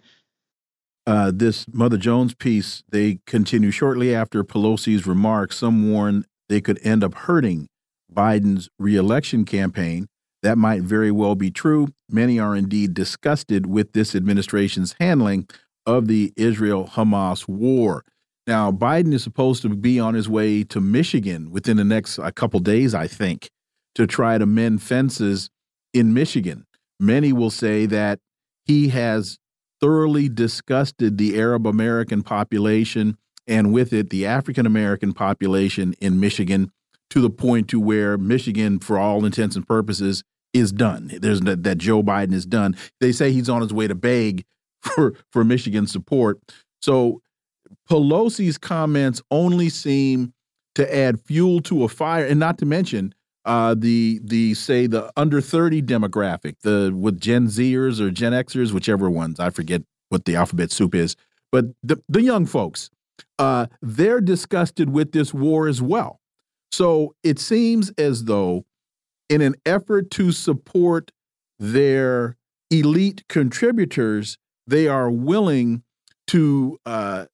uh, 1.12 1.30
this 1.30 1.66
Mother 1.74 1.98
Jones 1.98 2.34
piece, 2.34 2.84
they 2.90 3.20
continue 3.28 3.70
shortly 3.70 4.16
after 4.16 4.46
Pelosi's 4.46 5.06
remarks. 5.06 5.58
Some 5.58 5.92
warn 5.92 6.24
they 6.48 6.62
could 6.62 6.80
end 6.84 7.04
up 7.04 7.14
hurting 7.14 7.68
Biden's 8.14 8.70
reelection 8.80 9.44
campaign. 9.44 10.08
That 10.42 10.58
might 10.58 10.84
very 10.84 11.12
well 11.12 11.36
be 11.36 11.52
true. 11.52 11.90
Many 12.10 12.40
are 12.40 12.56
indeed 12.56 12.94
disgusted 12.94 13.66
with 13.66 13.92
this 13.92 14.16
administration's 14.16 14.96
handling 15.02 15.50
of 15.86 16.08
the 16.08 16.32
Israel 16.38 16.90
Hamas 16.94 17.46
war. 17.46 18.06
Now, 18.48 18.72
Biden 18.72 19.14
is 19.14 19.22
supposed 19.22 19.64
to 19.64 19.70
be 19.70 20.00
on 20.00 20.14
his 20.14 20.30
way 20.30 20.64
to 20.64 20.80
Michigan 20.80 21.52
within 21.52 21.76
the 21.76 21.84
next 21.84 22.20
a 22.20 22.32
couple 22.32 22.62
days, 22.62 22.96
I 22.96 23.08
think, 23.08 23.50
to 23.96 24.08
try 24.08 24.38
to 24.38 24.46
mend 24.46 24.82
fences 24.82 25.50
in 25.94 26.14
Michigan. 26.14 26.66
Many 27.02 27.34
will 27.34 27.52
say 27.52 27.86
that 27.88 28.20
he 28.64 28.88
has 28.90 29.38
thoroughly 29.82 30.30
disgusted 30.30 31.18
the 31.18 31.38
Arab 31.38 31.66
American 31.66 32.22
population 32.22 33.18
and 33.48 33.74
with 33.74 33.92
it 33.92 34.10
the 34.10 34.26
African 34.26 34.66
American 34.66 35.14
population 35.14 35.96
in 36.00 36.20
Michigan 36.20 36.72
to 37.10 37.20
the 37.20 37.30
point 37.30 37.68
to 37.70 37.80
where 37.80 38.18
Michigan, 38.18 38.80
for 38.80 38.98
all 38.98 39.26
intents 39.26 39.56
and 39.56 39.68
purposes, 39.68 40.24
is 40.54 40.72
done. 40.72 41.12
There's 41.22 41.42
that, 41.42 41.64
that 41.64 41.78
Joe 41.78 42.04
Biden 42.04 42.34
is 42.34 42.46
done. 42.46 42.76
They 43.00 43.12
say 43.12 43.32
he's 43.32 43.50
on 43.50 43.62
his 43.62 43.74
way 43.74 43.88
to 43.88 43.96
beg 43.96 44.46
for 44.82 45.16
for 45.32 45.44
Michigan 45.44 45.88
support. 45.88 46.40
So 46.82 47.22
Pelosi's 47.90 48.58
comments 48.58 49.22
only 49.32 49.70
seem 49.70 50.34
to 50.76 50.96
add 50.96 51.20
fuel 51.20 51.62
to 51.62 51.84
a 51.84 51.90
fire, 51.90 52.26
and 52.26 52.40
not 52.40 52.58
to 52.60 52.66
mention 52.66 53.14
uh, 53.46 53.76
the 53.78 54.20
the 54.24 54.54
say 54.54 54.88
the 54.88 55.12
under 55.18 55.42
30 55.42 55.82
demographic, 55.82 56.56
the 56.62 56.94
with 56.96 57.20
Gen 57.20 57.48
Zers 57.48 58.00
or 58.00 58.12
Gen 58.12 58.34
Xers, 58.34 58.72
whichever 58.72 59.10
ones, 59.10 59.40
I 59.40 59.50
forget 59.50 59.82
what 60.10 60.26
the 60.26 60.36
alphabet 60.36 60.72
soup 60.72 60.94
is, 60.94 61.16
but 61.52 61.66
the, 61.82 62.02
the 62.08 62.22
young 62.22 62.46
folks, 62.46 62.90
uh, 63.40 63.68
they're 63.82 64.22
disgusted 64.22 64.90
with 64.90 65.12
this 65.12 65.34
war 65.34 65.68
as 65.68 65.82
well. 65.82 66.20
So 66.72 67.16
it 67.24 67.40
seems 67.40 67.92
as 67.98 68.26
though, 68.26 68.66
in 69.30 69.42
an 69.42 69.56
effort 69.66 70.12
to 70.12 70.32
support 70.32 71.12
their 71.60 72.38
elite 72.70 73.24
contributors, 73.28 74.38
they 74.68 74.88
are 74.88 75.10
willing 75.10 75.84
to 76.28 76.78
uh, 76.86 77.26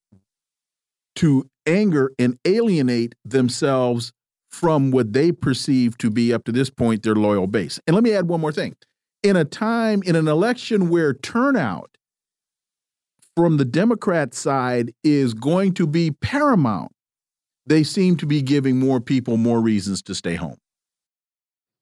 to 1.16 1.50
anger 1.66 2.14
and 2.18 2.38
alienate 2.46 3.16
themselves 3.26 4.14
from 4.58 4.90
what 4.90 5.14
they 5.14 5.32
perceive 5.32 5.96
to 6.00 6.10
be 6.10 6.34
up 6.34 6.44
to 6.44 6.52
this 6.52 6.72
point 6.72 7.04
their 7.04 7.14
loyal 7.14 7.46
base. 7.46 7.80
And 7.86 7.94
let 7.94 8.04
me 8.04 8.12
add 8.14 8.28
one 8.28 8.42
more 8.42 8.52
thing. 8.52 8.76
In 9.22 9.36
a 9.36 9.46
time, 9.46 10.02
in 10.04 10.16
an 10.16 10.28
election 10.28 10.90
where 10.90 11.14
turnout 11.14 11.96
from 13.36 13.58
the 13.58 13.66
Democrat 13.66 14.34
side 14.34 14.94
is 15.04 15.36
going 15.36 15.76
to 15.76 15.86
be 15.86 16.10
paramount, 16.10 16.92
they 17.68 17.84
seem 17.84 18.18
to 18.18 18.26
be 18.26 18.42
giving 18.42 18.80
more 18.80 19.00
people 19.00 19.38
more 19.38 19.62
reasons 19.62 20.02
to 20.02 20.16
stay 20.16 20.34
home. 20.34 20.58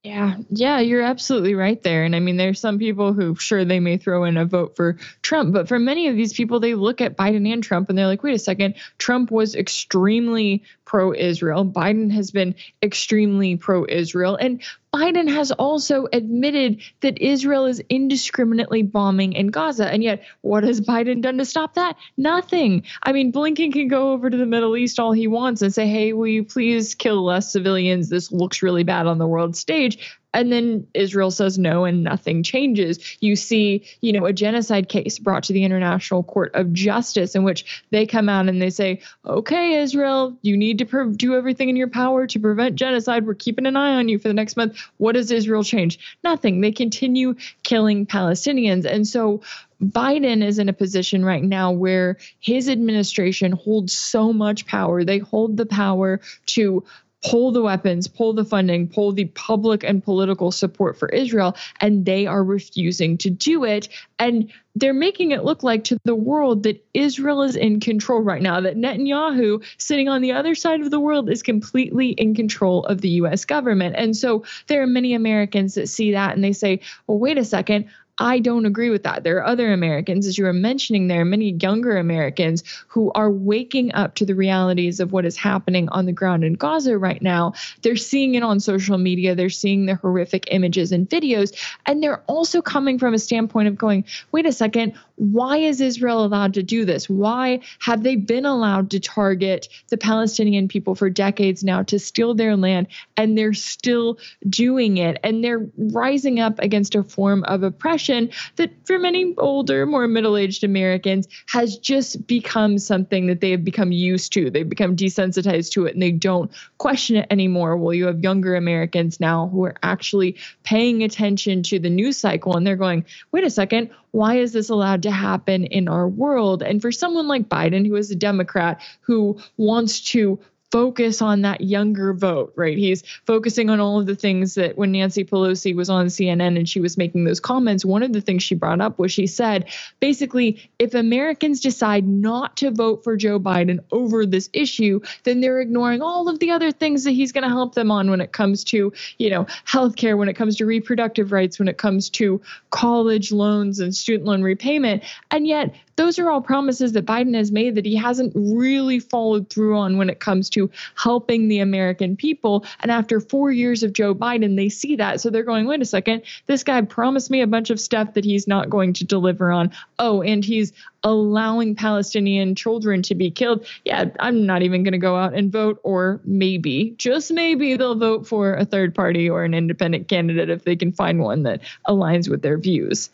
Yeah, 0.05 0.35
yeah, 0.51 0.81
you're 0.81 1.01
absolutely 1.01 1.55
right 1.55 1.81
there. 1.81 2.03
And 2.03 2.15
I 2.15 2.19
mean, 2.19 2.37
there's 2.37 2.59
some 2.59 2.77
people 2.77 3.11
who, 3.11 3.33
sure, 3.33 3.65
they 3.65 3.79
may 3.79 3.97
throw 3.97 4.23
in 4.25 4.37
a 4.37 4.45
vote 4.45 4.75
for 4.75 4.99
Trump, 5.23 5.51
but 5.51 5.67
for 5.67 5.79
many 5.79 6.07
of 6.07 6.15
these 6.15 6.31
people, 6.31 6.59
they 6.59 6.75
look 6.75 7.01
at 7.01 7.17
Biden 7.17 7.51
and 7.51 7.63
Trump 7.63 7.89
and 7.89 7.97
they're 7.97 8.05
like, 8.05 8.21
wait 8.21 8.35
a 8.35 8.39
second, 8.39 8.75
Trump 8.99 9.31
was 9.31 9.55
extremely 9.55 10.61
pro 10.85 11.11
Israel. 11.11 11.65
Biden 11.65 12.11
has 12.11 12.29
been 12.29 12.53
extremely 12.83 13.55
pro 13.55 13.83
Israel. 13.89 14.35
And 14.35 14.61
Biden 14.95 15.29
has 15.29 15.51
also 15.51 16.07
admitted 16.13 16.81
that 17.01 17.21
Israel 17.21 17.65
is 17.65 17.83
indiscriminately 17.89 18.81
bombing 18.81 19.33
in 19.33 19.47
Gaza. 19.47 19.91
And 19.91 20.01
yet, 20.01 20.23
what 20.39 20.63
has 20.63 20.79
Biden 20.79 21.21
done 21.21 21.37
to 21.39 21.43
stop 21.43 21.73
that? 21.73 21.97
Nothing. 22.15 22.83
I 23.03 23.11
mean, 23.11 23.33
Blinken 23.33 23.73
can 23.73 23.89
go 23.89 24.13
over 24.13 24.29
to 24.29 24.37
the 24.37 24.45
Middle 24.45 24.77
East 24.77 24.97
all 24.97 25.11
he 25.11 25.27
wants 25.27 25.61
and 25.61 25.73
say, 25.73 25.85
hey, 25.85 26.13
will 26.13 26.27
you 26.27 26.45
please 26.45 26.95
kill 26.95 27.25
less 27.25 27.51
civilians? 27.51 28.07
This 28.07 28.31
looks 28.31 28.63
really 28.63 28.83
bad 28.83 29.05
on 29.05 29.17
the 29.17 29.27
world 29.27 29.57
stage 29.57 30.17
and 30.35 30.51
then 30.51 30.85
Israel 30.93 31.31
says 31.31 31.57
no 31.57 31.85
and 31.85 32.03
nothing 32.03 32.43
changes. 32.43 32.99
You 33.21 33.37
see, 33.37 33.85
you 34.01 34.11
know, 34.11 34.25
a 34.25 34.33
genocide 34.33 34.89
case 34.89 35.17
brought 35.17 35.43
to 35.43 35.53
the 35.53 35.63
International 35.63 36.23
Court 36.23 36.51
of 36.53 36.73
Justice 36.73 37.35
in 37.35 37.43
which 37.43 37.83
they 37.89 38.05
come 38.05 38.27
out 38.27 38.49
and 38.49 38.61
they 38.61 38.69
say, 38.69 38.99
"Okay, 39.25 39.75
Israel, 39.75 40.37
you 40.41 40.57
need 40.57 40.79
to 40.79 41.13
do 41.15 41.35
everything 41.35 41.69
in 41.69 41.77
your 41.77 41.87
power 41.87 42.27
to 42.27 42.39
prevent 42.39 42.75
genocide. 42.75 43.25
We're 43.25 43.33
keeping 43.33 43.65
an 43.65 43.77
eye 43.77 43.95
on 43.95 44.09
you 44.09 44.19
for 44.19 44.27
the 44.27 44.33
next 44.33 44.57
month." 44.57 44.77
What 44.97 45.13
does 45.13 45.31
Israel 45.31 45.63
change? 45.63 45.99
Nothing. 46.21 46.59
They 46.59 46.73
continue 46.73 47.35
killing 47.63 48.05
Palestinians. 48.05 48.85
And 48.85 49.07
so 49.07 49.41
Biden 49.81 50.43
is 50.43 50.59
in 50.59 50.69
a 50.69 50.73
position 50.73 51.23
right 51.23 51.43
now 51.43 51.71
where 51.71 52.17
his 52.39 52.69
administration 52.69 53.51
holds 53.51 53.93
so 53.93 54.31
much 54.33 54.65
power. 54.65 55.03
They 55.03 55.19
hold 55.19 55.57
the 55.57 55.65
power 55.65 56.21
to 56.47 56.83
pull 57.25 57.51
the 57.51 57.61
weapons, 57.61 58.07
pull 58.07 58.33
the 58.33 58.45
funding, 58.45 58.87
pull 58.87 59.11
the 59.11 59.25
public 59.25 59.83
and 59.83 60.03
political 60.03 60.51
support 60.51 60.97
for 60.97 61.09
Israel, 61.09 61.55
and 61.81 62.05
they 62.05 62.27
are 62.27 62.43
refusing 62.43 63.17
to 63.17 63.29
do 63.29 63.63
it. 63.63 63.89
And 64.19 64.51
they're 64.75 64.93
making 64.93 65.31
it 65.31 65.43
look 65.43 65.63
like 65.63 65.85
to 65.85 65.97
the 66.03 66.15
world 66.15 66.63
that 66.63 66.85
Israel 66.93 67.41
is 67.41 67.55
in 67.55 67.79
control 67.79 68.21
right 68.21 68.41
now, 68.41 68.61
that 68.61 68.77
Netanyahu, 68.77 69.63
sitting 69.77 70.09
on 70.09 70.21
the 70.21 70.33
other 70.33 70.53
side 70.53 70.81
of 70.81 70.91
the 70.91 70.99
world, 70.99 71.29
is 71.29 71.41
completely 71.41 72.09
in 72.09 72.35
control 72.35 72.85
of 72.85 73.01
the 73.01 73.09
US 73.09 73.45
government. 73.45 73.95
And 73.97 74.15
so 74.15 74.43
there 74.67 74.83
are 74.83 74.87
many 74.87 75.13
Americans 75.13 75.75
that 75.75 75.87
see 75.87 76.11
that 76.11 76.35
and 76.35 76.43
they 76.43 76.53
say, 76.53 76.81
well, 77.07 77.17
wait 77.17 77.37
a 77.37 77.45
second, 77.45 77.89
I 78.17 78.39
don't 78.39 78.65
agree 78.65 78.89
with 78.89 79.03
that. 79.03 79.23
There 79.23 79.37
are 79.37 79.45
other 79.45 79.73
Americans, 79.73 80.25
as 80.25 80.37
you 80.37 80.45
were 80.45 80.53
mentioning, 80.53 81.07
there 81.07 81.21
are 81.21 81.25
many 81.25 81.51
younger 81.61 81.97
Americans 81.97 82.63
who 82.87 83.11
are 83.13 83.29
waking 83.29 83.93
up 83.93 84.15
to 84.15 84.25
the 84.25 84.35
realities 84.35 85.01
of 85.01 85.11
what 85.11 85.25
is 85.25 85.35
happening 85.35 85.89
on 85.89 86.05
the 86.05 86.13
ground 86.13 86.45
in 86.45 86.53
Gaza 86.53 86.97
right 86.97 87.21
now. 87.21 87.53
They're 87.81 87.97
seeing 87.97 88.35
it 88.35 88.43
on 88.43 88.61
social 88.61 88.97
media, 88.97 89.35
they're 89.35 89.49
seeing 89.49 89.85
the 89.85 89.95
horrific 89.95 90.47
images 90.51 90.93
and 90.93 91.09
videos, 91.09 91.53
and 91.85 92.01
they're 92.01 92.23
also 92.27 92.61
coming 92.61 92.99
from 92.99 93.13
a 93.13 93.19
standpoint 93.19 93.67
of 93.67 93.77
going, 93.77 94.05
wait 94.31 94.45
a 94.45 94.53
second, 94.53 94.93
why 95.15 95.57
is 95.57 95.81
Israel 95.81 96.23
allowed 96.25 96.53
to 96.53 96.63
do 96.63 96.85
this? 96.85 97.09
Why 97.09 97.59
have 97.79 98.03
they 98.03 98.15
been 98.15 98.45
allowed 98.45 98.91
to 98.91 98.99
target 98.99 99.67
the 99.89 99.97
Palestinian 99.97 100.69
people 100.69 100.95
for 100.95 101.09
decades 101.09 101.63
now 101.63 101.83
to 101.83 101.99
steal 101.99 102.33
their 102.33 102.55
land 102.55 102.87
and 103.17 103.37
they're 103.37 103.53
still 103.53 104.19
doing 104.49 104.97
it? 104.97 105.17
And 105.23 105.43
they're 105.43 105.67
rising 105.77 106.39
up 106.39 106.59
against 106.59 106.95
a 106.95 107.03
form 107.03 107.43
of 107.45 107.63
oppression 107.63 108.04
that, 108.07 108.71
for 108.85 108.99
many 108.99 109.33
older, 109.37 109.85
more 109.85 110.07
middle 110.07 110.37
aged 110.37 110.63
Americans, 110.63 111.27
has 111.47 111.77
just 111.77 112.27
become 112.27 112.77
something 112.77 113.27
that 113.27 113.41
they 113.41 113.51
have 113.51 113.63
become 113.63 113.91
used 113.91 114.33
to. 114.33 114.49
They've 114.49 114.67
become 114.67 114.95
desensitized 114.95 115.71
to 115.71 115.85
it 115.85 115.93
and 115.93 116.01
they 116.01 116.11
don't 116.11 116.51
question 116.77 117.17
it 117.17 117.27
anymore. 117.29 117.77
Well, 117.77 117.93
you 117.93 118.05
have 118.05 118.23
younger 118.23 118.55
Americans 118.55 119.19
now 119.19 119.47
who 119.47 119.65
are 119.65 119.75
actually 119.83 120.37
paying 120.63 121.03
attention 121.03 121.63
to 121.63 121.79
the 121.79 121.89
news 121.89 122.17
cycle 122.17 122.55
and 122.55 122.65
they're 122.65 122.75
going, 122.75 123.05
wait 123.31 123.43
a 123.43 123.49
second, 123.49 123.89
why 124.11 124.35
is 124.35 124.53
this 124.53 124.69
allowed 124.69 125.03
to 125.03 125.11
happen 125.11 125.65
in 125.65 125.89
our 125.89 126.07
world? 126.07 126.63
And 126.63 126.81
for 126.81 126.91
someone 126.91 127.27
like 127.27 127.49
Biden, 127.49 127.85
who 127.85 127.95
is 127.95 128.11
a 128.11 128.15
Democrat, 128.15 128.81
who 129.01 129.37
wants 129.57 129.99
to 130.11 130.39
focus 130.75 131.21
on 131.21 131.43
that 131.43 131.61
younger 131.61 132.13
vote, 132.13 132.51
right? 132.57 132.77
He's 132.77 133.01
focusing 133.25 133.69
on 133.69 133.79
all 133.79 133.97
of 133.97 134.07
the 134.07 134.15
things 134.15 134.55
that 134.55 134.77
when 134.77 134.91
Nancy 134.91 135.23
Pelosi 135.23 135.73
was 135.73 135.89
on 135.89 136.07
CNN 136.07 136.57
and 136.57 136.67
she 136.67 136.81
was 136.81 136.97
making 136.97 137.23
those 137.23 137.39
comments, 137.39 137.85
one 137.85 138.03
of 138.03 138.11
the 138.11 138.19
things 138.19 138.43
she 138.43 138.55
brought 138.55 138.81
up 138.81 138.99
was 138.99 139.09
she 139.09 139.25
said, 139.25 139.69
basically, 140.01 140.69
if 140.77 140.93
Americans 140.93 141.61
decide 141.61 142.05
not 142.05 142.57
to 142.57 142.71
vote 142.71 143.05
for 143.05 143.15
Joe 143.15 143.39
Biden 143.39 143.79
over 143.93 144.25
this 144.25 144.49
issue, 144.51 144.99
then 145.23 145.39
they're 145.39 145.61
ignoring 145.61 146.01
all 146.01 146.27
of 146.27 146.39
the 146.39 146.51
other 146.51 146.73
things 146.73 147.05
that 147.05 147.11
he's 147.11 147.31
going 147.31 147.45
to 147.45 147.49
help 147.49 147.73
them 147.73 147.89
on 147.89 148.09
when 148.09 148.19
it 148.19 148.33
comes 148.33 148.65
to, 148.65 148.91
you 149.17 149.29
know, 149.29 149.45
healthcare, 149.65 150.17
when 150.17 150.27
it 150.27 150.33
comes 150.33 150.57
to 150.57 150.65
reproductive 150.65 151.31
rights, 151.31 151.57
when 151.57 151.69
it 151.69 151.77
comes 151.77 152.09
to 152.09 152.41
college 152.71 153.31
loans 153.31 153.79
and 153.79 153.95
student 153.95 154.25
loan 154.25 154.41
repayment. 154.41 155.05
And 155.31 155.47
yet, 155.47 155.73
those 155.95 156.19
are 156.19 156.29
all 156.29 156.41
promises 156.41 156.93
that 156.93 157.05
Biden 157.05 157.35
has 157.35 157.51
made 157.51 157.75
that 157.75 157.85
he 157.85 157.95
hasn't 157.95 158.33
really 158.35 158.99
followed 158.99 159.49
through 159.49 159.77
on 159.77 159.97
when 159.97 160.09
it 160.09 160.19
comes 160.19 160.49
to 160.51 160.69
helping 160.95 161.47
the 161.47 161.59
American 161.59 162.15
people. 162.17 162.65
And 162.81 162.91
after 162.91 163.19
four 163.19 163.51
years 163.51 163.83
of 163.83 163.93
Joe 163.93 164.13
Biden, 164.13 164.55
they 164.55 164.69
see 164.69 164.95
that. 164.97 165.21
So 165.21 165.29
they're 165.29 165.43
going, 165.43 165.65
wait 165.65 165.81
a 165.81 165.85
second, 165.85 166.23
this 166.47 166.63
guy 166.63 166.81
promised 166.81 167.31
me 167.31 167.41
a 167.41 167.47
bunch 167.47 167.69
of 167.69 167.79
stuff 167.79 168.13
that 168.13 168.25
he's 168.25 168.47
not 168.47 168.69
going 168.69 168.93
to 168.93 169.05
deliver 169.05 169.51
on. 169.51 169.71
Oh, 169.99 170.21
and 170.21 170.43
he's 170.43 170.73
allowing 171.03 171.75
Palestinian 171.75 172.55
children 172.55 173.01
to 173.03 173.15
be 173.15 173.29
killed. 173.29 173.65
Yeah, 173.85 174.05
I'm 174.19 174.45
not 174.45 174.63
even 174.63 174.83
going 174.83 174.93
to 174.93 174.97
go 174.97 175.15
out 175.15 175.33
and 175.33 175.51
vote, 175.51 175.79
or 175.83 176.19
maybe, 176.25 176.95
just 176.97 177.31
maybe, 177.31 177.75
they'll 177.77 177.95
vote 177.95 178.27
for 178.27 178.55
a 178.55 178.65
third 178.65 178.95
party 178.95 179.29
or 179.29 179.43
an 179.43 179.53
independent 179.53 180.07
candidate 180.07 180.49
if 180.49 180.63
they 180.63 180.75
can 180.75 180.91
find 180.91 181.19
one 181.19 181.43
that 181.43 181.61
aligns 181.87 182.27
with 182.27 182.41
their 182.41 182.57
views. 182.57 183.11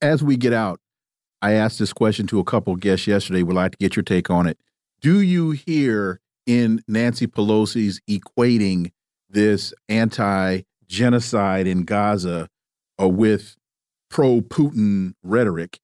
As 0.00 0.22
we 0.22 0.36
get 0.36 0.52
out, 0.52 0.78
I 1.44 1.52
asked 1.52 1.78
this 1.78 1.92
question 1.92 2.26
to 2.28 2.38
a 2.38 2.44
couple 2.44 2.74
guests 2.74 3.06
yesterday. 3.06 3.42
Would 3.42 3.54
like 3.54 3.72
to 3.72 3.76
get 3.78 3.96
your 3.96 4.02
take 4.02 4.30
on 4.30 4.46
it. 4.46 4.58
Do 5.02 5.20
you 5.20 5.50
hear 5.50 6.22
in 6.46 6.82
Nancy 6.88 7.26
Pelosi's 7.26 8.00
equating 8.08 8.92
this 9.28 9.74
anti-genocide 9.90 11.66
in 11.66 11.84
Gaza 11.84 12.48
uh, 12.98 13.10
with 13.10 13.56
pro-Putin 14.08 15.12
rhetoric? 15.22 15.80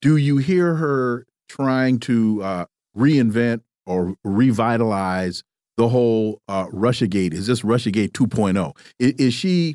Do 0.00 0.16
you 0.16 0.38
hear 0.38 0.76
her 0.76 1.26
trying 1.46 1.98
to 2.00 2.42
uh, 2.42 2.64
reinvent 2.96 3.60
or 3.84 4.14
revitalize 4.24 5.42
the 5.76 5.88
whole 5.88 6.40
uh, 6.48 6.68
RussiaGate? 6.68 7.34
Is 7.34 7.46
this 7.46 7.60
RussiaGate 7.60 8.12
2.0? 8.12 8.74
Is, 8.98 9.12
is 9.12 9.34
she 9.34 9.74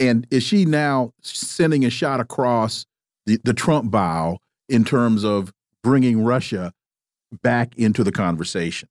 and 0.00 0.26
is 0.30 0.42
she 0.42 0.64
now 0.64 1.12
sending 1.20 1.84
a 1.84 1.90
shot 1.90 2.18
across 2.18 2.86
the, 3.28 3.38
the 3.44 3.52
Trump 3.52 3.90
bow 3.90 4.38
in 4.68 4.84
terms 4.84 5.22
of 5.22 5.52
bringing 5.84 6.24
Russia 6.24 6.72
back 7.42 7.76
into 7.76 8.02
the 8.02 8.12
conversation? 8.12 8.88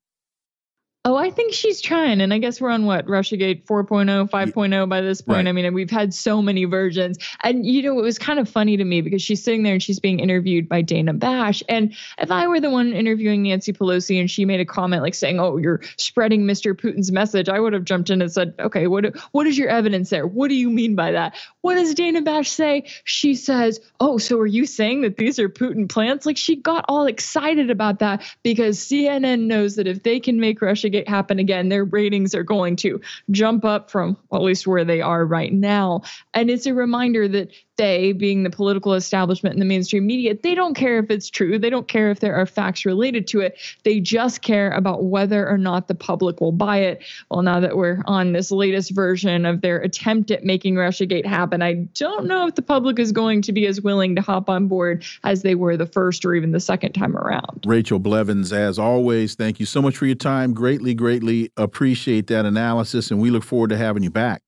Oh, 1.07 1.15
I 1.15 1.29
think 1.29 1.53
she's 1.53 1.79
trying. 1.79 2.19
And 2.19 2.33
I 2.33 2.37
guess 2.37 2.59
we're 2.59 2.69
on 2.69 2.85
what, 2.85 3.05
Russiagate 3.05 3.63
4.0, 3.63 4.29
5.0 4.29 4.89
by 4.89 4.99
this 4.99 5.21
point. 5.21 5.37
Right. 5.37 5.47
I 5.47 5.53
mean, 5.53 5.73
we've 5.73 5.89
had 5.89 6.13
so 6.13 6.41
many 6.41 6.65
versions. 6.65 7.17
And, 7.41 7.65
you 7.65 7.81
know, 7.81 7.97
it 7.97 8.01
was 8.01 8.19
kind 8.19 8.39
of 8.39 8.49
funny 8.49 8.75
to 8.75 8.83
me 8.83 8.99
because 8.99 9.21
she's 9.21 9.41
sitting 9.41 9.63
there 9.63 9.71
and 9.71 9.81
she's 9.81 10.01
being 10.01 10.19
interviewed 10.19 10.67
by 10.67 10.81
Dana 10.81 11.13
Bash. 11.13 11.63
And 11.69 11.95
if 12.17 12.29
I 12.29 12.47
were 12.47 12.59
the 12.59 12.69
one 12.69 12.91
interviewing 12.91 13.43
Nancy 13.43 13.71
Pelosi 13.71 14.19
and 14.19 14.29
she 14.29 14.43
made 14.43 14.59
a 14.59 14.65
comment 14.65 15.01
like 15.01 15.15
saying, 15.15 15.39
oh, 15.39 15.55
you're 15.55 15.79
spreading 15.95 16.43
Mr. 16.43 16.73
Putin's 16.73 17.09
message, 17.09 17.47
I 17.47 17.61
would 17.61 17.71
have 17.71 17.85
jumped 17.85 18.09
in 18.09 18.21
and 18.21 18.29
said, 18.29 18.53
okay, 18.59 18.87
what, 18.87 19.15
what 19.31 19.47
is 19.47 19.57
your 19.57 19.69
evidence 19.69 20.09
there? 20.09 20.27
What 20.27 20.49
do 20.49 20.55
you 20.55 20.69
mean 20.69 20.95
by 20.95 21.13
that? 21.13 21.37
What 21.61 21.75
does 21.75 21.93
Dana 21.93 22.21
Bash 22.21 22.51
say? 22.51 22.85
She 23.05 23.35
says, 23.35 23.79
oh, 24.01 24.17
so 24.17 24.37
are 24.39 24.45
you 24.45 24.65
saying 24.65 25.03
that 25.03 25.15
these 25.15 25.39
are 25.39 25.47
Putin 25.47 25.87
plants? 25.87 26.25
Like 26.25 26.35
she 26.35 26.57
got 26.57 26.83
all 26.89 27.05
excited 27.05 27.69
about 27.69 27.99
that 27.99 28.23
because 28.43 28.77
CNN 28.77 29.43
knows 29.43 29.77
that 29.77 29.87
if 29.87 30.03
they 30.03 30.19
can 30.19 30.41
make 30.41 30.59
Russiagate 30.59 30.96
it 30.97 31.07
happen 31.07 31.39
again, 31.39 31.69
their 31.69 31.85
ratings 31.85 32.35
are 32.35 32.43
going 32.43 32.75
to 32.77 32.99
jump 33.31 33.63
up 33.63 33.89
from 33.89 34.17
at 34.33 34.41
least 34.41 34.67
where 34.67 34.83
they 34.83 35.01
are 35.01 35.25
right 35.25 35.53
now. 35.53 36.01
And 36.33 36.49
it's 36.49 36.65
a 36.65 36.73
reminder 36.73 37.27
that 37.27 37.51
they, 37.77 38.11
being 38.11 38.43
the 38.43 38.49
political 38.49 38.93
establishment 38.93 39.53
and 39.53 39.61
the 39.61 39.65
mainstream 39.65 40.05
media, 40.05 40.35
they 40.41 40.55
don't 40.55 40.73
care 40.73 40.99
if 40.99 41.09
it's 41.09 41.29
true. 41.29 41.57
They 41.57 41.69
don't 41.69 41.87
care 41.87 42.11
if 42.11 42.19
there 42.19 42.35
are 42.35 42.45
facts 42.45 42.85
related 42.85 43.27
to 43.27 43.41
it. 43.41 43.57
They 43.83 43.99
just 43.99 44.41
care 44.41 44.71
about 44.71 45.05
whether 45.05 45.47
or 45.47 45.57
not 45.57 45.87
the 45.87 45.95
public 45.95 46.41
will 46.41 46.51
buy 46.51 46.79
it. 46.79 47.03
Well, 47.29 47.41
now 47.41 47.59
that 47.59 47.77
we're 47.77 48.01
on 48.05 48.33
this 48.33 48.51
latest 48.51 48.91
version 48.91 49.45
of 49.45 49.61
their 49.61 49.77
attempt 49.79 50.31
at 50.31 50.43
making 50.43 50.75
Russiagate 50.75 51.25
happen, 51.25 51.61
I 51.61 51.73
don't 51.93 52.25
know 52.25 52.47
if 52.47 52.55
the 52.55 52.61
public 52.61 52.99
is 52.99 53.11
going 53.11 53.41
to 53.43 53.53
be 53.53 53.67
as 53.67 53.81
willing 53.81 54.15
to 54.15 54.21
hop 54.21 54.49
on 54.49 54.67
board 54.67 55.05
as 55.23 55.43
they 55.43 55.55
were 55.55 55.77
the 55.77 55.85
first 55.85 56.25
or 56.25 56.33
even 56.33 56.51
the 56.51 56.59
second 56.59 56.93
time 56.93 57.15
around. 57.15 57.63
Rachel 57.65 57.99
Blevins, 57.99 58.51
as 58.51 58.79
always, 58.79 59.35
thank 59.35 59.59
you 59.59 59.65
so 59.65 59.81
much 59.81 59.97
for 59.97 60.05
your 60.05 60.15
time. 60.15 60.53
Greatly, 60.53 60.93
greatly 60.93 61.51
appreciate 61.57 62.27
that 62.27 62.45
analysis, 62.45 63.11
and 63.11 63.19
we 63.19 63.29
look 63.29 63.43
forward 63.43 63.69
to 63.69 63.77
having 63.77 64.03
you 64.03 64.09
back. 64.09 64.41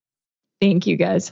Thank 0.62 0.88
you, 0.88 0.98
guys. 0.98 1.32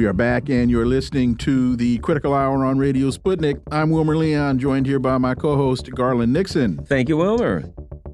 We 0.00 0.06
are 0.06 0.14
back, 0.14 0.48
and 0.48 0.70
you're 0.70 0.86
listening 0.86 1.36
to 1.36 1.76
the 1.76 1.98
Critical 1.98 2.32
Hour 2.32 2.64
on 2.64 2.78
Radio 2.78 3.10
Sputnik. 3.10 3.60
I'm 3.70 3.90
Wilmer 3.90 4.16
Leon, 4.16 4.58
joined 4.58 4.86
here 4.86 4.98
by 4.98 5.18
my 5.18 5.34
co 5.34 5.56
host, 5.56 5.90
Garland 5.94 6.32
Nixon. 6.32 6.78
Thank 6.86 7.10
you, 7.10 7.18
Wilmer. 7.18 7.70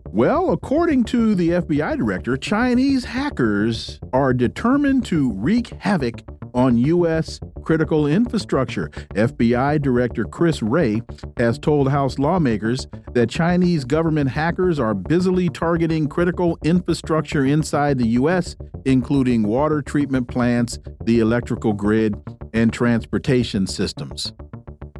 Well, 0.06 0.50
according 0.50 1.04
to 1.04 1.36
the 1.36 1.50
FBI 1.50 1.96
director, 1.96 2.36
Chinese 2.36 3.04
hackers 3.04 4.00
are 4.12 4.32
determined 4.32 5.04
to 5.06 5.32
wreak 5.34 5.68
havoc 5.78 6.22
on 6.56 6.78
U.S. 6.78 7.38
critical 7.62 8.06
infrastructure. 8.06 8.88
FBI 9.14 9.80
Director 9.80 10.24
Chris 10.24 10.62
Wray 10.62 11.02
has 11.36 11.58
told 11.58 11.90
House 11.90 12.18
lawmakers 12.18 12.88
that 13.12 13.28
Chinese 13.28 13.84
government 13.84 14.30
hackers 14.30 14.80
are 14.80 14.94
busily 14.94 15.48
targeting 15.50 16.08
critical 16.08 16.58
infrastructure 16.64 17.44
inside 17.44 17.98
the 17.98 18.08
U.S., 18.08 18.56
including 18.86 19.42
water 19.42 19.82
treatment 19.82 20.28
plants, 20.28 20.78
the 21.04 21.20
electrical 21.20 21.74
grid, 21.74 22.16
and 22.54 22.72
transportation 22.72 23.66
systems. 23.66 24.32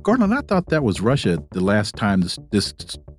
Garland, 0.03 0.35
I 0.35 0.43
thought 0.43 0.69
that 0.69 0.85
was 0.85 1.01
Russia 1.01 1.43
the 1.53 1.61
last 1.61 1.97
time 1.97 2.21
this, 2.21 2.39
this 2.53 2.75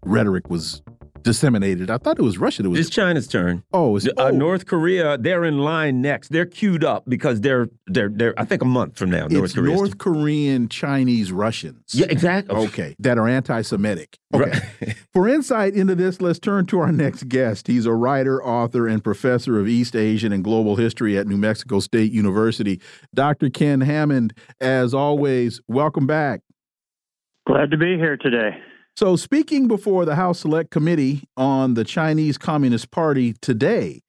rhetoric 0.05 0.49
was 0.49 0.81
disseminated. 1.28 1.91
I 1.91 1.97
thought 1.97 2.17
it 2.17 2.21
was 2.21 2.38
Russia 2.38 2.63
that 2.63 2.69
was. 2.69 2.80
It's 2.80 2.89
China's 2.89 3.28
turn. 3.28 3.63
Oh, 3.73 3.97
it's, 3.97 4.07
uh, 4.07 4.11
oh. 4.17 4.30
North 4.30 4.65
Korea. 4.65 5.17
They're 5.17 5.43
in 5.43 5.59
line 5.59 6.01
next. 6.01 6.30
They're 6.30 6.45
queued 6.45 6.84
up 6.84 7.03
because 7.07 7.41
they're 7.41 7.67
they're 7.86 8.09
they're. 8.09 8.34
I 8.39 8.45
think 8.45 8.61
a 8.61 8.65
month 8.65 8.97
from 8.97 9.11
now. 9.11 9.28
North 9.28 9.45
it's 9.45 9.53
Korea. 9.53 9.75
North 9.75 9.97
Korean 9.97 10.69
Chinese 10.69 11.32
Russians. 11.32 11.93
Yeah, 11.93 12.07
exactly. 12.09 12.55
Okay, 12.55 12.95
that 12.99 13.17
are 13.17 13.28
anti-Semitic. 13.28 14.17
Okay. 14.34 14.59
Right. 14.82 14.95
For 15.13 15.28
insight 15.28 15.73
into 15.73 15.95
this, 15.95 16.21
let's 16.21 16.39
turn 16.39 16.65
to 16.67 16.80
our 16.80 16.91
next 16.91 17.28
guest. 17.28 17.67
He's 17.67 17.86
a 17.86 17.93
writer, 17.93 18.43
author, 18.43 18.88
and 18.88 19.03
professor 19.03 19.59
of 19.59 19.67
East 19.67 19.95
Asian 19.95 20.32
and 20.32 20.43
Global 20.43 20.78
History 20.78 21.17
at 21.17 21.28
New 21.28 21.38
Mexico 21.38 21.80
State 21.80 22.11
University. 22.11 22.82
Dr. 23.13 23.49
Ken 23.49 23.82
Hammond, 23.82 24.34
as 24.61 24.93
always, 24.93 25.59
welcome 25.67 26.07
back. 26.07 26.41
Glad 27.47 27.71
to 27.71 27.78
be 27.78 27.97
here 27.97 28.17
today. 28.17 28.57
So, 28.97 29.15
speaking 29.15 29.67
before 29.67 30.05
the 30.05 30.15
House 30.15 30.39
Select 30.39 30.71
Committee 30.71 31.29
on 31.37 31.75
the 31.75 31.83
Chinese 31.83 32.35
Communist 32.35 32.89
Party 32.89 33.33
today, 33.41 34.01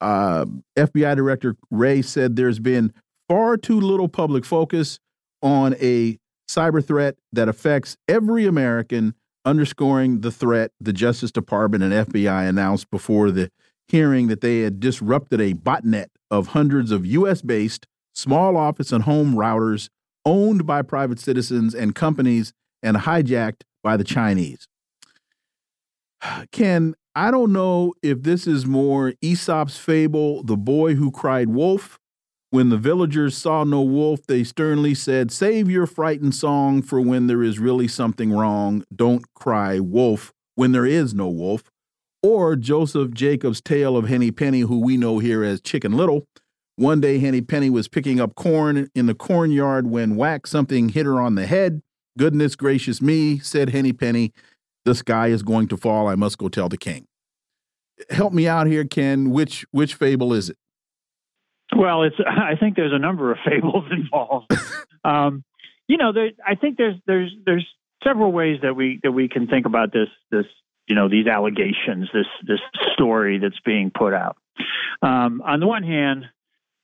uh, 0.00 0.44
FBI 0.78 1.16
Director 1.16 1.56
Wray 1.72 2.00
said 2.00 2.36
there's 2.36 2.60
been 2.60 2.92
far 3.28 3.56
too 3.56 3.80
little 3.80 4.06
public 4.06 4.44
focus 4.44 5.00
on 5.42 5.74
a 5.80 6.16
cyber 6.48 6.86
threat 6.86 7.16
that 7.32 7.48
affects 7.48 7.96
every 8.06 8.46
American, 8.46 9.14
underscoring 9.44 10.20
the 10.20 10.30
threat 10.30 10.70
the 10.80 10.92
Justice 10.92 11.32
Department 11.32 11.82
and 11.82 11.92
FBI 11.92 12.48
announced 12.48 12.88
before 12.88 13.32
the 13.32 13.50
hearing 13.88 14.28
that 14.28 14.42
they 14.42 14.60
had 14.60 14.78
disrupted 14.78 15.40
a 15.40 15.54
botnet 15.54 16.06
of 16.30 16.48
hundreds 16.48 16.92
of 16.92 17.04
U.S. 17.04 17.42
based 17.42 17.88
small 18.14 18.56
office 18.56 18.92
and 18.92 19.02
home 19.02 19.34
routers 19.34 19.88
owned 20.24 20.64
by 20.64 20.82
private 20.82 21.18
citizens 21.18 21.74
and 21.74 21.96
companies 21.96 22.52
and 22.86 22.98
hijacked 22.98 23.62
by 23.82 23.96
the 23.96 24.04
Chinese. 24.04 24.68
Ken, 26.52 26.94
I 27.14 27.30
don't 27.30 27.52
know 27.52 27.94
if 28.02 28.22
this 28.22 28.46
is 28.46 28.64
more 28.64 29.14
Aesop's 29.20 29.76
fable, 29.76 30.42
the 30.42 30.56
boy 30.56 30.94
who 30.94 31.10
cried 31.10 31.48
wolf. 31.48 31.98
When 32.50 32.68
the 32.68 32.78
villagers 32.78 33.36
saw 33.36 33.64
no 33.64 33.82
wolf, 33.82 34.20
they 34.26 34.44
sternly 34.44 34.94
said, 34.94 35.32
Save 35.32 35.68
your 35.68 35.86
frightened 35.86 36.34
song 36.34 36.80
for 36.80 37.00
when 37.00 37.26
there 37.26 37.42
is 37.42 37.58
really 37.58 37.88
something 37.88 38.32
wrong. 38.32 38.84
Don't 38.94 39.24
cry 39.34 39.80
wolf 39.80 40.32
when 40.54 40.72
there 40.72 40.86
is 40.86 41.12
no 41.12 41.28
wolf. 41.28 41.64
Or 42.22 42.54
Joseph 42.54 43.12
Jacobs' 43.12 43.60
tale 43.60 43.96
of 43.96 44.08
Henny 44.08 44.30
Penny, 44.30 44.60
who 44.60 44.78
we 44.78 44.96
know 44.96 45.18
here 45.18 45.42
as 45.42 45.60
Chicken 45.60 45.92
Little. 45.92 46.26
One 46.76 47.00
day, 47.00 47.18
Henny 47.18 47.40
Penny 47.40 47.70
was 47.70 47.88
picking 47.88 48.20
up 48.20 48.34
corn 48.34 48.88
in 48.94 49.06
the 49.06 49.14
cornyard 49.14 49.86
when 49.86 50.16
whack 50.16 50.46
something 50.46 50.90
hit 50.90 51.06
her 51.06 51.20
on 51.20 51.34
the 51.34 51.46
head. 51.46 51.82
Goodness 52.18 52.56
gracious 52.56 53.02
me, 53.02 53.38
said 53.38 53.70
Henny 53.70 53.92
Penny, 53.92 54.32
the 54.84 54.94
sky 54.94 55.28
is 55.28 55.42
going 55.42 55.68
to 55.68 55.76
fall. 55.76 56.08
I 56.08 56.14
must 56.14 56.38
go 56.38 56.48
tell 56.48 56.68
the 56.68 56.78
king. 56.78 57.06
Help 58.10 58.32
me 58.32 58.46
out 58.46 58.66
here, 58.66 58.84
Ken. 58.84 59.30
Which 59.30 59.66
which 59.70 59.94
fable 59.94 60.32
is 60.32 60.50
it? 60.50 60.56
Well, 61.74 62.02
it's. 62.04 62.16
I 62.26 62.56
think 62.58 62.76
there's 62.76 62.92
a 62.92 62.98
number 62.98 63.32
of 63.32 63.38
fables 63.44 63.84
involved. 63.90 64.52
um, 65.04 65.44
you 65.88 65.96
know, 65.96 66.12
there, 66.12 66.30
I 66.46 66.54
think 66.54 66.76
there's 66.76 66.96
there's 67.06 67.34
there's 67.44 67.66
several 68.04 68.32
ways 68.32 68.60
that 68.62 68.74
we 68.76 69.00
that 69.02 69.12
we 69.12 69.28
can 69.28 69.46
think 69.46 69.66
about 69.66 69.92
this 69.92 70.08
this 70.30 70.46
you 70.86 70.94
know 70.94 71.08
these 71.08 71.26
allegations 71.26 72.08
this 72.12 72.26
this 72.46 72.60
story 72.94 73.38
that's 73.38 73.60
being 73.64 73.90
put 73.96 74.14
out. 74.14 74.36
Um, 75.02 75.42
on 75.44 75.60
the 75.60 75.66
one 75.66 75.82
hand, 75.82 76.26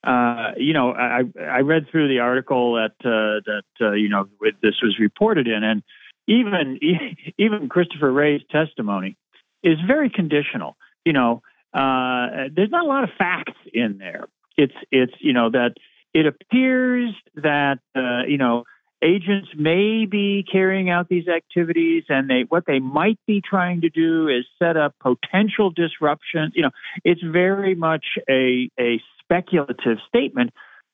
uh, 0.03 0.51
you 0.57 0.73
know, 0.73 0.91
I, 0.91 1.21
I 1.39 1.59
read 1.59 1.87
through 1.89 2.09
the 2.09 2.19
article 2.19 2.73
that 2.73 2.93
uh, 3.05 3.39
that 3.45 3.63
uh, 3.79 3.91
you 3.93 4.09
know 4.09 4.27
this 4.61 4.75
was 4.81 4.97
reported 4.99 5.47
in, 5.47 5.63
and 5.63 5.83
even 6.27 6.79
even 7.37 7.69
Christopher 7.69 8.11
Wray's 8.11 8.41
testimony 8.51 9.17
is 9.63 9.77
very 9.87 10.09
conditional. 10.09 10.75
You 11.05 11.13
know, 11.13 11.41
uh, 11.73 12.49
there's 12.53 12.69
not 12.69 12.85
a 12.85 12.87
lot 12.87 13.03
of 13.03 13.11
facts 13.17 13.57
in 13.73 13.97
there. 13.97 14.27
It's 14.57 14.75
it's 14.91 15.13
you 15.19 15.33
know 15.33 15.49
that 15.51 15.75
it 16.13 16.25
appears 16.25 17.13
that 17.35 17.79
uh, 17.95 18.23
you 18.27 18.37
know 18.37 18.63
agents 19.03 19.49
may 19.57 20.05
be 20.05 20.45
carrying 20.49 20.89
out 20.89 21.09
these 21.09 21.27
activities 21.27 22.03
and 22.07 22.29
they 22.29 22.45
what 22.47 22.63
they 22.65 22.79
might 22.79 23.19
be 23.27 23.41
trying 23.41 23.81
to 23.81 23.89
do 23.89 24.29
is 24.29 24.45
set 24.57 24.77
up 24.77 24.95
potential 25.01 25.71
disruption 25.71 26.51
you 26.55 26.61
know 26.61 26.69
it's 27.03 27.21
very 27.21 27.75
much 27.75 28.05
a 28.29 28.69
a 28.79 29.01
speculative 29.33 29.97
statement 30.07 30.51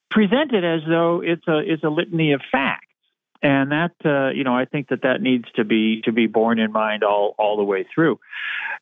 presented 0.09 0.63
as 0.63 0.81
though 0.87 1.21
it's 1.23 1.47
a 1.47 1.59
it's 1.59 1.83
a 1.83 1.89
litany 1.89 2.33
of 2.33 2.41
facts 2.51 2.85
and 3.41 3.71
that 3.71 3.91
uh, 4.03 4.29
you 4.29 4.43
know 4.43 4.55
I 4.55 4.65
think 4.65 4.89
that 4.89 5.03
that 5.03 5.21
needs 5.21 5.45
to 5.55 5.63
be 5.63 6.01
to 6.05 6.11
be 6.11 6.27
borne 6.27 6.59
in 6.59 6.71
mind 6.71 7.03
all 7.03 7.35
all 7.37 7.57
the 7.57 7.63
way 7.63 7.85
through. 7.93 8.19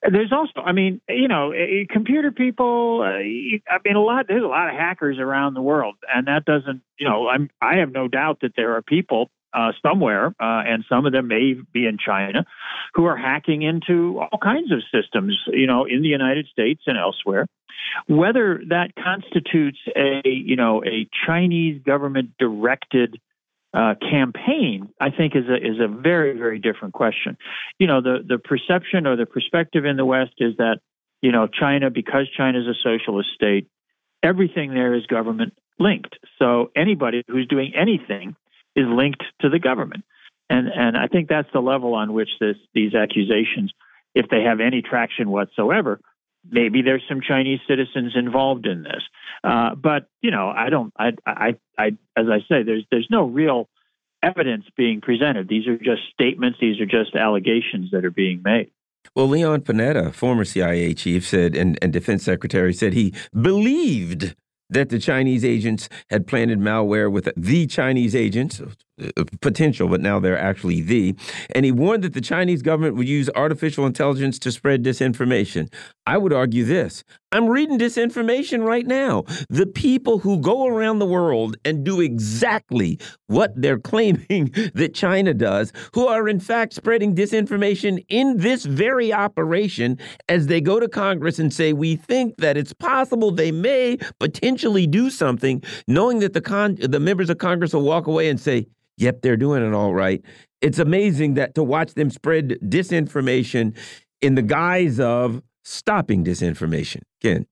There's 0.04 0.32
also, 0.32 0.62
I 0.64 0.74
mean, 0.74 1.02
you 1.10 1.28
know, 1.28 1.54
computer 1.90 2.32
people. 2.32 3.02
Uh, 3.02 3.18
I 3.18 3.80
mean, 3.84 3.96
a 3.96 4.00
lot. 4.02 4.28
There's 4.28 4.44
a 4.44 4.48
lot 4.48 4.70
of 4.70 4.76
hackers 4.76 5.18
around 5.20 5.54
the 5.54 5.62
world, 5.62 5.96
and 6.14 6.28
that 6.28 6.46
doesn't, 6.46 6.82
you 7.00 7.08
know, 7.08 7.28
I'm 7.28 7.50
I 7.62 7.78
have 7.78 7.92
no 7.92 8.08
doubt 8.08 8.40
that 8.42 8.54
there 8.56 8.76
are 8.76 8.82
people 8.82 9.30
uh, 9.58 9.72
somewhere, 9.82 10.28
uh, 10.40 10.62
and 10.68 10.86
some 10.88 11.08
of 11.08 11.12
them 11.12 11.28
may 11.28 11.56
be 11.74 11.88
in 11.88 11.98
China, 11.98 12.46
who 12.94 13.06
are 13.06 13.18
hacking 13.18 13.64
into 13.64 14.20
all 14.20 14.38
kinds 14.38 14.72
of 14.72 14.80
systems, 14.94 15.36
you 15.48 15.66
know, 15.66 15.86
in 15.86 16.04
the 16.04 16.08
United 16.08 16.46
States 16.48 16.84
and 16.86 16.98
elsewhere. 16.98 17.48
Whether 18.08 18.62
that 18.70 18.92
constitutes 18.96 19.80
a, 19.96 20.22
you 20.24 20.56
know, 20.56 20.84
a 20.86 21.08
Chinese 21.26 21.82
government 21.84 22.32
directed 22.38 23.20
uh, 23.74 23.96
campaign, 24.00 24.90
I 25.02 25.10
think 25.10 25.36
is 25.36 25.48
a 25.50 25.56
is 25.56 25.80
a 25.80 25.88
very 25.88 26.38
very 26.38 26.60
different 26.60 26.94
question. 26.94 27.38
You 27.80 27.88
know, 27.88 28.02
the 28.02 28.20
the 28.28 28.38
perception 28.38 29.08
or 29.08 29.16
the 29.16 29.26
perspective 29.26 29.86
in 29.86 29.98
the 29.98 30.06
West 30.06 30.34
is 30.38 30.58
that 30.58 30.80
you 31.22 31.32
know 31.32 31.48
China, 31.48 31.90
because 31.90 32.28
China 32.36 32.60
is 32.60 32.68
a 32.68 32.76
socialist 32.84 33.30
state, 33.34 33.68
everything 34.22 34.74
there 34.74 34.94
is 34.94 35.06
government 35.08 35.54
linked. 35.80 36.16
So 36.40 36.72
anybody 36.76 37.24
who's 37.28 37.48
doing 37.48 37.74
anything 37.76 38.36
is 38.78 38.86
linked 38.88 39.24
to 39.42 39.50
the 39.50 39.60
government, 39.60 40.06
and 40.50 40.68
and 40.68 40.96
I 40.96 41.08
think 41.08 41.28
that's 41.28 41.50
the 41.52 41.60
level 41.60 41.94
on 41.96 42.14
which 42.14 42.30
this 42.40 42.56
these 42.74 42.94
accusations, 42.94 43.74
if 44.16 44.30
they 44.30 44.44
have 44.44 44.60
any 44.62 44.82
traction 44.82 45.30
whatsoever, 45.30 46.00
maybe 46.50 46.82
there's 46.82 47.04
some 47.10 47.22
Chinese 47.22 47.60
citizens 47.68 48.14
involved 48.16 48.66
in 48.66 48.84
this. 48.84 49.04
Uh, 49.44 49.76
but 49.76 50.08
you 50.22 50.32
know, 50.32 50.50
I 50.50 50.70
don't. 50.70 50.94
I, 50.98 51.12
I, 51.26 51.56
I, 51.78 51.88
as 52.16 52.28
I 52.30 52.40
say, 52.50 52.64
there's 52.64 52.86
there's 52.92 53.08
no 53.10 53.26
real 53.26 53.68
evidence 54.24 54.66
being 54.76 55.02
presented. 55.02 55.48
These 55.48 55.68
are 55.68 55.78
just 55.78 56.02
statements. 56.14 56.58
These 56.60 56.80
are 56.80 56.86
just 56.86 57.16
allegations 57.16 57.92
that 57.92 58.06
are 58.06 58.12
being 58.12 58.42
made. 58.44 58.72
Well, 59.16 59.28
Leon 59.28 59.62
Panetta, 59.62 60.14
former 60.14 60.44
CIA 60.44 60.94
chief, 60.94 61.26
said, 61.26 61.56
and, 61.56 61.80
and 61.82 61.94
defense 61.94 62.24
secretary 62.24 62.74
said 62.74 62.94
he 62.94 63.14
believed 63.40 64.36
that 64.70 64.90
the 64.90 65.00
Chinese 65.00 65.46
agents 65.46 65.90
had 66.10 66.28
planted 66.28 66.60
malware 66.60 67.12
with 67.12 67.30
the 67.36 67.68
Chinese 67.68 68.16
agents, 68.16 68.62
uh, 68.62 69.24
potential, 69.42 69.88
but 69.88 70.02
now 70.02 70.20
they're 70.20 70.38
actually 70.38 70.82
the. 70.82 71.16
And 71.54 71.66
he 71.66 71.72
warned 71.72 72.04
that 72.04 72.14
the 72.14 72.22
Chinese 72.22 72.62
government 72.62 72.96
would 72.96 73.08
use 73.08 73.30
artificial 73.36 73.86
intelligence 73.86 74.40
to 74.40 74.52
spread 74.52 74.84
disinformation. 74.84 75.72
I 76.08 76.18
would 76.18 76.32
argue 76.32 76.64
this 76.64 77.04
I'm 77.34 77.50
reading 77.50 77.78
disinformation 77.78 78.64
right 78.64 78.88
now. 78.88 79.26
The 79.50 79.66
people 79.66 80.20
who 80.20 80.40
go 80.40 80.66
around 80.66 81.00
the 81.00 81.06
world 81.06 81.58
and 81.66 81.84
do 81.84 82.00
exactly 82.00 82.98
what 83.28 83.52
they're 83.62 83.78
claiming 83.92 84.54
that 84.74 84.94
China 84.94 85.34
does, 85.34 85.74
who 85.94 86.08
are 86.08 86.30
in 86.30 86.40
fact 86.40 86.74
spreading 86.74 87.14
disinformation 87.14 88.06
in 88.08 88.38
this 88.38 88.64
very 88.64 89.12
operation 89.12 90.00
as 90.30 90.48
they 90.48 90.62
go 90.62 90.80
to 90.80 90.88
Congress 90.88 91.40
and 91.40 91.54
say, 91.54 91.74
We 91.74 91.98
think 91.98 92.38
that 92.38 92.56
it's 92.56 92.72
possible 92.72 93.30
they 93.30 93.52
may 93.52 93.98
potentially 94.18 94.88
do 94.88 95.10
something, 95.10 95.62
knowing 95.90 96.20
that 96.20 96.32
the, 96.32 96.88
the 96.88 97.02
members 97.02 97.30
of 97.30 97.38
Congress 97.38 97.74
will 97.74 97.82
walk 97.82 98.08
away 98.08 98.30
and 98.30 98.40
say, 98.40 98.68
Yep, 98.96 99.24
they're 99.24 99.36
doing 99.36 99.62
it 99.62 99.74
all 99.74 99.94
right. 99.94 100.24
It's 100.62 100.80
amazing 100.80 101.34
that 101.34 101.54
to 101.56 101.64
watch 101.64 101.96
them 101.96 102.10
spread 102.10 102.58
disinformation 102.64 103.78
in 104.22 104.36
the 104.36 104.42
guise 104.42 105.02
of 105.02 105.42
stopping 105.68 106.24
disinformation. 106.24 107.02
Ken. 107.22 107.46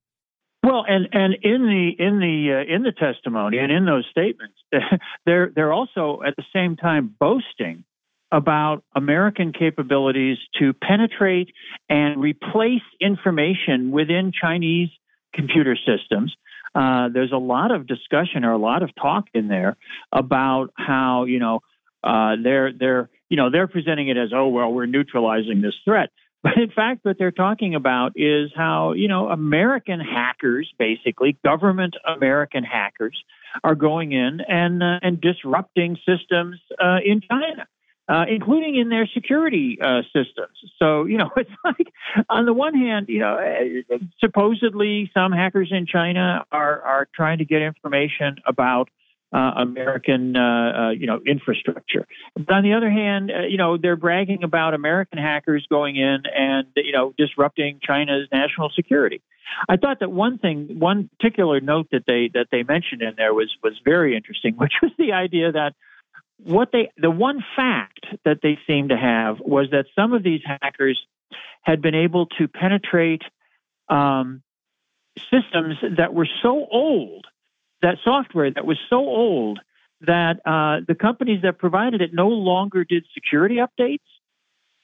Well, 0.63 0.83
and 0.87 1.07
and 1.11 1.35
in 1.43 1.61
the 1.63 2.03
in 2.03 2.19
the 2.19 2.65
uh, 2.65 2.75
in 2.75 2.81
the 2.81 2.91
testimony 2.91 3.59
and 3.59 3.71
in 3.71 3.85
those 3.85 4.05
statements, 4.09 4.55
they're 5.25 5.51
they're 5.55 5.73
also 5.73 6.21
at 6.25 6.35
the 6.35 6.43
same 6.53 6.75
time 6.75 7.13
boasting 7.19 7.83
about 8.31 8.83
American 8.95 9.53
capabilities 9.53 10.37
to 10.59 10.73
penetrate 10.73 11.53
and 11.87 12.19
replace 12.19 12.81
information 12.99 13.91
within 13.91 14.31
Chinese 14.31 14.89
computer 15.33 15.77
systems. 15.77 16.35
Uh, 16.73 17.09
there's 17.09 17.31
a 17.31 17.37
lot 17.37 17.71
of 17.71 17.85
discussion 17.85 18.43
or 18.43 18.53
a 18.53 18.57
lot 18.57 18.81
of 18.81 18.89
talk 18.95 19.25
in 19.33 19.47
there 19.47 19.77
about 20.11 20.71
how 20.75 21.25
you 21.25 21.37
know 21.37 21.59
uh, 22.03 22.35
they're 22.41 22.73
they're 22.73 23.09
you 23.29 23.37
know 23.37 23.51
they're 23.51 23.67
presenting 23.67 24.07
it 24.07 24.17
as 24.17 24.29
oh 24.33 24.47
well 24.47 24.73
we're 24.73 24.87
neutralizing 24.87 25.61
this 25.61 25.75
threat 25.85 26.09
but 26.45 26.57
in 26.57 26.69
fact, 26.69 27.03
what 27.03 27.17
they're 27.17 27.31
talking 27.31 27.73
about 27.73 28.11
is 28.15 28.51
how, 28.55 28.93
you 28.93 29.07
know, 29.07 29.29
American 29.29 29.99
hackers, 29.99 30.71
basically 30.77 31.39
government 31.43 31.95
American 32.05 32.63
hackers, 32.63 33.19
are 33.63 33.73
going 33.73 34.11
in 34.11 34.41
and 34.47 34.83
uh, 34.83 34.99
and 35.01 35.19
disrupting 35.19 35.97
systems 36.07 36.59
uh, 36.79 36.97
in 37.03 37.21
China. 37.21 37.67
Uh, 38.07 38.23
including 38.29 38.75
in 38.75 38.89
their 38.89 39.09
security 39.11 39.79
uh, 39.81 40.03
systems. 40.13 40.55
So, 40.77 41.05
you 41.05 41.17
know, 41.17 41.31
it's 41.37 41.49
like, 41.63 41.91
on 42.29 42.45
the 42.45 42.53
one 42.53 42.75
hand, 42.75 43.07
you 43.09 43.17
know, 43.17 43.35
uh, 43.35 43.97
supposedly 44.19 45.09
some 45.11 45.31
hackers 45.31 45.69
in 45.71 45.87
China 45.87 46.45
are, 46.51 46.81
are 46.83 47.07
trying 47.15 47.39
to 47.39 47.45
get 47.45 47.63
information 47.63 48.35
about 48.45 48.89
American, 49.35 50.35
uh, 50.35 50.39
uh, 50.41 50.89
you 50.91 51.07
know, 51.07 51.19
infrastructure. 51.25 52.07
But 52.35 52.53
on 52.53 52.63
the 52.63 52.73
other 52.73 52.89
hand, 52.89 53.31
uh, 53.31 53.41
you 53.47 53.57
know, 53.57 53.77
they're 53.77 53.95
bragging 53.95 54.43
about 54.43 54.73
American 54.73 55.17
hackers 55.17 55.65
going 55.69 55.97
in 55.97 56.23
and 56.33 56.67
you 56.75 56.91
know 56.91 57.13
disrupting 57.17 57.79
China's 57.83 58.27
national 58.31 58.69
security. 58.69 59.21
I 59.69 59.77
thought 59.77 59.99
that 59.99 60.11
one 60.11 60.37
thing, 60.37 60.79
one 60.79 61.09
particular 61.17 61.59
note 61.59 61.87
that 61.91 62.05
they 62.07 62.29
that 62.33 62.47
they 62.51 62.63
mentioned 62.63 63.01
in 63.01 63.15
there 63.17 63.33
was 63.33 63.53
was 63.63 63.73
very 63.83 64.15
interesting, 64.15 64.55
which 64.57 64.73
was 64.81 64.91
the 64.97 65.11
idea 65.11 65.51
that 65.51 65.73
what 66.37 66.69
they 66.71 66.91
the 66.97 67.11
one 67.11 67.43
fact 67.55 68.05
that 68.23 68.39
they 68.41 68.57
seemed 68.67 68.89
to 68.89 68.97
have 68.97 69.39
was 69.39 69.67
that 69.71 69.85
some 69.95 70.13
of 70.13 70.23
these 70.23 70.41
hackers 70.45 70.99
had 71.61 71.81
been 71.81 71.95
able 71.95 72.27
to 72.37 72.47
penetrate 72.47 73.23
um, 73.89 74.41
systems 75.31 75.75
that 75.97 76.13
were 76.13 76.27
so 76.41 76.67
old 76.71 77.25
that 77.85 77.97
software 78.03 78.49
that 78.49 78.65
was 78.65 78.79
so 78.89 78.97
old 78.97 79.59
that 80.01 80.39
uh, 80.43 80.83
the 80.87 80.95
companies 80.95 81.43
that 81.43 81.59
provided 81.59 82.01
it 82.01 82.13
no 82.13 82.27
longer 82.27 82.83
did 82.83 83.05
security 83.13 83.57
updates. 83.57 83.99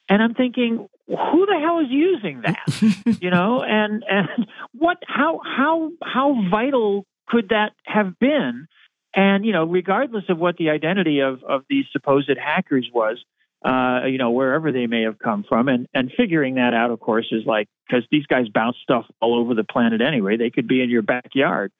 And 0.08 0.22
I'm 0.22 0.34
thinking, 0.34 0.88
who 1.08 1.46
the 1.46 1.58
hell 1.60 1.80
is 1.80 1.88
using 1.90 2.42
that? 2.42 3.18
you 3.20 3.30
know, 3.30 3.62
and 3.62 4.04
and 4.08 4.28
what 4.72 4.98
how 5.06 5.40
how 5.44 5.90
how 6.02 6.48
vital 6.48 7.04
could 7.26 7.48
that 7.48 7.72
have 7.86 8.18
been? 8.20 8.68
And 9.14 9.44
you 9.44 9.52
know, 9.52 9.64
regardless 9.64 10.24
of 10.28 10.38
what 10.38 10.56
the 10.56 10.70
identity 10.70 11.20
of 11.20 11.42
of 11.42 11.64
these 11.68 11.86
supposed 11.90 12.30
hackers 12.38 12.88
was, 12.94 13.24
uh, 13.64 14.06
you 14.06 14.18
know, 14.18 14.30
wherever 14.30 14.72
they 14.72 14.86
may 14.86 15.02
have 15.02 15.18
come 15.18 15.44
from. 15.48 15.68
And, 15.68 15.86
and 15.94 16.10
figuring 16.16 16.56
that 16.56 16.74
out, 16.74 16.90
of 16.90 17.00
course, 17.00 17.26
is 17.30 17.42
like, 17.46 17.68
because 17.86 18.04
these 18.10 18.26
guys 18.26 18.48
bounce 18.48 18.76
stuff 18.82 19.04
all 19.20 19.38
over 19.38 19.54
the 19.54 19.64
planet 19.64 20.00
anyway, 20.00 20.36
they 20.36 20.50
could 20.50 20.66
be 20.66 20.82
in 20.82 20.90
your 20.90 21.02
backyard. 21.02 21.72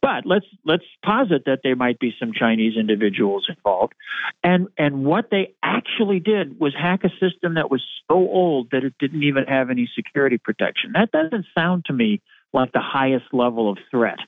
But 0.00 0.26
let's, 0.26 0.46
let's 0.64 0.84
posit 1.04 1.44
that 1.46 1.60
there 1.64 1.74
might 1.74 1.98
be 1.98 2.14
some 2.20 2.32
Chinese 2.32 2.76
individuals 2.78 3.46
involved. 3.48 3.94
And, 4.42 4.68
and 4.78 5.04
what 5.04 5.30
they 5.30 5.54
actually 5.62 6.20
did 6.20 6.60
was 6.60 6.74
hack 6.80 7.02
a 7.04 7.10
system 7.18 7.54
that 7.54 7.70
was 7.70 7.82
so 8.08 8.16
old 8.16 8.70
that 8.70 8.84
it 8.84 8.94
didn't 8.98 9.22
even 9.22 9.44
have 9.44 9.70
any 9.70 9.90
security 9.94 10.38
protection. 10.38 10.92
That 10.92 11.10
doesn't 11.10 11.46
sound 11.54 11.86
to 11.86 11.92
me 11.92 12.20
like 12.52 12.72
the 12.72 12.80
highest 12.80 13.26
level 13.32 13.70
of 13.70 13.78
threat. 13.90 14.18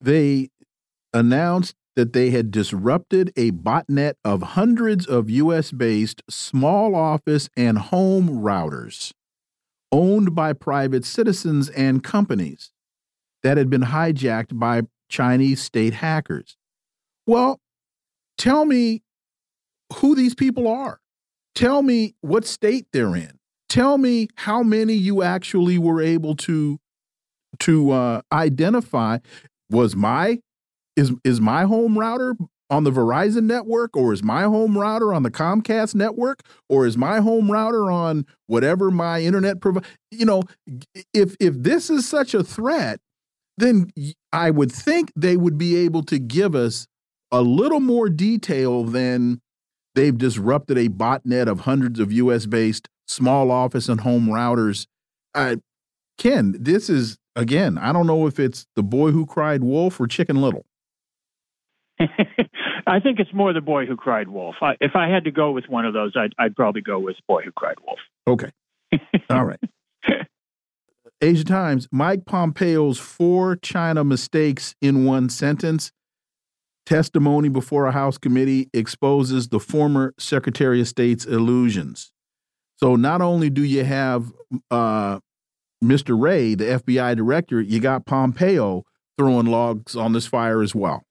They 0.00 0.50
announced 1.12 1.74
that 1.98 2.12
they 2.12 2.30
had 2.30 2.52
disrupted 2.52 3.32
a 3.36 3.50
botnet 3.50 4.14
of 4.24 4.40
hundreds 4.54 5.04
of 5.04 5.28
US 5.28 5.72
based 5.72 6.22
small 6.30 6.94
office 6.94 7.50
and 7.56 7.76
home 7.76 8.28
routers 8.28 9.12
owned 9.90 10.32
by 10.32 10.52
private 10.52 11.04
citizens 11.04 11.68
and 11.70 12.04
companies 12.04 12.70
that 13.42 13.56
had 13.56 13.68
been 13.68 13.82
hijacked 13.82 14.56
by 14.56 14.82
Chinese 15.08 15.60
state 15.60 15.94
hackers. 15.94 16.56
Well, 17.26 17.58
tell 18.36 18.64
me 18.64 19.02
who 19.94 20.14
these 20.14 20.36
people 20.36 20.68
are. 20.68 21.00
Tell 21.56 21.82
me 21.82 22.14
what 22.20 22.44
state 22.44 22.86
they're 22.92 23.16
in. 23.16 23.40
Tell 23.68 23.98
me 23.98 24.28
how 24.36 24.62
many 24.62 24.94
you 24.94 25.24
actually 25.24 25.78
were 25.78 26.00
able 26.00 26.36
to 26.36 26.78
to 27.58 27.90
uh, 27.90 28.20
identify. 28.30 29.18
Was 29.68 29.96
my 29.96 30.38
is 30.98 31.12
is 31.24 31.40
my 31.40 31.64
home 31.64 31.96
router 31.96 32.34
on 32.70 32.84
the 32.84 32.90
Verizon 32.90 33.44
network 33.44 33.96
or 33.96 34.12
is 34.12 34.22
my 34.22 34.42
home 34.42 34.76
router 34.76 35.14
on 35.14 35.22
the 35.22 35.30
Comcast 35.30 35.94
network 35.94 36.42
or 36.68 36.86
is 36.86 36.98
my 36.98 37.20
home 37.20 37.50
router 37.50 37.90
on 37.90 38.26
whatever 38.46 38.90
my 38.90 39.22
internet 39.22 39.60
provider 39.60 39.86
you 40.10 40.26
know 40.26 40.42
if 41.14 41.36
if 41.40 41.54
this 41.54 41.88
is 41.88 42.06
such 42.06 42.34
a 42.34 42.42
threat 42.42 43.00
then 43.56 43.90
I 44.32 44.50
would 44.50 44.70
think 44.70 45.12
they 45.16 45.36
would 45.36 45.56
be 45.56 45.76
able 45.76 46.02
to 46.04 46.18
give 46.18 46.54
us 46.54 46.86
a 47.32 47.42
little 47.42 47.80
more 47.80 48.08
detail 48.08 48.84
than 48.84 49.40
they've 49.94 50.16
disrupted 50.16 50.78
a 50.78 50.88
botnet 50.88 51.46
of 51.46 51.60
hundreds 51.60 52.00
of 52.00 52.12
US 52.12 52.46
based 52.46 52.88
small 53.06 53.50
office 53.50 53.88
and 53.88 54.00
home 54.00 54.26
routers. 54.26 54.86
Uh, 55.34 55.56
Ken 56.18 56.56
this 56.58 56.90
is 56.90 57.16
again 57.36 57.78
I 57.78 57.92
don't 57.92 58.06
know 58.06 58.26
if 58.26 58.40
it's 58.40 58.66
the 58.74 58.82
boy 58.82 59.12
who 59.12 59.24
cried 59.24 59.62
wolf 59.62 60.00
or 60.00 60.06
chicken 60.06 60.42
little 60.42 60.66
I 62.86 63.00
think 63.00 63.18
it's 63.18 63.32
more 63.34 63.52
the 63.52 63.60
boy 63.60 63.86
who 63.86 63.96
cried 63.96 64.28
wolf. 64.28 64.56
I, 64.60 64.74
if 64.80 64.94
I 64.94 65.08
had 65.08 65.24
to 65.24 65.30
go 65.30 65.50
with 65.50 65.68
one 65.68 65.84
of 65.84 65.94
those, 65.94 66.12
I'd, 66.16 66.32
I'd 66.38 66.54
probably 66.54 66.80
go 66.80 66.98
with 66.98 67.16
boy 67.26 67.42
who 67.42 67.52
cried 67.52 67.76
wolf. 67.84 67.98
Okay. 68.26 68.50
All 69.30 69.44
right. 69.44 69.60
Asia 71.20 71.44
Times, 71.44 71.88
Mike 71.90 72.24
Pompeo's 72.26 72.98
four 72.98 73.56
China 73.56 74.04
mistakes 74.04 74.74
in 74.80 75.04
one 75.04 75.28
sentence. 75.28 75.90
Testimony 76.86 77.48
before 77.48 77.86
a 77.86 77.92
House 77.92 78.16
committee 78.16 78.70
exposes 78.72 79.48
the 79.48 79.60
former 79.60 80.14
Secretary 80.18 80.80
of 80.80 80.88
State's 80.88 81.26
illusions. 81.26 82.12
So 82.76 82.94
not 82.94 83.20
only 83.20 83.50
do 83.50 83.64
you 83.64 83.84
have 83.84 84.32
uh, 84.70 85.18
Mr. 85.84 86.18
Wray, 86.18 86.54
the 86.54 86.64
FBI 86.64 87.16
director, 87.16 87.60
you 87.60 87.80
got 87.80 88.06
Pompeo 88.06 88.84
throwing 89.18 89.46
logs 89.46 89.96
on 89.96 90.12
this 90.12 90.26
fire 90.26 90.62
as 90.62 90.74
well. 90.74 91.02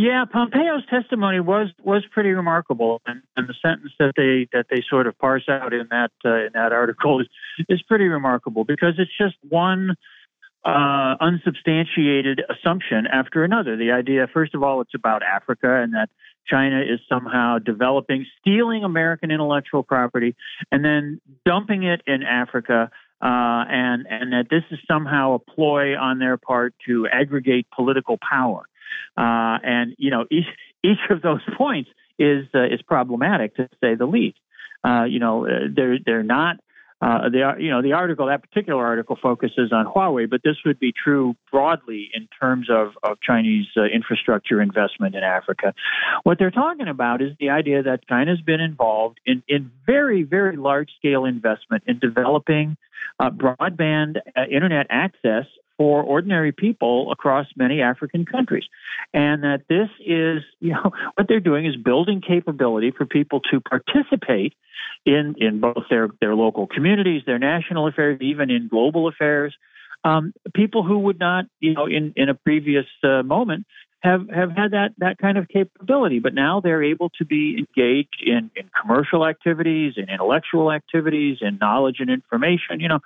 Yeah, 0.00 0.26
Pompeo's 0.32 0.86
testimony 0.88 1.40
was 1.40 1.70
was 1.82 2.04
pretty 2.12 2.30
remarkable, 2.30 3.02
and, 3.04 3.20
and 3.36 3.48
the 3.48 3.54
sentence 3.60 3.90
that 3.98 4.12
they 4.16 4.46
that 4.56 4.66
they 4.70 4.80
sort 4.88 5.08
of 5.08 5.18
parse 5.18 5.48
out 5.48 5.72
in 5.74 5.88
that 5.90 6.12
uh, 6.24 6.46
in 6.46 6.50
that 6.54 6.72
article 6.72 7.20
is 7.20 7.26
is 7.68 7.82
pretty 7.82 8.04
remarkable 8.04 8.62
because 8.62 8.94
it's 8.98 9.10
just 9.18 9.34
one 9.48 9.96
uh, 10.64 11.16
unsubstantiated 11.20 12.42
assumption 12.48 13.08
after 13.12 13.42
another. 13.42 13.76
The 13.76 13.90
idea, 13.90 14.28
first 14.32 14.54
of 14.54 14.62
all, 14.62 14.80
it's 14.82 14.94
about 14.94 15.24
Africa 15.24 15.82
and 15.82 15.94
that 15.94 16.10
China 16.46 16.80
is 16.80 17.00
somehow 17.08 17.58
developing, 17.58 18.24
stealing 18.38 18.84
American 18.84 19.32
intellectual 19.32 19.82
property, 19.82 20.36
and 20.70 20.84
then 20.84 21.20
dumping 21.44 21.82
it 21.82 22.02
in 22.06 22.22
Africa. 22.22 22.88
Uh, 23.20 23.66
and 23.68 24.06
and 24.08 24.32
that 24.32 24.46
this 24.48 24.62
is 24.70 24.78
somehow 24.86 25.32
a 25.34 25.38
ploy 25.40 25.98
on 25.98 26.20
their 26.20 26.36
part 26.36 26.72
to 26.86 27.08
aggregate 27.08 27.66
political 27.74 28.16
power. 28.16 28.68
Uh, 29.16 29.58
and 29.62 29.94
you 29.98 30.10
know, 30.10 30.26
each 30.30 30.46
each 30.82 30.98
of 31.10 31.22
those 31.22 31.40
points 31.56 31.90
is 32.18 32.46
uh, 32.54 32.64
is 32.64 32.82
problematic 32.82 33.56
to 33.56 33.68
say 33.80 33.94
the 33.94 34.06
least. 34.06 34.38
Uh, 34.84 35.04
you 35.04 35.18
know, 35.18 35.46
uh, 35.46 35.68
they're 35.74 35.98
they're 36.04 36.22
not. 36.22 36.56
Uh, 37.00 37.28
the 37.28 37.54
you 37.60 37.70
know 37.70 37.80
the 37.80 37.92
article 37.92 38.26
that 38.26 38.42
particular 38.42 38.84
article 38.84 39.16
focuses 39.22 39.72
on 39.72 39.86
Huawei, 39.86 40.28
but 40.28 40.40
this 40.42 40.56
would 40.66 40.80
be 40.80 40.92
true 40.92 41.36
broadly 41.52 42.10
in 42.12 42.28
terms 42.40 42.68
of 42.68 42.88
of 43.04 43.20
Chinese 43.20 43.66
uh, 43.76 43.84
infrastructure 43.84 44.60
investment 44.60 45.14
in 45.14 45.22
Africa. 45.22 45.74
What 46.24 46.40
they're 46.40 46.50
talking 46.50 46.88
about 46.88 47.22
is 47.22 47.36
the 47.38 47.50
idea 47.50 47.84
that 47.84 48.00
China's 48.08 48.40
been 48.40 48.60
involved 48.60 49.20
in 49.24 49.44
in 49.46 49.70
very 49.86 50.24
very 50.24 50.56
large 50.56 50.90
scale 50.98 51.24
investment 51.24 51.84
in 51.86 52.00
developing 52.00 52.76
broadband 53.20 54.16
internet 54.50 54.88
access 54.90 55.44
for 55.78 56.02
ordinary 56.02 56.52
people 56.52 57.10
across 57.12 57.46
many 57.56 57.80
African 57.80 58.26
countries. 58.26 58.64
And 59.14 59.44
that 59.44 59.62
this 59.68 59.88
is, 60.04 60.42
you 60.60 60.72
know, 60.72 60.90
what 61.14 61.28
they're 61.28 61.40
doing 61.40 61.64
is 61.64 61.76
building 61.76 62.20
capability 62.20 62.90
for 62.90 63.06
people 63.06 63.40
to 63.50 63.60
participate 63.60 64.54
in, 65.06 65.36
in 65.38 65.60
both 65.60 65.84
their, 65.88 66.08
their 66.20 66.34
local 66.34 66.66
communities, 66.66 67.22
their 67.24 67.38
national 67.38 67.86
affairs, 67.86 68.18
even 68.20 68.50
in 68.50 68.68
global 68.68 69.08
affairs. 69.08 69.54
Um, 70.04 70.32
people 70.54 70.84
who 70.84 70.98
would 71.00 71.18
not, 71.18 71.46
you 71.60 71.74
know, 71.74 71.86
in, 71.86 72.12
in 72.16 72.28
a 72.28 72.34
previous 72.34 72.86
uh, 73.02 73.22
moment 73.22 73.66
have, 74.00 74.28
have 74.28 74.50
had 74.50 74.70
that, 74.72 74.90
that 74.98 75.18
kind 75.18 75.38
of 75.38 75.48
capability, 75.48 76.20
but 76.20 76.34
now 76.34 76.60
they're 76.60 76.82
able 76.84 77.10
to 77.18 77.24
be 77.24 77.58
engaged 77.58 78.22
in, 78.24 78.50
in 78.54 78.70
commercial 78.80 79.26
activities, 79.26 79.94
in 79.96 80.08
intellectual 80.08 80.70
activities, 80.70 81.38
in 81.40 81.58
knowledge 81.58 81.96
and 81.98 82.10
information, 82.10 82.80
you 82.80 82.88
know, 82.88 83.00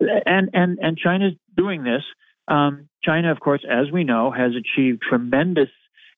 and, 0.00 0.50
and, 0.52 0.78
and 0.80 0.98
China's 0.98 1.34
doing 1.56 1.84
this. 1.84 2.02
Um, 2.48 2.88
China, 3.04 3.30
of 3.30 3.40
course, 3.40 3.64
as 3.68 3.90
we 3.92 4.04
know, 4.04 4.30
has 4.30 4.52
achieved 4.56 5.02
tremendous 5.08 5.68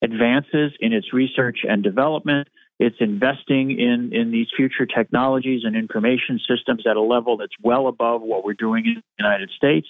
advances 0.02 0.72
in 0.80 0.92
its 0.92 1.12
research 1.12 1.58
and 1.68 1.82
development. 1.82 2.48
It's 2.80 2.96
investing 2.98 3.78
in, 3.78 4.10
in 4.12 4.32
these 4.32 4.48
future 4.56 4.84
technologies 4.84 5.62
and 5.64 5.76
information 5.76 6.40
systems 6.48 6.84
at 6.90 6.96
a 6.96 7.00
level 7.00 7.36
that's 7.36 7.52
well 7.62 7.86
above 7.86 8.22
what 8.22 8.44
we're 8.44 8.54
doing 8.54 8.84
in 8.86 8.94
the 8.94 9.02
United 9.18 9.50
States. 9.56 9.86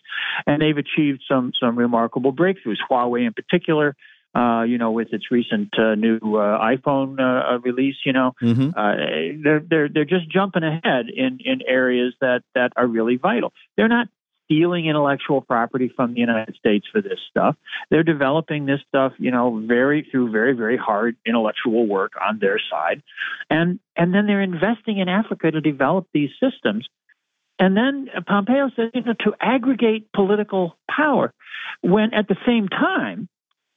And 0.46 0.60
they've 0.60 0.76
achieved 0.76 1.22
some, 1.26 1.52
some 1.58 1.78
remarkable 1.78 2.32
breakthroughs. 2.32 2.76
Huawei, 2.90 3.26
in 3.26 3.32
particular, 3.32 3.96
uh, 4.34 4.62
you 4.62 4.78
know, 4.78 4.90
with 4.90 5.12
its 5.12 5.30
recent 5.30 5.78
uh, 5.78 5.94
new 5.94 6.16
uh, 6.16 6.58
iPhone 6.58 7.20
uh, 7.20 7.58
release, 7.60 7.96
you 8.04 8.12
know, 8.12 8.32
mm-hmm. 8.42 8.70
Uh, 8.76 9.42
they're 9.42 9.60
they're 9.60 9.88
they're 9.88 10.04
just 10.04 10.28
jumping 10.30 10.64
ahead 10.64 11.06
in 11.08 11.38
in 11.44 11.60
areas 11.66 12.14
that 12.20 12.42
that 12.54 12.72
are 12.76 12.86
really 12.86 13.16
vital. 13.16 13.52
They're 13.76 13.88
not 13.88 14.08
stealing 14.46 14.86
intellectual 14.86 15.40
property 15.40 15.90
from 15.94 16.14
the 16.14 16.20
United 16.20 16.56
States 16.56 16.86
for 16.90 17.00
this 17.00 17.18
stuff. 17.30 17.56
They're 17.90 18.02
developing 18.02 18.66
this 18.66 18.80
stuff, 18.88 19.12
you 19.18 19.30
know, 19.30 19.62
very 19.66 20.06
through 20.10 20.32
very 20.32 20.52
very 20.54 20.76
hard 20.76 21.16
intellectual 21.24 21.86
work 21.86 22.12
on 22.20 22.38
their 22.40 22.60
side, 22.70 23.02
and 23.48 23.78
and 23.96 24.12
then 24.12 24.26
they're 24.26 24.42
investing 24.42 24.98
in 24.98 25.08
Africa 25.08 25.50
to 25.50 25.60
develop 25.60 26.08
these 26.12 26.30
systems. 26.40 26.88
And 27.56 27.76
then 27.76 28.08
Pompeo 28.26 28.68
says, 28.74 28.90
you 28.94 29.02
know, 29.02 29.14
to 29.20 29.32
aggregate 29.40 30.10
political 30.12 30.76
power, 30.90 31.32
when 31.82 32.12
at 32.12 32.26
the 32.26 32.36
same 32.44 32.68
time 32.68 33.28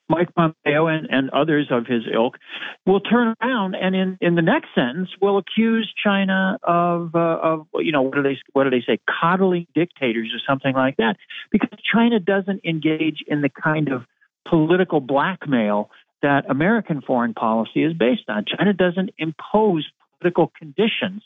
Mike 0.10 0.34
Pompeo 0.36 0.88
and, 0.88 1.08
and 1.10 1.30
others 1.32 1.68
of 1.70 1.86
his 1.86 2.04
ilk 2.14 2.38
will 2.86 3.02
turn 3.02 3.34
around 3.42 3.76
and 3.76 3.96
in, 3.96 4.18
in 4.22 4.36
the 4.36 4.42
next 4.42 4.70
sentence 4.74 5.10
will 5.22 5.38
accuse 5.38 5.92
China 6.02 6.58
of 6.64 7.14
uh, 7.14 7.40
of 7.42 7.68
you 7.76 7.92
know 7.92 8.02
what 8.02 8.16
do 8.16 8.24
they 8.24 8.38
what 8.54 8.64
do 8.64 8.70
they 8.70 8.84
say 8.86 9.00
coddling 9.10 9.68
dictators 9.76 10.32
or 10.34 10.40
something 10.48 10.74
like 10.74 10.98
that 10.98 11.18
because 11.52 11.70
China 11.94 12.20
doesn't 12.20 12.64
engage 12.64 13.24
in 13.28 13.42
the 13.42 13.50
kind 13.50 13.90
of 13.90 14.04
political 14.48 15.02
blackmail 15.02 15.90
that 16.22 16.50
American 16.50 17.02
foreign 17.02 17.34
policy 17.34 17.84
is 17.84 17.94
based 17.94 18.28
on. 18.28 18.46
China 18.46 18.74
doesn't 18.74 19.12
impose 19.18 19.88
political 20.20 20.52
conditions 20.58 21.22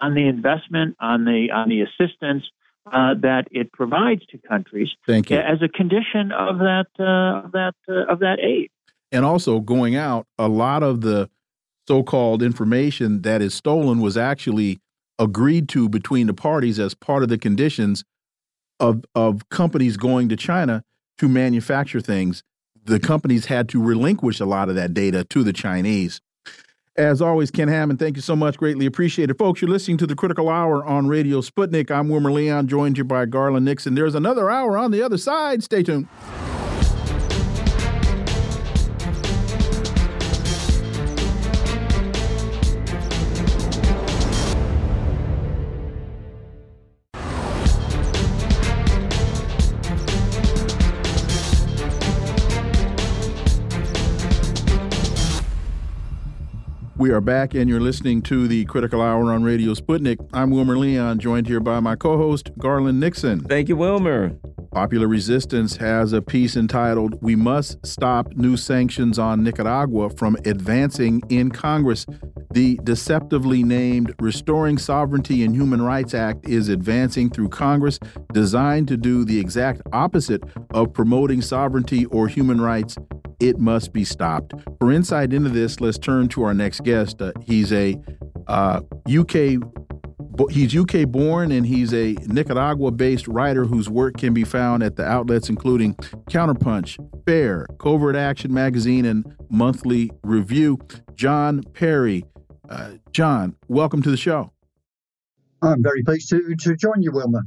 on 0.00 0.14
the 0.14 0.26
investment 0.26 0.96
on 1.00 1.24
the 1.24 1.48
on 1.52 1.68
the 1.68 1.82
assistance 1.82 2.44
uh, 2.92 3.14
that 3.20 3.46
it 3.50 3.72
provides 3.72 4.24
to 4.26 4.38
countries 4.38 4.88
Thank 5.06 5.30
you. 5.30 5.38
as 5.38 5.62
a 5.62 5.68
condition 5.68 6.32
of 6.32 6.58
that 6.58 6.86
uh, 6.98 7.46
of 7.46 7.52
that 7.52 7.74
uh, 7.88 8.12
of 8.12 8.20
that 8.20 8.38
aid. 8.40 8.70
And 9.12 9.24
also 9.24 9.60
going 9.60 9.96
out, 9.96 10.26
a 10.38 10.48
lot 10.48 10.82
of 10.82 11.00
the 11.00 11.30
so-called 11.86 12.42
information 12.42 13.22
that 13.22 13.42
is 13.42 13.54
stolen 13.54 14.00
was 14.00 14.16
actually 14.16 14.80
agreed 15.18 15.68
to 15.68 15.88
between 15.88 16.26
the 16.26 16.34
parties 16.34 16.78
as 16.78 16.94
part 16.94 17.22
of 17.22 17.28
the 17.28 17.38
conditions 17.38 18.04
of 18.80 19.04
of 19.14 19.48
companies 19.48 19.96
going 19.96 20.28
to 20.28 20.36
China 20.36 20.82
to 21.18 21.28
manufacture 21.28 22.00
things. 22.00 22.42
The 22.84 23.00
companies 23.00 23.46
had 23.46 23.68
to 23.70 23.82
relinquish 23.82 24.40
a 24.40 24.44
lot 24.44 24.68
of 24.68 24.74
that 24.74 24.92
data 24.92 25.24
to 25.24 25.42
the 25.42 25.52
Chinese. 25.52 26.20
As 26.96 27.20
always, 27.20 27.50
Ken 27.50 27.66
Hammond, 27.66 27.98
thank 27.98 28.14
you 28.14 28.22
so 28.22 28.36
much. 28.36 28.56
Greatly 28.56 28.86
appreciated. 28.86 29.36
Folks, 29.36 29.60
you're 29.60 29.70
listening 29.70 29.96
to 29.98 30.06
the 30.06 30.14
Critical 30.14 30.48
Hour 30.48 30.84
on 30.84 31.08
Radio 31.08 31.40
Sputnik. 31.40 31.90
I'm 31.90 32.08
Wilmer 32.08 32.30
Leon, 32.30 32.68
joined 32.68 32.98
you 32.98 33.04
by 33.04 33.26
Garland 33.26 33.64
Nixon. 33.64 33.96
There's 33.96 34.14
another 34.14 34.48
hour 34.48 34.78
on 34.78 34.92
the 34.92 35.02
other 35.02 35.18
side. 35.18 35.64
Stay 35.64 35.82
tuned. 35.82 36.06
We 57.04 57.10
are 57.10 57.20
back, 57.20 57.52
and 57.52 57.68
you're 57.68 57.82
listening 57.82 58.22
to 58.22 58.48
the 58.48 58.64
Critical 58.64 59.02
Hour 59.02 59.30
on 59.30 59.42
Radio 59.42 59.74
Sputnik. 59.74 60.26
I'm 60.32 60.48
Wilmer 60.48 60.78
Leon, 60.78 61.18
joined 61.18 61.46
here 61.46 61.60
by 61.60 61.78
my 61.78 61.96
co 61.96 62.16
host, 62.16 62.50
Garland 62.56 62.98
Nixon. 62.98 63.40
Thank 63.40 63.68
you, 63.68 63.76
Wilmer. 63.76 64.30
Popular 64.72 65.06
Resistance 65.06 65.76
has 65.76 66.14
a 66.14 66.22
piece 66.22 66.56
entitled, 66.56 67.18
We 67.20 67.36
Must 67.36 67.76
Stop 67.84 68.32
New 68.36 68.56
Sanctions 68.56 69.18
on 69.18 69.44
Nicaragua 69.44 70.08
from 70.16 70.38
Advancing 70.46 71.20
in 71.28 71.50
Congress. 71.50 72.06
The 72.52 72.80
deceptively 72.84 73.62
named 73.62 74.14
Restoring 74.18 74.78
Sovereignty 74.78 75.44
and 75.44 75.54
Human 75.54 75.82
Rights 75.82 76.14
Act 76.14 76.48
is 76.48 76.70
advancing 76.70 77.28
through 77.28 77.50
Congress, 77.50 77.98
designed 78.32 78.88
to 78.88 78.96
do 78.96 79.26
the 79.26 79.38
exact 79.38 79.82
opposite 79.92 80.42
of 80.70 80.94
promoting 80.94 81.42
sovereignty 81.42 82.06
or 82.06 82.28
human 82.28 82.62
rights 82.62 82.96
it 83.44 83.58
must 83.58 83.92
be 83.92 84.04
stopped. 84.04 84.54
For 84.80 84.90
insight 84.90 85.34
into 85.34 85.50
this, 85.50 85.78
let's 85.80 85.98
turn 85.98 86.28
to 86.28 86.42
our 86.44 86.54
next 86.54 86.82
guest. 86.82 87.20
Uh, 87.20 87.32
he's 87.44 87.72
a 87.72 88.00
uh, 88.46 88.80
UK 89.08 89.62
he's 90.50 90.76
UK 90.76 91.06
born 91.06 91.52
and 91.52 91.64
he's 91.64 91.94
a 91.94 92.14
Nicaragua 92.26 92.90
based 92.90 93.28
writer 93.28 93.64
whose 93.64 93.88
work 93.88 94.16
can 94.16 94.34
be 94.34 94.42
found 94.42 94.82
at 94.82 94.96
the 94.96 95.04
outlets 95.04 95.48
including 95.48 95.94
Counterpunch, 96.28 96.98
Fair, 97.24 97.66
Covert 97.78 98.16
Action 98.16 98.52
Magazine, 98.52 99.04
and 99.04 99.24
Monthly 99.50 100.10
Review. 100.22 100.78
John 101.14 101.62
Perry. 101.74 102.24
Uh, 102.68 102.92
John, 103.12 103.54
welcome 103.68 104.02
to 104.02 104.10
the 104.10 104.16
show. 104.16 104.50
I'm 105.62 105.82
very 105.82 106.02
pleased 106.02 106.30
to, 106.30 106.56
to 106.56 106.76
join 106.76 107.00
you, 107.00 107.12
Wilmer. 107.12 107.42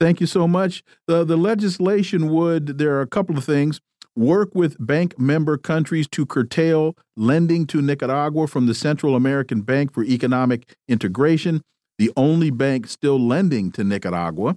Thank 0.00 0.20
you 0.20 0.26
so 0.26 0.48
much. 0.48 0.82
The, 1.06 1.24
the 1.24 1.36
legislation 1.36 2.28
would, 2.30 2.78
there 2.78 2.94
are 2.94 3.00
a 3.00 3.06
couple 3.06 3.38
of 3.38 3.44
things 3.44 3.80
work 4.16 4.54
with 4.54 4.76
bank 4.84 5.18
member 5.18 5.56
countries 5.56 6.06
to 6.08 6.26
curtail 6.26 6.96
lending 7.16 7.66
to 7.66 7.82
Nicaragua 7.82 8.46
from 8.46 8.66
the 8.66 8.74
Central 8.74 9.16
American 9.16 9.62
Bank 9.62 9.92
for 9.92 10.04
Economic 10.04 10.74
Integration, 10.88 11.62
the 11.98 12.12
only 12.16 12.50
bank 12.50 12.86
still 12.86 13.18
lending 13.18 13.72
to 13.72 13.84
Nicaragua, 13.84 14.56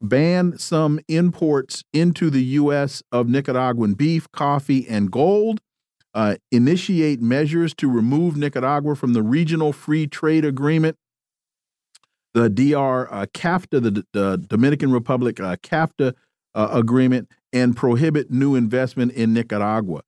ban 0.00 0.58
some 0.58 1.00
imports 1.08 1.84
into 1.92 2.30
the 2.30 2.42
U.S. 2.44 3.02
of 3.10 3.28
Nicaraguan 3.28 3.94
beef, 3.94 4.30
coffee, 4.32 4.86
and 4.88 5.10
gold, 5.10 5.60
uh, 6.14 6.36
initiate 6.50 7.20
measures 7.20 7.74
to 7.74 7.90
remove 7.90 8.36
Nicaragua 8.36 8.94
from 8.96 9.12
the 9.12 9.22
Regional 9.22 9.72
Free 9.72 10.06
Trade 10.06 10.44
Agreement, 10.44 10.96
the 12.34 12.48
DR 12.48 13.08
uh, 13.10 13.26
CAFTA, 13.32 13.82
the, 13.82 14.04
the 14.12 14.36
Dominican 14.36 14.92
Republic 14.92 15.40
uh, 15.40 15.56
CAFTA 15.56 16.14
uh, 16.54 16.68
agreement, 16.72 17.28
and 17.56 17.74
prohibit 17.74 18.30
new 18.30 18.54
investment 18.54 19.12
in 19.12 19.32
Nicaragua. 19.32 20.02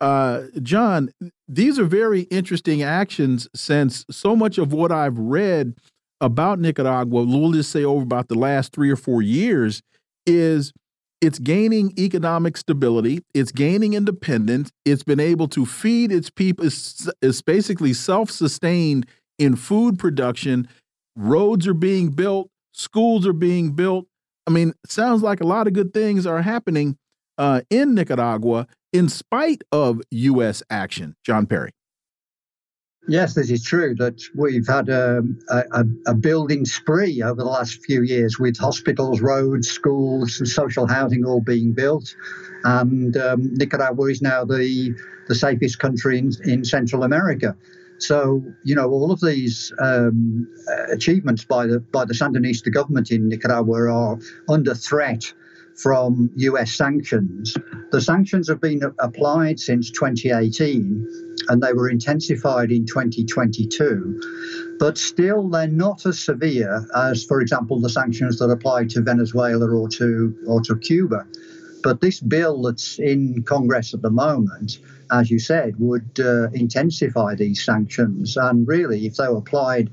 Uh, 0.00 0.42
John, 0.62 1.10
these 1.48 1.78
are 1.78 1.84
very 1.84 2.22
interesting 2.22 2.82
actions 2.82 3.48
since 3.54 4.04
so 4.10 4.36
much 4.36 4.56
of 4.56 4.72
what 4.72 4.92
I've 4.92 5.18
read 5.18 5.74
about 6.20 6.60
Nicaragua, 6.60 7.24
we'll 7.24 7.52
just 7.52 7.72
say 7.72 7.82
over 7.82 8.02
about 8.02 8.28
the 8.28 8.36
last 8.36 8.72
three 8.72 8.90
or 8.90 8.96
four 8.96 9.22
years, 9.22 9.82
is 10.24 10.72
it's 11.20 11.40
gaining 11.40 11.92
economic 11.98 12.56
stability, 12.56 13.22
it's 13.34 13.50
gaining 13.50 13.94
independence, 13.94 14.70
it's 14.84 15.02
been 15.02 15.18
able 15.18 15.48
to 15.48 15.66
feed 15.66 16.12
its 16.12 16.30
people, 16.30 16.64
it's, 16.64 17.08
it's 17.20 17.42
basically 17.42 17.92
self 17.92 18.30
sustained 18.30 19.06
in 19.38 19.56
food 19.56 19.98
production. 19.98 20.68
Roads 21.16 21.66
are 21.66 21.74
being 21.74 22.10
built, 22.10 22.48
schools 22.72 23.26
are 23.26 23.32
being 23.32 23.72
built, 23.72 24.06
I 24.46 24.50
mean, 24.50 24.74
sounds 24.86 25.22
like 25.22 25.40
a 25.40 25.46
lot 25.46 25.66
of 25.66 25.72
good 25.72 25.94
things 25.94 26.26
are 26.26 26.42
happening 26.42 26.96
uh, 27.38 27.62
in 27.70 27.94
Nicaragua 27.94 28.66
in 28.92 29.08
spite 29.08 29.62
of 29.72 30.00
U.S. 30.10 30.62
action. 30.70 31.16
John 31.24 31.46
Perry. 31.46 31.72
Yes, 33.08 33.34
this 33.34 33.50
is 33.50 33.64
true 33.64 33.96
that 33.96 34.22
we've 34.36 34.66
had 34.66 34.88
um, 34.88 35.36
a, 35.48 35.64
a, 35.72 35.84
a, 36.06 36.14
building 36.14 36.64
spree 36.64 37.20
over 37.20 37.42
the 37.42 37.48
last 37.48 37.84
few 37.84 38.02
years 38.02 38.38
with 38.38 38.56
hospitals, 38.56 39.20
roads, 39.20 39.68
schools, 39.68 40.38
and 40.38 40.48
social 40.48 40.86
housing 40.86 41.24
all 41.24 41.40
being 41.40 41.72
built. 41.72 42.14
And 42.62 43.16
um, 43.16 43.54
Nicaragua 43.54 44.06
is 44.06 44.22
now 44.22 44.44
the, 44.44 44.94
the 45.26 45.34
safest 45.34 45.80
country 45.80 46.18
in, 46.18 46.30
in 46.44 46.64
Central 46.64 47.02
America. 47.02 47.56
So, 48.02 48.42
you 48.64 48.74
know, 48.74 48.90
all 48.90 49.12
of 49.12 49.20
these 49.20 49.72
um, 49.78 50.48
achievements 50.90 51.44
by 51.44 51.66
the 51.66 51.78
by 51.78 52.04
the 52.04 52.14
Sandinista 52.14 52.72
government 52.72 53.10
in 53.10 53.28
Nicaragua 53.28 53.88
are 53.90 54.18
under 54.48 54.74
threat 54.74 55.32
from 55.76 56.30
US 56.36 56.72
sanctions. 56.72 57.56
The 57.90 58.00
sanctions 58.00 58.48
have 58.48 58.60
been 58.60 58.82
applied 58.98 59.58
since 59.58 59.90
2018 59.90 61.36
and 61.48 61.62
they 61.62 61.72
were 61.72 61.88
intensified 61.88 62.70
in 62.70 62.86
2022. 62.86 64.76
But 64.78 64.98
still, 64.98 65.48
they're 65.48 65.68
not 65.68 66.04
as 66.06 66.18
severe 66.18 66.86
as, 66.94 67.24
for 67.24 67.40
example, 67.40 67.80
the 67.80 67.88
sanctions 67.88 68.38
that 68.38 68.50
apply 68.50 68.86
to 68.86 69.00
Venezuela 69.00 69.68
or 69.70 69.88
to, 69.88 70.36
or 70.46 70.60
to 70.62 70.76
Cuba. 70.76 71.26
But 71.82 72.00
this 72.00 72.20
bill 72.20 72.62
that's 72.62 72.98
in 72.98 73.42
Congress 73.42 73.94
at 73.94 74.02
the 74.02 74.10
moment, 74.10 74.78
as 75.12 75.30
you 75.30 75.38
said, 75.38 75.74
would 75.78 76.18
uh, 76.18 76.48
intensify 76.50 77.34
these 77.34 77.64
sanctions. 77.64 78.36
And 78.36 78.66
really, 78.66 79.06
if 79.06 79.16
they 79.16 79.28
were 79.28 79.38
applied, 79.38 79.90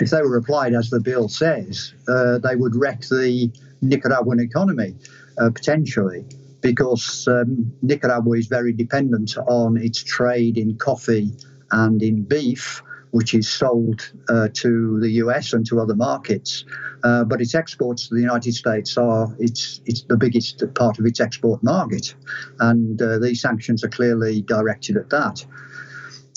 if 0.00 0.10
they 0.10 0.22
were 0.22 0.36
applied 0.36 0.74
as 0.74 0.90
the 0.90 1.00
bill 1.00 1.28
says, 1.28 1.94
uh, 2.08 2.38
they 2.38 2.56
would 2.56 2.74
wreck 2.74 3.02
the 3.02 3.50
Nicaraguan 3.80 4.40
economy 4.40 4.96
uh, 5.38 5.50
potentially, 5.50 6.24
because 6.60 7.26
um, 7.28 7.72
Nicaragua 7.80 8.36
is 8.36 8.48
very 8.48 8.72
dependent 8.72 9.38
on 9.38 9.76
its 9.76 10.02
trade 10.02 10.58
in 10.58 10.76
coffee 10.76 11.32
and 11.70 12.02
in 12.02 12.24
beef 12.24 12.82
which 13.10 13.34
is 13.34 13.48
sold 13.48 14.12
uh, 14.28 14.48
to 14.54 15.00
the 15.00 15.10
US 15.24 15.52
and 15.52 15.66
to 15.66 15.80
other 15.80 15.96
markets. 15.96 16.64
Uh, 17.02 17.24
but 17.24 17.40
its 17.40 17.54
exports 17.54 18.08
to 18.08 18.14
the 18.14 18.20
United 18.20 18.54
States 18.54 18.96
are 18.98 19.34
it's 19.38 19.80
it's 19.86 20.02
the 20.02 20.16
biggest 20.16 20.62
part 20.74 20.98
of 20.98 21.06
its 21.06 21.20
export 21.20 21.62
market, 21.62 22.14
and 22.58 23.00
uh, 23.00 23.18
these 23.18 23.40
sanctions 23.40 23.82
are 23.82 23.88
clearly 23.88 24.42
directed 24.42 24.96
at 24.96 25.08
that. 25.10 25.44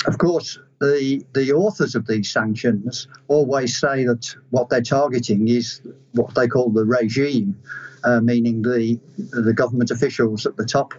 Of 0.06 0.18
course, 0.18 0.60
the 0.80 1.26
the 1.34 1.52
authors 1.52 1.96
of 1.96 2.08
these 2.08 2.32
sanctions 2.32 3.08
always 3.28 3.78
say 3.78 4.06
that 4.06 4.36
what 4.52 4.70
they're 4.70 4.82
targeting 4.82 5.48
is 5.48 5.82
what 6.14 6.34
they 6.36 6.48
call 6.48 6.70
the 6.70 6.86
regime, 6.86 7.58
uh, 8.04 8.20
meaning 8.22 8.62
the 8.62 9.00
the 9.18 9.54
government 9.54 9.92
officials 9.92 10.46
at 10.46 10.56
the 10.58 10.66
top 10.66 10.94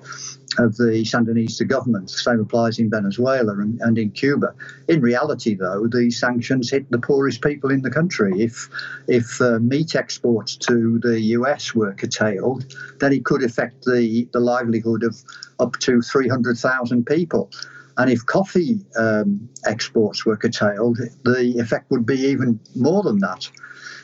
of 0.58 0.76
the 0.76 1.02
Sandinista 1.04 1.66
government. 1.66 2.08
The 2.08 2.18
same 2.18 2.40
applies 2.40 2.78
in 2.78 2.90
Venezuela 2.90 3.52
and, 3.58 3.80
and 3.80 3.98
in 3.98 4.10
Cuba. 4.10 4.54
In 4.88 5.00
reality, 5.00 5.54
though, 5.54 5.86
the 5.86 6.10
sanctions 6.10 6.70
hit 6.70 6.90
the 6.90 6.98
poorest 6.98 7.42
people 7.42 7.70
in 7.70 7.82
the 7.82 7.90
country. 7.90 8.42
If 8.42 8.68
if 9.08 9.40
uh, 9.40 9.58
meat 9.60 9.94
exports 9.94 10.56
to 10.56 10.98
the 11.00 11.20
US 11.38 11.74
were 11.74 11.92
curtailed, 11.94 12.74
then 13.00 13.12
it 13.12 13.24
could 13.24 13.42
affect 13.42 13.84
the, 13.84 14.28
the 14.32 14.40
livelihood 14.40 15.02
of 15.02 15.16
up 15.58 15.78
to 15.80 16.00
300,000 16.00 17.06
people. 17.06 17.50
And 17.96 18.10
if 18.10 18.26
coffee 18.26 18.80
um, 18.96 19.48
exports 19.66 20.26
were 20.26 20.36
curtailed, 20.36 20.98
the 21.24 21.54
effect 21.58 21.90
would 21.90 22.04
be 22.04 22.18
even 22.18 22.58
more 22.74 23.02
than 23.02 23.18
that. 23.20 23.48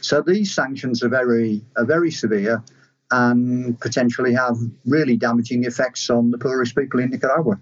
So 0.00 0.22
these 0.22 0.52
sanctions 0.54 1.02
are 1.02 1.08
very 1.08 1.62
are 1.76 1.84
very 1.84 2.10
severe 2.10 2.62
and 3.10 3.78
potentially 3.80 4.34
have 4.34 4.56
really 4.86 5.16
damaging 5.16 5.64
effects 5.64 6.08
on 6.10 6.30
the 6.30 6.38
poorest 6.38 6.76
people 6.76 7.00
in 7.00 7.10
Nicaragua. 7.10 7.60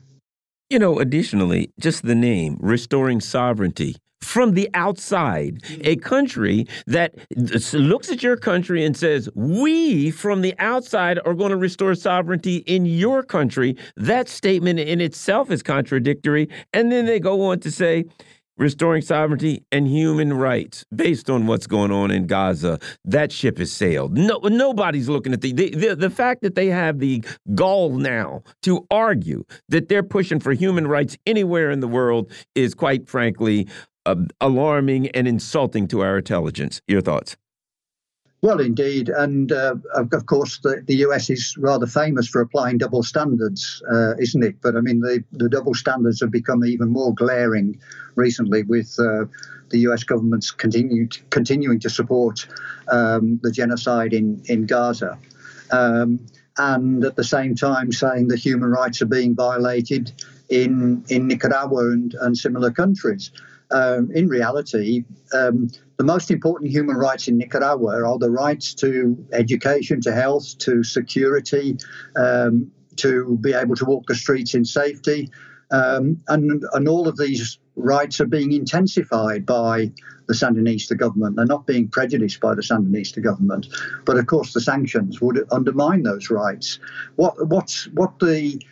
You 0.71 0.79
know, 0.79 0.99
additionally, 0.99 1.73
just 1.81 2.03
the 2.03 2.15
name, 2.15 2.59
Restoring 2.61 3.21
Sovereignty, 3.21 3.97
from 4.21 4.53
the 4.53 4.69
outside, 4.75 5.63
a 5.81 5.97
country 5.97 6.67
that 6.87 7.15
looks 7.73 8.11
at 8.11 8.23
your 8.23 8.37
country 8.37 8.85
and 8.85 8.97
says, 8.97 9.29
We 9.35 10.11
from 10.11 10.43
the 10.43 10.55
outside 10.59 11.19
are 11.25 11.35
going 11.35 11.51
to 11.51 11.57
restore 11.57 11.95
sovereignty 11.95 12.57
in 12.67 12.85
your 12.85 13.23
country. 13.23 13.77
That 13.97 14.29
statement 14.29 14.81
in 14.81 15.01
itself 15.01 15.51
is 15.51 15.63
contradictory. 15.63 16.49
And 16.73 16.91
then 16.91 17.07
they 17.07 17.21
go 17.21 17.43
on 17.47 17.61
to 17.61 17.71
say, 17.71 18.05
restoring 18.59 19.03
sovereignty 19.03 19.65
and 19.73 19.87
human 19.89 20.33
rights 20.33 20.85
based 20.95 21.31
on 21.31 21.47
what's 21.47 21.67
going 21.67 21.91
on 21.91 22.11
in 22.11 22.27
Gaza. 22.27 22.79
That 23.05 23.33
ship 23.33 23.59
has 23.59 23.73
sailed. 23.73 24.17
No, 24.17 24.39
nobody's 24.45 25.09
looking 25.09 25.33
at 25.33 25.41
the, 25.41 25.53
the 25.53 25.71
the, 25.71 25.97
the 25.97 26.11
fact 26.11 26.43
that 26.43 26.55
they 26.55 26.67
have 26.67 26.99
the 26.99 27.25
gall 27.55 27.91
now 27.91 28.43
to 28.63 28.87
argue 28.91 29.45
that 29.69 29.89
they're 29.89 30.03
pushing 30.03 30.41
for 30.41 30.53
human 30.53 30.87
rights 30.87 31.17
anywhere 31.27 31.71
in 31.71 31.81
the 31.81 31.89
world 31.89 32.31
is 32.55 32.75
quite 32.75 33.09
frankly 33.09 33.69
uh, 34.07 34.17
alarming 34.41 35.09
and 35.11 35.29
insulting 35.29 35.87
to 35.89 36.01
our 36.01 36.19
intelligence. 36.19 36.81
Your 36.89 37.01
thoughts? 37.01 37.37
Well, 38.41 38.61
indeed. 38.61 39.09
And 39.09 39.51
uh, 39.51 39.75
of 39.95 40.27
course, 40.27 40.61
the, 40.61 40.83
the 40.87 40.97
US 41.07 41.29
is 41.29 41.57
rather 41.59 41.87
famous 41.87 42.29
for 42.29 42.41
applying 42.41 42.79
double 42.79 43.03
standards, 43.03 43.83
uh, 43.91 44.15
isn't 44.19 44.45
it? 44.45 44.61
But 44.63 44.77
I 44.77 44.81
mean, 44.81 45.01
the, 45.01 45.25
the 45.33 45.49
double 45.49 45.75
standards 45.75 46.21
have 46.21 46.31
become 46.31 46.65
even 46.65 46.89
more 46.89 47.13
glaring 47.15 47.81
recently 48.15 48.63
with 48.63 48.95
uh, 48.99 49.25
the 49.71 49.81
US 49.81 50.05
government's 50.05 50.53
continued, 50.53 51.19
continuing 51.31 51.81
to 51.81 51.91
support 51.91 52.47
um, 52.89 53.41
the 53.43 53.51
genocide 53.51 54.13
in, 54.13 54.41
in 54.45 54.67
Gaza. 54.67 55.19
Um, 55.73 56.21
and 56.57 57.05
at 57.05 57.17
the 57.17 57.25
same 57.25 57.55
time, 57.55 57.93
saying 57.93 58.29
that 58.29 58.39
human 58.39 58.71
rights 58.71 59.03
are 59.03 59.07
being 59.07 59.35
violated 59.35 60.13
in, 60.49 61.05
in 61.09 61.27
Nicaragua 61.27 61.91
and, 61.91 62.15
and 62.21 62.37
similar 62.37 62.71
countries. 62.71 63.31
Um, 63.71 64.11
in 64.13 64.29
reality, 64.29 65.05
um, 65.35 65.71
the 65.99 66.05
most 66.05 66.31
important 66.31 66.71
human 66.71 66.97
rights 66.97 67.29
in 67.29 67.37
Nicaragua 67.37 68.03
are 68.05 68.19
the 68.19 68.31
rights 68.31 68.75
to 68.75 69.27
education, 69.33 70.01
to 70.03 70.13
health, 70.13 70.57
to 70.59 70.83
security, 70.83 71.77
um, 72.17 72.71
to 72.97 73.37
be 73.41 73.53
able 73.53 73.77
to 73.77 73.85
walk 73.85 74.07
the 74.07 74.15
streets 74.15 74.55
in 74.55 74.65
safety. 74.65 75.31
Um, 75.71 76.23
and, 76.29 76.65
and 76.73 76.89
all 76.89 77.09
of 77.09 77.19
these 77.19 77.59
rights 77.77 78.21
are 78.21 78.27
being 78.27 78.53
intensified 78.53 79.45
by 79.45 79.93
the 80.27 80.35
Sandinista 80.35 80.97
government. 80.97 81.37
They're 81.37 81.47
not 81.47 81.67
being 81.67 81.89
prejudiced 81.89 82.41
by 82.41 82.55
the 82.55 82.63
Sandinista 82.63 83.23
government. 83.23 83.67
But 84.05 84.19
of 84.19 84.27
course, 84.27 84.53
the 84.53 84.61
sanctions 84.61 85.21
would 85.21 85.47
undermine 85.51 86.03
those 86.03 86.31
rights. 86.31 86.79
What, 87.17 87.49
what's, 87.49 87.87
what 87.89 88.19
the 88.19 88.63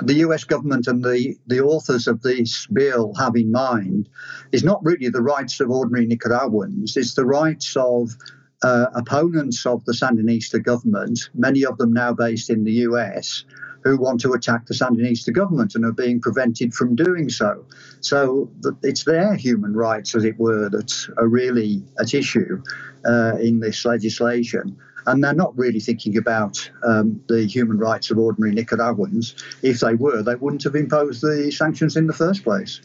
the 0.00 0.14
US 0.14 0.44
government 0.44 0.86
and 0.86 1.04
the, 1.04 1.36
the 1.46 1.60
authors 1.60 2.06
of 2.06 2.22
this 2.22 2.66
bill 2.66 3.14
have 3.14 3.36
in 3.36 3.52
mind 3.52 4.08
is 4.50 4.64
not 4.64 4.82
really 4.84 5.08
the 5.08 5.22
rights 5.22 5.60
of 5.60 5.70
ordinary 5.70 6.06
Nicaraguans, 6.06 6.96
it's 6.96 7.14
the 7.14 7.26
rights 7.26 7.76
of 7.76 8.16
uh, 8.62 8.86
opponents 8.94 9.66
of 9.66 9.84
the 9.84 9.92
Sandinista 9.92 10.62
government, 10.62 11.30
many 11.34 11.64
of 11.64 11.76
them 11.78 11.92
now 11.92 12.12
based 12.12 12.48
in 12.48 12.64
the 12.64 12.72
US, 12.72 13.44
who 13.82 13.96
want 13.98 14.20
to 14.20 14.32
attack 14.32 14.66
the 14.66 14.74
Sandinista 14.74 15.32
government 15.32 15.74
and 15.74 15.84
are 15.84 15.92
being 15.92 16.20
prevented 16.20 16.72
from 16.72 16.94
doing 16.94 17.28
so. 17.28 17.66
So 18.00 18.50
it's 18.82 19.04
their 19.04 19.34
human 19.34 19.74
rights, 19.74 20.14
as 20.14 20.24
it 20.24 20.38
were, 20.38 20.70
that 20.70 21.08
are 21.18 21.26
really 21.26 21.82
at 22.00 22.14
issue 22.14 22.62
uh, 23.04 23.36
in 23.40 23.60
this 23.60 23.84
legislation 23.84 24.76
and 25.06 25.22
they're 25.22 25.34
not 25.34 25.56
really 25.56 25.80
thinking 25.80 26.16
about 26.16 26.70
um, 26.84 27.22
the 27.28 27.44
human 27.44 27.78
rights 27.78 28.10
of 28.10 28.18
ordinary 28.18 28.54
Nicaraguans. 28.54 29.34
If 29.62 29.80
they 29.80 29.94
were, 29.94 30.22
they 30.22 30.34
wouldn't 30.34 30.64
have 30.64 30.74
imposed 30.74 31.22
the 31.22 31.50
sanctions 31.50 31.96
in 31.96 32.06
the 32.06 32.12
first 32.12 32.44
place. 32.44 32.80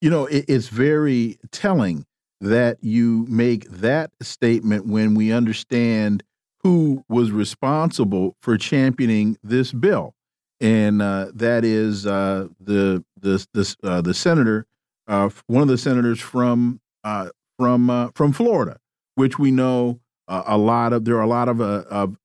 You 0.00 0.10
know, 0.10 0.26
it's 0.30 0.68
very 0.68 1.38
telling 1.52 2.06
that 2.40 2.76
you 2.82 3.26
make 3.28 3.68
that 3.70 4.10
statement 4.20 4.86
when 4.86 5.14
we 5.14 5.32
understand 5.32 6.22
who 6.62 7.04
was 7.08 7.30
responsible 7.30 8.36
for 8.42 8.58
championing 8.58 9.38
this 9.42 9.72
bill, 9.72 10.14
and 10.60 11.00
uh, 11.00 11.28
that 11.32 11.64
is 11.64 12.06
uh, 12.06 12.48
the 12.60 13.04
the 13.20 13.46
the, 13.52 13.76
uh, 13.82 14.00
the 14.00 14.12
senator, 14.12 14.66
uh, 15.06 15.30
one 15.46 15.62
of 15.62 15.68
the 15.68 15.78
senators 15.78 16.20
from 16.20 16.80
uh, 17.04 17.30
from 17.58 17.88
uh, 17.88 18.08
from 18.14 18.32
Florida, 18.32 18.78
which 19.14 19.38
we 19.38 19.50
know 19.50 20.00
uh, 20.28 20.42
a 20.46 20.58
lot 20.58 20.92
of 20.92 21.04
there 21.04 21.16
are 21.16 21.22
a 21.22 21.28
lot 21.28 21.48
of, 21.48 21.60
uh, 21.60 21.84
of 21.90 22.16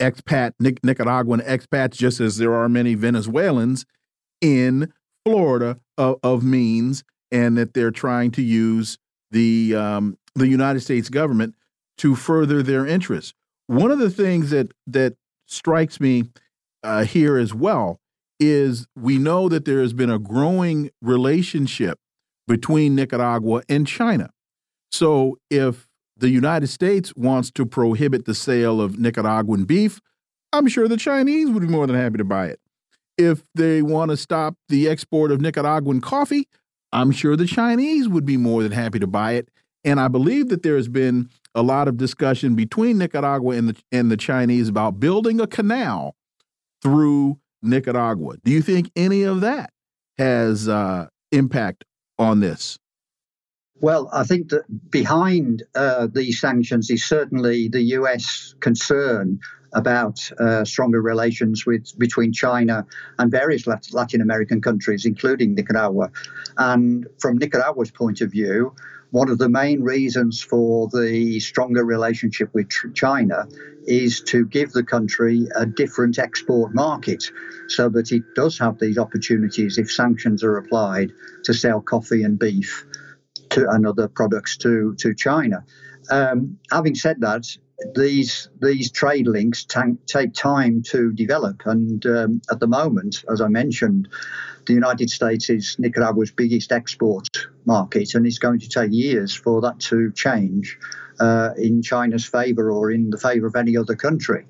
expat 0.00 0.52
Nic 0.60 0.82
Nicaraguan 0.84 1.40
expats, 1.40 1.92
just 1.92 2.20
as 2.20 2.36
there 2.38 2.54
are 2.54 2.68
many 2.68 2.94
Venezuelans 2.94 3.84
in 4.40 4.92
Florida 5.24 5.78
of, 5.96 6.16
of 6.22 6.44
means, 6.44 7.04
and 7.30 7.58
that 7.58 7.74
they're 7.74 7.90
trying 7.90 8.30
to 8.32 8.42
use 8.42 8.98
the 9.30 9.74
um, 9.74 10.16
the 10.34 10.48
United 10.48 10.80
States 10.80 11.08
government 11.08 11.54
to 11.98 12.14
further 12.14 12.62
their 12.62 12.86
interests. 12.86 13.34
One 13.66 13.90
of 13.90 13.98
the 13.98 14.10
things 14.10 14.50
that 14.50 14.72
that 14.86 15.14
strikes 15.46 16.00
me 16.00 16.24
uh, 16.82 17.04
here 17.04 17.36
as 17.36 17.52
well 17.52 18.00
is 18.40 18.86
we 18.94 19.18
know 19.18 19.48
that 19.48 19.64
there 19.64 19.80
has 19.80 19.92
been 19.92 20.10
a 20.10 20.18
growing 20.18 20.90
relationship 21.02 21.98
between 22.46 22.94
Nicaragua 22.94 23.62
and 23.68 23.86
China. 23.86 24.30
So 24.92 25.38
if 25.50 25.87
the 26.18 26.30
United 26.30 26.66
States 26.66 27.14
wants 27.16 27.50
to 27.52 27.64
prohibit 27.64 28.24
the 28.24 28.34
sale 28.34 28.80
of 28.80 28.98
Nicaraguan 28.98 29.64
beef, 29.64 30.00
I'm 30.52 30.66
sure 30.68 30.88
the 30.88 30.96
Chinese 30.96 31.48
would 31.50 31.62
be 31.62 31.68
more 31.68 31.86
than 31.86 31.96
happy 31.96 32.18
to 32.18 32.24
buy 32.24 32.46
it. 32.46 32.60
If 33.16 33.42
they 33.54 33.82
want 33.82 34.10
to 34.10 34.16
stop 34.16 34.54
the 34.68 34.88
export 34.88 35.30
of 35.30 35.40
Nicaraguan 35.40 36.00
coffee, 36.00 36.48
I'm 36.92 37.10
sure 37.10 37.36
the 37.36 37.46
Chinese 37.46 38.08
would 38.08 38.24
be 38.24 38.36
more 38.36 38.62
than 38.62 38.72
happy 38.72 38.98
to 38.98 39.06
buy 39.06 39.32
it. 39.32 39.48
And 39.84 40.00
I 40.00 40.08
believe 40.08 40.48
that 40.48 40.62
there 40.62 40.76
has 40.76 40.88
been 40.88 41.28
a 41.54 41.62
lot 41.62 41.88
of 41.88 41.96
discussion 41.96 42.54
between 42.54 42.98
Nicaragua 42.98 43.56
and 43.56 43.68
the 43.70 43.76
and 43.92 44.10
the 44.10 44.16
Chinese 44.16 44.68
about 44.68 45.00
building 45.00 45.40
a 45.40 45.46
canal 45.46 46.14
through 46.82 47.38
Nicaragua. 47.62 48.36
Do 48.44 48.52
you 48.52 48.62
think 48.62 48.90
any 48.96 49.22
of 49.22 49.40
that 49.40 49.70
has 50.16 50.68
uh, 50.68 51.08
impact 51.32 51.84
on 52.18 52.40
this? 52.40 52.78
Well, 53.80 54.10
I 54.12 54.24
think 54.24 54.48
that 54.50 54.64
behind 54.90 55.62
uh, 55.74 56.08
these 56.12 56.40
sanctions 56.40 56.90
is 56.90 57.04
certainly 57.04 57.68
the 57.68 57.82
US 57.98 58.54
concern 58.60 59.38
about 59.72 60.30
uh, 60.40 60.64
stronger 60.64 61.00
relations 61.00 61.64
with 61.66 61.96
between 61.98 62.32
China 62.32 62.86
and 63.18 63.30
various 63.30 63.66
Latin 63.66 64.20
American 64.20 64.60
countries, 64.60 65.04
including 65.04 65.54
Nicaragua. 65.54 66.10
And 66.56 67.06
from 67.18 67.38
Nicaragua's 67.38 67.90
point 67.90 68.20
of 68.20 68.32
view, 68.32 68.74
one 69.10 69.30
of 69.30 69.38
the 69.38 69.48
main 69.48 69.82
reasons 69.82 70.42
for 70.42 70.88
the 70.92 71.40
stronger 71.40 71.84
relationship 71.84 72.50
with 72.52 72.68
China 72.94 73.46
is 73.86 74.20
to 74.20 74.44
give 74.44 74.72
the 74.72 74.84
country 74.84 75.48
a 75.56 75.64
different 75.64 76.18
export 76.18 76.74
market 76.74 77.30
so 77.68 77.88
that 77.88 78.12
it 78.12 78.22
does 78.34 78.58
have 78.58 78.78
these 78.78 78.98
opportunities 78.98 79.78
if 79.78 79.90
sanctions 79.90 80.44
are 80.44 80.58
applied 80.58 81.12
to 81.44 81.54
sell 81.54 81.80
coffee 81.80 82.22
and 82.22 82.38
beef 82.38 82.84
to, 83.50 83.68
and 83.70 83.86
other 83.86 84.08
products 84.08 84.56
to, 84.58 84.94
to 84.98 85.14
China. 85.14 85.64
Um, 86.10 86.58
having 86.70 86.94
said 86.94 87.20
that, 87.20 87.46
these 87.94 88.48
these 88.60 88.90
trade 88.90 89.28
links 89.28 89.64
take 89.64 90.34
time 90.34 90.82
to 90.82 91.12
develop, 91.12 91.62
and 91.64 92.04
um, 92.06 92.42
at 92.50 92.58
the 92.58 92.66
moment, 92.66 93.24
as 93.30 93.40
I 93.40 93.48
mentioned, 93.48 94.08
the 94.66 94.72
United 94.72 95.10
States 95.10 95.48
is 95.48 95.76
Nicaragua's 95.78 96.32
biggest 96.32 96.72
export 96.72 97.28
market, 97.64 98.14
and 98.14 98.26
it's 98.26 98.38
going 98.38 98.58
to 98.60 98.68
take 98.68 98.92
years 98.92 99.32
for 99.32 99.60
that 99.60 99.78
to 99.80 100.10
change 100.12 100.76
uh, 101.20 101.50
in 101.56 101.82
China's 101.82 102.24
favour 102.24 102.70
or 102.70 102.90
in 102.90 103.10
the 103.10 103.18
favour 103.18 103.46
of 103.46 103.54
any 103.54 103.76
other 103.76 103.94
country. 103.94 104.46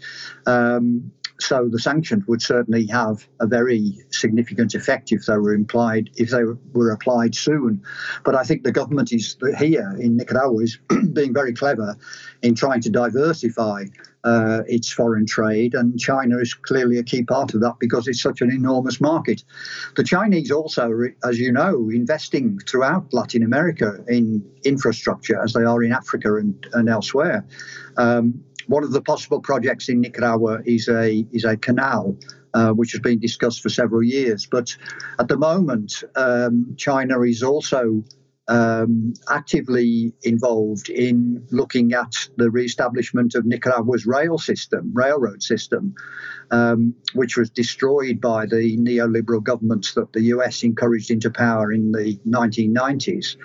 Um, 0.46 1.12
so 1.40 1.68
the 1.70 1.78
sanctions 1.78 2.26
would 2.26 2.42
certainly 2.42 2.86
have 2.86 3.26
a 3.40 3.46
very 3.46 3.98
significant 4.10 4.74
effect 4.74 5.12
if 5.12 5.26
they 5.26 5.36
were 5.36 5.54
implied 5.54 6.10
if 6.16 6.30
they 6.30 6.42
were 6.72 6.90
applied 6.90 7.34
soon. 7.34 7.82
But 8.24 8.34
I 8.34 8.42
think 8.42 8.64
the 8.64 8.72
government 8.72 9.12
is 9.12 9.36
here 9.58 9.96
in 9.98 10.16
Nicaragua 10.16 10.62
is 10.62 10.78
being 11.12 11.32
very 11.32 11.52
clever 11.54 11.96
in 12.42 12.54
trying 12.54 12.80
to 12.82 12.90
diversify 12.90 13.84
uh, 14.24 14.62
its 14.66 14.92
foreign 14.92 15.26
trade, 15.26 15.74
and 15.74 15.98
China 15.98 16.38
is 16.38 16.52
clearly 16.52 16.98
a 16.98 17.02
key 17.02 17.22
part 17.22 17.54
of 17.54 17.60
that 17.60 17.76
because 17.78 18.08
it's 18.08 18.20
such 18.20 18.40
an 18.40 18.50
enormous 18.50 19.00
market. 19.00 19.44
The 19.96 20.04
Chinese 20.04 20.50
also, 20.50 20.92
as 21.24 21.38
you 21.38 21.52
know, 21.52 21.88
investing 21.90 22.58
throughout 22.58 23.12
Latin 23.12 23.42
America 23.42 24.04
in 24.08 24.44
infrastructure 24.64 25.40
as 25.40 25.52
they 25.52 25.62
are 25.62 25.82
in 25.82 25.92
Africa 25.92 26.34
and, 26.36 26.66
and 26.72 26.88
elsewhere. 26.88 27.46
Um, 27.96 28.44
one 28.68 28.84
of 28.84 28.92
the 28.92 29.02
possible 29.02 29.40
projects 29.40 29.88
in 29.88 30.00
Nicaragua 30.00 30.60
is 30.64 30.88
a 30.88 31.26
is 31.32 31.44
a 31.44 31.56
canal. 31.56 32.16
Uh, 32.54 32.70
which 32.72 32.92
has 32.92 33.00
been 33.02 33.18
discussed 33.18 33.60
for 33.60 33.68
several 33.68 34.02
years. 34.02 34.48
But 34.50 34.74
at 35.20 35.28
the 35.28 35.36
moment, 35.36 36.02
um, 36.16 36.74
China 36.78 37.20
is 37.20 37.42
also 37.42 38.02
um, 38.48 39.12
actively 39.28 40.14
involved 40.22 40.88
in 40.88 41.46
looking 41.50 41.92
at 41.92 42.12
the 42.36 42.50
re-establishment 42.50 43.34
of 43.34 43.44
Nicaragua's 43.44 44.06
rail 44.06 44.38
system, 44.38 44.90
railroad 44.94 45.42
system, 45.42 45.94
um, 46.50 46.94
which 47.12 47.36
was 47.36 47.50
destroyed 47.50 48.20
by 48.20 48.46
the 48.46 48.78
neoliberal 48.78 49.42
governments 49.42 49.92
that 49.94 50.12
the 50.14 50.22
US 50.34 50.62
encouraged 50.62 51.10
into 51.10 51.30
power 51.30 51.70
in 51.70 51.92
the 51.92 52.18
1990s. 52.26 53.36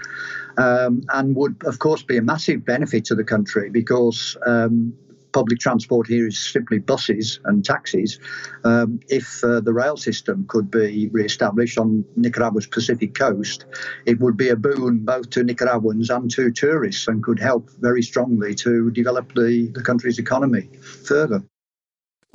Um, 0.58 1.02
and 1.10 1.36
would, 1.36 1.62
of 1.66 1.80
course, 1.80 2.04
be 2.04 2.18
a 2.18 2.22
massive 2.22 2.64
benefit 2.64 3.06
to 3.06 3.16
the 3.16 3.24
country 3.24 3.70
because 3.70 4.38
um, 4.46 4.94
public 5.34 5.60
transport 5.60 6.08
here 6.08 6.28
is 6.28 6.38
simply 6.38 6.80
buses 6.80 7.40
and 7.46 7.66
taxis. 7.66 8.20
Um, 8.64 9.00
if 9.10 9.44
uh, 9.44 9.60
the 9.60 9.74
rail 9.74 9.98
system 9.98 10.46
could 10.48 10.72
be 10.72 11.10
re-established 11.12 11.78
on 11.78 12.06
Nicaragua's 12.16 12.68
Pacific 12.68 13.14
coast, 13.16 13.66
it 14.06 14.20
would 14.20 14.38
be 14.38 14.50
a 14.50 14.56
boon 14.56 15.00
both 15.00 15.30
to 15.32 15.44
Nicaraguans 15.44 16.10
and 16.10 16.30
to 16.32 16.52
tourists 16.52 17.08
and 17.08 17.24
could 17.24 17.40
help 17.40 17.70
very 17.80 18.02
strongly 18.02 18.56
to 18.56 18.92
develop 18.92 19.34
the, 19.34 19.70
the 19.74 19.82
country's 19.82 20.20
economy 20.20 20.70
further. 20.82 21.44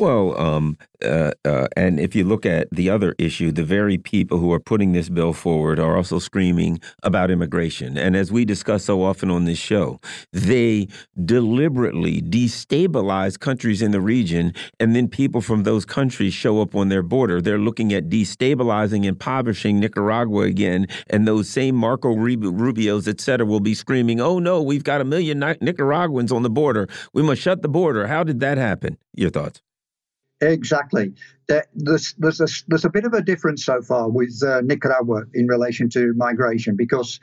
Well, 0.01 0.41
um, 0.41 0.79
uh, 1.05 1.33
uh, 1.45 1.67
and 1.77 1.99
if 1.99 2.15
you 2.15 2.23
look 2.23 2.47
at 2.47 2.69
the 2.71 2.89
other 2.89 3.17
issue, 3.19 3.51
the 3.51 3.65
very 3.65 3.99
people 3.99 4.39
who 4.39 4.53
are 4.53 4.61
putting 4.61 4.93
this 4.93 5.09
bill 5.09 5.33
forward 5.33 5.81
are 5.81 5.97
also 5.97 6.21
screaming 6.21 6.79
about 7.03 7.33
immigration. 7.33 7.99
And 7.99 8.15
as 8.15 8.31
we 8.31 8.45
discuss 8.45 8.85
so 8.85 9.03
often 9.03 9.29
on 9.29 9.45
this 9.45 9.59
show, 9.59 9.99
they 10.33 10.87
deliberately 11.25 12.23
destabilize 12.23 13.41
countries 13.41 13.83
in 13.83 13.91
the 13.91 14.01
region, 14.01 14.55
and 14.79 14.95
then 14.95 15.09
people 15.09 15.41
from 15.41 15.65
those 15.65 15.85
countries 15.85 16.33
show 16.33 16.63
up 16.63 16.77
on 16.77 16.91
their 16.91 17.03
border. 17.03 17.41
They're 17.41 17.59
looking 17.59 17.93
at 17.93 18.09
destabilizing, 18.09 19.05
impoverishing 19.05 19.81
Nicaragua 19.81 20.43
again, 20.43 20.87
and 21.11 21.27
those 21.27 21.49
same 21.49 21.75
Marco 21.75 22.15
Rubios, 22.15 23.09
et 23.09 23.21
cetera, 23.21 23.47
will 23.47 23.59
be 23.59 23.75
screaming, 23.75 24.21
"Oh 24.21 24.39
no, 24.39 24.63
we've 24.63 24.85
got 24.85 25.01
a 25.01 25.05
million 25.05 25.41
Nicaraguans 25.41 26.31
on 26.31 26.45
the 26.45 26.51
border. 26.51 26.87
We 27.13 27.25
must 27.25 27.43
shut 27.43 27.63
the 27.63 27.69
border." 27.69 28.07
How 28.07 28.23
did 28.23 28.39
that 28.41 28.59
happen? 28.59 28.97
Your 29.17 29.31
thoughts? 29.31 29.61
Exactly. 30.41 31.15
There's, 31.75 32.15
there's, 32.19 32.41
a, 32.41 32.47
there's 32.69 32.85
a 32.85 32.91
bit 32.91 33.05
of 33.05 33.13
a 33.13 33.23
difference 33.23 33.65
so 33.65 33.83
far 33.83 34.09
with 34.09 34.41
uh, 34.47 34.61
Nicaragua 34.61 35.25
in 35.35 35.49
relation 35.49 35.89
to 35.91 36.13
migration 36.15 36.77
because 36.77 37.19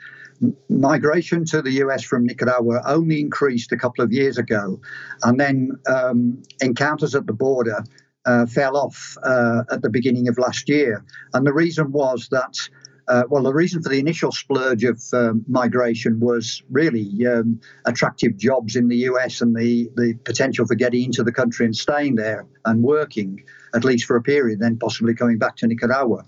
migration 0.68 1.44
to 1.46 1.62
the 1.62 1.70
US 1.82 2.02
from 2.02 2.26
Nicaragua 2.26 2.82
only 2.84 3.20
increased 3.20 3.72
a 3.72 3.76
couple 3.76 4.04
of 4.04 4.12
years 4.12 4.36
ago. 4.36 4.80
And 5.22 5.40
then 5.40 5.70
um, 5.88 6.42
encounters 6.60 7.14
at 7.14 7.26
the 7.26 7.32
border 7.32 7.84
uh, 8.26 8.44
fell 8.46 8.76
off 8.76 9.16
uh, 9.22 9.62
at 9.70 9.82
the 9.82 9.88
beginning 9.88 10.28
of 10.28 10.36
last 10.36 10.68
year. 10.68 11.04
And 11.32 11.46
the 11.46 11.54
reason 11.54 11.92
was 11.92 12.28
that 12.32 12.68
uh, 13.08 13.22
well, 13.28 13.42
the 13.42 13.54
reason 13.54 13.82
for 13.82 13.88
the 13.88 13.98
initial 13.98 14.32
splurge 14.32 14.82
of 14.84 15.00
um, 15.12 15.44
migration 15.46 16.18
was 16.18 16.62
really 16.70 17.26
um, 17.26 17.60
attractive 17.84 18.36
jobs 18.36 18.74
in 18.74 18.88
the 18.88 18.96
US 18.96 19.40
and 19.40 19.54
the, 19.54 19.88
the 19.96 20.14
potential 20.24 20.66
for 20.66 20.74
getting 20.74 21.04
into 21.04 21.22
the 21.22 21.32
country 21.32 21.66
and 21.66 21.76
staying 21.76 22.16
there 22.16 22.46
and 22.64 22.82
working, 22.82 23.44
at 23.74 23.84
least 23.84 24.06
for 24.06 24.16
a 24.16 24.22
period, 24.22 24.58
then 24.58 24.76
possibly 24.76 25.14
coming 25.14 25.38
back 25.38 25.56
to 25.56 25.66
Nicaragua. 25.66 26.24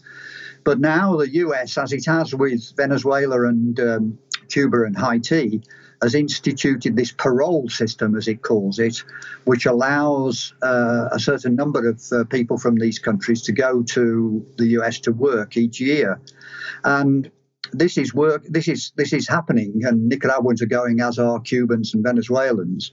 But 0.64 0.78
now 0.78 1.16
the 1.16 1.28
US, 1.30 1.76
as 1.78 1.92
it 1.92 2.04
has 2.06 2.34
with 2.34 2.76
Venezuela 2.76 3.48
and 3.48 3.78
um, 3.80 4.18
Cuba 4.48 4.84
and 4.84 4.96
Haiti, 4.96 5.62
has 6.02 6.14
instituted 6.14 6.96
this 6.96 7.12
parole 7.12 7.68
system, 7.68 8.16
as 8.16 8.28
it 8.28 8.42
calls 8.42 8.78
it, 8.78 9.02
which 9.44 9.66
allows 9.66 10.54
uh, 10.62 11.08
a 11.10 11.18
certain 11.18 11.56
number 11.56 11.88
of 11.88 12.02
uh, 12.12 12.24
people 12.24 12.58
from 12.58 12.76
these 12.76 12.98
countries 12.98 13.42
to 13.42 13.52
go 13.52 13.82
to 13.82 14.46
the 14.58 14.68
US 14.78 15.00
to 15.00 15.12
work 15.12 15.56
each 15.56 15.80
year. 15.80 16.20
And 16.84 17.30
this 17.72 17.98
is 17.98 18.14
work. 18.14 18.44
This 18.48 18.68
is 18.68 18.92
this 18.96 19.12
is 19.12 19.28
happening, 19.28 19.82
and 19.84 20.08
Nicaraguans 20.08 20.62
are 20.62 20.66
going, 20.66 21.00
as 21.00 21.18
are 21.18 21.40
Cubans 21.40 21.94
and 21.94 22.02
Venezuelans. 22.02 22.90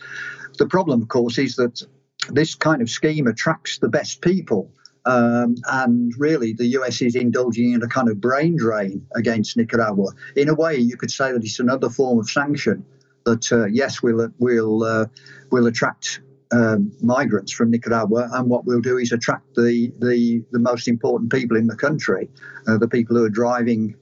The 0.57 0.67
problem, 0.67 1.01
of 1.01 1.07
course, 1.07 1.37
is 1.37 1.55
that 1.55 1.81
this 2.29 2.55
kind 2.55 2.81
of 2.81 2.89
scheme 2.89 3.27
attracts 3.27 3.77
the 3.77 3.89
best 3.89 4.21
people. 4.21 4.71
Um, 5.05 5.55
and 5.65 6.11
really, 6.17 6.53
the 6.53 6.65
US 6.79 7.01
is 7.01 7.15
indulging 7.15 7.73
in 7.73 7.83
a 7.83 7.87
kind 7.87 8.09
of 8.09 8.19
brain 8.19 8.57
drain 8.57 9.05
against 9.15 9.55
Nicaragua. 9.55 10.11
In 10.35 10.49
a 10.49 10.55
way, 10.55 10.77
you 10.77 10.97
could 10.97 11.11
say 11.11 11.31
that 11.31 11.43
it's 11.43 11.59
another 11.59 11.89
form 11.89 12.17
of 12.19 12.29
sanction. 12.29 12.83
That 13.25 13.51
uh, 13.51 13.65
yes, 13.65 14.01
we'll 14.01 14.29
we'll 14.39 14.83
uh, 14.83 15.05
we'll 15.51 15.67
attract 15.67 16.21
um, 16.51 16.91
migrants 17.01 17.51
from 17.51 17.71
Nicaragua, 17.71 18.29
and 18.33 18.49
what 18.49 18.65
we'll 18.65 18.81
do 18.81 18.97
is 18.97 19.11
attract 19.11 19.55
the 19.55 19.91
the, 19.99 20.43
the 20.51 20.59
most 20.59 20.87
important 20.87 21.31
people 21.31 21.57
in 21.57 21.67
the 21.67 21.75
country, 21.75 22.29
uh, 22.67 22.77
the 22.77 22.87
people 22.87 23.15
who 23.15 23.23
are 23.23 23.29
driving 23.29 23.95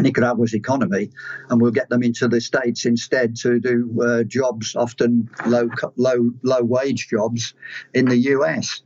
Nicaragua's 0.00 0.54
economy, 0.54 1.10
and 1.48 1.60
we'll 1.60 1.72
get 1.72 1.88
them 1.88 2.02
into 2.02 2.28
the 2.28 2.40
states 2.40 2.84
instead 2.84 3.36
to 3.36 3.58
do 3.58 4.02
uh, 4.02 4.22
jobs, 4.24 4.76
often 4.76 5.28
low 5.46 5.68
low 5.96 6.30
low 6.42 6.62
wage 6.62 7.08
jobs 7.08 7.54
in 7.94 8.06
the 8.06 8.16
U.S. 8.16 8.82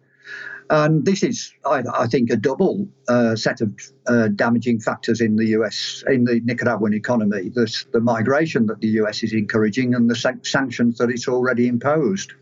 And 0.72 1.04
this 1.04 1.22
is, 1.22 1.52
I, 1.66 1.82
I 1.92 2.06
think, 2.06 2.30
a 2.30 2.36
double 2.36 2.88
uh, 3.06 3.36
set 3.36 3.60
of 3.60 3.78
uh, 4.06 4.28
damaging 4.28 4.80
factors 4.80 5.20
in 5.20 5.36
the 5.36 5.48
US, 5.48 6.02
in 6.08 6.24
the 6.24 6.40
Nicaraguan 6.42 6.94
economy. 6.94 7.50
There's 7.54 7.84
the 7.92 8.00
migration 8.00 8.64
that 8.68 8.80
the 8.80 8.88
US 9.02 9.22
is 9.22 9.34
encouraging 9.34 9.94
and 9.94 10.08
the 10.08 10.14
san 10.16 10.42
sanctions 10.44 10.96
that 10.96 11.10
it's 11.10 11.28
already 11.28 11.68
imposed. 11.68 12.32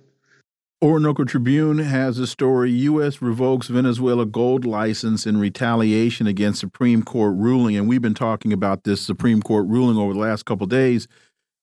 Orinoco 0.81 1.25
Tribune 1.25 1.79
has 1.79 2.21
a 2.21 2.27
story 2.27 2.71
U.S. 2.71 3.21
revokes 3.21 3.67
Venezuela 3.67 4.25
gold 4.25 4.65
license 4.65 5.27
in 5.27 5.39
retaliation 5.39 6.29
against 6.29 6.61
Supreme 6.61 7.03
Court 7.03 7.35
ruling. 7.37 7.77
And 7.77 7.89
we've 7.89 8.01
been 8.01 8.15
talking 8.15 8.53
about 8.53 8.85
this 8.85 9.01
Supreme 9.01 9.43
Court 9.43 9.67
ruling 9.67 9.99
over 9.99 10.15
the 10.15 10.21
last 10.21 10.45
couple 10.45 10.69
days. 10.69 11.09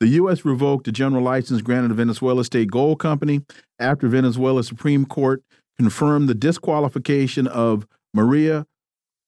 The 0.02 0.10
U.S. 0.10 0.44
revoked 0.44 0.90
a 0.90 0.92
general 0.92 1.24
license 1.24 1.62
granted 1.62 1.88
to 1.88 1.94
Venezuela 1.94 2.44
State 2.44 2.70
Gold 2.70 3.00
Company 3.00 3.42
after 3.80 4.10
Venezuela 4.10 4.66
Supreme 4.66 5.06
Court 5.06 5.42
confirmed 5.80 6.28
the 6.28 6.36
disqualification 6.36 7.48
of 7.48 7.88
Maria 8.14 8.66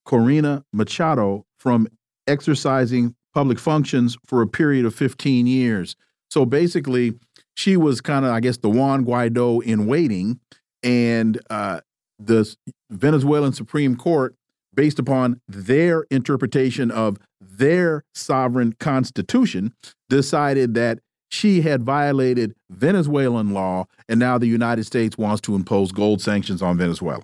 Corina 0.07 0.63
Machado 0.73 1.45
from 1.57 1.87
exercising 2.27 3.15
public 3.33 3.59
functions 3.59 4.17
for 4.25 4.41
a 4.41 4.47
period 4.47 4.85
of 4.85 4.95
15 4.95 5.45
years. 5.47 5.95
So 6.29 6.45
basically, 6.45 7.13
she 7.55 7.77
was 7.77 8.01
kind 8.01 8.25
of, 8.25 8.31
I 8.31 8.39
guess, 8.39 8.57
the 8.57 8.69
Juan 8.69 9.05
Guaido 9.05 9.61
in 9.63 9.85
waiting, 9.85 10.39
and 10.81 11.39
uh, 11.49 11.81
the 12.17 12.55
Venezuelan 12.89 13.53
Supreme 13.53 13.95
Court, 13.95 14.35
based 14.73 14.99
upon 14.99 15.41
their 15.47 16.05
interpretation 16.09 16.89
of 16.91 17.17
their 17.41 18.03
sovereign 18.13 18.73
constitution, 18.79 19.73
decided 20.09 20.73
that 20.75 20.99
she 21.29 21.61
had 21.61 21.83
violated 21.83 22.55
Venezuelan 22.69 23.53
law, 23.53 23.85
and 24.09 24.19
now 24.19 24.37
the 24.37 24.47
United 24.47 24.83
States 24.83 25.17
wants 25.17 25.41
to 25.41 25.55
impose 25.55 25.91
gold 25.91 26.21
sanctions 26.21 26.61
on 26.61 26.77
Venezuela. 26.77 27.23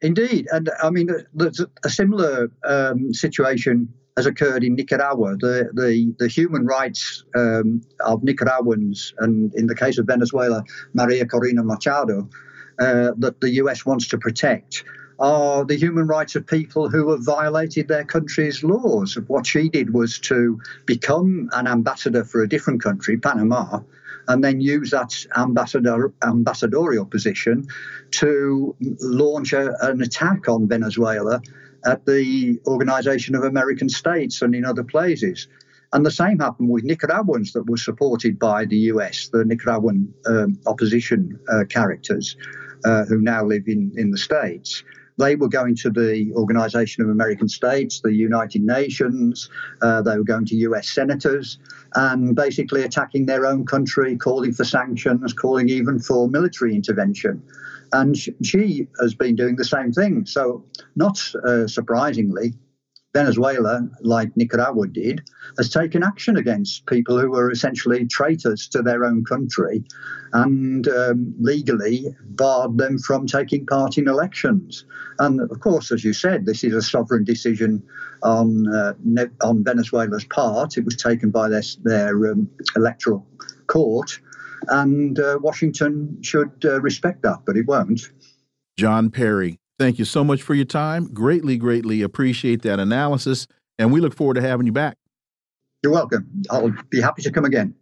Indeed, 0.00 0.46
and 0.50 0.70
I 0.82 0.88
mean, 0.90 1.10
there's 1.34 1.60
a 1.84 1.90
similar 1.90 2.50
um, 2.64 3.12
situation 3.12 3.92
has 4.16 4.26
occurred 4.26 4.64
in 4.64 4.74
Nicaragua. 4.74 5.36
The 5.38 5.70
the, 5.74 6.14
the 6.18 6.28
human 6.28 6.64
rights 6.64 7.24
um, 7.36 7.82
of 8.00 8.22
Nicaraguans, 8.22 9.12
and 9.18 9.52
in 9.54 9.66
the 9.66 9.74
case 9.74 9.98
of 9.98 10.06
Venezuela, 10.06 10.64
Maria 10.94 11.26
Corina 11.26 11.64
Machado, 11.64 12.30
uh, 12.78 13.12
that 13.18 13.40
the 13.40 13.50
US 13.62 13.84
wants 13.84 14.08
to 14.08 14.18
protect 14.18 14.84
are 15.20 15.64
the 15.66 15.76
human 15.76 16.06
rights 16.06 16.34
of 16.34 16.46
people 16.46 16.88
who 16.88 17.10
have 17.10 17.22
violated 17.24 17.88
their 17.88 18.04
country's 18.04 18.64
laws. 18.64 19.18
What 19.26 19.46
she 19.46 19.68
did 19.68 19.92
was 19.92 20.18
to 20.20 20.60
become 20.86 21.50
an 21.52 21.66
ambassador 21.66 22.24
for 22.24 22.42
a 22.42 22.48
different 22.48 22.82
country, 22.82 23.18
Panama, 23.18 23.80
and 24.28 24.42
then 24.42 24.60
use 24.60 24.90
that 24.90 25.14
ambassador, 25.36 26.12
ambassadorial 26.22 27.04
position 27.04 27.66
to 28.12 28.74
launch 29.00 29.52
a, 29.52 29.74
an 29.84 30.00
attack 30.00 30.48
on 30.48 30.68
Venezuela 30.68 31.42
at 31.84 32.06
the 32.06 32.58
Organization 32.66 33.34
of 33.34 33.44
American 33.44 33.88
States 33.88 34.40
and 34.40 34.54
in 34.54 34.64
other 34.64 34.84
places. 34.84 35.48
And 35.92 36.06
the 36.06 36.10
same 36.10 36.38
happened 36.38 36.70
with 36.70 36.84
Nicaraguans 36.84 37.52
that 37.52 37.68
were 37.68 37.76
supported 37.76 38.38
by 38.38 38.64
the 38.64 38.76
US, 38.92 39.28
the 39.28 39.44
Nicaraguan 39.44 40.14
um, 40.26 40.58
opposition 40.66 41.38
uh, 41.48 41.64
characters 41.68 42.36
uh, 42.84 43.04
who 43.04 43.20
now 43.20 43.44
live 43.44 43.64
in, 43.66 43.92
in 43.96 44.10
the 44.10 44.18
States. 44.18 44.84
They 45.20 45.36
were 45.36 45.48
going 45.48 45.76
to 45.76 45.90
the 45.90 46.32
Organization 46.34 47.04
of 47.04 47.10
American 47.10 47.46
States, 47.46 48.00
the 48.00 48.14
United 48.14 48.62
Nations, 48.62 49.50
uh, 49.82 50.00
they 50.00 50.16
were 50.16 50.24
going 50.24 50.46
to 50.46 50.56
US 50.56 50.88
senators, 50.88 51.58
and 51.94 52.34
basically 52.34 52.82
attacking 52.84 53.26
their 53.26 53.44
own 53.44 53.66
country, 53.66 54.16
calling 54.16 54.54
for 54.54 54.64
sanctions, 54.64 55.34
calling 55.34 55.68
even 55.68 55.98
for 55.98 56.26
military 56.28 56.74
intervention. 56.74 57.42
And 57.92 58.16
she 58.16 58.88
has 58.98 59.14
been 59.14 59.36
doing 59.36 59.56
the 59.56 59.64
same 59.64 59.92
thing. 59.92 60.24
So, 60.24 60.64
not 60.96 61.20
uh, 61.46 61.66
surprisingly, 61.66 62.54
Venezuela, 63.12 63.88
like 64.02 64.36
Nicaragua 64.36 64.86
did, 64.86 65.22
has 65.58 65.68
taken 65.68 66.02
action 66.04 66.36
against 66.36 66.86
people 66.86 67.18
who 67.18 67.30
were 67.30 67.50
essentially 67.50 68.06
traitors 68.06 68.68
to 68.68 68.82
their 68.82 69.04
own 69.04 69.24
country 69.24 69.82
and 70.32 70.86
um, 70.86 71.34
legally 71.40 72.14
barred 72.22 72.78
them 72.78 72.98
from 72.98 73.26
taking 73.26 73.66
part 73.66 73.98
in 73.98 74.06
elections. 74.06 74.84
And 75.18 75.40
of 75.40 75.58
course, 75.60 75.90
as 75.90 76.04
you 76.04 76.12
said, 76.12 76.46
this 76.46 76.62
is 76.62 76.72
a 76.72 76.82
sovereign 76.82 77.24
decision 77.24 77.82
on 78.22 78.72
uh, 78.72 78.94
on 79.42 79.64
Venezuela's 79.64 80.24
part. 80.24 80.76
It 80.76 80.84
was 80.84 80.96
taken 80.96 81.30
by 81.30 81.48
their, 81.48 81.62
their 81.82 82.32
um, 82.32 82.48
electoral 82.76 83.26
court, 83.66 84.20
and 84.68 85.18
uh, 85.18 85.38
Washington 85.42 86.18
should 86.22 86.52
uh, 86.64 86.80
respect 86.80 87.22
that, 87.22 87.40
but 87.44 87.56
it 87.56 87.66
won't. 87.66 88.00
John 88.76 89.10
Perry, 89.10 89.59
Thank 89.80 89.98
you 89.98 90.04
so 90.04 90.22
much 90.22 90.42
for 90.42 90.54
your 90.54 90.66
time. 90.66 91.10
Greatly, 91.10 91.56
greatly 91.56 92.02
appreciate 92.02 92.60
that 92.62 92.78
analysis. 92.78 93.46
And 93.78 93.90
we 93.90 94.02
look 94.02 94.14
forward 94.14 94.34
to 94.34 94.42
having 94.42 94.66
you 94.66 94.72
back. 94.72 94.98
You're 95.82 95.90
welcome. 95.90 96.28
I'll 96.50 96.70
be 96.90 97.00
happy 97.00 97.22
to 97.22 97.32
come 97.32 97.46
again. 97.46 97.74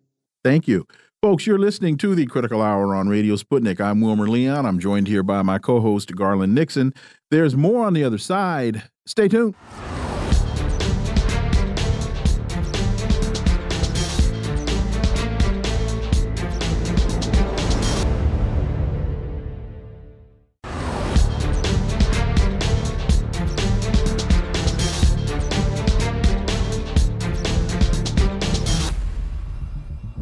Thank 0.45 0.69
you. 0.69 0.87
Folks, 1.21 1.45
you're 1.45 1.59
listening 1.59 1.97
to 1.97 2.15
the 2.15 2.27
Critical 2.27 2.63
Hour 2.63 2.95
on 2.95 3.09
Radio 3.09 3.35
Sputnik. 3.35 3.81
I'm 3.81 4.01
Wilmer 4.01 4.29
Leon. 4.29 4.65
I'm 4.65 4.79
joined 4.79 5.09
here 5.09 5.25
by 5.25 5.43
my 5.43 5.59
co 5.59 5.81
host, 5.81 6.15
Garland 6.15 6.55
Nixon. 6.55 6.95
There's 7.33 7.57
more 7.57 7.85
on 7.85 7.95
the 7.95 8.05
other 8.05 8.19
side. 8.19 8.85
Stay 9.05 9.27
tuned. 9.27 9.57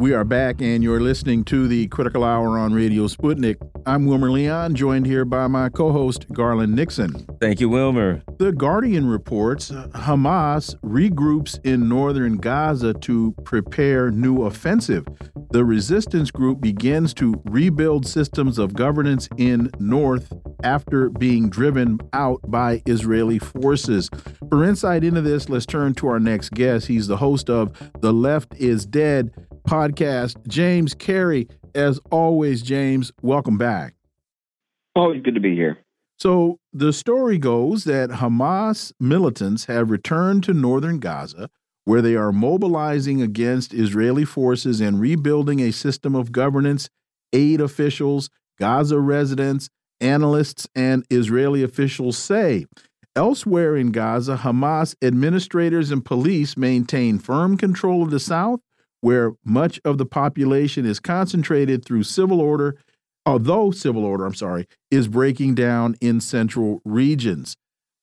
We 0.06 0.12
are 0.12 0.22
back, 0.22 0.60
and 0.60 0.84
you're 0.84 1.00
listening 1.00 1.42
to 1.46 1.66
the 1.66 1.88
Critical 1.88 2.22
Hour 2.22 2.60
on 2.60 2.72
Radio 2.72 3.08
Sputnik. 3.08 3.56
I'm 3.86 4.06
Wilmer 4.06 4.30
Leon, 4.30 4.76
joined 4.76 5.04
here 5.04 5.24
by 5.24 5.48
my 5.48 5.68
co 5.68 5.90
host, 5.90 6.32
Garland 6.32 6.76
Nixon. 6.76 7.26
Thank 7.40 7.58
you, 7.58 7.68
Wilmer. 7.68 8.22
The 8.38 8.52
Guardian 8.52 9.08
reports 9.08 9.72
uh, 9.72 9.88
Hamas 9.94 10.76
regroups 10.82 11.58
in 11.66 11.88
northern 11.88 12.36
Gaza 12.36 12.94
to 12.94 13.34
prepare 13.42 14.12
new 14.12 14.44
offensive. 14.44 15.08
The 15.50 15.64
resistance 15.64 16.30
group 16.30 16.60
begins 16.60 17.12
to 17.14 17.42
rebuild 17.46 18.06
systems 18.06 18.60
of 18.60 18.74
governance 18.74 19.28
in 19.38 19.72
north 19.80 20.32
after 20.62 21.10
being 21.10 21.50
driven 21.50 21.98
out 22.12 22.40
by 22.46 22.80
Israeli 22.86 23.40
forces. 23.40 24.08
For 24.50 24.62
insight 24.62 25.02
into 25.02 25.20
this, 25.20 25.48
let's 25.48 25.66
turn 25.66 25.94
to 25.94 26.06
our 26.06 26.20
next 26.20 26.50
guest. 26.50 26.86
He's 26.86 27.08
the 27.08 27.16
host 27.16 27.50
of 27.50 27.72
The 28.00 28.12
Left 28.12 28.54
is 28.54 28.86
Dead 28.86 29.32
podcast, 29.66 30.36
James 30.46 30.94
Carey. 30.94 31.48
As 31.74 32.00
always, 32.10 32.62
James, 32.62 33.12
welcome 33.20 33.58
back. 33.58 33.94
Always 34.94 35.22
good 35.22 35.34
to 35.34 35.40
be 35.40 35.54
here. 35.54 35.78
So, 36.18 36.58
the 36.72 36.92
story 36.92 37.36
goes 37.36 37.84
that 37.84 38.08
Hamas 38.08 38.92
militants 38.98 39.66
have 39.66 39.90
returned 39.90 40.44
to 40.44 40.54
northern 40.54 40.98
Gaza, 40.98 41.50
where 41.84 42.00
they 42.00 42.16
are 42.16 42.32
mobilizing 42.32 43.20
against 43.20 43.74
Israeli 43.74 44.24
forces 44.24 44.80
and 44.80 44.98
rebuilding 44.98 45.60
a 45.60 45.72
system 45.72 46.14
of 46.14 46.32
governance, 46.32 46.88
aid 47.34 47.60
officials, 47.60 48.30
Gaza 48.58 48.98
residents, 48.98 49.68
analysts, 50.00 50.66
and 50.74 51.04
Israeli 51.10 51.62
officials 51.62 52.16
say. 52.16 52.64
Elsewhere 53.14 53.76
in 53.76 53.92
Gaza, 53.92 54.38
Hamas 54.38 54.94
administrators 55.02 55.90
and 55.90 56.04
police 56.04 56.56
maintain 56.56 57.18
firm 57.18 57.56
control 57.58 58.02
of 58.02 58.10
the 58.10 58.20
south 58.20 58.60
where 59.00 59.32
much 59.44 59.80
of 59.84 59.98
the 59.98 60.06
population 60.06 60.86
is 60.86 61.00
concentrated 61.00 61.84
through 61.84 62.02
civil 62.02 62.40
order, 62.40 62.76
although 63.24 63.70
civil 63.70 64.04
order, 64.04 64.24
I'm 64.24 64.34
sorry, 64.34 64.66
is 64.90 65.08
breaking 65.08 65.54
down 65.54 65.96
in 66.00 66.20
central 66.20 66.80
regions. 66.84 67.56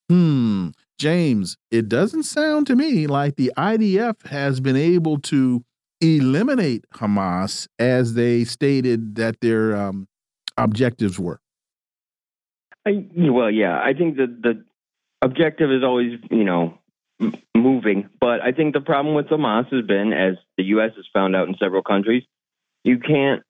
Hmm, 0.08 0.68
James, 0.98 1.56
it 1.70 1.88
doesn't 1.88 2.24
sound 2.24 2.66
to 2.68 2.76
me 2.76 3.06
like 3.06 3.36
the 3.36 3.52
IDF 3.56 4.26
has 4.26 4.60
been 4.60 4.76
able 4.76 5.18
to 5.20 5.64
eliminate 6.00 6.84
Hamas 6.94 7.66
as 7.78 8.14
they 8.14 8.44
stated 8.44 9.14
that 9.16 9.40
their 9.40 9.74
um, 9.74 10.06
objectives 10.56 11.18
were. 11.18 11.40
I, 12.86 13.06
well, 13.16 13.50
yeah, 13.50 13.80
I 13.82 13.94
think 13.94 14.16
that 14.18 14.42
the 14.42 14.62
objective 15.22 15.70
is 15.70 15.82
always, 15.82 16.18
you 16.30 16.44
know, 16.44 16.78
moving. 17.56 18.08
But 18.20 18.40
I 18.40 18.52
think 18.52 18.74
the 18.74 18.80
problem 18.80 19.14
with 19.14 19.26
Hamas 19.26 19.72
has 19.72 19.86
been, 19.86 20.12
as 20.12 20.36
the 20.56 20.64
U.S. 20.64 20.92
has 20.96 21.06
found 21.12 21.36
out 21.36 21.48
in 21.48 21.56
several 21.58 21.82
countries, 21.82 22.24
you 22.82 22.98
can't 22.98 23.42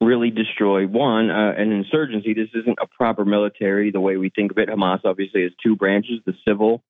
really 0.00 0.30
destroy 0.30 0.86
one 0.86 1.30
uh, 1.30 1.54
an 1.56 1.72
insurgency. 1.72 2.34
This 2.34 2.48
isn't 2.54 2.78
a 2.80 2.86
proper 2.86 3.24
military 3.24 3.90
the 3.90 4.00
way 4.00 4.16
we 4.16 4.30
think 4.30 4.50
of 4.50 4.58
it. 4.58 4.68
Hamas 4.68 5.00
obviously 5.04 5.42
has 5.42 5.52
two 5.62 5.76
branches: 5.76 6.20
the 6.26 6.34
civil 6.46 6.82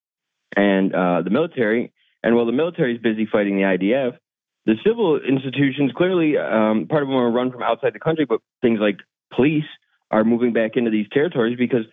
and 0.57 0.95
uh, 0.95 1.23
the 1.23 1.31
military. 1.31 1.93
And 2.23 2.37
while 2.37 2.47
the 2.47 2.53
military 2.53 2.95
is 2.95 3.03
busy 3.03 3.27
fighting 3.31 3.57
the 3.57 3.63
IDF, 3.63 4.17
the 4.65 4.75
civil 4.87 5.21
institutions 5.21 5.91
clearly 5.97 6.37
um, 6.39 6.87
part 6.89 7.03
of 7.03 7.09
them 7.09 7.17
are 7.17 7.31
run 7.31 7.51
from 7.51 7.63
outside 7.63 7.95
the 7.95 8.01
country, 8.01 8.25
but 8.25 8.41
things 8.61 8.79
like 8.81 8.99
police 9.35 9.65
are 10.11 10.25
moving 10.25 10.53
back 10.53 10.77
into 10.77 10.91
these 10.91 11.07
territories 11.13 11.57
because 11.59 11.85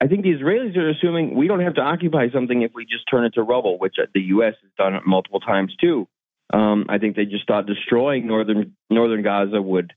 I 0.00 0.08
think 0.08 0.22
the 0.22 0.34
Israelis 0.34 0.76
are 0.76 0.90
assuming 0.90 1.34
we 1.34 1.48
don't 1.48 1.60
have 1.60 1.74
to 1.74 1.80
occupy 1.80 2.28
something 2.32 2.62
if 2.62 2.72
we 2.74 2.84
just 2.84 3.04
turn 3.10 3.24
it 3.24 3.34
to 3.34 3.42
rubble, 3.42 3.78
which 3.78 3.96
the 4.14 4.20
U.S. 4.20 4.54
has 4.62 4.70
done 4.76 5.00
multiple 5.06 5.40
times 5.40 5.74
too. 5.80 6.06
Um, 6.52 6.86
I 6.88 6.98
think 6.98 7.16
they 7.16 7.24
just 7.24 7.46
thought 7.46 7.66
destroying 7.66 8.26
northern 8.26 8.76
northern 8.90 9.22
Gaza 9.22 9.60
would 9.60 9.92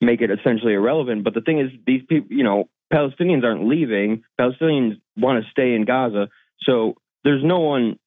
make 0.00 0.20
it 0.20 0.30
essentially 0.30 0.74
irrelevant. 0.74 1.24
But 1.24 1.34
the 1.34 1.40
thing 1.40 1.60
is, 1.60 1.70
these 1.86 2.02
people, 2.08 2.36
you 2.36 2.44
know, 2.44 2.68
Palestinians 2.92 3.44
aren't 3.44 3.66
leaving. 3.66 4.24
Palestinians 4.38 5.00
want 5.16 5.42
to 5.42 5.50
stay 5.50 5.74
in 5.74 5.84
Gaza, 5.84 6.28
so 6.62 6.96
there's 7.24 7.44
no 7.44 7.60
one 7.60 7.98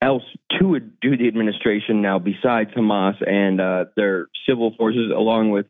else 0.00 0.24
to 0.58 0.80
do 1.02 1.16
the 1.16 1.28
administration 1.28 2.02
now 2.02 2.18
besides 2.18 2.70
Hamas 2.70 3.16
and 3.26 3.60
uh, 3.60 3.86
their 3.96 4.28
civil 4.48 4.74
forces, 4.76 5.12
along 5.14 5.50
with 5.50 5.66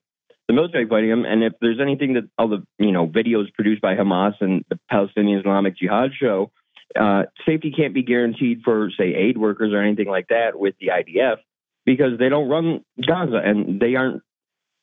the 0.49 0.55
military 0.55 0.89
fighting 0.89 1.11
them. 1.11 1.25
And 1.25 1.45
if 1.45 1.53
there's 1.61 1.79
anything 1.81 2.15
that 2.15 2.29
all 2.39 2.49
the 2.49 2.67
you 2.79 2.91
know 2.91 3.07
videos 3.07 3.53
produced 3.55 3.83
by 3.83 3.95
Hamas 3.95 4.35
and 4.41 4.65
the 4.69 4.79
Palestinian 4.91 5.39
Islamic 5.39 5.77
Jihad 5.77 6.11
show, 6.19 6.51
uh, 6.99 7.25
safety 7.47 7.71
can't 7.71 7.95
be 7.95 8.03
guaranteed 8.03 8.63
for 8.65 8.91
say 8.99 9.15
aid 9.15 9.37
workers 9.39 9.73
or 9.73 9.83
anything 9.83 10.09
like 10.09 10.29
that 10.29 10.59
with 10.59 10.75
the 10.81 10.89
IDF 10.89 11.37
because 11.85 12.19
they 12.19 12.29
don't 12.29 12.49
run 12.49 12.81
Gaza 13.07 13.41
and 13.45 13.79
they 13.81 13.95
aren't. 13.95 14.23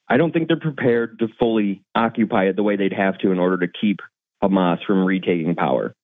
I 0.08 0.18
don't 0.18 0.32
think 0.32 0.48
they're 0.48 0.60
prepared 0.60 1.18
to 1.20 1.28
fully 1.40 1.84
occupy 1.96 2.46
it 2.46 2.56
the 2.56 2.64
way 2.64 2.76
they'd 2.76 2.94
have 2.94 3.18
to 3.20 3.32
in 3.32 3.40
order 3.40 3.66
to 3.66 3.74
keep 3.82 4.02
Hamas 4.44 4.86
from 4.86 5.04
retaking 5.04 5.56
power. 5.56 5.96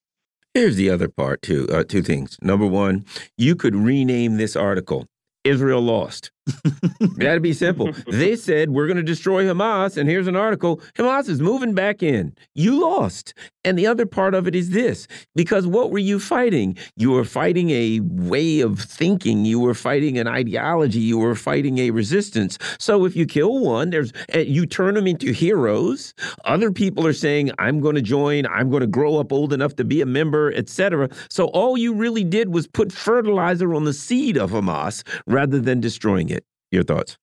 Here's 0.55 0.75
the 0.75 0.89
other 0.89 1.07
part 1.07 1.43
too. 1.43 1.67
Uh, 1.71 1.83
two 1.83 2.01
things. 2.01 2.37
Number 2.41 2.65
one, 2.65 3.05
you 3.37 3.55
could 3.55 3.75
rename 3.75 4.37
this 4.37 4.55
article 4.55 5.05
"Israel 5.43 5.81
Lost." 5.81 6.31
To 7.21 7.39
be 7.39 7.53
simple. 7.53 7.91
They 8.07 8.35
said 8.35 8.71
we're 8.71 8.87
going 8.87 8.97
to 8.97 9.03
destroy 9.03 9.45
Hamas, 9.45 9.95
and 9.95 10.09
here's 10.09 10.27
an 10.27 10.35
article: 10.35 10.81
Hamas 10.95 11.29
is 11.29 11.39
moving 11.39 11.73
back 11.73 12.03
in. 12.03 12.35
You 12.55 12.81
lost. 12.81 13.33
And 13.63 13.77
the 13.77 13.85
other 13.85 14.05
part 14.05 14.33
of 14.33 14.47
it 14.47 14.55
is 14.55 14.71
this: 14.71 15.07
because 15.35 15.65
what 15.65 15.91
were 15.91 15.99
you 15.99 16.19
fighting? 16.19 16.77
You 16.97 17.11
were 17.11 17.23
fighting 17.23 17.69
a 17.69 17.99
way 18.01 18.59
of 18.59 18.79
thinking. 18.79 19.45
You 19.45 19.59
were 19.59 19.73
fighting 19.73 20.17
an 20.17 20.27
ideology. 20.27 20.99
You 20.99 21.19
were 21.19 21.35
fighting 21.35 21.77
a 21.77 21.91
resistance. 21.91 22.57
So 22.79 23.05
if 23.05 23.15
you 23.15 23.25
kill 23.25 23.59
one, 23.59 23.91
there's 23.91 24.11
eh, 24.29 24.39
you 24.41 24.65
turn 24.65 24.95
them 24.95 25.07
into 25.07 25.31
heroes. 25.31 26.13
Other 26.45 26.71
people 26.71 27.05
are 27.07 27.13
saying, 27.13 27.51
"I'm 27.59 27.79
going 27.79 27.95
to 27.95 28.01
join. 28.01 28.45
I'm 28.47 28.69
going 28.69 28.81
to 28.81 28.87
grow 28.87 29.17
up 29.17 29.31
old 29.31 29.53
enough 29.53 29.75
to 29.77 29.83
be 29.83 30.01
a 30.01 30.05
member, 30.05 30.51
etc." 30.53 31.09
So 31.29 31.45
all 31.47 31.77
you 31.77 31.93
really 31.93 32.23
did 32.23 32.49
was 32.49 32.67
put 32.67 32.91
fertilizer 32.91 33.73
on 33.73 33.85
the 33.85 33.93
seed 33.93 34.37
of 34.37 34.51
Hamas 34.51 35.03
rather 35.27 35.59
than 35.59 35.79
destroying 35.79 36.29
it. 36.29 36.40
Your 36.71 36.83
thoughts? 36.83 37.17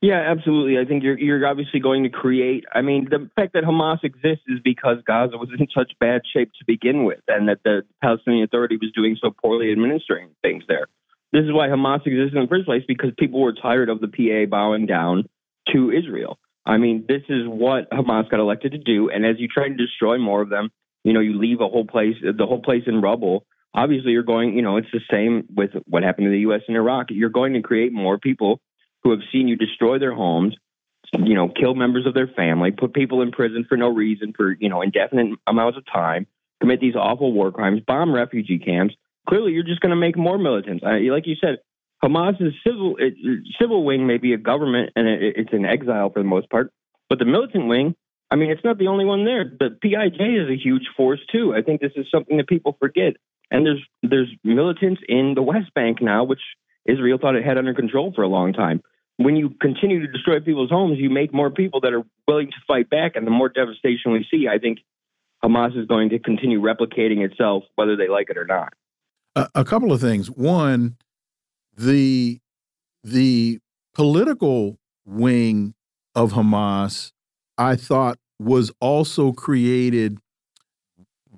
Yeah, 0.00 0.22
absolutely. 0.30 0.78
I 0.78 0.84
think 0.84 1.02
you're 1.02 1.18
you're 1.18 1.44
obviously 1.44 1.80
going 1.80 2.04
to 2.04 2.08
create. 2.08 2.64
I 2.72 2.82
mean, 2.82 3.08
the 3.10 3.28
fact 3.34 3.54
that 3.54 3.64
Hamas 3.64 4.04
exists 4.04 4.44
is 4.46 4.60
because 4.62 4.98
Gaza 5.04 5.36
was 5.36 5.48
in 5.58 5.66
such 5.76 5.92
bad 5.98 6.22
shape 6.32 6.52
to 6.58 6.64
begin 6.66 7.04
with, 7.04 7.20
and 7.26 7.48
that 7.48 7.58
the 7.64 7.82
Palestinian 8.00 8.44
Authority 8.44 8.76
was 8.76 8.92
doing 8.94 9.16
so 9.20 9.30
poorly 9.42 9.72
administering 9.72 10.28
things 10.40 10.62
there. 10.68 10.86
This 11.32 11.42
is 11.42 11.52
why 11.52 11.66
Hamas 11.66 12.06
exists 12.06 12.34
in 12.34 12.42
the 12.42 12.48
first 12.48 12.66
place 12.66 12.84
because 12.86 13.10
people 13.18 13.40
were 13.40 13.52
tired 13.52 13.88
of 13.88 14.00
the 14.00 14.06
PA 14.06 14.48
bowing 14.48 14.86
down 14.86 15.24
to 15.72 15.90
Israel. 15.90 16.38
I 16.64 16.76
mean, 16.76 17.04
this 17.08 17.22
is 17.28 17.42
what 17.46 17.90
Hamas 17.90 18.30
got 18.30 18.38
elected 18.38 18.72
to 18.72 18.78
do, 18.78 19.10
and 19.10 19.26
as 19.26 19.36
you 19.38 19.48
try 19.48 19.68
to 19.68 19.74
destroy 19.74 20.18
more 20.18 20.42
of 20.42 20.48
them, 20.48 20.70
you 21.02 21.12
know, 21.12 21.20
you 21.20 21.38
leave 21.38 21.60
a 21.60 21.68
whole 21.68 21.86
place, 21.86 22.14
the 22.22 22.46
whole 22.46 22.62
place 22.62 22.84
in 22.86 23.00
rubble. 23.00 23.44
Obviously, 23.74 24.12
you're 24.12 24.22
going. 24.22 24.54
You 24.54 24.62
know, 24.62 24.76
it's 24.76 24.88
the 24.92 25.00
same 25.10 25.46
with 25.54 25.70
what 25.86 26.02
happened 26.02 26.26
to 26.26 26.30
the 26.30 26.40
U.S. 26.40 26.62
in 26.68 26.76
Iraq. 26.76 27.06
You're 27.10 27.30
going 27.30 27.54
to 27.54 27.62
create 27.62 27.92
more 27.92 28.18
people 28.18 28.60
who 29.02 29.10
have 29.10 29.20
seen 29.32 29.48
you 29.48 29.56
destroy 29.56 29.98
their 29.98 30.14
homes, 30.14 30.56
you 31.12 31.34
know, 31.34 31.48
kill 31.48 31.74
members 31.74 32.06
of 32.06 32.14
their 32.14 32.26
family, 32.28 32.70
put 32.70 32.92
people 32.92 33.22
in 33.22 33.30
prison 33.30 33.64
for 33.68 33.76
no 33.76 33.88
reason 33.88 34.32
for, 34.36 34.56
you 34.58 34.68
know, 34.68 34.82
indefinite 34.82 35.38
amounts 35.46 35.78
of 35.78 35.84
time, 35.86 36.26
commit 36.60 36.80
these 36.80 36.96
awful 36.96 37.32
war 37.32 37.52
crimes, 37.52 37.80
bomb 37.86 38.12
refugee 38.12 38.58
camps. 38.58 38.94
Clearly, 39.28 39.52
you're 39.52 39.62
just 39.62 39.80
going 39.80 39.90
to 39.90 39.96
make 39.96 40.16
more 40.16 40.38
militants. 40.38 40.82
Uh, 40.84 40.98
like 41.12 41.26
you 41.26 41.36
said, 41.40 41.58
Hamas's 42.02 42.54
civil 42.66 42.96
it, 42.98 43.14
civil 43.60 43.84
wing 43.84 44.06
may 44.06 44.18
be 44.18 44.32
a 44.32 44.38
government 44.38 44.90
and 44.96 45.08
it, 45.08 45.34
it's 45.36 45.52
in 45.52 45.64
exile 45.64 46.10
for 46.10 46.20
the 46.20 46.28
most 46.28 46.48
part, 46.50 46.72
but 47.08 47.18
the 47.18 47.24
militant 47.24 47.66
wing, 47.66 47.94
I 48.30 48.36
mean, 48.36 48.50
it's 48.50 48.64
not 48.64 48.78
the 48.78 48.88
only 48.88 49.04
one 49.04 49.24
there. 49.24 49.44
The 49.44 49.70
PIJ 49.80 50.20
is 50.20 50.50
a 50.50 50.62
huge 50.62 50.86
force 50.96 51.20
too. 51.32 51.54
I 51.54 51.62
think 51.62 51.80
this 51.80 51.92
is 51.96 52.06
something 52.10 52.36
that 52.36 52.46
people 52.46 52.76
forget. 52.78 53.14
And 53.50 53.66
there's 53.66 53.84
there's 54.02 54.30
militants 54.44 55.00
in 55.08 55.34
the 55.34 55.42
West 55.42 55.72
Bank 55.74 56.02
now, 56.02 56.24
which 56.24 56.40
Israel 56.86 57.18
thought 57.20 57.36
it 57.36 57.44
had 57.44 57.58
under 57.58 57.74
control 57.74 58.12
for 58.14 58.22
a 58.22 58.28
long 58.28 58.52
time. 58.52 58.82
When 59.16 59.36
you 59.36 59.50
continue 59.60 60.00
to 60.00 60.12
destroy 60.12 60.40
people's 60.40 60.70
homes, 60.70 60.98
you 60.98 61.10
make 61.10 61.34
more 61.34 61.50
people 61.50 61.80
that 61.80 61.92
are 61.92 62.04
willing 62.26 62.48
to 62.48 62.56
fight 62.66 62.88
back, 62.88 63.16
and 63.16 63.26
the 63.26 63.30
more 63.30 63.48
devastation 63.48 64.12
we 64.12 64.26
see, 64.30 64.46
I 64.48 64.58
think 64.58 64.78
Hamas 65.44 65.76
is 65.78 65.86
going 65.86 66.10
to 66.10 66.18
continue 66.18 66.60
replicating 66.60 67.24
itself, 67.24 67.64
whether 67.74 67.96
they 67.96 68.08
like 68.08 68.30
it 68.30 68.36
or 68.36 68.44
not. 68.44 68.72
A, 69.54 69.64
couple 69.64 69.92
of 69.92 70.00
things. 70.00 70.28
One, 70.30 70.96
the 71.76 72.40
the 73.04 73.60
political 73.94 74.78
wing 75.06 75.74
of 76.14 76.32
Hamas, 76.32 77.12
I 77.56 77.76
thought, 77.76 78.18
was 78.40 78.72
also 78.80 79.32
created 79.32 80.18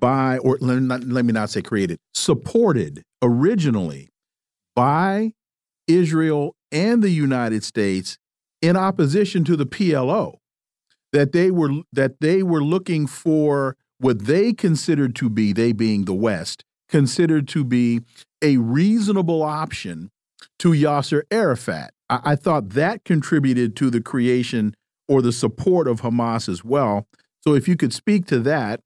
by, 0.01 0.37
or 0.39 0.57
let, 0.59 0.81
not, 0.81 1.05
let 1.05 1.23
me 1.23 1.31
not 1.31 1.49
say 1.49 1.61
created, 1.61 1.99
supported 2.13 3.03
originally 3.21 4.09
by 4.75 5.31
Israel 5.87 6.55
and 6.73 7.01
the 7.01 7.09
United 7.09 7.63
States 7.63 8.17
in 8.61 8.75
opposition 8.75 9.45
to 9.45 9.55
the 9.55 9.65
PLO 9.65 10.35
that 11.13 11.31
they 11.31 11.51
were 11.51 11.71
that 11.93 12.19
they 12.19 12.43
were 12.43 12.63
looking 12.63 13.07
for 13.07 13.75
what 13.99 14.25
they 14.25 14.53
considered 14.53 15.15
to 15.15 15.29
be 15.29 15.53
they 15.53 15.71
being 15.71 16.05
the 16.05 16.13
West 16.13 16.63
considered 16.89 17.47
to 17.47 17.63
be 17.63 18.01
a 18.41 18.57
reasonable 18.57 19.41
option 19.41 20.11
to 20.59 20.69
Yasser 20.69 21.23
Arafat. 21.31 21.91
I, 22.09 22.19
I 22.23 22.35
thought 22.35 22.69
that 22.69 23.05
contributed 23.05 23.75
to 23.77 23.89
the 23.89 24.01
creation 24.01 24.75
or 25.07 25.21
the 25.21 25.31
support 25.31 25.87
of 25.87 26.01
Hamas 26.01 26.49
as 26.49 26.63
well. 26.63 27.07
So 27.43 27.55
if 27.55 27.67
you 27.67 27.75
could 27.75 27.93
speak 27.93 28.25
to 28.27 28.39
that, 28.39 28.81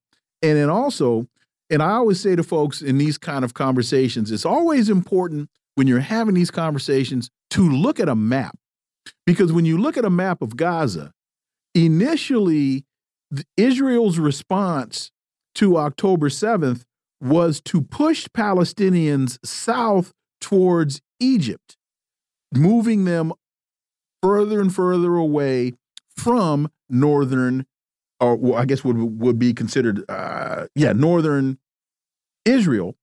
and 0.45 0.57
then 0.57 0.69
also, 0.69 1.27
and 1.71 1.81
I 1.81 1.93
always 1.93 2.19
say 2.19 2.35
to 2.35 2.43
folks 2.43 2.81
in 2.81 2.99
these 2.99 3.17
kind 3.17 3.43
of 3.43 3.55
conversations, 3.55 4.31
it's 4.31 4.45
always 4.45 4.89
important 4.89 5.49
when 5.73 5.87
you're 5.87 5.99
having 5.99 6.35
these 6.35 6.51
conversations 6.51 7.31
to 7.49 7.67
look 7.67 7.99
at 7.99 8.07
a 8.07 8.15
map. 8.15 8.55
Because 9.25 9.51
when 9.51 9.65
you 9.65 9.79
look 9.79 9.97
at 9.97 10.05
a 10.05 10.09
map 10.09 10.43
of 10.43 10.55
Gaza, 10.55 11.11
initially, 11.73 12.85
Israel's 13.57 14.19
response 14.19 15.11
to 15.55 15.77
October 15.77 16.29
7th 16.29 16.83
was 17.19 17.59
to 17.61 17.81
push 17.81 18.27
Palestinians 18.27 19.39
south 19.43 20.13
towards 20.39 21.01
Egypt, 21.19 21.75
moving 22.53 23.05
them 23.05 23.33
further 24.21 24.61
and 24.61 24.73
further 24.73 25.15
away 25.15 25.73
from 26.15 26.69
northern, 26.87 27.65
or 28.19 28.35
well, 28.35 28.55
I 28.55 28.65
guess 28.65 28.83
would 28.83 28.97
would 28.97 29.39
be 29.39 29.53
considered, 29.53 30.03
uh, 30.09 30.67
yeah, 30.75 30.93
northern 30.93 31.57
Israel, 32.45 32.95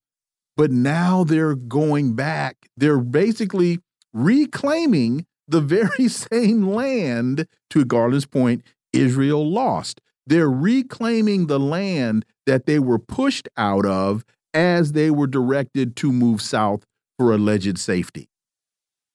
but 0.56 0.70
now 0.70 1.24
they're 1.24 1.54
going 1.54 2.14
back. 2.14 2.68
They're 2.76 3.00
basically 3.00 3.80
reclaiming 4.12 5.26
the 5.48 5.60
very 5.60 6.08
same 6.08 6.68
land, 6.68 7.46
to 7.70 7.84
Garland's 7.84 8.26
point, 8.26 8.62
Israel 8.92 9.48
lost. 9.48 10.00
They're 10.26 10.50
reclaiming 10.50 11.46
the 11.46 11.58
land 11.58 12.24
that 12.46 12.66
they 12.66 12.78
were 12.78 12.98
pushed 12.98 13.48
out 13.56 13.84
of 13.84 14.24
as 14.54 14.92
they 14.92 15.10
were 15.10 15.26
directed 15.26 15.96
to 15.96 16.12
move 16.12 16.40
south 16.40 16.84
for 17.18 17.32
alleged 17.32 17.78
safety. 17.78 18.28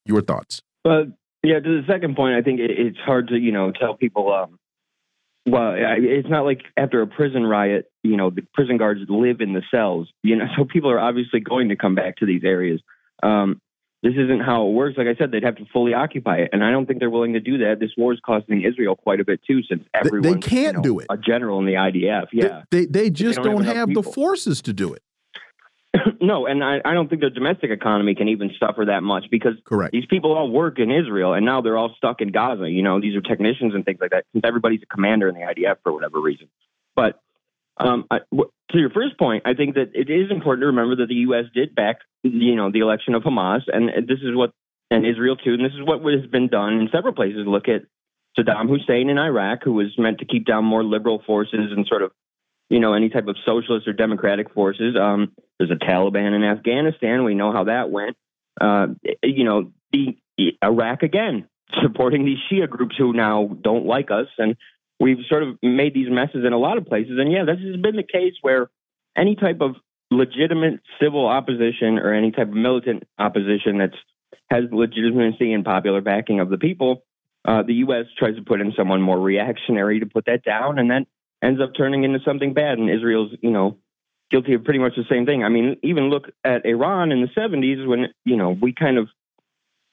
Your 0.05 0.21
thoughts? 0.21 0.61
But 0.83 1.07
yeah, 1.43 1.59
to 1.59 1.81
the 1.81 1.87
second 1.87 2.15
point, 2.15 2.35
I 2.35 2.41
think 2.41 2.59
it's 2.59 2.97
hard 2.97 3.27
to 3.29 3.37
you 3.37 3.51
know 3.51 3.71
tell 3.71 3.95
people 3.95 4.33
um, 4.33 4.57
well, 5.47 5.73
it's 5.77 6.27
not 6.27 6.43
like 6.43 6.61
after 6.75 7.01
a 7.01 7.07
prison 7.07 7.43
riot, 7.43 7.89
you 8.03 8.17
know, 8.17 8.29
the 8.29 8.41
prison 8.53 8.77
guards 8.77 9.01
live 9.07 9.39
in 9.39 9.53
the 9.53 9.63
cells, 9.71 10.09
you 10.21 10.35
know, 10.35 10.45
so 10.57 10.65
people 10.65 10.91
are 10.91 10.99
obviously 10.99 11.39
going 11.39 11.69
to 11.69 11.75
come 11.75 11.95
back 11.95 12.17
to 12.17 12.25
these 12.25 12.43
areas. 12.43 12.81
Um, 13.23 13.61
this 14.03 14.13
isn't 14.13 14.41
how 14.41 14.67
it 14.67 14.73
works. 14.73 14.95
Like 14.97 15.07
I 15.07 15.15
said, 15.15 15.31
they'd 15.31 15.43
have 15.43 15.55
to 15.55 15.65
fully 15.73 15.93
occupy 15.93 16.37
it, 16.37 16.49
and 16.53 16.63
I 16.63 16.69
don't 16.69 16.85
think 16.85 16.99
they're 16.99 17.09
willing 17.09 17.33
to 17.33 17.39
do 17.39 17.59
that. 17.59 17.79
This 17.79 17.91
war 17.97 18.13
is 18.13 18.19
costing 18.23 18.61
Israel 18.61 18.95
quite 18.95 19.19
a 19.19 19.25
bit 19.25 19.39
too, 19.47 19.63
since 19.63 19.83
everyone 19.93 20.39
they 20.39 20.47
can't 20.47 20.67
you 20.67 20.73
know, 20.73 20.81
do 20.81 20.99
it. 20.99 21.07
A 21.09 21.17
general 21.17 21.59
in 21.59 21.65
the 21.65 21.73
IDF, 21.73 22.27
yeah, 22.31 22.63
they 22.69 22.81
they, 22.81 22.85
they 22.85 23.09
just 23.09 23.37
they 23.37 23.43
don't, 23.43 23.55
don't, 23.55 23.65
have, 23.65 23.75
have 23.75 23.93
the 23.93 24.03
forces 24.03 24.61
to 24.63 24.73
do 24.73 24.93
it. 24.93 25.01
No, 26.21 26.45
and 26.45 26.63
I, 26.63 26.79
I 26.83 26.93
don't 26.93 27.09
think 27.09 27.21
the 27.21 27.29
domestic 27.29 27.71
economy 27.71 28.15
can 28.15 28.27
even 28.29 28.51
suffer 28.59 28.85
that 28.85 29.03
much 29.03 29.25
because 29.31 29.53
Correct. 29.65 29.91
these 29.91 30.05
people 30.05 30.33
all 30.33 30.49
work 30.49 30.79
in 30.79 30.91
Israel 30.91 31.33
and 31.33 31.45
now 31.45 31.61
they're 31.61 31.77
all 31.77 31.93
stuck 31.97 32.21
in 32.21 32.31
Gaza. 32.31 32.69
You 32.69 32.83
know, 32.83 33.01
these 33.01 33.15
are 33.15 33.21
technicians 33.21 33.73
and 33.73 33.85
things 33.85 33.99
like 34.01 34.11
that 34.11 34.25
since 34.33 34.43
everybody's 34.45 34.81
a 34.83 34.85
commander 34.85 35.27
in 35.29 35.35
the 35.35 35.41
IDF 35.41 35.77
for 35.83 35.93
whatever 35.93 36.19
reason. 36.19 36.49
But 36.95 37.19
um, 37.77 38.05
I, 38.09 38.19
w- 38.31 38.51
to 38.71 38.77
your 38.77 38.89
first 38.89 39.17
point, 39.17 39.43
I 39.45 39.53
think 39.53 39.75
that 39.75 39.91
it 39.93 40.09
is 40.09 40.31
important 40.31 40.63
to 40.63 40.67
remember 40.67 40.97
that 40.97 41.07
the 41.07 41.21
U.S. 41.29 41.45
did 41.53 41.75
back, 41.75 41.97
you 42.23 42.55
know, 42.55 42.71
the 42.71 42.79
election 42.79 43.13
of 43.13 43.23
Hamas, 43.23 43.61
and 43.67 43.89
this 44.07 44.19
is 44.19 44.35
what, 44.35 44.51
and 44.89 45.05
Israel 45.05 45.35
too, 45.35 45.53
and 45.53 45.63
this 45.63 45.73
is 45.73 45.81
what 45.83 46.01
has 46.13 46.29
been 46.29 46.47
done 46.47 46.73
in 46.73 46.89
several 46.91 47.13
places. 47.13 47.45
Look 47.45 47.67
at 47.67 47.83
Saddam 48.37 48.69
Hussein 48.69 49.09
in 49.09 49.17
Iraq, 49.17 49.63
who 49.63 49.73
was 49.73 49.93
meant 49.97 50.19
to 50.19 50.25
keep 50.25 50.45
down 50.45 50.65
more 50.65 50.83
liberal 50.83 51.21
forces 51.25 51.71
and 51.75 51.85
sort 51.87 52.01
of 52.01 52.11
you 52.69 52.79
know, 52.79 52.93
any 52.93 53.09
type 53.09 53.27
of 53.27 53.37
socialist 53.45 53.87
or 53.87 53.93
democratic 53.93 54.53
forces. 54.53 54.95
Um, 54.99 55.31
there's 55.57 55.71
a 55.71 55.75
Taliban 55.75 56.35
in 56.35 56.43
Afghanistan. 56.43 57.23
We 57.23 57.35
know 57.35 57.51
how 57.51 57.65
that 57.65 57.89
went. 57.89 58.17
Uh, 58.59 58.87
you 59.23 59.43
know, 59.43 59.71
the 59.91 60.17
Iraq 60.63 61.03
again 61.03 61.47
supporting 61.81 62.25
these 62.25 62.39
Shia 62.51 62.69
groups 62.69 62.95
who 62.97 63.13
now 63.13 63.49
don't 63.61 63.85
like 63.85 64.11
us, 64.11 64.27
and 64.37 64.55
we've 64.99 65.25
sort 65.29 65.43
of 65.43 65.57
made 65.61 65.93
these 65.93 66.09
messes 66.09 66.45
in 66.45 66.53
a 66.53 66.57
lot 66.57 66.77
of 66.77 66.85
places. 66.85 67.13
And 67.17 67.31
yeah, 67.31 67.45
this 67.45 67.59
has 67.59 67.81
been 67.81 67.95
the 67.95 68.03
case 68.03 68.33
where 68.41 68.69
any 69.15 69.35
type 69.35 69.61
of 69.61 69.75
legitimate 70.09 70.79
civil 71.01 71.27
opposition 71.27 71.99
or 71.99 72.13
any 72.13 72.31
type 72.31 72.47
of 72.47 72.53
militant 72.53 73.03
opposition 73.19 73.77
that's 73.77 73.97
has 74.49 74.63
legitimacy 74.71 75.51
and 75.51 75.65
popular 75.65 75.99
backing 75.99 76.39
of 76.39 76.49
the 76.49 76.57
people, 76.57 77.03
uh, 77.45 77.63
the 77.63 77.73
U.S. 77.75 78.05
tries 78.17 78.35
to 78.35 78.41
put 78.41 78.61
in 78.61 78.73
someone 78.77 79.01
more 79.01 79.19
reactionary 79.19 79.99
to 79.99 80.05
put 80.05 80.25
that 80.25 80.43
down, 80.43 80.79
and 80.79 80.89
then 80.89 81.05
ends 81.43 81.61
up 81.61 81.71
turning 81.77 82.03
into 82.03 82.19
something 82.25 82.53
bad. 82.53 82.77
And 82.77 82.89
Israel's, 82.89 83.31
you 83.41 83.51
know, 83.51 83.77
guilty 84.31 84.53
of 84.53 84.63
pretty 84.63 84.79
much 84.79 84.93
the 84.95 85.03
same 85.09 85.25
thing. 85.25 85.43
I 85.43 85.49
mean, 85.49 85.77
even 85.83 86.09
look 86.09 86.25
at 86.43 86.65
Iran 86.65 87.11
in 87.11 87.21
the 87.21 87.27
70s 87.27 87.87
when, 87.87 88.07
you 88.25 88.35
know, 88.35 88.49
we 88.59 88.73
kind 88.73 88.97
of 88.97 89.07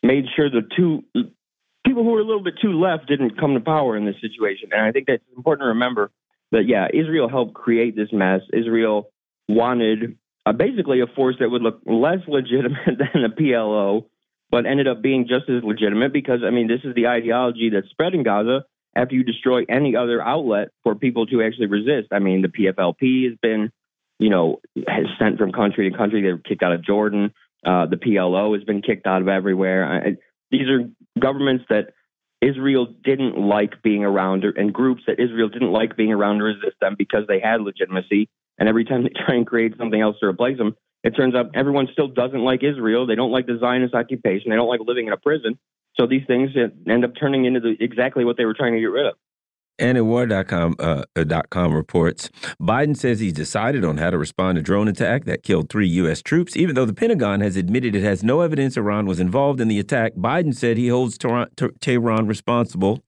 made 0.03 0.25
sure 0.35 0.51
the 0.51 0.63
two 0.77 1.05
people 1.87 2.03
who 2.03 2.11
were 2.11 2.21
a 2.21 2.25
little 2.25 2.43
bit 2.43 2.55
too 2.61 2.79
left 2.79 3.07
didn't 3.07 3.39
come 3.39 3.55
to 3.55 3.61
power 3.61 3.97
in 3.97 4.05
this 4.05 4.17
situation. 4.21 4.71
And 4.73 4.83
I 4.83 4.93
think 4.93 5.07
that's 5.07 5.23
important 5.37 5.65
to 5.65 5.69
remember 5.69 6.11
that, 6.53 6.65
yeah, 6.67 6.89
Israel 6.93 7.29
helped 7.29 7.55
create 7.55 7.95
this 7.95 8.09
mess. 8.13 8.41
Israel 8.53 9.11
wanted 9.49 10.19
uh, 10.47 10.53
basically 10.53 11.01
a 11.01 11.07
force 11.07 11.37
that 11.41 11.51
would 11.51 11.63
look 11.63 11.81
less 11.87 12.21
legitimate 12.29 12.99
than 12.99 13.23
the 13.23 13.29
PLO, 13.29 14.07
but 14.51 14.67
ended 14.67 14.89
up 14.89 15.03
being 15.03 15.27
just 15.29 15.49
as 15.49 15.63
legitimate 15.63 16.13
because, 16.13 16.41
I 16.45 16.51
mean, 16.51 16.69
this 16.69 16.81
is 16.85 16.95
the 16.95 17.07
ideology 17.07 17.71
that's 17.71 17.89
spread 17.91 18.15
in 18.15 18.23
Gaza 18.23 18.65
after 18.97 19.15
you 19.15 19.25
destroy 19.25 19.65
any 19.69 19.97
other 19.97 20.23
outlet 20.23 20.69
for 20.83 20.95
people 20.95 21.27
to 21.27 21.43
actually 21.43 21.67
resist. 21.67 22.09
I 22.13 22.19
mean, 22.19 22.43
the 22.43 22.49
PFLP 22.49 23.29
has 23.29 23.39
been, 23.41 23.71
you 24.19 24.31
know, 24.31 24.61
has 24.87 25.07
sent 25.19 25.39
from 25.39 25.53
country 25.53 25.91
to 25.91 25.97
country. 25.97 26.23
They 26.23 26.33
were 26.33 26.39
kicked 26.39 26.63
out 26.63 26.73
of 26.73 26.85
Jordan. 26.85 27.33
Uh, 27.65 27.87
the 27.87 27.97
PLO 27.97 28.55
has 28.57 28.65
been 28.65 28.83
kicked 28.83 29.07
out 29.07 29.23
of 29.23 29.29
everywhere. 29.29 29.85
I, 29.85 30.17
these 30.51 30.69
are 30.69 30.91
governments 31.19 31.65
that 31.71 31.95
Israel 32.41 32.87
didn't 33.03 33.39
like 33.39 33.83
being 33.83 34.05
around, 34.05 34.45
and 34.45 34.73
groups 34.73 35.03
that 35.07 35.19
Israel 35.19 35.49
didn't 35.49 35.73
like 35.73 35.97
being 35.97 36.13
around 36.13 36.39
to 36.39 36.45
resist 36.45 36.77
them 36.81 36.95
because 36.97 37.27
they 37.27 37.41
had 37.41 37.61
legitimacy. 37.63 38.29
And 38.59 38.69
every 38.69 38.85
time 38.85 39.03
they 39.05 39.11
try 39.11 39.35
and 39.35 39.47
create 39.47 39.77
something 39.79 40.01
else 40.01 40.17
to 40.21 40.27
replace 40.27 40.59
them, 40.59 40.77
it 41.03 41.11
turns 41.11 41.35
out 41.35 41.51
everyone 41.55 41.89
still 41.93 42.09
doesn't 42.09 42.43
like 42.43 42.63
Israel. 42.63 43.07
They 43.07 43.15
don't 43.15 43.31
like 43.31 43.47
the 43.47 43.59
Zionist 43.59 43.95
occupation. 43.95 44.51
They 44.51 44.57
don't 44.57 44.69
like 44.69 44.81
living 44.85 45.07
in 45.07 45.13
a 45.13 45.19
prison. 45.19 45.59
So 45.97 46.07
these 46.07 46.27
things 46.27 46.51
end 46.89 47.05
up 47.05 47.13
turning 47.19 47.45
into 47.45 47.61
the, 47.61 47.77
exactly 47.81 48.25
what 48.25 48.37
they 48.37 48.45
were 48.45 48.55
trying 48.55 48.73
to 48.75 48.81
get 48.81 48.87
rid 48.87 49.07
of. 49.07 49.15
And 49.79 49.99
Antiwar.com 49.99 50.77
uh, 50.79 51.03
uh 51.17 51.43
.com 51.51 51.75
reports, 51.75 52.31
Biden 52.61 52.97
says 52.97 53.19
he's 53.19 53.33
decided 53.33 53.85
on 53.85 53.97
how 53.97 54.11
to 54.11 54.19
respond 54.19 54.57
to 54.57 54.63
drone 54.63 54.87
attack 54.87 55.25
that 55.25 55.43
killed 55.43 55.69
three 55.69 55.89
U.S. 55.89 56.23
troops. 56.23 56.57
Even 56.57 56.77
though 56.77 56.85
the 56.85 56.95
Pentagon 56.95 57.41
has 57.41 57.57
admitted 57.57 57.97
it 57.97 58.05
has 58.05 58.23
no 58.23 58.41
evidence 58.41 58.77
Iran 58.77 59.07
was 59.07 59.19
involved 59.19 59.61
in 59.61 59.67
the 59.67 59.81
attack, 59.81 60.15
Biden 60.15 60.55
said 60.55 60.77
he 60.77 60.89
holds 60.89 61.19
Tehran 61.81 62.27
responsible 62.29 63.03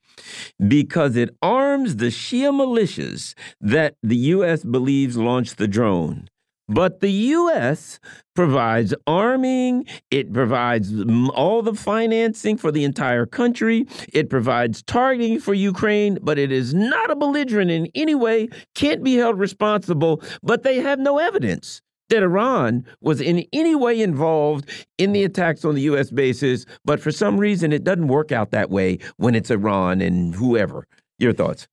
because 0.67 1.15
it 1.15 1.37
arms 1.41 1.97
the 1.97 2.07
Shia 2.07 2.51
militias 2.51 3.35
that 3.61 3.95
the 4.03 4.17
U.S. 4.17 4.65
believes 4.65 5.17
launched 5.17 5.59
the 5.59 5.69
drone. 5.69 6.29
But 6.69 7.01
the 7.01 7.11
U.S. 7.11 8.01
provides 8.35 8.93
arming, 9.07 9.87
it 10.11 10.33
provides 10.33 10.93
all 11.33 11.63
the 11.63 11.75
financing 11.75 12.57
for 12.57 12.73
the 12.73 12.85
entire 12.85 13.25
country, 13.25 13.87
it 14.13 14.29
provides 14.29 14.83
targeting 14.83 15.39
for 15.39 15.55
Ukraine, 15.55 16.19
but 16.23 16.39
it 16.39 16.51
is 16.51 16.75
not 16.75 17.11
a 17.11 17.17
belligerent 17.17 17.71
in 17.71 17.89
any 17.95 18.17
way, 18.17 18.49
can't 18.75 19.05
be 19.05 19.15
held 19.15 19.39
responsible, 19.39 20.21
but 20.43 20.65
they 20.65 20.81
have 20.81 20.99
no 20.99 21.19
evidence 21.19 21.83
that 22.09 22.23
Iran 22.23 22.85
was 23.01 23.21
in 23.21 23.45
any 23.53 23.75
way 23.75 24.01
involved 24.01 24.69
in 24.99 25.13
the 25.13 25.25
attacks 25.25 25.65
on 25.65 25.75
the 25.75 25.83
U.S. 25.83 26.11
bases, 26.11 26.67
but 26.85 27.01
for 27.01 27.13
some 27.13 27.39
reason 27.39 27.73
it 27.73 27.85
doesn't 27.85 28.09
work 28.09 28.33
out 28.33 28.51
that 28.51 28.71
way 28.71 28.99
when 29.17 29.35
it's 29.35 29.51
Iran 29.51 30.01
and 30.01 30.35
whoever. 30.35 30.87
Your 31.19 31.33
thoughts? 31.33 31.67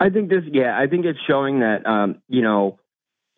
I 0.00 0.10
think 0.10 0.30
this, 0.30 0.44
yeah, 0.52 0.78
I 0.78 0.86
think 0.86 1.04
it's 1.04 1.18
showing 1.26 1.60
that, 1.60 1.84
um, 1.84 2.22
you 2.28 2.42
know, 2.42 2.78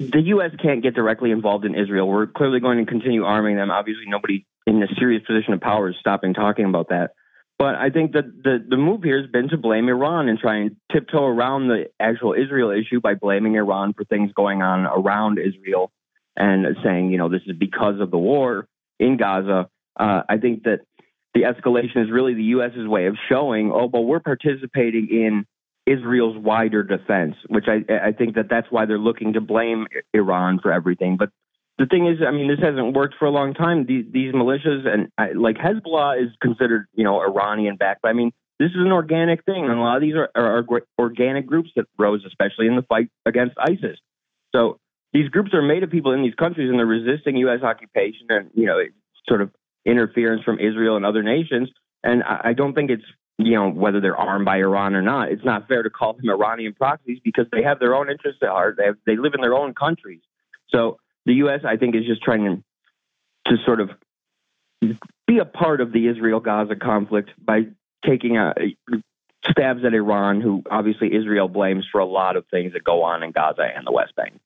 the 0.00 0.22
U.S. 0.28 0.50
can't 0.62 0.82
get 0.82 0.94
directly 0.94 1.30
involved 1.30 1.66
in 1.66 1.74
Israel. 1.74 2.08
We're 2.08 2.26
clearly 2.26 2.58
going 2.58 2.78
to 2.78 2.90
continue 2.90 3.24
arming 3.24 3.56
them. 3.56 3.70
Obviously, 3.70 4.04
nobody 4.06 4.46
in 4.66 4.82
a 4.82 4.86
serious 4.98 5.22
position 5.26 5.52
of 5.52 5.60
power 5.60 5.90
is 5.90 5.96
stopping 6.00 6.32
talking 6.32 6.64
about 6.64 6.88
that. 6.88 7.10
But 7.58 7.74
I 7.74 7.90
think 7.90 8.12
that 8.12 8.24
the, 8.42 8.64
the 8.66 8.78
move 8.78 9.02
here 9.02 9.20
has 9.20 9.30
been 9.30 9.50
to 9.50 9.58
blame 9.58 9.90
Iran 9.90 10.30
and 10.30 10.38
try 10.38 10.56
and 10.56 10.76
tiptoe 10.90 11.26
around 11.26 11.68
the 11.68 11.90
actual 12.00 12.32
Israel 12.32 12.70
issue 12.70 13.00
by 13.02 13.14
blaming 13.14 13.56
Iran 13.56 13.92
for 13.92 14.04
things 14.04 14.32
going 14.32 14.62
on 14.62 14.86
around 14.86 15.38
Israel 15.38 15.92
and 16.34 16.64
saying, 16.82 17.10
you 17.10 17.18
know, 17.18 17.28
this 17.28 17.42
is 17.46 17.54
because 17.58 18.00
of 18.00 18.10
the 18.10 18.16
war 18.16 18.66
in 18.98 19.18
Gaza. 19.18 19.68
Uh, 19.98 20.22
I 20.26 20.38
think 20.38 20.62
that 20.62 20.80
the 21.34 21.42
escalation 21.42 22.02
is 22.02 22.10
really 22.10 22.32
the 22.32 22.44
U.S.'s 22.44 22.88
way 22.88 23.06
of 23.06 23.16
showing, 23.28 23.70
oh, 23.70 23.88
but 23.88 24.00
we're 24.00 24.20
participating 24.20 25.08
in 25.10 25.44
Israel's 25.86 26.36
wider 26.36 26.82
defense, 26.82 27.36
which 27.48 27.66
I, 27.66 28.08
I 28.08 28.12
think 28.12 28.34
that 28.36 28.48
that's 28.48 28.66
why 28.70 28.86
they're 28.86 28.98
looking 28.98 29.32
to 29.34 29.40
blame 29.40 29.86
Iran 30.14 30.60
for 30.62 30.72
everything. 30.72 31.16
But 31.16 31.30
the 31.78 31.86
thing 31.86 32.06
is, 32.06 32.18
I 32.26 32.30
mean, 32.30 32.48
this 32.48 32.60
hasn't 32.60 32.94
worked 32.94 33.14
for 33.18 33.24
a 33.24 33.30
long 33.30 33.54
time. 33.54 33.86
These, 33.86 34.04
these 34.12 34.34
militias 34.34 34.86
and 34.86 35.08
I, 35.16 35.32
like 35.32 35.56
Hezbollah 35.56 36.22
is 36.22 36.30
considered, 36.42 36.86
you 36.94 37.04
know, 37.04 37.20
Iranian 37.20 37.76
backed. 37.76 38.02
But 38.02 38.08
I 38.08 38.12
mean, 38.12 38.32
this 38.58 38.70
is 38.70 38.76
an 38.76 38.92
organic 38.92 39.44
thing, 39.46 39.64
and 39.64 39.72
a 39.72 39.80
lot 39.80 39.96
of 39.96 40.02
these 40.02 40.14
are, 40.14 40.28
are, 40.34 40.58
are 40.58 40.82
organic 40.98 41.46
groups 41.46 41.70
that 41.76 41.86
rose, 41.98 42.22
especially 42.26 42.66
in 42.66 42.76
the 42.76 42.82
fight 42.82 43.08
against 43.24 43.56
ISIS. 43.58 43.98
So 44.54 44.78
these 45.14 45.30
groups 45.30 45.54
are 45.54 45.62
made 45.62 45.82
of 45.82 45.90
people 45.90 46.12
in 46.12 46.22
these 46.22 46.34
countries, 46.34 46.68
and 46.68 46.78
they're 46.78 46.86
resisting 46.86 47.36
U.S. 47.36 47.62
occupation 47.62 48.26
and 48.28 48.50
you 48.54 48.66
know 48.66 48.78
sort 49.26 49.40
of 49.40 49.50
interference 49.86 50.42
from 50.44 50.58
Israel 50.60 50.96
and 50.96 51.06
other 51.06 51.22
nations. 51.22 51.70
And 52.04 52.22
I, 52.22 52.50
I 52.50 52.52
don't 52.52 52.74
think 52.74 52.90
it's 52.90 53.04
you 53.46 53.54
know, 53.54 53.70
whether 53.70 54.00
they're 54.00 54.16
armed 54.16 54.44
by 54.44 54.58
Iran 54.58 54.94
or 54.94 55.02
not. 55.02 55.30
It's 55.30 55.44
not 55.44 55.68
fair 55.68 55.82
to 55.82 55.90
call 55.90 56.14
them 56.14 56.28
Iranian 56.28 56.74
proxies 56.74 57.18
because 57.22 57.46
they 57.52 57.62
have 57.62 57.78
their 57.78 57.94
own 57.94 58.10
interests 58.10 58.40
at 58.42 58.48
heart. 58.48 58.76
They 58.78 58.86
have, 58.86 58.96
they 59.06 59.16
live 59.16 59.32
in 59.34 59.40
their 59.40 59.54
own 59.54 59.74
countries. 59.74 60.20
So 60.68 60.98
the 61.26 61.34
U.S. 61.34 61.60
I 61.66 61.76
think 61.76 61.94
is 61.94 62.06
just 62.06 62.22
trying 62.22 62.44
to, 63.46 63.52
to 63.52 63.56
sort 63.64 63.80
of 63.80 63.90
be 65.26 65.38
a 65.38 65.44
part 65.44 65.80
of 65.80 65.92
the 65.92 66.08
Israel-Gaza 66.08 66.76
conflict 66.76 67.30
by 67.38 67.62
taking 68.04 68.36
a, 68.36 68.54
stabs 69.50 69.84
at 69.84 69.94
Iran, 69.94 70.40
who 70.40 70.62
obviously 70.70 71.14
Israel 71.14 71.48
blames 71.48 71.86
for 71.90 72.00
a 72.00 72.06
lot 72.06 72.36
of 72.36 72.44
things 72.50 72.72
that 72.72 72.84
go 72.84 73.02
on 73.02 73.22
in 73.22 73.32
Gaza 73.32 73.66
and 73.74 73.86
the 73.86 73.92
West 73.92 74.14
Bank. 74.16 74.40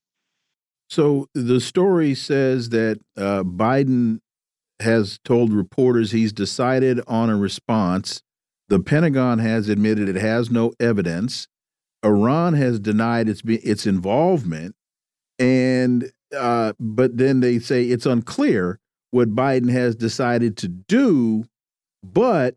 So 0.88 1.28
the 1.34 1.60
story 1.60 2.14
says 2.14 2.68
that 2.70 3.00
uh, 3.16 3.42
Biden 3.42 4.20
has 4.80 5.18
told 5.24 5.52
reporters 5.52 6.12
he's 6.12 6.32
decided 6.32 7.00
on 7.06 7.30
a 7.30 7.36
response 7.36 8.22
the 8.68 8.80
Pentagon 8.80 9.38
has 9.38 9.68
admitted 9.68 10.08
it 10.08 10.16
has 10.16 10.50
no 10.50 10.72
evidence. 10.80 11.48
Iran 12.04 12.54
has 12.54 12.80
denied 12.80 13.28
its 13.28 13.42
its 13.44 13.86
involvement, 13.86 14.74
and 15.38 16.10
uh, 16.36 16.72
but 16.78 17.16
then 17.16 17.40
they 17.40 17.58
say 17.58 17.84
it's 17.84 18.06
unclear 18.06 18.78
what 19.10 19.34
Biden 19.34 19.70
has 19.70 19.94
decided 19.94 20.56
to 20.58 20.68
do. 20.68 21.44
But 22.02 22.56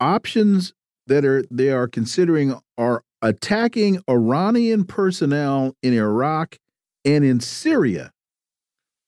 options 0.00 0.74
that 1.06 1.24
are 1.24 1.44
they 1.50 1.70
are 1.70 1.88
considering 1.88 2.58
are 2.76 3.04
attacking 3.22 4.02
Iranian 4.08 4.84
personnel 4.84 5.74
in 5.82 5.92
Iraq 5.92 6.58
and 7.04 7.24
in 7.24 7.40
Syria, 7.40 8.12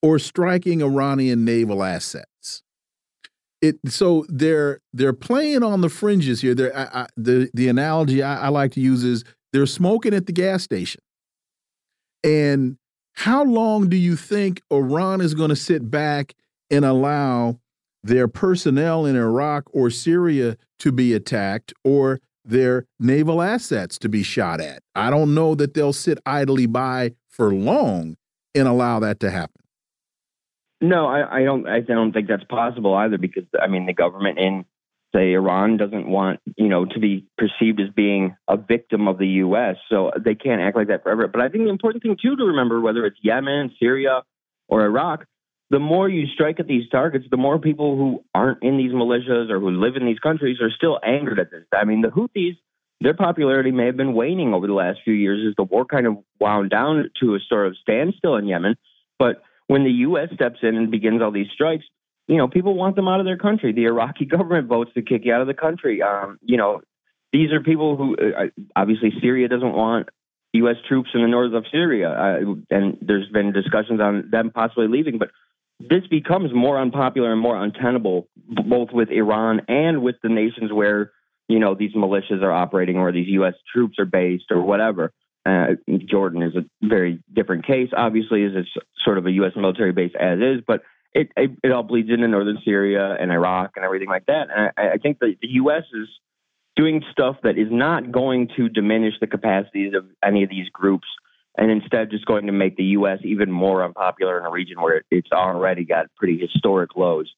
or 0.02 0.18
striking 0.18 0.82
Iranian 0.82 1.44
naval 1.44 1.82
assets 1.82 2.62
it 3.62 3.76
so 3.86 4.24
they're 4.28 4.80
they're 4.92 5.12
playing 5.12 5.62
on 5.62 5.80
the 5.80 5.88
fringes 5.88 6.40
here. 6.40 6.54
They're 6.54 6.76
I, 6.76 7.02
I, 7.02 7.06
the 7.16 7.50
the 7.54 7.68
analogy 7.68 8.22
I, 8.22 8.46
I 8.46 8.48
like 8.48 8.72
to 8.72 8.80
use 8.80 9.04
is 9.04 9.24
they're 9.52 9.66
smoking 9.66 10.14
at 10.14 10.26
the 10.26 10.32
gas 10.32 10.62
station. 10.62 11.02
And 12.22 12.76
how 13.14 13.44
long 13.44 13.88
do 13.88 13.96
you 13.96 14.16
think 14.16 14.62
Iran 14.70 15.20
is 15.20 15.34
going 15.34 15.50
to 15.50 15.56
sit 15.56 15.90
back 15.90 16.34
and 16.70 16.84
allow 16.84 17.58
their 18.02 18.28
personnel 18.28 19.04
in 19.04 19.16
Iraq 19.16 19.64
or 19.72 19.90
Syria 19.90 20.56
to 20.78 20.92
be 20.92 21.12
attacked 21.12 21.72
or 21.84 22.20
their 22.44 22.86
naval 22.98 23.42
assets 23.42 23.98
to 23.98 24.08
be 24.08 24.22
shot 24.22 24.60
at? 24.60 24.82
I 24.94 25.10
don't 25.10 25.34
know 25.34 25.54
that 25.54 25.74
they'll 25.74 25.92
sit 25.92 26.18
idly 26.24 26.66
by 26.66 27.12
for 27.28 27.52
long 27.52 28.16
and 28.54 28.68
allow 28.68 29.00
that 29.00 29.20
to 29.20 29.30
happen. 29.30 29.59
No, 30.80 31.06
I, 31.06 31.40
I 31.40 31.44
don't. 31.44 31.68
I 31.68 31.80
don't 31.80 32.12
think 32.12 32.28
that's 32.28 32.44
possible 32.44 32.94
either, 32.94 33.18
because 33.18 33.44
I 33.60 33.66
mean, 33.66 33.86
the 33.86 33.92
government 33.92 34.38
in 34.38 34.64
say 35.14 35.32
Iran 35.32 35.76
doesn't 35.76 36.08
want 36.08 36.40
you 36.56 36.68
know 36.68 36.84
to 36.84 36.98
be 36.98 37.26
perceived 37.36 37.80
as 37.80 37.88
being 37.94 38.36
a 38.48 38.56
victim 38.56 39.08
of 39.08 39.18
the 39.18 39.26
U.S. 39.26 39.76
So 39.88 40.12
they 40.18 40.34
can't 40.34 40.60
act 40.60 40.76
like 40.76 40.88
that 40.88 41.02
forever. 41.02 41.28
But 41.28 41.42
I 41.42 41.48
think 41.48 41.64
the 41.64 41.70
important 41.70 42.02
thing 42.02 42.16
too 42.20 42.36
to 42.36 42.44
remember, 42.44 42.80
whether 42.80 43.04
it's 43.04 43.18
Yemen, 43.22 43.74
Syria, 43.78 44.22
or 44.68 44.84
Iraq, 44.84 45.26
the 45.70 45.78
more 45.78 46.08
you 46.08 46.26
strike 46.26 46.60
at 46.60 46.66
these 46.66 46.88
targets, 46.90 47.26
the 47.30 47.36
more 47.36 47.58
people 47.58 47.96
who 47.96 48.24
aren't 48.34 48.62
in 48.62 48.76
these 48.76 48.92
militias 48.92 49.50
or 49.50 49.60
who 49.60 49.70
live 49.70 49.96
in 49.96 50.06
these 50.06 50.18
countries 50.18 50.58
are 50.60 50.70
still 50.70 50.98
angered 51.04 51.38
at 51.38 51.50
this. 51.50 51.64
I 51.72 51.84
mean, 51.84 52.00
the 52.00 52.08
Houthis, 52.08 52.56
their 53.00 53.14
popularity 53.14 53.70
may 53.70 53.86
have 53.86 53.96
been 53.96 54.14
waning 54.14 54.52
over 54.52 54.66
the 54.66 54.72
last 54.72 54.98
few 55.04 55.14
years 55.14 55.46
as 55.48 55.54
the 55.56 55.62
war 55.62 55.84
kind 55.84 56.06
of 56.06 56.18
wound 56.40 56.70
down 56.70 57.10
to 57.20 57.34
a 57.34 57.38
sort 57.48 57.66
of 57.66 57.76
standstill 57.80 58.36
in 58.36 58.46
Yemen, 58.46 58.76
but 59.18 59.42
when 59.70 59.84
the 59.84 59.90
U.S. 60.08 60.30
steps 60.34 60.58
in 60.62 60.74
and 60.76 60.90
begins 60.90 61.22
all 61.22 61.30
these 61.30 61.46
strikes, 61.54 61.84
you 62.26 62.36
know, 62.36 62.48
people 62.48 62.74
want 62.74 62.96
them 62.96 63.06
out 63.06 63.20
of 63.20 63.24
their 63.24 63.38
country. 63.38 63.72
The 63.72 63.84
Iraqi 63.84 64.24
government 64.36 64.66
votes 64.66 64.90
to 64.94 65.02
kick 65.02 65.22
you 65.24 65.32
out 65.32 65.42
of 65.42 65.46
the 65.46 65.54
country. 65.54 66.02
Um, 66.02 66.40
you 66.42 66.56
know, 66.56 66.80
these 67.32 67.52
are 67.52 67.60
people 67.60 67.96
who 67.96 68.16
uh, 68.16 68.46
obviously 68.74 69.12
Syria 69.22 69.46
doesn't 69.46 69.72
want 69.72 70.08
U.S. 70.54 70.74
troops 70.88 71.10
in 71.14 71.22
the 71.22 71.28
north 71.28 71.54
of 71.54 71.66
Syria, 71.70 72.10
uh, 72.10 72.54
and 72.68 72.98
there's 73.00 73.28
been 73.28 73.52
discussions 73.52 74.00
on 74.00 74.28
them 74.32 74.50
possibly 74.52 74.88
leaving. 74.88 75.18
But 75.18 75.30
this 75.78 76.04
becomes 76.10 76.52
more 76.52 76.76
unpopular 76.76 77.30
and 77.30 77.40
more 77.40 77.56
untenable, 77.62 78.26
both 78.48 78.88
with 78.92 79.10
Iran 79.10 79.60
and 79.68 80.02
with 80.02 80.16
the 80.20 80.30
nations 80.30 80.72
where 80.72 81.12
you 81.46 81.60
know 81.60 81.76
these 81.76 81.94
militias 81.94 82.42
are 82.42 82.50
operating 82.50 82.96
or 82.96 83.12
these 83.12 83.28
U.S. 83.28 83.54
troops 83.72 84.00
are 84.00 84.04
based 84.04 84.50
or 84.50 84.62
whatever. 84.62 85.12
Uh, 85.46 85.68
Jordan 86.06 86.42
is 86.42 86.54
a 86.54 86.64
very 86.86 87.22
different 87.32 87.66
case, 87.66 87.90
obviously, 87.96 88.44
as 88.44 88.52
it's 88.54 88.68
sort 89.04 89.18
of 89.18 89.26
a 89.26 89.30
U.S. 89.32 89.52
military 89.56 89.92
base 89.92 90.12
as 90.18 90.38
is, 90.38 90.62
but 90.66 90.82
it, 91.12 91.30
it, 91.36 91.50
it 91.64 91.72
all 91.72 91.82
bleeds 91.82 92.10
into 92.10 92.28
northern 92.28 92.58
Syria 92.64 93.16
and 93.18 93.32
Iraq 93.32 93.72
and 93.76 93.84
everything 93.84 94.08
like 94.08 94.26
that. 94.26 94.48
And 94.54 94.72
I, 94.76 94.94
I 94.94 94.98
think 94.98 95.18
that 95.20 95.36
the 95.40 95.48
U.S. 95.48 95.84
is 95.94 96.08
doing 96.76 97.02
stuff 97.10 97.36
that 97.42 97.58
is 97.58 97.68
not 97.70 98.12
going 98.12 98.48
to 98.56 98.68
diminish 98.68 99.14
the 99.20 99.26
capacities 99.26 99.94
of 99.94 100.06
any 100.24 100.44
of 100.44 100.50
these 100.50 100.68
groups, 100.68 101.08
and 101.56 101.70
instead 101.70 102.10
just 102.10 102.26
going 102.26 102.46
to 102.46 102.52
make 102.52 102.76
the 102.76 102.84
U.S. 102.84 103.18
even 103.24 103.50
more 103.50 103.84
unpopular 103.84 104.38
in 104.38 104.44
a 104.44 104.50
region 104.50 104.80
where 104.80 105.02
it's 105.10 105.32
already 105.32 105.84
got 105.84 106.06
pretty 106.16 106.38
historic 106.38 106.96
lows. 106.96 107.32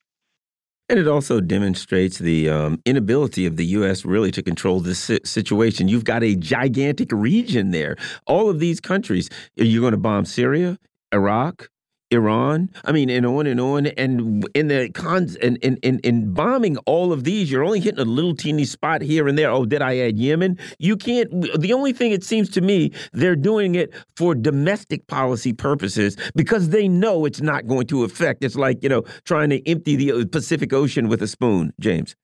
And 0.88 0.98
it 0.98 1.08
also 1.08 1.40
demonstrates 1.40 2.18
the 2.18 2.50
um, 2.50 2.80
inability 2.84 3.46
of 3.46 3.56
the 3.56 3.64
U.S. 3.66 4.04
really 4.04 4.30
to 4.32 4.42
control 4.42 4.80
this 4.80 5.10
situation. 5.24 5.88
You've 5.88 6.04
got 6.04 6.22
a 6.22 6.36
gigantic 6.36 7.10
region 7.12 7.70
there. 7.70 7.96
All 8.26 8.50
of 8.50 8.58
these 8.58 8.80
countries, 8.80 9.30
you're 9.56 9.80
going 9.80 9.92
to 9.92 9.96
bomb 9.98 10.26
Syria, 10.26 10.78
Iraq, 11.12 11.68
Iran. 12.12 12.70
I 12.84 12.92
mean, 12.92 13.10
and 13.10 13.26
on 13.26 13.46
and 13.46 13.60
on. 13.60 13.86
And 13.86 14.46
in 14.54 14.68
the 14.68 14.90
cons 14.90 15.36
and 15.36 15.56
in, 15.58 15.76
in, 15.78 15.98
in 16.00 16.32
bombing 16.32 16.76
all 16.78 17.12
of 17.12 17.24
these, 17.24 17.50
you're 17.50 17.64
only 17.64 17.80
hitting 17.80 18.00
a 18.00 18.04
little 18.04 18.34
teeny 18.34 18.64
spot 18.64 19.02
here 19.02 19.28
and 19.28 19.36
there. 19.36 19.50
Oh, 19.50 19.64
did 19.64 19.82
I 19.82 19.98
add 19.98 20.18
Yemen? 20.18 20.58
You 20.78 20.96
can't. 20.96 21.30
The 21.58 21.72
only 21.72 21.92
thing 21.92 22.12
it 22.12 22.24
seems 22.24 22.48
to 22.50 22.60
me 22.60 22.92
they're 23.12 23.36
doing 23.36 23.74
it 23.74 23.92
for 24.16 24.34
domestic 24.34 25.06
policy 25.06 25.52
purposes 25.52 26.16
because 26.34 26.68
they 26.68 26.88
know 26.88 27.24
it's 27.24 27.40
not 27.40 27.66
going 27.66 27.86
to 27.88 28.04
affect. 28.04 28.44
It's 28.44 28.56
like 28.56 28.82
you 28.82 28.88
know 28.88 29.02
trying 29.24 29.50
to 29.50 29.68
empty 29.68 29.96
the 29.96 30.12
uh, 30.12 30.24
Pacific 30.30 30.72
Ocean 30.72 31.08
with 31.08 31.22
a 31.22 31.28
spoon, 31.28 31.72
James. 31.80 32.14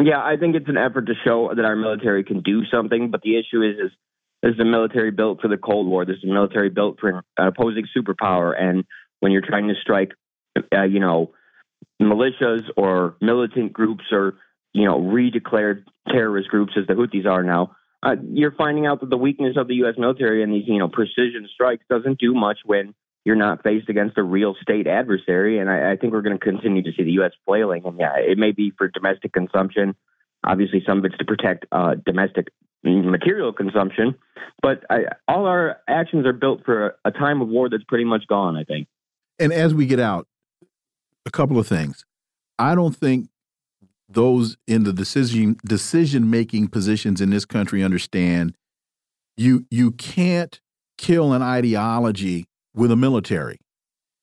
Yeah, 0.00 0.22
I 0.22 0.36
think 0.38 0.54
it's 0.54 0.68
an 0.68 0.76
effort 0.76 1.06
to 1.06 1.14
show 1.24 1.52
that 1.54 1.64
our 1.64 1.74
military 1.74 2.22
can 2.22 2.42
do 2.42 2.62
something, 2.72 3.10
but 3.10 3.22
the 3.22 3.36
issue 3.36 3.62
is 3.62 3.76
is 3.86 3.90
this 4.42 4.54
is 4.54 4.60
a 4.60 4.64
military 4.64 5.10
built 5.10 5.40
for 5.40 5.48
the 5.48 5.58
Cold 5.58 5.86
War. 5.86 6.04
This 6.04 6.16
is 6.16 6.24
a 6.24 6.32
military 6.32 6.70
built 6.70 6.98
for 6.98 7.08
an 7.10 7.22
opposing 7.36 7.86
superpower. 7.96 8.58
And 8.58 8.84
when 9.20 9.32
you're 9.32 9.42
trying 9.46 9.68
to 9.68 9.74
strike, 9.80 10.12
uh, 10.74 10.82
you 10.82 11.00
know, 11.00 11.32
militias 12.00 12.62
or 12.76 13.16
militant 13.20 13.72
groups 13.72 14.04
or 14.10 14.34
you 14.72 14.86
know 14.86 14.98
redeclared 14.98 15.84
terrorist 16.08 16.48
groups 16.48 16.72
as 16.76 16.86
the 16.86 16.94
Houthis 16.94 17.26
are 17.26 17.42
now, 17.42 17.76
uh, 18.02 18.16
you're 18.32 18.52
finding 18.52 18.86
out 18.86 19.00
that 19.00 19.10
the 19.10 19.18
weakness 19.18 19.56
of 19.56 19.68
the 19.68 19.74
U.S. 19.76 19.94
military 19.98 20.42
and 20.42 20.52
these 20.52 20.64
you 20.66 20.78
know 20.78 20.88
precision 20.88 21.48
strikes 21.52 21.84
doesn't 21.90 22.18
do 22.18 22.34
much 22.34 22.58
when 22.64 22.94
you're 23.24 23.36
not 23.36 23.62
faced 23.62 23.90
against 23.90 24.16
a 24.16 24.22
real 24.22 24.56
state 24.62 24.86
adversary. 24.86 25.58
And 25.58 25.68
I, 25.68 25.92
I 25.92 25.96
think 25.96 26.14
we're 26.14 26.22
going 26.22 26.38
to 26.38 26.42
continue 26.44 26.82
to 26.82 26.92
see 26.96 27.02
the 27.02 27.12
U.S. 27.12 27.32
flailing. 27.44 27.82
And 27.84 27.98
yeah, 27.98 28.16
it 28.16 28.38
may 28.38 28.52
be 28.52 28.72
for 28.76 28.88
domestic 28.88 29.34
consumption. 29.34 29.94
Obviously, 30.42 30.82
some 30.88 30.98
of 30.98 31.04
it's 31.04 31.18
to 31.18 31.26
protect 31.26 31.66
uh, 31.70 31.96
domestic 31.96 32.48
material 32.82 33.52
consumption, 33.52 34.14
but 34.62 34.84
I, 34.90 35.04
all 35.28 35.46
our 35.46 35.78
actions 35.88 36.26
are 36.26 36.32
built 36.32 36.64
for 36.64 36.86
a, 36.86 36.92
a 37.06 37.10
time 37.10 37.40
of 37.40 37.48
war 37.48 37.68
that's 37.68 37.84
pretty 37.84 38.04
much 38.04 38.26
gone. 38.26 38.56
I 38.56 38.64
think. 38.64 38.88
And 39.38 39.52
as 39.52 39.74
we 39.74 39.86
get 39.86 40.00
out, 40.00 40.26
a 41.26 41.30
couple 41.30 41.58
of 41.58 41.66
things. 41.66 42.04
I 42.58 42.74
don't 42.74 42.94
think 42.94 43.28
those 44.08 44.56
in 44.66 44.82
the 44.84 44.92
decision 44.92 45.56
decision 45.64 46.30
making 46.30 46.68
positions 46.68 47.20
in 47.20 47.30
this 47.30 47.44
country 47.44 47.82
understand 47.82 48.56
you 49.36 49.66
you 49.70 49.92
can't 49.92 50.60
kill 50.98 51.32
an 51.32 51.42
ideology 51.42 52.46
with 52.74 52.90
a 52.90 52.96
military. 52.96 53.58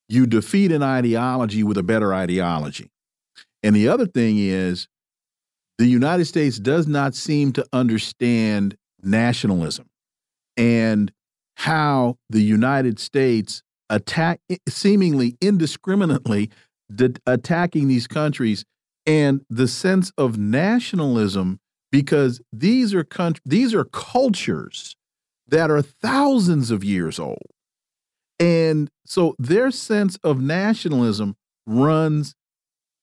You 0.10 0.26
defeat 0.26 0.72
an 0.72 0.84
ideology 0.84 1.64
with 1.64 1.78
a 1.78 1.84
better 1.84 2.14
ideology. 2.14 2.92
And 3.64 3.76
the 3.76 3.88
other 3.88 4.06
thing 4.06 4.38
is 4.38 4.88
the 5.78 5.86
United 5.86 6.26
States 6.26 6.58
does 6.58 6.88
not 6.88 7.14
seem 7.16 7.54
to 7.54 7.66
understand 7.72 8.76
nationalism 9.02 9.88
and 10.56 11.12
how 11.56 12.18
the 12.30 12.42
United 12.42 13.00
States 13.00 13.62
attack 13.90 14.40
seemingly 14.68 15.38
indiscriminately 15.42 16.50
attacking 17.26 17.88
these 17.88 18.08
countries 18.08 18.66
and 19.06 19.42
the 19.50 19.68
sense 19.68 20.12
of 20.18 20.38
nationalism 20.38 21.60
because 21.92 22.42
these 22.52 22.94
are 22.94 23.06
these 23.46 23.74
are 23.74 23.86
cultures 23.86 24.96
that 25.48 25.72
are 25.72 25.82
thousands 25.82 26.72
of 26.72 26.84
years 26.84 27.20
old. 27.20 27.48
And 28.40 28.90
so 29.06 29.36
their 29.40 29.72
sense 29.72 30.18
of 30.24 30.42
nationalism 30.42 31.36
runs 31.66 32.36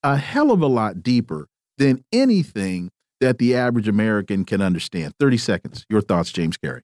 a 0.02 0.16
hell 0.16 0.50
of 0.50 0.60
a 0.60 0.66
lot 0.66 1.02
deeper 1.02 1.48
than 1.78 2.04
anything 2.12 2.90
that 3.20 3.38
the 3.38 3.54
average 3.54 3.88
American 3.88 4.44
can 4.44 4.60
understand. 4.60 5.14
30 5.18 5.38
seconds. 5.38 5.86
Your 5.88 6.00
thoughts, 6.00 6.32
James 6.32 6.56
Carey. 6.56 6.82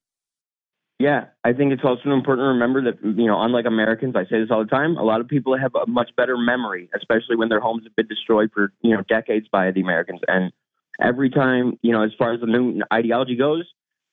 Yeah, 0.99 1.27
I 1.45 1.55
think 1.55 1.73
it's 1.73 1.83
also 1.83 2.11
important 2.11 2.45
to 2.45 2.49
remember 2.49 2.83
that, 2.85 3.03
you 3.03 3.27
know, 3.27 3.41
unlike 3.41 3.65
Americans, 3.65 4.15
I 4.17 4.25
say 4.25 4.39
this 4.39 4.51
all 4.51 4.63
the 4.63 4.69
time, 4.69 4.99
a 4.99 5.03
lot 5.03 5.23
of 5.23 5.29
people 5.29 5.57
have 5.59 5.75
a 5.75 5.87
much 5.87 6.11
better 6.15 6.37
memory, 6.37 6.91
especially 6.95 7.37
when 7.37 7.49
their 7.49 7.61
homes 7.61 7.85
have 7.85 7.97
been 7.97 8.07
destroyed 8.07 8.51
for, 8.53 8.71
you 8.83 8.95
know, 8.95 9.03
decades 9.09 9.47
by 9.51 9.71
the 9.71 9.81
Americans. 9.81 10.21
And 10.29 10.53
every 11.01 11.31
time, 11.31 11.79
you 11.81 11.93
know, 11.93 12.03
as 12.03 12.11
far 12.19 12.35
as 12.35 12.41
the 12.41 12.47
new 12.47 12.83
ideology 12.93 13.35
goes, 13.35 13.65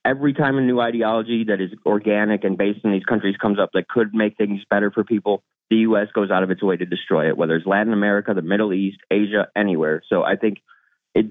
every 0.05 0.31
time 0.33 0.57
a 0.57 0.61
new 0.61 0.79
ideology 0.79 1.43
that 1.49 1.59
is 1.59 1.71
organic 1.85 2.45
and 2.45 2.57
based 2.57 2.79
in 2.85 2.93
these 2.93 3.03
countries 3.03 3.35
comes 3.35 3.59
up 3.59 3.71
that 3.73 3.89
could 3.89 4.13
make 4.13 4.37
things 4.37 4.61
better 4.69 4.89
for 4.89 5.03
people, 5.03 5.43
the 5.69 5.77
U.S. 5.77 6.07
goes 6.13 6.31
out 6.31 6.43
of 6.43 6.51
its 6.51 6.63
way 6.63 6.77
to 6.77 6.85
destroy 6.85 7.27
it, 7.29 7.37
whether 7.37 7.55
it's 7.55 7.65
Latin 7.65 7.93
America, 7.93 8.33
the 8.33 8.41
Middle 8.41 8.73
East, 8.73 8.99
Asia, 9.11 9.47
anywhere. 9.55 10.01
So 10.07 10.23
I 10.23 10.35
think 10.35 10.59
it, 11.13 11.25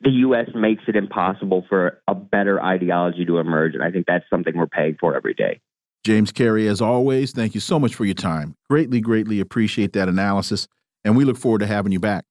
the 0.00 0.10
U.S. 0.10 0.48
makes 0.54 0.84
it 0.86 0.96
impossible 0.96 1.64
for 1.68 2.00
a 2.06 2.14
better 2.14 2.62
ideology 2.62 3.24
to 3.24 3.38
emerge. 3.38 3.74
And 3.74 3.82
I 3.82 3.90
think 3.90 4.06
that's 4.06 4.24
something 4.30 4.56
we're 4.56 4.66
paying 4.66 4.96
for 5.00 5.16
every 5.16 5.34
day. 5.34 5.60
James 6.04 6.32
Carey, 6.32 6.66
as 6.66 6.80
always, 6.80 7.32
thank 7.32 7.54
you 7.54 7.60
so 7.60 7.78
much 7.78 7.94
for 7.94 8.04
your 8.04 8.14
time. 8.14 8.54
Greatly, 8.70 9.00
greatly 9.00 9.40
appreciate 9.40 9.92
that 9.92 10.08
analysis. 10.08 10.66
And 11.04 11.16
we 11.16 11.24
look 11.24 11.36
forward 11.36 11.58
to 11.58 11.66
having 11.66 11.92
you 11.92 12.00
back. 12.00 12.24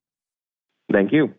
Thank 0.91 1.11
you. 1.11 1.35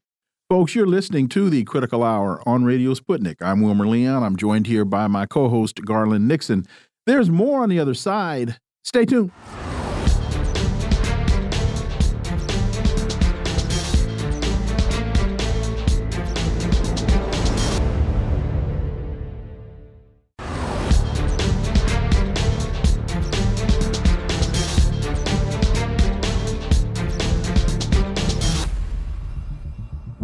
Folks, 0.49 0.75
you're 0.75 0.87
listening 0.87 1.29
to 1.31 1.49
the 1.49 1.65
Critical 1.65 2.03
Hour 2.03 2.43
on 2.47 2.65
Radio 2.65 2.95
Sputnik. 2.95 3.37
I'm 3.41 3.63
Wilmer 3.63 3.87
Leon. 3.87 4.23
I'm 4.23 4.37
joined 4.37 4.67
here 4.67 4.85
by 4.85 5.07
my 5.07 5.27
co 5.27 5.49
host, 5.49 5.85
Garland 5.85 6.29
Nixon. 6.29 6.67
There's 7.07 7.31
more 7.31 7.63
on 7.63 7.69
the 7.69 7.79
other 7.79 7.95
side. 7.95 8.59
Stay 8.85 9.05
tuned. 9.05 9.33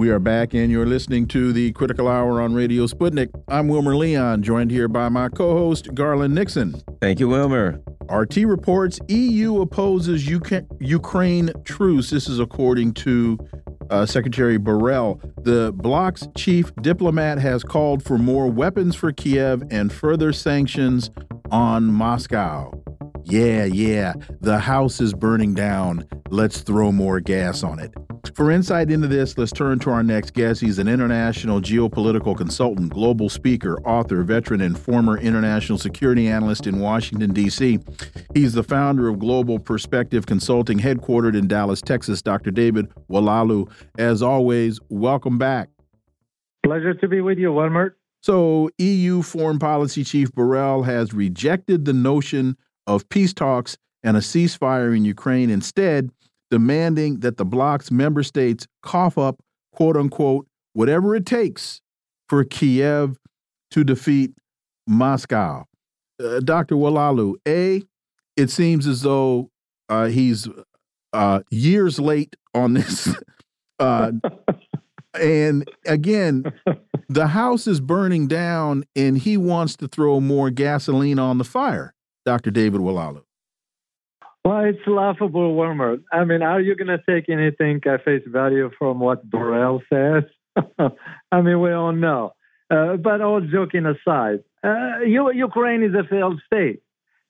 We 0.06 0.12
are 0.12 0.20
back, 0.20 0.54
and 0.54 0.70
you're 0.70 0.86
listening 0.86 1.26
to 1.30 1.52
the 1.52 1.72
Critical 1.72 2.06
Hour 2.06 2.40
on 2.40 2.54
Radio 2.54 2.86
Sputnik. 2.86 3.28
I'm 3.48 3.66
Wilmer 3.66 3.96
Leon, 3.96 4.44
joined 4.44 4.70
here 4.70 4.86
by 4.86 5.08
my 5.08 5.28
co 5.28 5.54
host, 5.54 5.92
Garland 5.96 6.32
Nixon. 6.32 6.80
Thank 7.00 7.18
you, 7.18 7.26
Wilmer. 7.26 7.82
RT 8.08 8.36
reports 8.44 9.00
EU 9.08 9.60
opposes 9.62 10.32
UK 10.32 10.62
Ukraine 10.78 11.50
truce. 11.64 12.10
This 12.10 12.28
is 12.28 12.38
according 12.38 12.94
to 12.94 13.36
uh, 13.90 14.06
Secretary 14.06 14.60
Borrell. 14.60 15.20
The 15.42 15.72
bloc's 15.74 16.28
chief 16.36 16.72
diplomat 16.82 17.38
has 17.38 17.64
called 17.64 18.04
for 18.04 18.16
more 18.16 18.46
weapons 18.46 18.94
for 18.94 19.10
Kiev 19.10 19.64
and 19.72 19.92
further 19.92 20.32
sanctions 20.32 21.10
on 21.50 21.86
Moscow. 21.86 22.70
Yeah, 23.28 23.64
yeah, 23.64 24.14
the 24.40 24.60
house 24.60 25.00
is 25.00 25.12
burning 25.12 25.54
down. 25.54 26.06
Let's 26.30 26.60
throw 26.60 26.92
more 26.92 27.18
gas 27.18 27.64
on 27.64 27.80
it. 27.80 27.92
For 28.36 28.52
insight 28.52 28.88
into 28.88 29.08
this, 29.08 29.36
let's 29.36 29.50
turn 29.50 29.80
to 29.80 29.90
our 29.90 30.04
next 30.04 30.32
guest. 30.32 30.60
He's 30.60 30.78
an 30.78 30.86
international 30.86 31.60
geopolitical 31.60 32.36
consultant, 32.36 32.90
global 32.90 33.28
speaker, 33.28 33.80
author, 33.82 34.22
veteran, 34.22 34.60
and 34.60 34.78
former 34.78 35.18
international 35.18 35.76
security 35.76 36.28
analyst 36.28 36.68
in 36.68 36.78
Washington, 36.78 37.32
D.C. 37.32 37.80
He's 38.32 38.52
the 38.52 38.62
founder 38.62 39.08
of 39.08 39.18
Global 39.18 39.58
Perspective 39.58 40.26
Consulting, 40.26 40.78
headquartered 40.78 41.36
in 41.36 41.48
Dallas, 41.48 41.80
Texas. 41.80 42.22
Dr. 42.22 42.52
David 42.52 42.92
Oualaalou. 43.10 43.68
As 43.98 44.22
always, 44.22 44.78
welcome 44.88 45.36
back. 45.36 45.68
Pleasure 46.64 46.94
to 46.94 47.08
be 47.08 47.20
with 47.20 47.38
you, 47.38 47.52
Wilmer. 47.52 47.96
So, 48.20 48.70
EU 48.78 49.22
Foreign 49.22 49.58
Policy 49.58 50.04
Chief 50.04 50.30
Borrell 50.32 50.84
has 50.84 51.12
rejected 51.12 51.84
the 51.84 51.92
notion 51.92 52.56
of 52.86 53.08
peace 53.08 53.32
talks 53.32 53.76
and 54.02 54.16
a 54.16 54.20
ceasefire 54.20 54.96
in 54.96 55.04
Ukraine. 55.04 55.50
Instead, 55.50 56.10
demanding 56.50 57.20
that 57.20 57.36
the 57.36 57.44
bloc's 57.44 57.90
member 57.90 58.22
states 58.22 58.66
cough 58.82 59.18
up, 59.18 59.40
quote 59.72 59.96
unquote, 59.96 60.46
whatever 60.74 61.14
it 61.16 61.26
takes 61.26 61.80
for 62.28 62.44
Kiev 62.44 63.18
to 63.70 63.84
defeat 63.84 64.32
Moscow. 64.86 65.64
Uh, 66.22 66.40
Dr. 66.40 66.76
Oualaalou, 66.76 67.34
A, 67.46 67.82
it 68.36 68.50
seems 68.50 68.86
as 68.86 69.02
though 69.02 69.50
uh, 69.88 70.06
he's 70.06 70.48
uh, 71.12 71.40
years 71.50 71.98
late 71.98 72.36
on 72.54 72.74
this. 72.74 73.14
Uh, 73.78 74.10
and 75.20 75.68
again, 75.84 76.44
the 77.10 77.26
house 77.26 77.66
is 77.66 77.78
burning 77.78 78.26
down 78.26 78.84
and 78.96 79.18
he 79.18 79.36
wants 79.36 79.76
to 79.76 79.86
throw 79.86 80.18
more 80.18 80.48
gasoline 80.48 81.18
on 81.18 81.36
the 81.36 81.44
fire, 81.44 81.92
Dr. 82.26 82.50
David 82.50 82.80
Oualaalou. 82.80 83.22
Well, 84.44 84.64
it's 84.64 84.86
laughable, 84.86 85.56
Wilmer. 85.56 85.98
I 86.12 86.24
mean, 86.24 86.42
are 86.42 86.60
you 86.60 86.76
going 86.76 86.88
to 86.88 87.02
take 87.08 87.28
anything 87.28 87.80
at 87.86 88.04
face 88.04 88.22
value 88.26 88.70
from 88.78 89.00
what 89.00 89.28
Borrell 89.28 89.80
says? 89.92 90.24
I 91.32 91.40
mean, 91.40 91.60
we 91.60 91.72
all 91.72 91.92
know. 91.92 92.34
Uh, 92.70 92.96
but 92.96 93.20
all 93.20 93.40
joking 93.40 93.86
aside, 93.86 94.40
uh, 94.62 95.00
Ukraine 95.04 95.82
is 95.82 95.94
a 95.94 96.04
failed 96.08 96.40
state. 96.46 96.80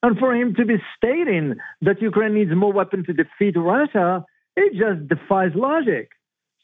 And 0.02 0.18
for 0.18 0.34
him 0.34 0.54
to 0.54 0.64
be 0.64 0.76
stating 0.96 1.54
that 1.82 2.00
Ukraine 2.00 2.34
needs 2.34 2.50
more 2.54 2.72
weapons 2.72 3.06
to 3.06 3.12
defeat 3.12 3.56
Russia, 3.56 4.24
it 4.56 4.72
just 4.72 5.08
defies 5.08 5.52
logic. 5.54 6.10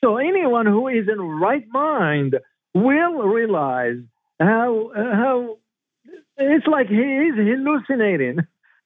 So 0.02 0.16
anyone 0.16 0.66
who 0.66 0.88
is 0.88 1.06
in 1.08 1.20
right 1.20 1.66
mind 1.72 2.36
will 2.74 3.22
realize 3.22 4.00
how 4.40 4.90
how 4.94 5.58
it's 6.36 6.66
like 6.66 6.88
he 6.88 6.96
is 6.96 7.36
hallucinating. 7.36 8.38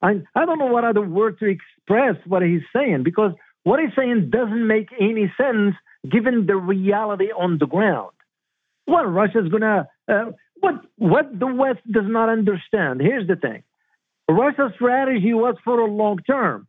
I 0.03 0.23
I 0.35 0.45
don't 0.45 0.59
know 0.59 0.67
what 0.67 0.85
other 0.85 1.03
word 1.03 1.39
to 1.41 1.47
express 1.47 2.17
what 2.27 2.43
he's 2.43 2.63
saying 2.75 3.03
because 3.03 3.33
what 3.65 3.81
he's 3.81 3.95
saying 3.97 4.31
doesn't 4.31 4.67
make 4.67 4.89
any 5.01 5.33
sense 5.41 5.75
given 6.11 6.47
the 6.47 6.57
reality 6.57 7.31
on 7.37 7.59
the 7.59 7.67
ground. 7.67 8.13
What 8.85 9.03
Russia's 9.05 9.49
gonna 9.51 9.89
uh, 10.09 10.27
what 10.61 10.75
what 10.97 11.39
the 11.39 11.47
West 11.47 11.81
does 11.91 12.07
not 12.07 12.29
understand. 12.29 13.01
Here's 13.01 13.27
the 13.27 13.37
thing: 13.37 13.63
Russia's 14.29 14.73
strategy 14.75 15.35
was 15.35 15.57
for 15.65 15.81
a 15.81 15.91
long 15.91 16.19
term. 16.19 16.69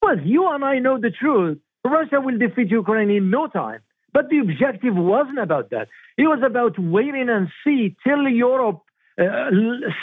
But 0.00 0.26
you 0.26 0.50
and 0.50 0.64
I 0.64 0.80
know 0.80 1.00
the 1.00 1.10
truth. 1.10 1.58
Russia 1.84 2.20
will 2.20 2.38
defeat 2.38 2.70
Ukraine 2.70 3.10
in 3.10 3.30
no 3.30 3.46
time. 3.46 3.80
But 4.12 4.28
the 4.28 4.38
objective 4.38 4.94
wasn't 4.94 5.38
about 5.38 5.70
that. 5.70 5.88
It 6.16 6.22
was 6.22 6.40
about 6.44 6.78
waiting 6.78 7.28
and 7.28 7.48
see 7.64 7.96
till 8.06 8.28
Europe 8.28 8.82
uh, 9.20 9.50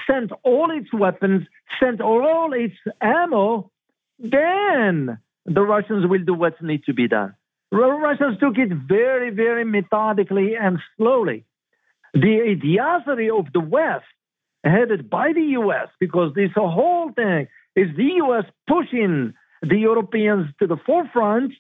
sent 0.08 0.32
all 0.44 0.72
its 0.72 0.94
weapons, 0.94 1.48
sent 1.82 2.02
all 2.02 2.54
its 2.54 2.76
ammo. 3.02 3.72
Then 4.20 5.18
the 5.46 5.62
Russians 5.62 6.06
will 6.08 6.24
do 6.24 6.34
what 6.34 6.62
needs 6.62 6.86
to 6.86 6.94
be 6.94 7.08
done. 7.08 7.36
The 7.72 7.78
Russians 7.78 8.38
took 8.40 8.58
it 8.58 8.70
very, 8.70 9.30
very 9.30 9.64
methodically 9.64 10.56
and 10.56 10.80
slowly. 10.98 11.46
The 12.14 12.40
idiocy 12.52 13.30
of 13.30 13.52
the 13.54 13.62
West, 13.62 14.06
headed 14.64 15.10
by 15.10 15.32
the 15.34 15.42
U.S., 15.62 15.88
because 16.00 16.34
this 16.36 16.52
whole 16.56 17.12
thing 17.14 17.48
is 17.76 17.88
the 17.96 18.12
U.S. 18.26 18.44
pushing 18.68 19.34
the 19.62 19.78
Europeans 19.78 20.48
to 20.60 20.68
the 20.68 20.78
forefront 20.86 21.54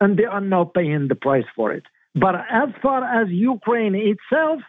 and 0.00 0.18
they 0.18 0.24
are 0.24 0.40
now 0.40 0.64
paying 0.64 1.08
the 1.08 1.14
price 1.14 1.46
for 1.54 1.72
it. 1.72 1.84
But 2.14 2.34
as 2.34 2.68
far 2.82 3.02
as 3.04 3.28
Ukraine 3.30 3.94
itself, 3.94 4.60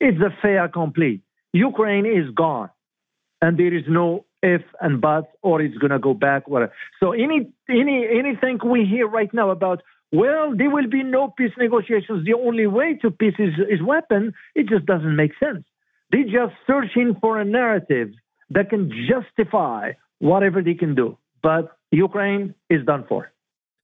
it's 0.00 0.20
a 0.20 0.30
fait 0.42 0.56
accompli. 0.56 1.22
Ukraine 1.54 2.04
is 2.04 2.28
gone, 2.34 2.68
and 3.40 3.56
there 3.56 3.74
is 3.74 3.84
no 3.88 4.26
if 4.42 4.62
and 4.80 5.00
but, 5.00 5.32
or 5.40 5.62
it's 5.62 5.78
going 5.78 5.92
to 5.92 5.98
go 5.98 6.12
back. 6.12 6.46
Whatever. 6.46 6.72
So 7.00 7.12
any 7.12 7.50
any 7.68 8.06
anything 8.20 8.58
we 8.64 8.84
hear 8.84 9.08
right 9.08 9.32
now 9.32 9.50
about 9.50 9.82
well, 10.12 10.54
there 10.56 10.70
will 10.70 10.88
be 10.88 11.02
no 11.02 11.28
peace 11.36 11.50
negotiations. 11.58 12.24
The 12.24 12.34
only 12.34 12.66
way 12.66 12.98
to 13.02 13.10
peace 13.10 13.34
is, 13.38 13.54
is 13.68 13.82
weapon. 13.82 14.32
It 14.54 14.68
just 14.68 14.86
doesn't 14.86 15.16
make 15.16 15.32
sense. 15.40 15.64
They're 16.10 16.24
just 16.24 16.54
searching 16.68 17.16
for 17.20 17.40
a 17.40 17.44
narrative 17.44 18.10
that 18.50 18.70
can 18.70 18.92
justify 19.10 19.92
whatever 20.20 20.62
they 20.62 20.74
can 20.74 20.94
do. 20.94 21.18
But 21.42 21.76
Ukraine 21.90 22.54
is 22.70 22.84
done 22.86 23.04
for. 23.08 23.32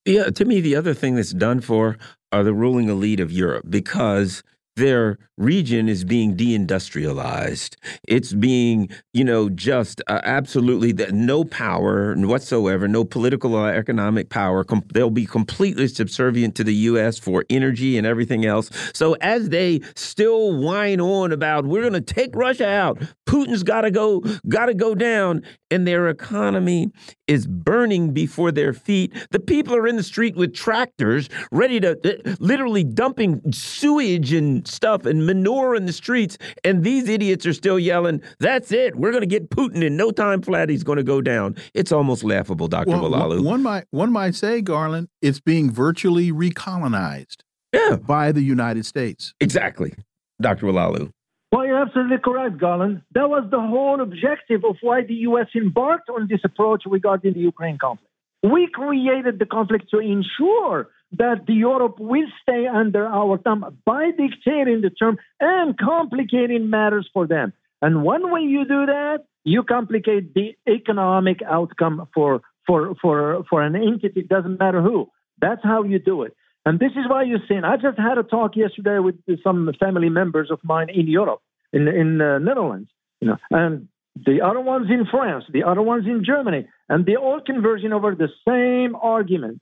Yeah, 0.05 0.31
to 0.31 0.45
me, 0.45 0.61
the 0.61 0.77
other 0.77 0.95
thing 0.95 1.17
that's 1.17 1.33
done 1.33 1.61
for 1.61 1.99
are 2.31 2.45
the 2.45 2.55
ruling 2.55 2.89
elite 2.89 3.21
of 3.21 3.33
Europe 3.33 3.65
because 3.69 4.45
their 4.81 5.19
region 5.37 5.89
is 5.89 6.05
being 6.05 6.37
deindustrialized. 6.37 7.77
It's 8.09 8.33
being, 8.33 8.89
you 9.13 9.25
know, 9.25 9.49
just 9.49 10.03
uh, 10.07 10.21
absolutely 10.25 10.93
that 10.93 11.13
no 11.13 11.45
power 11.45 12.15
whatsoever, 12.17 12.89
no 12.89 13.05
political 13.05 13.55
or 13.55 13.73
economic 13.73 14.29
power. 14.29 14.65
they'll 14.93 15.11
be 15.11 15.27
completely 15.27 15.89
subservient 15.89 16.55
to 16.57 16.65
the 16.65 16.75
U.S. 16.75 17.19
for 17.19 17.45
energy 17.49 17.97
and 17.97 18.07
everything 18.07 18.45
else. 18.45 18.71
So 18.95 19.15
as 19.21 19.51
they 19.51 19.81
still 19.95 20.57
whine 20.57 21.01
on 21.01 21.33
about 21.33 21.67
we're 21.67 21.83
going 21.83 21.93
to 21.93 22.01
take 22.01 22.35
Russia 22.35 22.69
out, 22.69 23.03
Putin's 23.31 23.63
got 23.63 23.83
to 23.83 23.93
go, 23.93 24.25
got 24.49 24.67
to 24.67 24.75
go 24.75 24.93
down, 24.93 25.45
and 25.71 25.87
their 25.87 26.09
economy 26.09 26.91
is 27.29 27.47
burning 27.47 28.13
before 28.13 28.51
their 28.51 28.73
feet. 28.73 29.15
The 29.31 29.39
people 29.39 29.77
are 29.77 29.87
in 29.87 29.95
the 29.95 30.03
street 30.03 30.35
with 30.35 30.53
tractors, 30.53 31.29
ready 31.53 31.79
to 31.79 31.93
uh, 31.93 32.35
literally 32.41 32.83
dumping 32.83 33.41
sewage 33.53 34.33
and 34.33 34.67
stuff 34.67 35.07
and 35.07 35.27
manure 35.27 35.77
in 35.77 35.87
the 35.87 35.93
streets. 35.93 36.39
And 36.65 36.83
these 36.83 37.09
idiots 37.09 37.47
are 37.47 37.53
still 37.53 37.79
yelling, 37.79 38.21
That's 38.41 38.73
it. 38.73 38.97
We're 38.97 39.13
going 39.13 39.23
to 39.23 39.29
get 39.29 39.49
Putin 39.49 39.85
in 39.85 39.97
no 39.97 40.11
time 40.11 40.43
flat. 40.43 40.69
He's 40.69 40.83
going 40.83 40.99
to 40.99 41.05
go 41.05 41.21
down. 41.21 41.55
It's 41.73 41.93
almost 41.93 42.25
laughable, 42.25 42.67
Dr. 42.67 42.91
Oualaalou. 42.91 43.45
One 43.45 43.63
might, 43.63 43.85
one 43.93 44.11
might 44.11 44.35
say, 44.35 44.61
Garland, 44.61 45.07
it's 45.23 45.39
being 45.39 45.71
virtually 45.71 46.33
recolonized 46.33 47.43
yeah. 47.73 47.95
by 47.95 48.33
the 48.33 48.43
United 48.43 48.87
States. 48.87 49.35
Exactly, 49.39 49.95
Dr. 50.41 50.67
Oualaalou. 50.67 51.13
Well, 51.53 51.67
you're 51.67 51.83
absolutely 51.83 52.19
correct, 52.19 52.59
Garland. 52.59 53.03
That 53.13 53.29
was 53.29 53.45
the 53.51 53.61
whole 53.61 54.01
objective 54.01 54.65
of 54.65 54.77
why 54.83 55.03
the 55.03 55.15
U.S. 55.31 55.49
embarked 55.57 56.09
on 56.09 56.29
this 56.29 56.41
approach 56.45 56.85
regarding 56.87 57.33
the 57.35 57.41
Ukraine 57.41 57.77
conflict. 57.77 58.13
We 58.43 58.69
created 58.73 59.39
the 59.39 59.47
conflict 59.47 59.91
to 59.91 59.99
ensure 59.99 60.89
that 61.19 61.47
the 61.47 61.55
Europe 61.55 61.97
will 61.99 62.29
stay 62.43 62.67
under 62.67 63.05
our 63.05 63.37
thumb 63.39 63.79
by 63.85 64.13
dictating 64.17 64.81
the 64.81 64.91
term 64.91 65.19
and 65.41 65.77
complicating 65.77 66.71
matters 66.71 67.09
for 67.13 67.27
them. 67.27 67.53
And 67.83 68.05
one 68.05 68.31
way 68.31 68.43
you 68.43 68.65
do 68.65 68.87
that, 68.87 69.25
you 69.45 69.63
complicate 69.65 70.35
the 70.35 70.55
economic 70.69 71.41
outcome 71.43 72.09
for 72.15 72.43
for 72.67 72.95
for 73.03 73.45
for 73.51 73.63
an 73.63 73.75
entity. 73.75 74.21
It 74.21 74.29
doesn't 74.29 74.61
matter 74.61 74.81
who. 74.81 75.11
That's 75.41 75.63
how 75.65 75.83
you 75.83 75.99
do 75.99 76.23
it. 76.23 76.37
And 76.67 76.79
this 76.79 76.93
is 76.93 77.09
why 77.09 77.23
you're 77.23 77.41
seeing. 77.49 77.65
I 77.65 77.77
just 77.77 77.99
had 77.99 78.19
a 78.19 78.23
talk 78.23 78.55
yesterday 78.55 78.99
with 78.99 79.17
some 79.43 79.71
family 79.81 80.11
members 80.11 80.51
of 80.51 80.61
mine 80.63 80.89
in 80.91 81.07
Europe, 81.09 81.41
in 81.73 81.89
in 81.89 82.19
the 82.19 82.39
Netherlands, 82.39 82.91
you 83.21 83.29
know, 83.29 83.39
and 83.51 83.89
the 84.15 84.43
other 84.43 84.61
ones 84.61 84.89
in 84.91 85.07
France, 85.11 85.45
the 85.53 85.65
other 85.65 85.83
ones 85.83 86.05
in 86.07 86.25
Germany, 86.25 86.67
and 86.89 87.07
they 87.07 87.17
all 87.17 87.41
converging 87.41 87.93
over 87.93 88.15
the 88.15 88.29
same 88.47 88.95
argument 88.97 89.61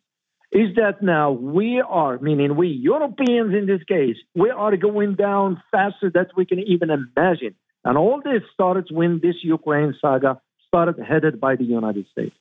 is 0.50 0.74
that 0.76 1.02
now 1.02 1.30
we 1.30 1.82
are, 1.86 2.18
meaning 2.18 2.56
we 2.56 2.68
Europeans 2.68 3.54
in 3.54 3.66
this 3.66 3.82
case, 3.84 4.16
we 4.34 4.50
are 4.50 4.76
going 4.76 5.14
down 5.14 5.62
faster 5.70 6.10
than 6.10 6.26
we 6.36 6.46
can 6.46 6.58
even 6.60 6.90
imagine. 6.90 7.54
And 7.84 7.98
all 7.98 8.20
this 8.24 8.42
started 8.54 8.88
when 8.90 9.20
this 9.22 9.36
Ukraine 9.42 9.94
saga 10.00 10.40
started 10.66 10.98
headed 10.98 11.38
by 11.40 11.56
the 11.56 11.64
United 11.64 12.06
States. 12.10 12.34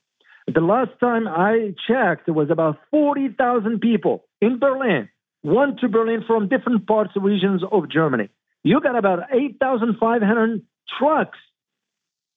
The 0.47 0.61
last 0.61 0.91
time 1.01 1.27
I 1.27 1.73
checked, 1.87 2.29
it 2.29 2.31
was 2.31 2.49
about 2.49 2.77
40,000 2.91 3.81
people 3.81 4.23
in 4.41 4.59
Berlin, 4.59 5.09
one 5.41 5.77
to 5.77 5.87
Berlin 5.87 6.23
from 6.25 6.47
different 6.47 6.87
parts, 6.87 7.11
of 7.15 7.23
regions 7.23 7.61
of 7.71 7.89
Germany. 7.89 8.29
You 8.63 8.81
got 8.81 8.97
about 8.97 9.19
8,500 9.31 10.61
trucks 10.99 11.37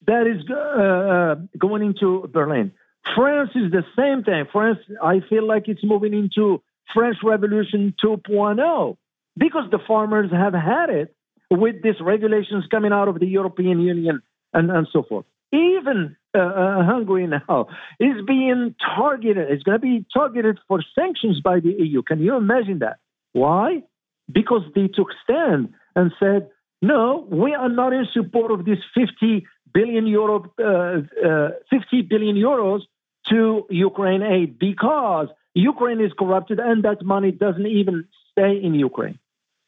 that 0.07 0.27
is 0.27 0.45
uh, 0.51 0.55
uh, 0.55 1.35
going 1.59 1.83
into 1.83 2.29
Berlin. 2.33 2.73
France 3.15 3.51
is 3.55 3.71
the 3.71 3.85
same 3.97 4.23
thing. 4.25 4.45
France, 4.53 4.79
I 5.03 5.21
feel 5.29 5.47
like 5.47 5.65
it's 5.69 5.85
moving 5.85 6.15
into 6.15 6.63
French 6.95 7.17
Revolution 7.25 7.95
2.0 8.05 8.97
because 9.37 9.71
the 9.71 9.79
farmers 9.87 10.31
have 10.31 10.55
had 10.55 10.91
it 10.91 11.15
with 11.51 11.83
these 11.83 12.01
regulations 12.01 12.65
coming 12.71 12.93
out 12.93 13.09
of 13.09 13.19
the 13.19 13.27
European 13.27 13.81
Union 13.81 14.23
and, 14.53 14.71
and 14.71 14.87
so 14.93 15.03
forth. 15.03 15.25
Even 15.53 16.17
uh, 16.37 16.39
uh, 16.39 16.85
Hungary 16.85 17.27
now 17.27 17.69
is 17.99 18.17
being 18.27 18.75
targeted. 18.97 19.51
It's 19.51 19.63
going 19.63 19.81
to 19.81 19.83
be 19.83 20.07
targeted 20.13 20.59
for 20.69 20.81
sanctions 20.95 21.41
by 21.41 21.61
the 21.61 21.73
EU. 21.79 22.03
Can 22.03 22.21
you 22.21 22.37
imagine 22.37 22.79
that? 22.81 22.99
Why? 23.33 23.83
Because 24.31 24.63
they 24.75 24.89
took 24.89 25.09
stand 25.25 25.73
and 25.97 26.13
said, 26.21 26.49
no, 26.83 27.27
we 27.31 27.55
are 27.55 27.69
not 27.69 27.93
in 27.93 28.07
support 28.13 28.53
of 28.53 28.65
this 28.65 28.79
50 28.95 29.47
billion 29.75 30.07
euro, 30.07 30.45
uh, 30.59 31.27
uh, 31.29 31.51
50 31.69 32.03
billion 32.03 32.37
euros 32.37 32.81
to 33.29 33.67
Ukraine 33.71 34.23
aid 34.23 34.59
because 34.59 35.29
Ukraine 35.55 36.01
is 36.01 36.13
corrupted 36.19 36.59
and 36.59 36.85
that 36.85 37.05
money 37.05 37.33
doesn't 37.33 37.67
even 37.67 38.05
stay 38.31 38.61
in 38.63 38.75
Ukraine. 38.75 39.19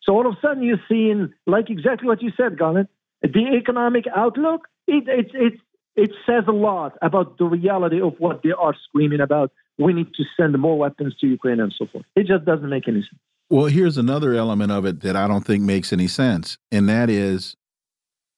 So 0.03 0.15
all 0.15 0.27
of 0.27 0.35
a 0.35 0.41
sudden 0.41 0.63
you're 0.63 0.83
seeing, 0.89 1.33
like 1.47 1.71
exactly 1.71 2.09
what 2.09 2.23
you 2.23 2.33
said, 2.37 2.59
Garland, 2.59 2.89
the 3.23 3.57
economic 3.57 4.05
outlook, 4.15 4.69
it, 4.87 5.05
it, 5.07 5.31
it, 5.35 5.61
it 5.97 6.11
says 6.27 6.45
a 6.49 6.53
lot 6.53 6.97
about 7.03 7.39
the 7.39 7.45
reality 7.45 8.01
of 8.01 8.15
what 8.19 8.43
they 8.43 8.53
are 8.53 8.75
screaming 8.89 9.21
about. 9.21 9.53
We 9.79 9.93
need 9.93 10.15
to 10.15 10.25
send 10.37 10.57
more 10.59 10.79
weapons 10.79 11.15
to 11.21 11.27
Ukraine 11.27 11.61
and 11.61 11.75
so 11.77 11.87
forth. 11.87 12.05
It 12.15 12.27
just 12.27 12.45
doesn't 12.45 12.69
make 12.69 12.89
any 12.89 13.01
sense. 13.01 13.21
Well, 13.51 13.67
here's 13.67 13.99
another 13.99 14.35
element 14.35 14.73
of 14.73 14.87
it 14.87 15.01
that 15.01 15.17
I 15.17 15.29
don't 15.29 15.45
think 15.45 15.63
makes 15.63 15.93
any 15.93 16.09
sense, 16.09 16.57
and 16.71 16.89
that 16.89 17.11
is 17.11 17.57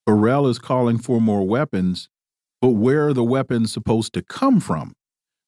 Borrell 0.08 0.50
is 0.50 0.58
calling 0.58 0.98
for 0.98 1.20
more 1.20 1.46
weapons, 1.46 2.08
but 2.60 2.70
where 2.70 3.08
are 3.08 3.12
the 3.12 3.24
weapons 3.24 3.72
supposed 3.72 4.12
to 4.14 4.22
come 4.22 4.60
from? 4.60 4.92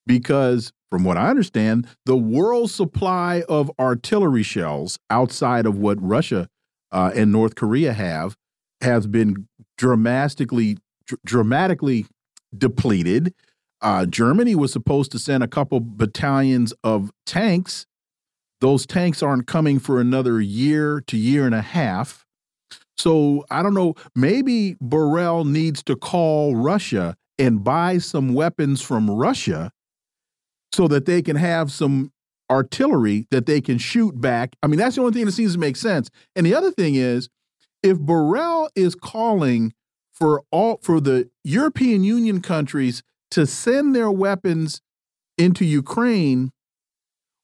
Because, 0.07 0.73
from 0.91 1.03
what 1.03 1.17
I 1.17 1.29
understand, 1.29 1.89
the 2.05 2.17
world 2.17 2.71
supply 2.71 3.43
of 3.49 3.71
artillery 3.79 4.45
shells 4.45 4.99
outside 5.11 5.67
of 5.67 5.79
what 5.79 6.01
Russia 6.01 6.49
uh, 6.93 7.11
and 7.15 7.33
North 7.33 7.57
Korea 7.57 7.93
have 7.93 8.37
has 8.81 9.07
been 9.07 9.49
dramatically 9.77 10.79
dramatically 11.25 12.07
depleted. 12.57 13.35
Uh, 13.81 14.07
Germany 14.07 14.55
was 14.55 14.73
supposed 14.73 15.13
to 15.13 15.19
send 15.19 15.43
a 15.43 15.49
couple 15.49 15.81
battalions 15.81 16.73
of 16.83 17.11
tanks. 17.25 17.87
Those 18.61 18.87
tanks 18.87 19.23
aren't 19.23 19.47
coming 19.47 19.79
for 19.79 20.01
another 20.01 20.41
year 20.41 21.03
to 21.09 21.17
year 21.17 21.45
and 21.45 21.55
a 21.55 21.63
half. 21.63 22.25
So 22.97 23.45
I 23.51 23.63
don't 23.63 23.75
know. 23.75 23.95
Maybe 24.15 24.77
Borrell 24.83 25.47
needs 25.47 25.83
to 25.85 25.97
call 25.97 26.57
Russia 26.57 27.17
and 27.39 27.63
buy 27.63 27.99
some 27.99 28.33
weapons 28.33 28.81
from 28.81 29.11
Russia 29.11 29.71
so 30.73 30.89
that 30.89 31.05
they 31.05 31.21
can 31.21 31.37
have 31.37 31.71
some 31.71 32.13
artillery 32.51 33.27
that 33.31 33.47
they 33.47 33.61
can 33.61 33.79
shoot 33.79 34.21
back. 34.21 34.57
I 34.63 34.67
mean, 34.67 34.79
that's 34.79 34.97
the 34.97 35.03
only 35.03 35.13
thing 35.13 35.27
that 35.27 35.33
seems 35.33 35.53
to 35.53 35.59
make 35.59 35.77
sense. 35.77 36.11
And 36.35 36.47
the 36.47 36.55
other 36.55 36.71
thing 36.71 36.95
is, 36.95 37.29
if 37.83 37.99
Borrell 37.99 38.69
is 38.75 38.95
calling 38.95 39.75
for 40.17 40.43
all 40.51 40.79
for 40.83 41.01
the 41.01 41.31
European 41.45 42.03
Union 42.03 42.41
countries 42.41 43.03
to 43.31 43.47
send 43.47 43.95
their 43.95 44.11
weapons 44.11 44.81
into 45.37 45.65
Ukraine, 45.65 46.51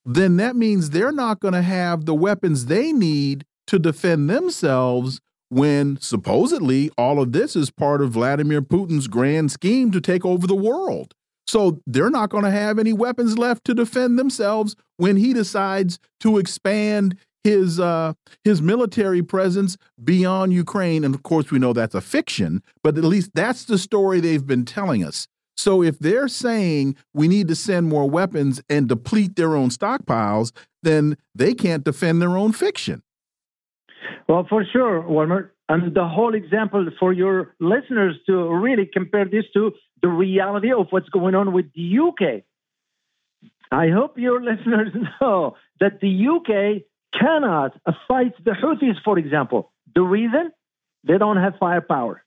then 0.04 0.36
that 0.38 0.56
means 0.56 0.90
they're 0.90 1.12
not 1.12 1.40
going 1.40 1.54
to 1.54 1.62
have 1.62 2.06
the 2.06 2.14
weapons 2.14 2.66
they 2.66 2.92
need 2.92 3.44
to 3.66 3.78
defend 3.78 4.28
themselves 4.28 5.20
when 5.48 5.98
supposedly 6.00 6.90
all 6.96 7.20
of 7.20 7.32
this 7.32 7.54
is 7.54 7.70
part 7.70 8.00
of 8.00 8.12
Vladimir 8.12 8.62
Putin's 8.62 9.06
grand 9.06 9.52
scheme 9.52 9.90
to 9.90 10.00
take 10.00 10.24
over 10.24 10.46
the 10.46 10.54
world. 10.54 11.14
So 11.46 11.80
they're 11.86 12.10
not 12.10 12.30
going 12.30 12.44
to 12.44 12.50
have 12.50 12.78
any 12.78 12.92
weapons 12.92 13.36
left 13.36 13.64
to 13.66 13.74
defend 13.74 14.18
themselves 14.18 14.74
when 14.96 15.16
he 15.16 15.34
decides 15.34 15.98
to 16.20 16.38
expand 16.38 17.18
his 17.44 17.80
uh, 17.80 18.14
his 18.44 18.62
military 18.62 19.22
presence 19.22 19.76
beyond 20.02 20.52
Ukraine. 20.52 21.04
And 21.04 21.14
of 21.14 21.22
course, 21.22 21.50
we 21.50 21.58
know 21.58 21.72
that's 21.72 21.94
a 21.94 22.00
fiction, 22.00 22.62
but 22.82 22.96
at 22.96 23.04
least 23.04 23.32
that's 23.34 23.64
the 23.64 23.78
story 23.78 24.20
they've 24.20 24.46
been 24.46 24.64
telling 24.64 25.04
us. 25.04 25.28
So 25.56 25.82
if 25.82 25.98
they're 25.98 26.28
saying 26.28 26.96
we 27.12 27.28
need 27.28 27.48
to 27.48 27.54
send 27.54 27.88
more 27.88 28.08
weapons 28.08 28.62
and 28.68 28.88
deplete 28.88 29.36
their 29.36 29.54
own 29.54 29.68
stockpiles, 29.68 30.52
then 30.82 31.16
they 31.34 31.54
can't 31.54 31.84
defend 31.84 32.22
their 32.22 32.36
own 32.36 32.52
fiction. 32.52 33.02
Well, 34.28 34.46
for 34.48 34.64
sure, 34.64 35.00
Wilmer. 35.02 35.52
And 35.68 35.94
the 35.94 36.06
whole 36.06 36.34
example 36.34 36.86
for 36.98 37.12
your 37.12 37.54
listeners 37.60 38.16
to 38.26 38.52
really 38.52 38.88
compare 38.92 39.24
this 39.24 39.44
to 39.54 39.72
the 40.02 40.08
reality 40.08 40.72
of 40.72 40.86
what's 40.90 41.08
going 41.08 41.34
on 41.34 41.52
with 41.52 41.66
the 41.74 41.98
UK. 41.98 42.42
I 43.70 43.88
hope 43.88 44.18
your 44.18 44.42
listeners 44.50 44.88
know 45.20 45.56
that 45.80 46.00
the 46.00 46.26
UK 46.28 46.82
cannot 47.18 47.78
fight 48.08 48.32
the 48.44 48.52
Houthis, 48.52 49.02
for 49.04 49.18
example. 49.18 49.72
The 49.94 50.02
reason? 50.02 50.52
They 51.06 51.18
don't 51.18 51.36
have 51.36 51.54
firepower. 51.58 52.22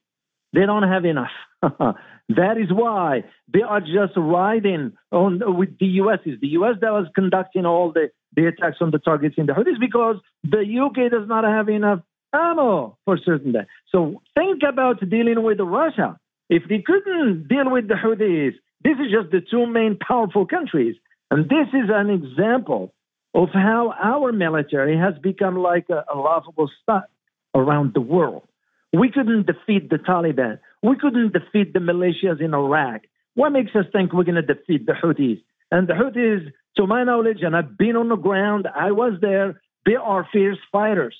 They 0.53 0.65
don't 0.65 0.83
have 0.83 1.05
enough. 1.05 1.31
that 1.61 2.57
is 2.57 2.71
why 2.71 3.23
they 3.53 3.61
are 3.61 3.81
just 3.81 4.13
riding 4.15 4.93
on 5.11 5.41
with 5.57 5.77
the 5.79 5.87
US. 6.01 6.19
Is 6.25 6.39
the 6.39 6.49
US 6.59 6.75
that 6.81 6.91
was 6.91 7.07
conducting 7.15 7.65
all 7.65 7.91
the, 7.91 8.09
the 8.35 8.47
attacks 8.47 8.77
on 8.81 8.91
the 8.91 8.99
targets 8.99 9.35
in 9.37 9.45
the 9.45 9.53
Houthis 9.53 9.79
because 9.79 10.17
the 10.43 10.63
UK 10.63 11.11
does 11.11 11.27
not 11.27 11.43
have 11.43 11.69
enough 11.69 11.99
ammo 12.33 12.97
for 13.05 13.17
certain. 13.17 13.51
Day. 13.51 13.65
So 13.91 14.21
think 14.35 14.61
about 14.67 15.07
dealing 15.09 15.43
with 15.43 15.59
Russia. 15.59 16.17
If 16.49 16.63
they 16.69 16.79
couldn't 16.85 17.47
deal 17.47 17.69
with 17.69 17.87
the 17.87 17.95
Houthis, 17.95 18.53
this 18.83 18.97
is 18.99 19.11
just 19.11 19.31
the 19.31 19.41
two 19.41 19.65
main 19.65 19.97
powerful 19.97 20.45
countries. 20.45 20.95
And 21.31 21.45
this 21.49 21.67
is 21.73 21.89
an 21.89 22.09
example 22.09 22.93
of 23.35 23.49
how 23.53 23.93
our 24.01 24.31
military 24.31 24.97
has 24.97 25.13
become 25.21 25.57
like 25.57 25.87
a, 25.89 26.05
a 26.11 26.17
laughable 26.17 26.71
stock 26.81 27.07
around 27.53 27.93
the 27.93 28.01
world. 28.01 28.47
We 28.93 29.11
couldn't 29.11 29.45
defeat 29.45 29.89
the 29.89 29.97
Taliban. 29.97 30.57
We 30.81 30.95
couldn't 30.95 31.33
defeat 31.33 31.73
the 31.73 31.79
militias 31.79 32.41
in 32.41 32.53
Iraq. 32.53 33.01
What 33.33 33.49
makes 33.49 33.75
us 33.75 33.85
think 33.91 34.13
we're 34.13 34.23
going 34.23 34.35
to 34.35 34.41
defeat 34.41 34.85
the 34.85 34.93
Houthis? 34.93 35.43
And 35.69 35.87
the 35.89 35.93
Houthis, 35.93 36.49
to 36.77 36.87
my 36.87 37.03
knowledge, 37.03 37.39
and 37.41 37.57
I've 37.57 37.77
been 37.77 37.97
on 37.97 38.07
the 38.07 38.15
ground, 38.15 38.69
I 38.73 38.91
was 38.91 39.19
there, 39.19 39.61
they 39.85 39.95
are 39.95 40.25
fierce 40.31 40.57
fighters. 40.71 41.15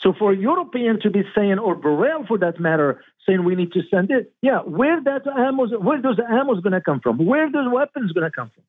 So 0.00 0.12
for 0.18 0.34
European 0.34 1.00
to 1.02 1.10
be 1.10 1.22
saying, 1.36 1.60
or 1.60 1.76
Borrell 1.76 2.26
for 2.26 2.36
that 2.38 2.58
matter, 2.58 3.04
saying 3.26 3.44
we 3.44 3.54
need 3.54 3.72
to 3.72 3.82
send 3.90 4.10
it, 4.10 4.32
yeah, 4.42 4.58
where 4.58 5.00
that 5.04 5.22
ammo, 5.26 5.68
where 5.78 6.02
those 6.02 6.18
ammo 6.18 6.60
going 6.60 6.72
to 6.72 6.80
come 6.80 7.00
from? 7.00 7.24
Where 7.24 7.50
those 7.50 7.72
weapons 7.72 8.10
going 8.10 8.28
to 8.28 8.34
come 8.34 8.50
from? 8.52 8.64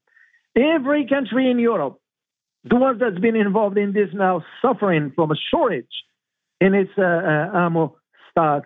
Every 0.64 1.07
country 1.07 1.49
in 1.49 1.57
Europe, 1.57 1.99
the 2.66 2.76
ones 2.76 3.00
that's 3.00 3.20
been 3.20 3.36
involved 3.36 3.78
in 3.78 3.94
this 3.94 4.10
now, 4.14 4.44
suffering 4.62 5.12
from 5.16 5.32
a 5.32 5.36
shortage 5.52 5.86
in 6.60 6.74
its 6.74 6.92
uh, 6.98 7.02
uh, 7.02 7.52
ammo 7.54 7.96
stock 8.32 8.64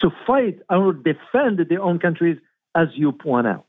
to 0.00 0.10
fight 0.26 0.60
or 0.70 0.92
defend 0.92 1.58
their 1.68 1.82
own 1.82 1.98
countries, 1.98 2.38
as 2.74 2.88
you 2.94 3.12
point 3.12 3.46
out. 3.46 3.66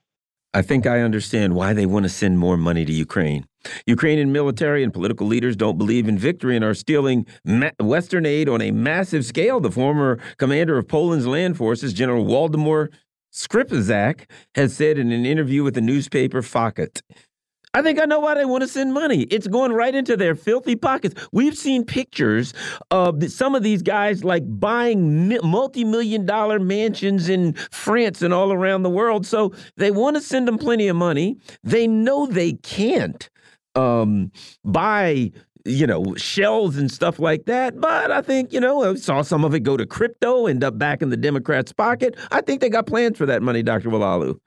I 0.53 0.61
think 0.61 0.85
I 0.85 1.02
understand 1.02 1.56
why 1.56 1.73
they 1.73 1.85
want 1.85 2.03
to 2.03 2.10
send 2.10 2.39
more 2.39 2.57
money 2.57 2.85
to 2.85 2.94
Ukraine. 2.94 3.45
Ukrainian 3.85 4.31
military 4.31 4.84
and 4.84 4.94
political 4.94 5.27
leaders 5.27 5.56
don't 5.56 5.77
believe 5.77 6.07
in 6.07 6.18
victory 6.18 6.56
and 6.56 6.64
are 6.64 6.73
stealing 6.73 7.26
Western 7.80 8.26
aid 8.26 8.49
on 8.49 8.61
a 8.61 8.72
massive 8.72 9.26
scale. 9.26 9.60
The 9.60 9.72
former 9.72 10.19
commander 10.38 10.77
of 10.77 10.88
Poland's 10.88 11.27
land 11.27 11.57
forces, 11.57 11.94
General 11.94 12.26
Waldemar 12.26 12.89
Skrzypczak, 13.34 14.30
has 14.56 14.76
said 14.76 14.98
in 14.98 15.11
an 15.11 15.26
interview 15.26 15.64
with 15.64 15.76
the 15.76 15.81
newspaper 15.81 16.41
Fakt. 16.41 17.03
I 17.77 17.83
think 17.83 18.01
I 18.01 18.05
know 18.05 18.19
why 18.19 18.33
they 18.33 18.43
want 18.43 18.63
to 18.63 18.67
send 18.67 18.91
money. 18.91 19.21
It's 19.29 19.45
going 19.45 19.71
right 19.71 19.93
into 19.93 20.17
their 20.17 20.33
filthy 20.33 20.75
pockets. 20.75 21.13
We've 21.31 21.55
seen 21.55 21.85
pictures 21.85 22.51
of 22.89 23.23
some 23.31 23.53
of 23.53 23.61
these 23.61 23.83
guys 23.83 24.23
like 24.23 24.41
buying 24.47 25.37
multi-million 25.43 26.25
dollar 26.25 26.57
mansions 26.57 27.29
in 27.29 27.53
France 27.69 28.23
and 28.23 28.33
all 28.33 28.51
around 28.51 28.81
the 28.81 28.89
world. 28.89 29.27
So 29.27 29.53
they 29.75 29.91
want 29.91 30.15
to 30.15 30.23
send 30.23 30.47
them 30.47 30.57
plenty 30.57 30.87
of 30.87 30.95
money. 30.95 31.37
They 31.63 31.85
know 31.85 32.25
they 32.25 32.53
can't 32.53 33.29
um, 33.75 34.31
buy 34.65 35.31
you 35.63 35.85
know, 35.85 36.15
shells 36.15 36.77
and 36.77 36.89
stuff 36.89 37.19
like 37.19 37.45
that. 37.45 37.79
But 37.79 38.09
I 38.09 38.21
think, 38.21 38.53
you 38.53 38.59
know, 38.59 38.89
I 38.89 38.95
saw 38.95 39.21
some 39.21 39.43
of 39.43 39.53
it 39.53 39.59
go 39.59 39.77
to 39.77 39.85
crypto, 39.85 40.47
end 40.47 40.63
up 40.63 40.79
back 40.79 41.01
in 41.03 41.09
the 41.09 41.17
Democrats' 41.17 41.73
pocket. 41.73 42.15
I 42.31 42.41
think 42.41 42.61
they 42.61 42.69
got 42.69 42.87
plans 42.87 43.17
for 43.17 43.25
that 43.25 43.43
money, 43.43 43.61
Dr. 43.61 43.89
Oualaalou. 43.89 44.39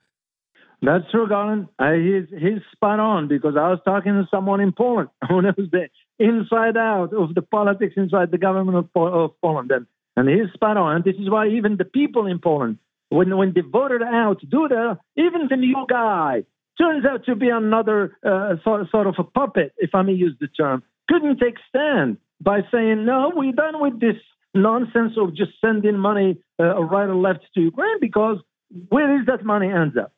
That's 0.83 1.11
true, 1.11 1.29
Garland. 1.29 1.69
Uh, 1.79 1.93
he's, 1.93 2.29
he's 2.31 2.61
spot 2.73 3.01
on 3.01 3.29
because 3.29 3.55
I 3.57 3.69
was 3.69 3.81
talking 3.85 4.13
to 4.13 4.27
someone 4.31 4.61
in 4.61 4.73
Poland 4.73 5.11
who 5.29 5.43
knows 5.43 5.55
the 5.57 5.89
inside 6.19 6.77
out 6.77 7.13
of 7.13 7.35
the 7.35 7.43
politics 7.43 7.95
inside 7.97 8.31
the 8.31 8.39
government 8.39 8.79
of, 8.79 8.89
of 8.95 9.31
Poland. 9.43 9.71
And, 9.71 9.87
and 10.17 10.29
he's 10.29 10.53
spot 10.55 10.77
on. 10.77 10.97
And 10.97 11.05
this 11.05 11.17
is 11.17 11.29
why 11.29 11.49
even 11.49 11.77
the 11.77 11.85
people 11.85 12.27
in 12.27 12.39
Poland, 12.39 12.79
when, 13.11 13.37
when 13.37 13.53
they 13.55 13.61
voted 13.61 14.03
out 14.03 14.41
Duda, 14.47 14.99
even 15.17 15.49
the 15.51 15.57
new 15.57 15.85
guy, 15.89 16.45
turns 16.81 17.05
out 17.05 17.27
to 17.27 17.35
be 17.35 17.51
another 17.51 18.17
uh, 18.25 18.55
sort, 18.65 18.91
sort 18.91 19.07
of 19.07 19.17
a 19.19 19.25
puppet, 19.25 19.75
if 19.77 19.95
I 19.95 20.03
may 20.03 20.13
use 20.13 20.35
the 20.41 20.49
term, 20.49 20.83
couldn't 21.11 21.39
take 21.39 21.57
stand 21.69 22.17
by 22.41 22.61
saying, 22.73 23.05
no, 23.05 23.33
we're 23.35 23.53
done 23.53 23.81
with 23.81 24.01
this 24.01 24.17
nonsense 24.55 25.13
of 25.19 25.37
just 25.37 25.53
sending 25.61 25.99
money 25.99 26.39
uh, 26.59 26.83
right 26.83 27.09
or 27.09 27.17
left 27.17 27.41
to 27.55 27.61
Ukraine 27.61 27.99
because 28.01 28.39
where 28.89 29.21
is 29.21 29.27
that 29.27 29.45
money 29.45 29.71
ends 29.71 29.97
up? 30.01 30.13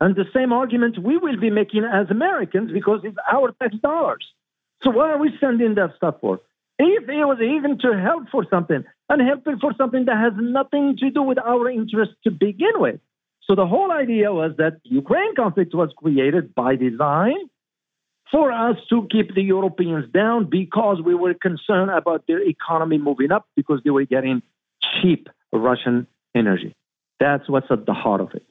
And 0.00 0.14
the 0.14 0.26
same 0.34 0.52
argument 0.52 0.98
we 0.98 1.16
will 1.16 1.38
be 1.38 1.50
making 1.50 1.84
as 1.84 2.08
Americans 2.10 2.70
because 2.72 3.00
it's 3.04 3.16
our 3.30 3.52
tax 3.60 3.74
dollars. 3.82 4.24
So 4.82 4.90
why 4.90 5.10
are 5.10 5.18
we 5.18 5.30
sending 5.40 5.74
that 5.74 5.90
stuff 5.96 6.16
for? 6.20 6.40
If 6.78 7.08
it 7.08 7.24
was 7.24 7.38
even 7.40 7.78
to 7.78 8.00
help 8.00 8.28
for 8.30 8.46
something, 8.48 8.84
and 9.08 9.22
helping 9.26 9.58
for 9.58 9.72
something 9.76 10.04
that 10.04 10.16
has 10.16 10.32
nothing 10.36 10.96
to 10.98 11.10
do 11.10 11.22
with 11.22 11.38
our 11.38 11.70
interests 11.70 12.14
to 12.24 12.30
begin 12.30 12.74
with. 12.76 13.00
So 13.44 13.54
the 13.54 13.66
whole 13.66 13.90
idea 13.90 14.32
was 14.32 14.52
that 14.58 14.80
Ukraine 14.84 15.34
conflict 15.34 15.74
was 15.74 15.90
created 15.96 16.54
by 16.54 16.76
design 16.76 17.36
for 18.30 18.52
us 18.52 18.76
to 18.90 19.08
keep 19.10 19.34
the 19.34 19.42
Europeans 19.42 20.04
down 20.12 20.50
because 20.50 21.00
we 21.02 21.14
were 21.14 21.32
concerned 21.32 21.90
about 21.90 22.24
their 22.28 22.42
economy 22.46 22.98
moving 22.98 23.32
up 23.32 23.46
because 23.56 23.80
they 23.84 23.90
were 23.90 24.04
getting 24.04 24.42
cheap 25.00 25.28
Russian 25.50 26.06
energy. 26.34 26.74
That's 27.18 27.48
what's 27.48 27.68
at 27.70 27.86
the 27.86 27.94
heart 27.94 28.20
of 28.20 28.34
it. 28.34 28.44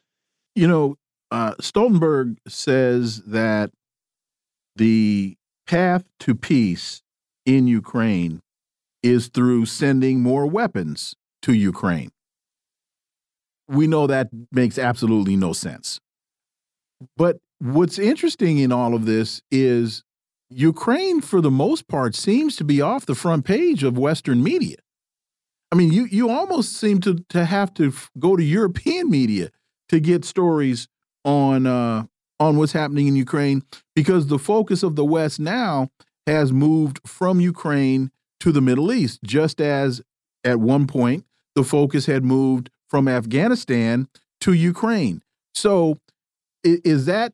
You 0.55 0.67
know, 0.67 0.97
uh, 1.31 1.53
Stoltenberg 1.55 2.37
says 2.47 3.21
that 3.23 3.71
the 4.75 5.35
path 5.65 6.05
to 6.21 6.35
peace 6.35 7.01
in 7.45 7.67
Ukraine 7.67 8.41
is 9.03 9.27
through 9.27 9.65
sending 9.65 10.21
more 10.21 10.45
weapons 10.45 11.15
to 11.41 11.53
Ukraine. 11.53 12.11
We 13.67 13.87
know 13.87 14.07
that 14.07 14.29
makes 14.51 14.77
absolutely 14.77 15.35
no 15.35 15.53
sense. 15.53 15.99
But 17.15 17.37
what's 17.59 17.99
interesting 17.99 18.59
in 18.59 18.71
all 18.71 18.95
of 18.95 19.05
this 19.05 19.41
is 19.51 20.03
Ukraine, 20.49 21.21
for 21.21 21.41
the 21.41 21.51
most 21.51 21.87
part, 21.87 22.15
seems 22.15 22.55
to 22.55 22.63
be 22.63 22.81
off 22.81 23.05
the 23.05 23.15
front 23.15 23.45
page 23.45 23.83
of 23.83 23.97
Western 23.97 24.41
media. 24.41 24.77
I 25.71 25.75
mean, 25.75 25.91
you 25.91 26.05
you 26.05 26.29
almost 26.29 26.77
seem 26.77 27.01
to 27.01 27.25
to 27.29 27.43
have 27.43 27.73
to 27.75 27.93
go 28.17 28.37
to 28.37 28.43
European 28.43 29.09
media 29.09 29.49
to 29.89 29.99
get 29.99 30.23
stories 30.23 30.87
on 31.23 31.65
uh, 31.65 32.05
on 32.39 32.57
what's 32.57 32.73
happening 32.73 33.07
in 33.07 33.15
Ukraine 33.15 33.63
because 33.95 34.27
the 34.27 34.39
focus 34.39 34.83
of 34.83 34.95
the 34.95 35.05
West 35.05 35.39
now 35.39 35.89
has 36.25 36.51
moved 36.51 36.99
from 37.05 37.39
Ukraine 37.39 38.11
to 38.39 38.51
the 38.51 38.61
Middle 38.61 38.91
East, 38.91 39.23
just 39.23 39.59
as 39.59 40.01
at 40.43 40.59
one 40.59 40.87
point 40.87 41.25
the 41.55 41.63
focus 41.63 42.05
had 42.05 42.23
moved 42.23 42.69
from 42.89 43.07
Afghanistan 43.07 44.07
to 44.41 44.53
Ukraine. 44.53 45.21
So, 45.53 45.97
is 46.63 47.05
that 47.05 47.33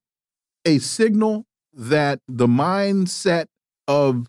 a 0.65 0.80
signal 0.80 1.45
that 1.73 2.19
the 2.27 2.47
mindset 2.47 3.47
of 3.88 4.27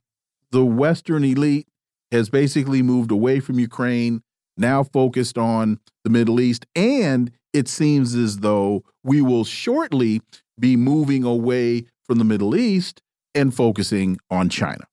the 0.51 0.65
Western 0.65 1.25
elite 1.25 1.69
has 2.11 2.29
basically 2.29 2.83
moved 2.83 3.11
away 3.11 3.41
from 3.41 3.59
Ukraine, 3.59 4.23
now 4.57 4.83
focused 4.83 5.37
on 5.39 5.79
the 6.05 6.11
Middle 6.11 6.41
East, 6.41 6.67
and 6.75 7.31
it 7.55 7.69
seems 7.69 8.15
as 8.15 8.39
though 8.39 8.85
we 9.03 9.23
will 9.23 9.45
shortly 9.45 10.21
be 10.59 10.77
moving 10.77 11.25
away 11.25 11.87
from 12.05 12.19
the 12.19 12.25
Middle 12.25 12.55
East 12.55 13.01
and 13.35 13.55
focusing 13.55 14.19
on 14.31 14.49
China. 14.49 14.85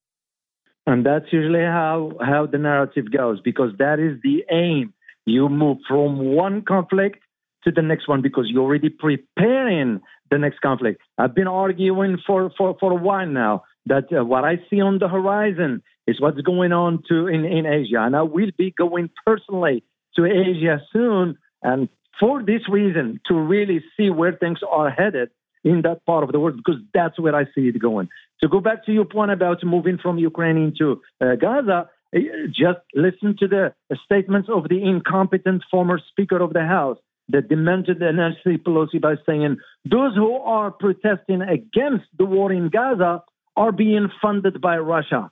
And 0.88 1.06
that's 1.06 1.26
usually 1.32 1.60
how, 1.60 2.14
how 2.22 2.46
the 2.46 2.58
narrative 2.58 3.12
goes 3.12 3.40
because 3.42 3.72
that 3.78 4.00
is 4.00 4.20
the 4.24 4.44
aim. 4.52 4.94
You 5.26 5.50
move 5.50 5.78
from 5.88 6.34
one 6.34 6.64
conflict 6.64 7.20
to 7.64 7.72
the 7.72 7.82
next 7.82 8.08
one 8.08 8.22
because 8.22 8.46
you're 8.48 8.64
already 8.64 8.90
preparing 8.90 10.02
the 10.32 10.38
next 10.38 10.62
conflict. 10.62 11.02
I've 11.18 11.36
been 11.36 11.48
arguing 11.48 12.18
for, 12.26 12.52
for, 12.58 12.76
for 12.80 12.92
a 12.92 12.96
while 12.96 13.28
now 13.28 13.64
that 13.86 14.06
uh, 14.12 14.24
what 14.24 14.44
I 14.44 14.60
see 14.70 14.82
on 14.82 15.00
the 15.00 15.08
horizon 15.08 15.84
is 16.08 16.20
what's 16.20 16.42
going 16.42 16.72
on 16.72 17.04
to 17.10 17.28
in, 17.28 17.46
in 17.46 17.66
Asia. 17.66 18.02
And 18.02 18.16
I 18.16 18.24
will 18.24 18.52
be 18.58 18.74
going 18.76 19.10
personally 19.26 19.84
to 20.16 20.26
Asia 20.26 20.82
soon. 20.92 21.38
And 21.62 21.90
for 22.20 22.44
this 22.44 22.62
reason, 22.70 23.20
to 23.28 23.34
really 23.36 23.84
see 23.98 24.10
where 24.10 24.34
things 24.34 24.60
are 24.70 24.90
headed 24.90 25.30
in 25.64 25.82
that 25.84 26.06
part 26.06 26.24
of 26.24 26.32
the 26.32 26.40
world, 26.40 26.58
because 26.58 26.82
that's 26.94 27.20
where 27.20 27.36
I 27.36 27.46
see 27.54 27.68
it 27.68 27.80
going. 27.80 28.10
To 28.42 28.48
go 28.48 28.60
back 28.60 28.86
to 28.86 28.92
your 28.92 29.06
point 29.06 29.32
about 29.32 29.64
moving 29.64 29.98
from 30.02 30.18
Ukraine 30.18 30.58
into 30.58 31.02
uh, 31.20 31.36
Gaza, 31.36 31.90
uh, 32.16 32.20
just 32.48 32.80
listen 32.96 33.36
to 33.40 33.48
the 33.48 33.74
statements 34.06 34.50
of 34.52 34.68
the 34.70 34.84
incompetent 34.84 35.64
former 35.70 36.00
Speaker 36.12 36.42
of 36.42 36.54
the 36.54 36.66
House 36.66 36.98
that 37.30 37.48
demented 37.48 38.00
Nancy 38.00 38.58
Pelosi 38.58 39.00
by 39.00 39.16
saying 39.26 39.58
those 39.86 40.16
who 40.16 40.36
are 40.36 40.72
protesting 40.72 41.42
against 41.42 42.06
the 42.18 42.26
war 42.26 42.52
in 42.52 42.70
Gaza 42.70 43.24
are 43.56 43.72
being 43.72 44.10
funded 44.22 44.60
by 44.60 44.78
Russia. 44.78 45.32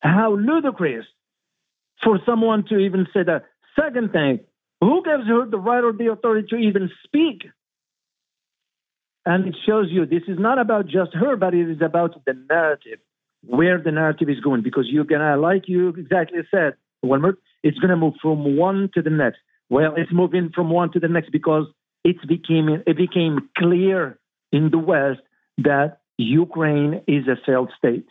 How 0.00 0.34
ludicrous 0.34 1.04
for 2.02 2.20
someone 2.24 2.64
to 2.68 2.78
even 2.78 3.06
say 3.12 3.22
that. 3.24 3.44
Second 3.78 4.12
thing, 4.12 4.40
who 4.80 5.02
gives 5.04 5.26
her 5.26 5.46
the 5.46 5.58
right 5.58 5.82
or 5.82 5.92
the 5.92 6.10
authority 6.12 6.46
to 6.50 6.56
even 6.56 6.90
speak? 7.04 7.42
And 9.26 9.46
it 9.46 9.56
shows 9.66 9.88
you 9.90 10.06
this 10.06 10.22
is 10.26 10.38
not 10.38 10.58
about 10.58 10.86
just 10.86 11.12
her, 11.14 11.36
but 11.36 11.54
it 11.54 11.68
is 11.68 11.82
about 11.82 12.24
the 12.24 12.34
narrative, 12.48 12.98
where 13.44 13.78
the 13.78 13.92
narrative 13.92 14.28
is 14.28 14.40
going. 14.40 14.62
Because 14.62 14.86
you're 14.88 15.04
gonna, 15.04 15.36
like 15.36 15.68
you 15.68 15.88
exactly 15.90 16.40
said, 16.50 16.74
Wilmer, 17.02 17.36
it's 17.62 17.78
gonna 17.78 17.96
move 17.96 18.14
from 18.22 18.56
one 18.56 18.90
to 18.94 19.02
the 19.02 19.10
next. 19.10 19.38
Well, 19.68 19.94
it's 19.96 20.12
moving 20.12 20.50
from 20.54 20.70
one 20.70 20.92
to 20.92 21.00
the 21.00 21.08
next 21.08 21.30
because 21.30 21.66
it's 22.04 22.24
became 22.24 22.68
it 22.86 22.96
became 22.96 23.50
clear 23.56 24.18
in 24.50 24.70
the 24.70 24.78
West 24.78 25.20
that 25.58 25.98
Ukraine 26.16 27.02
is 27.06 27.26
a 27.28 27.36
failed 27.44 27.70
state. 27.76 28.06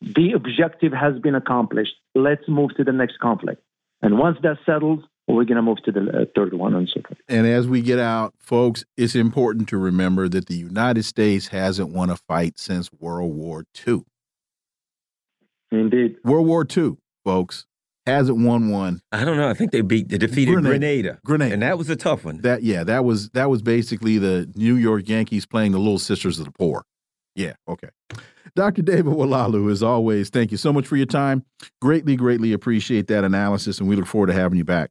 The 0.00 0.32
objective 0.32 0.92
has 0.92 1.18
been 1.20 1.34
accomplished. 1.34 1.94
Let's 2.14 2.46
move 2.48 2.74
to 2.76 2.84
the 2.84 2.92
next 2.92 3.18
conflict. 3.18 3.62
And 4.02 4.18
once 4.18 4.38
that 4.42 4.58
settles, 4.66 5.00
we're 5.34 5.44
going 5.44 5.56
to 5.56 5.62
move 5.62 5.82
to 5.84 5.92
the 5.92 6.00
uh, 6.00 6.24
third 6.34 6.54
one 6.54 6.74
and 6.74 6.88
so 6.88 7.00
forth. 7.02 7.18
And 7.28 7.46
as 7.46 7.66
we 7.66 7.82
get 7.82 7.98
out, 7.98 8.34
folks, 8.38 8.84
it's 8.96 9.14
important 9.14 9.68
to 9.70 9.78
remember 9.78 10.28
that 10.28 10.46
the 10.46 10.56
United 10.56 11.04
States 11.04 11.48
hasn't 11.48 11.90
won 11.90 12.10
a 12.10 12.16
fight 12.16 12.58
since 12.58 12.90
World 12.92 13.34
War 13.34 13.64
II. 13.86 14.04
Indeed. 15.72 16.16
World 16.24 16.46
War 16.46 16.64
II, 16.64 16.96
folks 17.24 17.66
hasn't 18.06 18.38
won 18.38 18.70
one. 18.70 19.00
I 19.12 19.24
don't 19.24 19.36
know. 19.36 19.48
I 19.48 19.54
think 19.54 19.72
they 19.72 19.80
beat 19.80 20.08
they 20.08 20.18
defeated 20.18 20.52
Grenada. 20.52 20.78
Grenada. 20.78 21.18
Grenada. 21.24 21.52
And 21.52 21.62
that 21.62 21.76
was 21.76 21.90
a 21.90 21.96
tough 21.96 22.24
one. 22.24 22.40
That 22.42 22.62
yeah, 22.62 22.84
that 22.84 23.04
was 23.04 23.30
that 23.30 23.50
was 23.50 23.62
basically 23.62 24.18
the 24.18 24.50
New 24.54 24.76
York 24.76 25.08
Yankees 25.08 25.44
playing 25.44 25.72
the 25.72 25.78
Little 25.78 25.98
Sisters 25.98 26.38
of 26.38 26.44
the 26.44 26.52
Poor. 26.52 26.84
Yeah, 27.34 27.54
okay. 27.68 27.88
Dr. 28.54 28.80
David 28.80 29.12
Oualaalou, 29.12 29.70
as 29.70 29.82
always, 29.82 30.30
thank 30.30 30.50
you 30.50 30.56
so 30.56 30.72
much 30.72 30.86
for 30.86 30.96
your 30.96 31.06
time. 31.06 31.44
Greatly, 31.82 32.16
greatly 32.16 32.54
appreciate 32.54 33.08
that 33.08 33.24
analysis, 33.24 33.80
and 33.80 33.88
we 33.88 33.96
look 33.96 34.06
forward 34.06 34.28
to 34.28 34.32
having 34.32 34.56
you 34.56 34.64
back. 34.64 34.90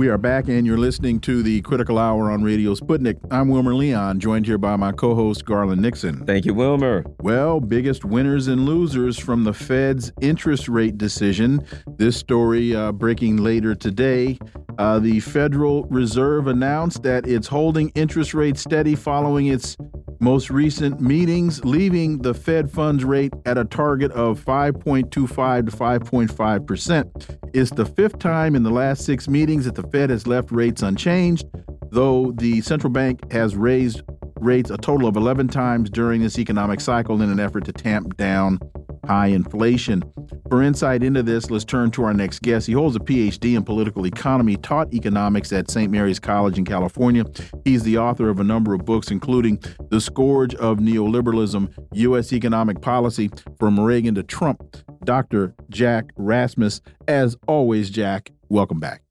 We 0.00 0.08
are 0.08 0.16
back, 0.16 0.48
and 0.48 0.66
you're 0.66 0.78
listening 0.78 1.20
to 1.20 1.42
the 1.42 1.60
Critical 1.60 1.98
Hour 1.98 2.30
on 2.30 2.42
Radio 2.42 2.74
Sputnik. 2.74 3.18
I'm 3.30 3.50
Wilmer 3.50 3.74
Leon, 3.74 4.18
joined 4.18 4.46
here 4.46 4.56
by 4.56 4.74
my 4.76 4.92
co 4.92 5.14
host, 5.14 5.44
Garland 5.44 5.82
Nixon. 5.82 6.24
Thank 6.24 6.46
you, 6.46 6.54
Wilmer. 6.54 7.04
Well, 7.20 7.60
biggest 7.60 8.06
winners 8.06 8.48
and 8.48 8.64
losers 8.64 9.18
from 9.18 9.44
the 9.44 9.52
Fed's 9.52 10.10
interest 10.22 10.68
rate 10.68 10.96
decision. 10.96 11.66
This 11.98 12.16
story 12.16 12.74
uh, 12.74 12.92
breaking 12.92 13.44
later 13.44 13.74
today. 13.74 14.38
Uh, 14.78 15.00
the 15.00 15.20
Federal 15.20 15.84
Reserve 15.90 16.46
announced 16.46 17.02
that 17.02 17.26
it's 17.28 17.48
holding 17.48 17.90
interest 17.90 18.32
rates 18.32 18.62
steady 18.62 18.94
following 18.94 19.48
its 19.48 19.76
most 20.20 20.50
recent 20.50 21.00
meetings, 21.00 21.64
leaving 21.64 22.18
the 22.18 22.34
Fed 22.34 22.70
funds 22.70 23.04
rate 23.04 23.32
at 23.46 23.56
a 23.56 23.64
target 23.64 24.12
of 24.12 24.44
5.25 24.44 25.10
to 25.10 25.26
5.5 25.26 26.66
percent. 26.66 27.38
It's 27.54 27.70
the 27.70 27.86
fifth 27.86 28.18
time 28.18 28.54
in 28.54 28.62
the 28.62 28.70
last 28.70 29.04
six 29.04 29.28
meetings 29.28 29.64
that 29.64 29.74
the 29.74 29.82
Fed 29.84 30.10
has 30.10 30.26
left 30.26 30.52
rates 30.52 30.82
unchanged, 30.82 31.46
though 31.90 32.32
the 32.36 32.60
central 32.60 32.92
bank 32.92 33.32
has 33.32 33.56
raised 33.56 34.02
rates 34.36 34.70
a 34.70 34.76
total 34.76 35.06
of 35.06 35.16
11 35.16 35.48
times 35.48 35.90
during 35.90 36.20
this 36.22 36.38
economic 36.38 36.80
cycle 36.80 37.20
in 37.20 37.30
an 37.30 37.40
effort 37.40 37.64
to 37.64 37.72
tamp 37.72 38.16
down 38.16 38.58
high 39.06 39.28
inflation. 39.28 40.02
For 40.48 40.62
insight 40.62 41.02
into 41.02 41.22
this, 41.22 41.50
let's 41.50 41.64
turn 41.64 41.90
to 41.92 42.04
our 42.04 42.14
next 42.14 42.42
guest. 42.42 42.66
He 42.66 42.72
holds 42.72 42.96
a 42.96 43.00
PhD 43.00 43.56
in 43.56 43.64
political 43.64 44.06
economy, 44.06 44.56
taught 44.56 44.92
economics 44.92 45.52
at 45.52 45.70
St. 45.70 45.90
Mary's 45.90 46.18
College 46.18 46.58
in 46.58 46.64
California. 46.64 47.24
He's 47.64 47.82
the 47.82 47.98
author 47.98 48.28
of 48.28 48.40
a 48.40 48.44
number 48.44 48.74
of 48.74 48.84
books, 48.84 49.10
including 49.10 49.62
The 49.90 50.00
Scourge 50.00 50.54
of 50.56 50.78
Neoliberalism 50.78 51.72
U.S. 51.92 52.32
Economic 52.32 52.80
Policy 52.80 53.30
from 53.58 53.78
Reagan 53.78 54.14
to 54.16 54.22
Trump. 54.22 54.76
Dr. 55.04 55.54
Jack 55.70 56.10
Rasmus. 56.16 56.80
As 57.08 57.36
always, 57.46 57.90
Jack, 57.90 58.30
welcome 58.48 58.80
back. 58.80 59.02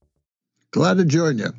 Glad 0.72 0.98
to 0.98 1.06
join 1.06 1.38
you. 1.40 1.54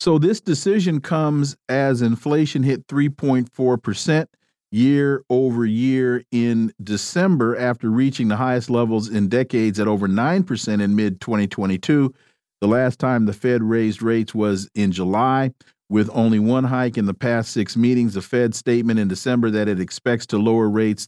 So, 0.00 0.18
this 0.18 0.40
decision 0.40 1.00
comes 1.00 1.56
as 1.68 2.02
inflation 2.02 2.62
hit 2.62 2.86
3.4% 2.88 4.26
year 4.74 5.22
over 5.30 5.64
year 5.64 6.24
in 6.32 6.72
December 6.82 7.56
after 7.56 7.88
reaching 7.88 8.26
the 8.26 8.36
highest 8.36 8.68
levels 8.68 9.08
in 9.08 9.28
decades 9.28 9.78
at 9.78 9.86
over 9.86 10.08
9% 10.08 10.82
in 10.82 10.96
mid 10.96 11.20
2022. 11.20 12.12
The 12.60 12.66
last 12.66 12.98
time 12.98 13.26
the 13.26 13.32
Fed 13.32 13.62
raised 13.62 14.02
rates 14.02 14.34
was 14.34 14.68
in 14.74 14.90
July. 14.90 15.52
With 15.90 16.10
only 16.12 16.38
one 16.38 16.64
hike 16.64 16.98
in 16.98 17.06
the 17.06 17.14
past 17.14 17.52
six 17.52 17.76
meetings, 17.76 18.14
the 18.14 18.22
Fed 18.22 18.54
statement 18.54 18.98
in 18.98 19.06
December 19.06 19.50
that 19.50 19.68
it 19.68 19.78
expects 19.78 20.26
to 20.26 20.38
lower 20.38 20.68
rates 20.68 21.06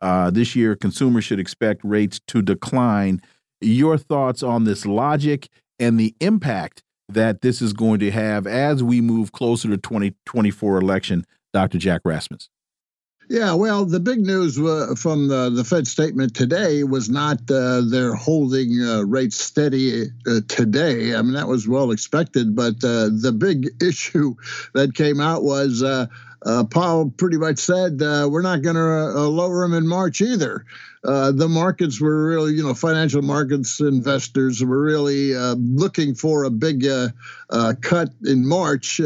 uh, 0.00 0.30
this 0.30 0.54
year, 0.54 0.76
consumers 0.76 1.24
should 1.24 1.40
expect 1.40 1.80
rates 1.82 2.20
to 2.28 2.42
decline. 2.42 3.20
Your 3.60 3.98
thoughts 3.98 4.42
on 4.42 4.64
this 4.64 4.86
logic 4.86 5.48
and 5.80 5.98
the 5.98 6.14
impact 6.20 6.82
that 7.08 7.40
this 7.40 7.62
is 7.62 7.72
going 7.72 7.98
to 8.00 8.10
have 8.10 8.46
as 8.46 8.84
we 8.84 9.00
move 9.00 9.32
closer 9.32 9.68
to 9.68 9.78
2024 9.78 10.78
election, 10.78 11.24
Dr. 11.52 11.78
Jack 11.78 12.02
Rasmus? 12.04 12.50
Yeah, 13.30 13.52
well, 13.52 13.84
the 13.84 14.00
big 14.00 14.20
news 14.20 14.58
uh, 14.58 14.94
from 14.96 15.28
the, 15.28 15.50
the 15.50 15.62
Fed 15.62 15.86
statement 15.86 16.34
today 16.34 16.82
was 16.82 17.10
not 17.10 17.38
uh, 17.50 17.82
they're 17.82 18.14
holding 18.14 18.80
uh, 18.80 19.02
rates 19.02 19.38
steady 19.38 20.04
uh, 20.26 20.40
today. 20.48 21.14
I 21.14 21.20
mean, 21.20 21.34
that 21.34 21.46
was 21.46 21.68
well 21.68 21.90
expected, 21.90 22.56
but 22.56 22.82
uh, 22.82 23.10
the 23.12 23.34
big 23.36 23.68
issue 23.82 24.34
that 24.72 24.94
came 24.94 25.20
out 25.20 25.42
was 25.42 25.82
uh, 25.82 26.06
Powell 26.70 27.10
pretty 27.10 27.36
much 27.36 27.58
said 27.58 28.00
we're 28.00 28.40
not 28.40 28.62
going 28.62 28.76
to 28.76 29.20
lower 29.28 29.60
them 29.60 29.74
in 29.74 29.86
March 29.86 30.22
either. 30.22 30.64
the 31.02 31.48
markets 31.50 32.00
were 32.00 32.28
really, 32.28 32.54
you 32.54 32.62
know, 32.62 32.72
financial 32.72 33.20
markets 33.20 33.78
investors 33.78 34.64
were 34.64 34.80
really 34.80 35.34
looking 35.34 36.14
for 36.14 36.44
a 36.44 36.50
big 36.50 36.86
cut 37.82 38.08
in 38.24 38.48
March, 38.48 39.02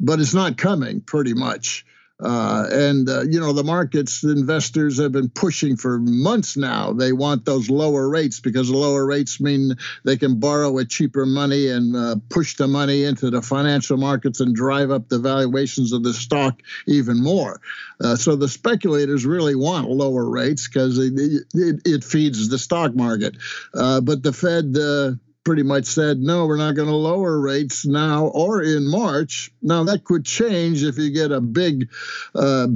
but 0.00 0.18
it's 0.18 0.34
not 0.34 0.56
coming 0.56 1.02
pretty 1.02 1.34
much. 1.34 1.84
Uh, 2.22 2.66
and 2.70 3.08
uh, 3.08 3.22
you 3.22 3.40
know 3.40 3.52
the 3.52 3.64
markets 3.64 4.22
investors 4.24 4.98
have 4.98 5.12
been 5.12 5.28
pushing 5.28 5.76
for 5.76 5.98
months 5.98 6.56
now. 6.56 6.92
They 6.92 7.12
want 7.12 7.44
those 7.44 7.70
lower 7.70 8.08
rates 8.08 8.40
because 8.40 8.70
lower 8.70 9.06
rates 9.06 9.40
mean 9.40 9.76
they 10.04 10.16
can 10.16 10.38
borrow 10.38 10.78
at 10.78 10.90
cheaper 10.90 11.24
money 11.24 11.68
and 11.68 11.96
uh, 11.96 12.16
push 12.28 12.56
the 12.56 12.68
money 12.68 13.04
into 13.04 13.30
the 13.30 13.42
financial 13.42 13.96
markets 13.96 14.40
and 14.40 14.54
drive 14.54 14.90
up 14.90 15.08
the 15.08 15.18
valuations 15.18 15.92
of 15.92 16.02
the 16.02 16.12
stock 16.12 16.60
even 16.86 17.22
more. 17.22 17.60
Uh, 18.00 18.16
so 18.16 18.36
the 18.36 18.48
speculators 18.48 19.24
really 19.24 19.54
want 19.54 19.88
lower 19.88 20.28
rates 20.28 20.68
because 20.68 20.98
it, 20.98 21.12
it, 21.54 21.80
it, 21.84 22.04
feeds 22.04 22.48
the 22.48 22.58
stock 22.58 22.94
market. 22.94 23.36
Uh, 23.74 24.00
but 24.00 24.22
the 24.22 24.32
fed 24.32 24.76
uh, 24.76 25.12
pretty 25.44 25.62
much 25.62 25.86
said, 25.86 26.18
no, 26.18 26.46
we're 26.46 26.56
not 26.56 26.74
going 26.74 26.88
to 26.88 26.94
lower 26.94 27.40
rates 27.40 27.86
now 27.86 28.26
or 28.26 28.62
in 28.62 28.86
March. 28.88 29.50
Now, 29.62 29.84
that 29.84 30.04
could 30.04 30.24
change 30.24 30.82
if 30.82 30.98
you 30.98 31.10
get 31.10 31.32
a 31.32 31.40
big 31.40 31.90
uh, 32.34 32.68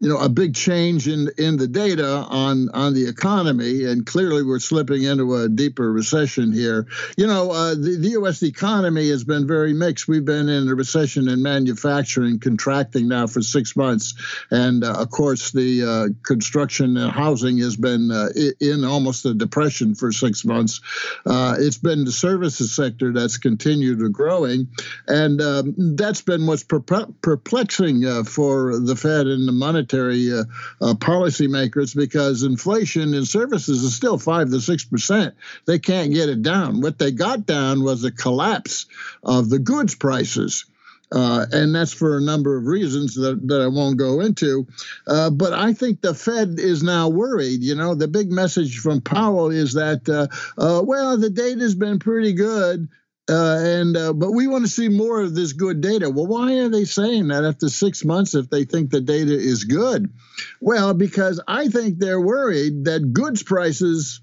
you 0.00 0.10
know 0.10 0.18
a 0.18 0.28
big 0.28 0.54
change 0.54 1.08
in 1.08 1.30
in 1.38 1.56
the 1.56 1.66
data 1.66 2.06
on 2.06 2.68
on 2.74 2.92
the 2.92 3.08
economy, 3.08 3.84
and 3.84 4.04
clearly 4.04 4.42
we're 4.42 4.58
slipping 4.58 5.04
into 5.04 5.36
a 5.36 5.48
deeper 5.48 5.90
recession 5.90 6.52
here. 6.52 6.86
You 7.16 7.26
know, 7.26 7.50
uh, 7.50 7.74
the 7.74 7.96
the 7.98 8.10
U.S. 8.10 8.42
economy 8.42 9.08
has 9.08 9.24
been 9.24 9.46
very 9.46 9.72
mixed. 9.72 10.06
We've 10.06 10.24
been 10.24 10.50
in 10.50 10.68
a 10.68 10.74
recession 10.74 11.28
in 11.28 11.42
manufacturing, 11.42 12.40
contracting 12.40 13.08
now 13.08 13.26
for 13.26 13.40
six 13.40 13.74
months, 13.74 14.14
and 14.50 14.84
uh, 14.84 14.92
of 14.98 15.10
course 15.10 15.52
the 15.52 15.84
uh, 15.84 16.08
construction 16.26 16.98
and 16.98 17.10
housing 17.10 17.56
has 17.58 17.76
been 17.76 18.10
uh, 18.10 18.28
in 18.60 18.84
almost 18.84 19.24
a 19.24 19.32
depression 19.32 19.94
for 19.94 20.12
six 20.12 20.44
months. 20.44 20.82
Uh, 21.24 21.56
it's 21.58 21.78
been 21.78 22.04
the 22.04 22.12
services 22.12 22.76
sector 22.76 23.14
that's 23.14 23.38
continued 23.38 24.00
to 24.00 24.10
growing, 24.10 24.68
and 25.08 25.40
um, 25.40 25.74
that's 25.96 26.20
been 26.20 26.46
what's 26.46 26.64
perplexing 26.64 28.04
uh, 28.04 28.24
for 28.24 28.78
the 28.78 28.94
Fed 28.94 29.26
and 29.26 29.48
the 29.48 29.52
monetary 29.52 29.85
uh, 29.94 30.44
uh, 30.80 30.94
policymakers 30.94 31.94
because 31.96 32.42
inflation 32.42 33.14
in 33.14 33.24
services 33.24 33.82
is 33.82 33.94
still 33.94 34.18
five 34.18 34.50
to 34.50 34.60
six 34.60 34.84
percent. 34.84 35.34
They 35.66 35.78
can't 35.78 36.12
get 36.12 36.28
it 36.28 36.42
down. 36.42 36.80
What 36.80 36.98
they 36.98 37.10
got 37.10 37.46
down 37.46 37.82
was 37.82 38.04
a 38.04 38.10
collapse 38.10 38.86
of 39.22 39.50
the 39.50 39.58
goods 39.58 39.94
prices. 39.94 40.64
Uh, 41.12 41.46
and 41.52 41.74
that's 41.74 41.92
for 41.92 42.16
a 42.16 42.20
number 42.20 42.56
of 42.56 42.66
reasons 42.66 43.14
that, 43.14 43.46
that 43.46 43.60
I 43.60 43.68
won't 43.68 43.96
go 43.96 44.20
into. 44.20 44.66
Uh, 45.06 45.30
but 45.30 45.52
I 45.52 45.72
think 45.72 46.00
the 46.00 46.14
Fed 46.14 46.56
is 46.58 46.82
now 46.82 47.08
worried. 47.08 47.62
You 47.62 47.76
know, 47.76 47.94
the 47.94 48.08
big 48.08 48.32
message 48.32 48.80
from 48.80 49.00
Powell 49.00 49.50
is 49.50 49.74
that, 49.74 50.08
uh, 50.08 50.26
uh 50.60 50.82
well, 50.82 51.16
the 51.16 51.30
data's 51.30 51.76
been 51.76 52.00
pretty 52.00 52.32
good. 52.32 52.88
Uh, 53.28 53.58
and 53.58 53.96
uh, 53.96 54.12
but 54.12 54.30
we 54.30 54.46
want 54.46 54.64
to 54.64 54.70
see 54.70 54.88
more 54.88 55.20
of 55.20 55.34
this 55.34 55.52
good 55.52 55.80
data. 55.80 56.08
Well, 56.08 56.26
why 56.26 56.58
are 56.58 56.68
they 56.68 56.84
saying 56.84 57.28
that 57.28 57.44
after 57.44 57.68
six 57.68 58.04
months 58.04 58.34
if 58.34 58.48
they 58.50 58.64
think 58.64 58.90
the 58.90 59.00
data 59.00 59.32
is 59.32 59.64
good? 59.64 60.12
Well, 60.60 60.94
because 60.94 61.40
I 61.48 61.68
think 61.68 61.98
they're 61.98 62.20
worried 62.20 62.84
that 62.84 63.12
goods 63.12 63.42
prices 63.42 64.20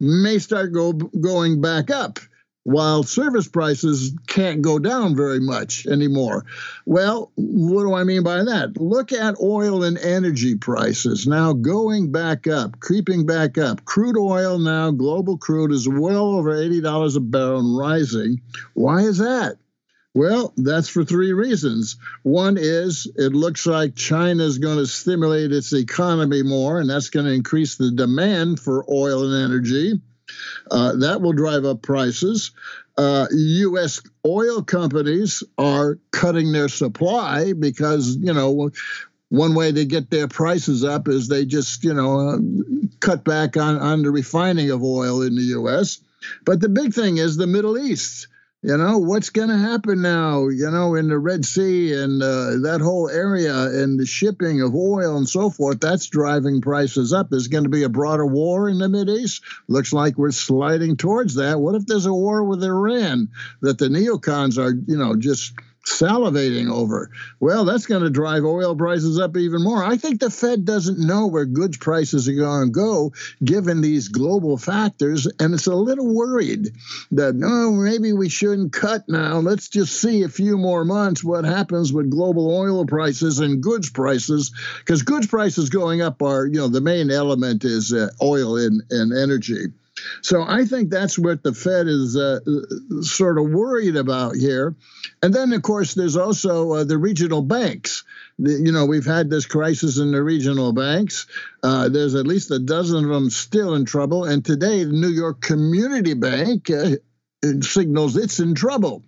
may 0.00 0.38
start 0.38 0.72
go, 0.72 0.92
going 0.92 1.60
back 1.60 1.90
up 1.90 2.18
while 2.66 3.04
service 3.04 3.46
prices 3.46 4.12
can't 4.26 4.60
go 4.60 4.80
down 4.80 5.14
very 5.14 5.38
much 5.38 5.86
anymore. 5.86 6.44
Well, 6.84 7.30
what 7.36 7.84
do 7.84 7.94
I 7.94 8.02
mean 8.02 8.24
by 8.24 8.42
that? 8.42 8.76
Look 8.76 9.12
at 9.12 9.40
oil 9.40 9.84
and 9.84 9.96
energy 9.96 10.56
prices 10.56 11.28
now 11.28 11.52
going 11.52 12.10
back 12.10 12.48
up, 12.48 12.80
creeping 12.80 13.24
back 13.24 13.56
up. 13.56 13.84
Crude 13.84 14.18
oil 14.18 14.58
now, 14.58 14.90
global 14.90 15.38
crude 15.38 15.70
is 15.70 15.88
well 15.88 16.34
over 16.34 16.56
$80 16.56 17.16
a 17.16 17.20
barrel 17.20 17.60
and 17.60 17.78
rising. 17.78 18.40
Why 18.74 19.02
is 19.02 19.18
that? 19.18 19.58
Well, 20.12 20.52
that's 20.56 20.88
for 20.88 21.04
three 21.04 21.34
reasons. 21.34 21.98
One 22.24 22.56
is 22.58 23.06
it 23.14 23.32
looks 23.32 23.64
like 23.66 23.94
China 23.94 24.42
is 24.42 24.58
going 24.58 24.78
to 24.78 24.86
stimulate 24.88 25.52
its 25.52 25.72
economy 25.72 26.42
more, 26.42 26.80
and 26.80 26.90
that's 26.90 27.10
going 27.10 27.26
to 27.26 27.32
increase 27.32 27.76
the 27.76 27.92
demand 27.92 28.58
for 28.58 28.84
oil 28.90 29.22
and 29.22 29.44
energy. 29.44 30.00
Uh, 30.70 30.94
that 30.96 31.20
will 31.20 31.32
drive 31.32 31.64
up 31.64 31.82
prices. 31.82 32.52
Uh, 32.98 33.26
U.S. 33.30 34.00
oil 34.24 34.62
companies 34.62 35.42
are 35.58 35.98
cutting 36.12 36.52
their 36.52 36.68
supply 36.68 37.52
because, 37.52 38.16
you 38.16 38.32
know, 38.32 38.70
one 39.28 39.54
way 39.54 39.72
to 39.72 39.84
get 39.84 40.10
their 40.10 40.28
prices 40.28 40.84
up 40.84 41.08
is 41.08 41.28
they 41.28 41.44
just, 41.44 41.84
you 41.84 41.92
know, 41.92 42.20
uh, 42.20 42.38
cut 43.00 43.24
back 43.24 43.56
on, 43.56 43.76
on 43.78 44.02
the 44.02 44.10
refining 44.10 44.70
of 44.70 44.82
oil 44.82 45.20
in 45.22 45.36
the 45.36 45.42
U.S. 45.42 46.00
But 46.44 46.60
the 46.60 46.68
big 46.68 46.94
thing 46.94 47.18
is 47.18 47.36
the 47.36 47.46
Middle 47.46 47.76
East 47.76 48.28
you 48.62 48.76
know 48.76 48.98
what's 48.98 49.30
going 49.30 49.48
to 49.48 49.58
happen 49.58 50.00
now 50.00 50.48
you 50.48 50.70
know 50.70 50.94
in 50.94 51.08
the 51.08 51.18
red 51.18 51.44
sea 51.44 51.92
and 51.92 52.22
uh, 52.22 52.56
that 52.62 52.80
whole 52.82 53.08
area 53.08 53.54
and 53.54 53.98
the 54.00 54.06
shipping 54.06 54.62
of 54.62 54.74
oil 54.74 55.16
and 55.16 55.28
so 55.28 55.50
forth 55.50 55.78
that's 55.78 56.06
driving 56.06 56.60
prices 56.60 57.12
up 57.12 57.28
there's 57.28 57.48
going 57.48 57.64
to 57.64 57.70
be 57.70 57.82
a 57.82 57.88
broader 57.88 58.26
war 58.26 58.68
in 58.68 58.78
the 58.78 58.88
mid 58.88 59.08
East. 59.08 59.42
looks 59.68 59.92
like 59.92 60.16
we're 60.16 60.30
sliding 60.30 60.96
towards 60.96 61.34
that 61.34 61.60
what 61.60 61.74
if 61.74 61.86
there's 61.86 62.06
a 62.06 62.12
war 62.12 62.44
with 62.44 62.64
iran 62.64 63.28
that 63.60 63.78
the 63.78 63.88
neocons 63.88 64.58
are 64.58 64.72
you 64.86 64.96
know 64.96 65.14
just 65.16 65.52
salivating 65.86 66.70
over. 66.70 67.10
Well, 67.40 67.64
that's 67.64 67.86
going 67.86 68.02
to 68.02 68.10
drive 68.10 68.44
oil 68.44 68.74
prices 68.76 69.18
up 69.18 69.36
even 69.36 69.62
more. 69.62 69.84
I 69.84 69.96
think 69.96 70.20
the 70.20 70.30
Fed 70.30 70.64
doesn't 70.64 70.98
know 70.98 71.28
where 71.28 71.44
goods 71.44 71.76
prices 71.76 72.28
are 72.28 72.34
going 72.34 72.68
to 72.68 72.72
go 72.72 73.12
given 73.44 73.80
these 73.80 74.08
global 74.08 74.58
factors, 74.58 75.26
and 75.38 75.54
it's 75.54 75.68
a 75.68 75.74
little 75.74 76.12
worried 76.12 76.72
that, 77.12 77.40
oh, 77.42 77.70
maybe 77.70 78.12
we 78.12 78.28
shouldn't 78.28 78.72
cut 78.72 79.08
now. 79.08 79.38
Let's 79.38 79.68
just 79.68 80.00
see 80.00 80.22
a 80.22 80.28
few 80.28 80.58
more 80.58 80.84
months 80.84 81.22
what 81.22 81.44
happens 81.44 81.92
with 81.92 82.10
global 82.10 82.50
oil 82.54 82.84
prices 82.84 83.38
and 83.38 83.62
goods 83.62 83.88
prices, 83.90 84.52
because 84.80 85.02
goods 85.02 85.28
prices 85.28 85.70
going 85.70 86.02
up 86.02 86.20
are, 86.20 86.46
you 86.46 86.58
know, 86.58 86.68
the 86.68 86.80
main 86.80 87.10
element 87.10 87.64
is 87.64 87.92
uh, 87.92 88.08
oil 88.20 88.56
and, 88.56 88.82
and 88.90 89.16
energy. 89.16 89.66
So 90.22 90.44
I 90.46 90.64
think 90.64 90.90
that's 90.90 91.18
what 91.18 91.42
the 91.42 91.54
Fed 91.54 91.88
is 91.88 92.16
uh, 92.16 92.40
sort 93.00 93.38
of 93.38 93.50
worried 93.50 93.96
about 93.96 94.36
here. 94.36 94.74
And 95.22 95.32
then, 95.32 95.52
of 95.52 95.62
course, 95.62 95.94
there's 95.94 96.16
also 96.16 96.72
uh, 96.72 96.84
the 96.84 96.98
regional 96.98 97.42
banks. 97.42 98.04
The, 98.38 98.52
you 98.52 98.72
know, 98.72 98.84
we've 98.86 99.06
had 99.06 99.30
this 99.30 99.46
crisis 99.46 99.98
in 99.98 100.12
the 100.12 100.22
regional 100.22 100.72
banks. 100.72 101.26
Uh, 101.62 101.88
there's 101.88 102.14
at 102.14 102.26
least 102.26 102.50
a 102.50 102.58
dozen 102.58 103.04
of 103.04 103.10
them 103.10 103.30
still 103.30 103.74
in 103.74 103.84
trouble. 103.84 104.24
And 104.24 104.44
today, 104.44 104.84
the 104.84 104.92
New 104.92 105.08
York 105.08 105.40
Community 105.40 106.14
Bank 106.14 106.70
uh, 106.70 106.96
signals 107.60 108.16
it's 108.16 108.40
in 108.40 108.54
trouble. 108.54 109.04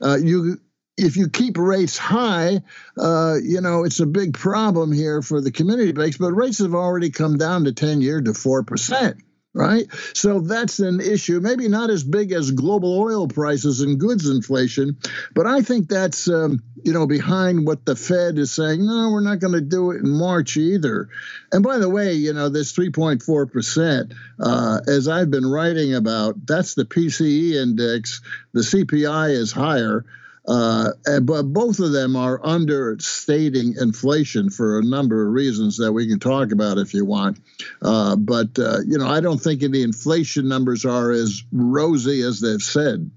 Uh, 0.00 0.16
you 0.16 0.58
if 0.98 1.16
you 1.16 1.30
keep 1.30 1.56
rates 1.56 1.96
high, 1.96 2.60
uh, 2.98 3.36
you 3.42 3.60
know, 3.62 3.84
it's 3.84 4.00
a 4.00 4.06
big 4.06 4.34
problem 4.34 4.92
here 4.92 5.22
for 5.22 5.40
the 5.40 5.50
community 5.50 5.92
banks, 5.92 6.18
but 6.18 6.32
rates 6.32 6.58
have 6.58 6.74
already 6.74 7.10
come 7.10 7.38
down 7.38 7.64
to 7.64 7.72
10 7.72 8.02
year 8.02 8.20
to 8.20 8.32
4% 8.32 9.18
right? 9.54 9.86
So 10.14 10.40
that's 10.40 10.78
an 10.78 11.00
issue, 11.00 11.40
maybe 11.40 11.68
not 11.68 11.90
as 11.90 12.04
big 12.04 12.32
as 12.32 12.50
global 12.50 12.98
oil 12.98 13.28
prices 13.28 13.80
and 13.80 14.00
goods 14.00 14.28
inflation, 14.28 14.96
but 15.34 15.46
I 15.46 15.62
think 15.62 15.88
that's 15.88 16.28
um, 16.28 16.62
you 16.82 16.92
know 16.92 17.06
behind 17.06 17.66
what 17.66 17.84
the 17.84 17.96
Fed 17.96 18.38
is 18.38 18.52
saying. 18.52 18.84
No, 18.84 19.10
we're 19.12 19.20
not 19.20 19.40
going 19.40 19.52
to 19.52 19.60
do 19.60 19.90
it 19.90 20.02
in 20.02 20.10
March 20.10 20.56
either. 20.56 21.08
And 21.52 21.62
by 21.62 21.78
the 21.78 21.88
way, 21.88 22.14
you 22.14 22.32
know 22.32 22.48
this 22.48 22.72
3.4 22.72 23.52
percent, 23.52 24.14
uh, 24.40 24.80
as 24.86 25.08
I've 25.08 25.30
been 25.30 25.50
writing 25.50 25.94
about, 25.94 26.46
that's 26.46 26.74
the 26.74 26.84
PCE 26.84 27.54
index. 27.54 28.22
The 28.52 28.60
CPI 28.60 29.30
is 29.30 29.52
higher. 29.52 30.04
Uh, 30.46 30.90
but 31.22 31.42
both 31.44 31.78
of 31.78 31.92
them 31.92 32.16
are 32.16 32.44
understating 32.44 33.74
inflation 33.80 34.50
for 34.50 34.78
a 34.78 34.82
number 34.82 35.26
of 35.26 35.32
reasons 35.32 35.76
that 35.76 35.92
we 35.92 36.08
can 36.08 36.18
talk 36.18 36.50
about 36.50 36.78
if 36.78 36.92
you 36.94 37.04
want. 37.04 37.38
Uh, 37.80 38.16
but 38.16 38.58
uh, 38.58 38.80
you 38.84 38.98
know, 38.98 39.06
I 39.06 39.20
don't 39.20 39.38
think 39.38 39.60
the 39.60 39.82
inflation 39.82 40.48
numbers 40.48 40.84
are 40.84 41.12
as 41.12 41.44
rosy 41.52 42.22
as 42.22 42.40
they've 42.40 42.60
said 42.60 43.10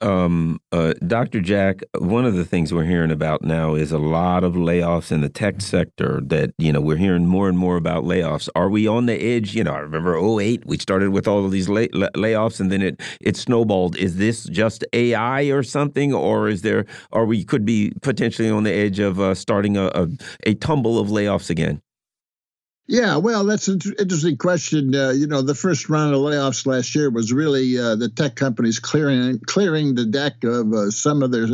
um, 0.00 0.60
uh, 0.72 0.94
Dr. 1.06 1.40
Jack, 1.40 1.82
one 1.98 2.24
of 2.24 2.34
the 2.34 2.44
things 2.44 2.72
we're 2.72 2.84
hearing 2.84 3.10
about 3.10 3.42
now 3.42 3.74
is 3.74 3.92
a 3.92 3.98
lot 3.98 4.44
of 4.44 4.54
layoffs 4.54 5.10
in 5.10 5.20
the 5.20 5.28
tech 5.28 5.60
sector 5.60 6.20
that, 6.26 6.50
you 6.58 6.72
know, 6.72 6.80
we're 6.80 6.96
hearing 6.96 7.26
more 7.26 7.48
and 7.48 7.58
more 7.58 7.76
about 7.76 8.04
layoffs. 8.04 8.48
Are 8.54 8.68
we 8.68 8.86
on 8.86 9.06
the 9.06 9.14
edge? 9.14 9.54
You 9.54 9.64
know, 9.64 9.72
I 9.72 9.78
remember 9.78 10.16
08, 10.16 10.66
we 10.66 10.78
started 10.78 11.10
with 11.10 11.26
all 11.26 11.44
of 11.44 11.50
these 11.50 11.68
lay 11.68 11.88
layoffs 11.88 12.60
and 12.60 12.70
then 12.70 12.82
it, 12.82 13.00
it 13.20 13.36
snowballed. 13.36 13.96
Is 13.96 14.16
this 14.16 14.44
just 14.44 14.84
AI 14.92 15.44
or 15.44 15.62
something? 15.62 16.12
Or 16.12 16.48
is 16.48 16.62
there, 16.62 16.84
or 17.12 17.24
we 17.24 17.44
could 17.44 17.64
be 17.64 17.92
potentially 18.02 18.50
on 18.50 18.64
the 18.64 18.72
edge 18.72 18.98
of 18.98 19.18
uh, 19.18 19.34
starting 19.34 19.76
a, 19.76 19.86
a, 19.94 20.08
a 20.44 20.54
tumble 20.54 20.98
of 20.98 21.08
layoffs 21.08 21.50
again? 21.50 21.80
Yeah, 22.88 23.16
well, 23.16 23.44
that's 23.44 23.66
an 23.66 23.80
interesting 23.98 24.36
question. 24.36 24.94
Uh, 24.94 25.10
you 25.10 25.26
know, 25.26 25.42
the 25.42 25.56
first 25.56 25.88
round 25.88 26.14
of 26.14 26.20
layoffs 26.20 26.66
last 26.66 26.94
year 26.94 27.10
was 27.10 27.32
really 27.32 27.76
uh, 27.76 27.96
the 27.96 28.08
tech 28.08 28.36
companies 28.36 28.78
clearing 28.78 29.40
clearing 29.40 29.96
the 29.96 30.04
deck 30.04 30.44
of 30.44 30.72
uh, 30.72 30.90
some 30.92 31.24
of 31.24 31.32
their, 31.32 31.46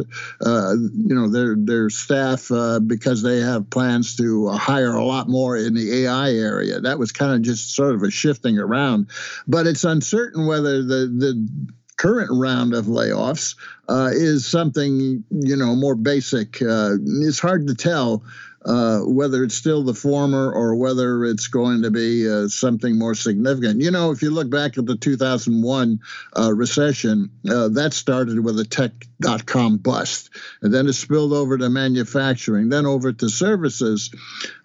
uh, 0.45 0.75
you 0.75 1.15
know, 1.15 1.31
their 1.31 1.57
their 1.57 1.89
staff 1.89 2.51
uh, 2.51 2.81
because 2.81 3.23
they 3.23 3.41
have 3.41 3.71
plans 3.71 4.17
to 4.17 4.49
hire 4.49 4.93
a 4.93 5.05
lot 5.05 5.27
more 5.27 5.57
in 5.57 5.73
the 5.73 6.05
AI 6.05 6.33
area. 6.33 6.81
That 6.81 6.99
was 6.99 7.13
kind 7.13 7.33
of 7.33 7.41
just 7.41 7.75
sort 7.75 7.95
of 7.95 8.03
a 8.03 8.11
shifting 8.11 8.59
around, 8.59 9.09
but 9.49 9.67
it's 9.67 9.85
uncertain 9.85 10.47
whether 10.47 10.83
the 10.83 11.07
the 11.07 11.49
current 11.97 12.31
round 12.33 12.75
of 12.75 12.87
layoffs 12.87 13.57
uh, 13.89 14.11
is 14.13 14.45
something 14.45 15.25
you 15.31 15.57
know 15.57 15.75
more 15.75 15.95
basic. 15.95 16.59
it's 16.61 17.41
hard 17.41 17.69
to 17.69 17.75
tell 17.75 18.23
uh, 18.65 19.01
whether 19.01 19.43
it's 19.43 19.55
still 19.55 19.83
the 19.83 19.95
former 19.95 20.53
or 20.53 20.75
whether 20.77 21.25
it's 21.25 21.49
going 21.49 21.83
to 21.83 21.91
be 21.91 22.29
uh, 22.29 22.49
something 22.49 22.99
more 22.99 23.15
significant. 23.15 23.81
You 23.81 23.91
know, 23.91 24.11
if 24.11 24.23
you 24.23 24.31
look 24.31 24.51
back 24.51 24.79
at 24.79 24.87
the 24.87 24.97
2001 24.97 26.01
uh, 26.39 26.55
recession, 26.55 27.31
uh, 27.51 27.69
that 27.69 27.93
started 27.93 28.39
with 28.41 28.59
a 28.61 28.65
tech 28.65 28.93
dot 29.21 29.47
com 29.47 29.79
bust, 29.79 30.31
and 30.63 30.73
then 30.73 30.87
it 30.87 30.93
spilled 30.93 31.33
over 31.33 31.59
to 31.59 31.69
manufacturing, 31.69 32.69
then 32.69 32.87
over 32.87 33.13
to 33.13 33.29
services. 33.29 34.11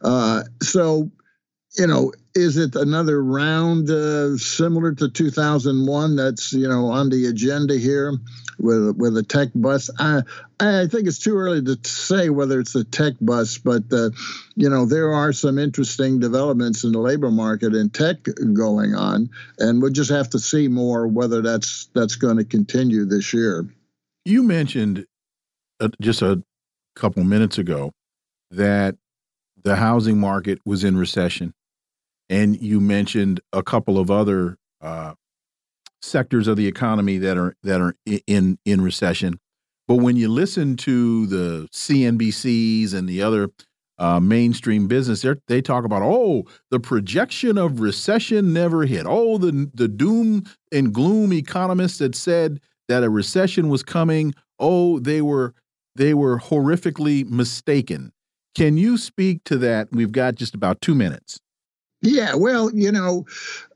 Uh, 0.02 0.44
so, 0.62 1.10
you 1.78 1.88
know, 1.88 2.12
is 2.36 2.58
it 2.58 2.76
another 2.76 3.22
round 3.24 3.90
uh, 3.90 4.38
similar 4.38 4.94
to 4.94 5.10
2001 5.10 6.16
that's 6.16 6.54
you 6.54 6.68
know 6.68 6.88
on 6.88 7.10
the 7.10 7.26
agenda 7.26 7.78
here? 7.78 8.14
With 8.60 8.96
with 8.98 9.18
a 9.18 9.24
tech 9.24 9.50
bus. 9.56 9.90
I 10.00 10.22
I 10.60 10.88
think 10.88 11.08
it's 11.08 11.20
too 11.20 11.38
early 11.38 11.62
to 11.64 11.78
say 11.88 12.30
whether 12.30 12.60
it's 12.60 12.76
a 12.76 12.84
tech 12.84 13.14
bus, 13.22 13.58
but 13.58 13.84
uh, 13.92 14.10
you 14.56 14.70
know 14.70 14.86
there 14.86 15.14
are 15.14 15.34
some 15.34 15.60
interesting 15.60 16.20
developments 16.20 16.84
in 16.84 16.92
the 16.92 17.00
labor 17.00 17.32
market 17.32 17.74
in 17.74 17.90
tech 17.90 18.18
going 18.54 18.96
on, 18.96 19.30
and 19.60 19.82
we'll 19.82 19.92
just 19.92 20.12
have 20.12 20.30
to 20.32 20.40
see 20.40 20.68
more 20.68 21.08
whether 21.08 21.42
that's 21.42 21.90
that's 21.94 22.16
going 22.16 22.38
to 22.38 22.46
continue 22.46 23.06
this 23.06 23.34
year. 23.34 23.68
You 24.26 24.44
mentioned 24.44 25.06
uh, 25.80 25.90
just 26.02 26.22
a 26.22 26.44
couple 26.96 27.24
minutes 27.24 27.58
ago 27.58 27.92
that 28.52 28.96
the 29.64 29.76
housing 29.76 30.20
market 30.20 30.60
was 30.66 30.84
in 30.84 30.98
recession, 30.98 31.54
and 32.30 32.60
you 32.60 32.80
mentioned 32.80 33.42
a 33.54 33.62
couple 33.62 34.00
of 34.00 34.10
other 34.10 34.58
uh, 34.82 35.14
sectors 36.02 36.48
of 36.48 36.58
the 36.58 36.68
economy 36.68 37.18
that 37.18 37.38
are 37.38 37.56
that 37.64 37.82
are 37.82 37.96
in 38.26 38.58
in 38.66 38.82
recession. 38.82 39.40
But 39.88 39.96
when 39.96 40.18
you 40.18 40.28
listen 40.28 40.76
to 40.78 41.28
the 41.28 41.68
CNBCs 41.72 42.94
and 42.94 43.08
the 43.08 43.22
other 43.22 43.50
uh, 43.98 44.20
mainstream 44.20 44.88
business, 44.88 45.26
they 45.48 45.62
talk 45.62 45.86
about 45.86 46.02
oh 46.04 46.46
the 46.72 46.80
projection 46.80 47.58
of 47.58 47.80
recession 47.80 48.54
never 48.54 48.86
hit. 48.86 49.06
Oh 49.08 49.38
the 49.38 49.70
the 49.74 49.88
doom 49.88 50.44
and 50.72 50.94
gloom 50.94 51.34
economists 51.34 52.00
that 52.00 52.16
said 52.16 52.60
that 52.88 53.04
a 53.04 53.10
recession 53.10 53.70
was 53.70 53.84
coming. 53.84 54.34
Oh 54.60 55.00
they 55.00 55.22
were 55.22 55.54
they 55.96 56.14
were 56.14 56.40
horrifically 56.40 57.28
mistaken. 57.28 58.12
Can 58.56 58.78
you 58.78 58.98
speak 58.98 59.44
to 59.46 59.58
that? 59.60 59.90
We've 59.92 60.12
got 60.12 60.36
just 60.36 60.56
about 60.56 60.82
two 60.82 60.96
minutes. 60.96 61.40
Yeah, 62.02 62.36
well, 62.36 62.70
you 62.72 62.92
know, 62.92 63.26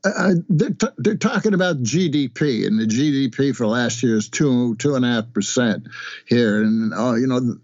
uh, 0.04 0.12
uh 0.16 0.34
they're, 0.48 0.92
they're 0.96 1.16
talking 1.16 1.54
about 1.54 1.82
GDP, 1.82 2.64
and 2.68 2.78
the 2.78 2.86
GDP 2.86 3.54
for 3.54 3.66
last 3.66 4.00
year 4.04 4.16
is 4.16 4.28
two 4.28 4.76
two 4.76 4.94
and 4.94 5.04
a 5.04 5.08
half 5.08 5.32
percent 5.32 5.88
here, 6.26 6.62
and 6.62 6.94
uh, 6.94 7.14
you 7.14 7.26
know, 7.26 7.56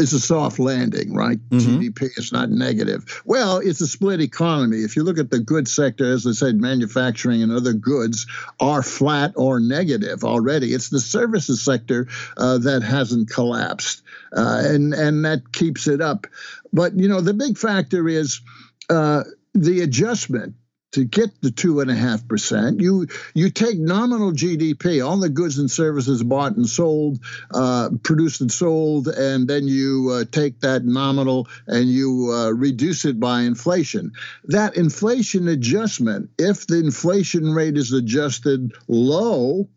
it's 0.00 0.12
a 0.12 0.18
soft 0.18 0.58
landing, 0.58 1.14
right? 1.14 1.38
Mm 1.50 1.58
-hmm. 1.58 1.78
GDP 1.78 2.10
is 2.16 2.32
not 2.32 2.50
negative. 2.50 3.22
Well, 3.24 3.58
it's 3.58 3.80
a 3.80 3.86
split 3.86 4.20
economy. 4.20 4.78
If 4.78 4.96
you 4.96 5.04
look 5.04 5.18
at 5.18 5.30
the 5.30 5.38
goods 5.38 5.72
sector, 5.72 6.12
as 6.12 6.26
I 6.26 6.32
said, 6.32 6.60
manufacturing 6.60 7.42
and 7.42 7.52
other 7.52 7.74
goods 7.74 8.26
are 8.58 8.82
flat 8.82 9.32
or 9.36 9.60
negative 9.60 10.26
already. 10.26 10.74
It's 10.74 10.88
the 10.88 11.00
services 11.00 11.64
sector 11.64 12.08
uh, 12.36 12.58
that 12.58 12.82
hasn't 12.82 13.30
collapsed, 13.34 14.02
uh, 14.36 14.62
and 14.74 14.94
and 14.94 15.24
that 15.24 15.52
keeps 15.52 15.86
it 15.86 16.00
up. 16.00 16.26
But 16.72 16.92
you 16.96 17.08
know, 17.08 17.22
the 17.22 17.34
big 17.34 17.56
factor 17.56 18.08
is. 18.08 18.42
Uh, 18.90 19.22
the 19.54 19.80
adjustment 19.80 20.54
to 20.92 21.04
get 21.04 21.40
the 21.40 21.50
two 21.50 21.80
and 21.80 21.90
a 21.90 21.94
half 21.94 22.26
percent, 22.28 22.80
you 22.80 23.08
you 23.34 23.50
take 23.50 23.78
nominal 23.78 24.32
GDP, 24.32 25.04
all 25.04 25.16
the 25.16 25.28
goods 25.28 25.58
and 25.58 25.70
services 25.70 26.22
bought 26.22 26.56
and 26.56 26.68
sold, 26.68 27.18
uh, 27.52 27.90
produced 28.02 28.42
and 28.42 28.52
sold, 28.52 29.08
and 29.08 29.48
then 29.48 29.66
you 29.66 30.10
uh, 30.12 30.24
take 30.30 30.60
that 30.60 30.84
nominal 30.84 31.48
and 31.66 31.88
you 31.88 32.30
uh, 32.30 32.50
reduce 32.50 33.04
it 33.04 33.18
by 33.18 33.42
inflation. 33.42 34.12
That 34.44 34.76
inflation 34.76 35.48
adjustment, 35.48 36.30
if 36.38 36.66
the 36.66 36.78
inflation 36.78 37.52
rate 37.52 37.78
is 37.78 37.92
adjusted 37.92 38.72
low, 38.86 39.68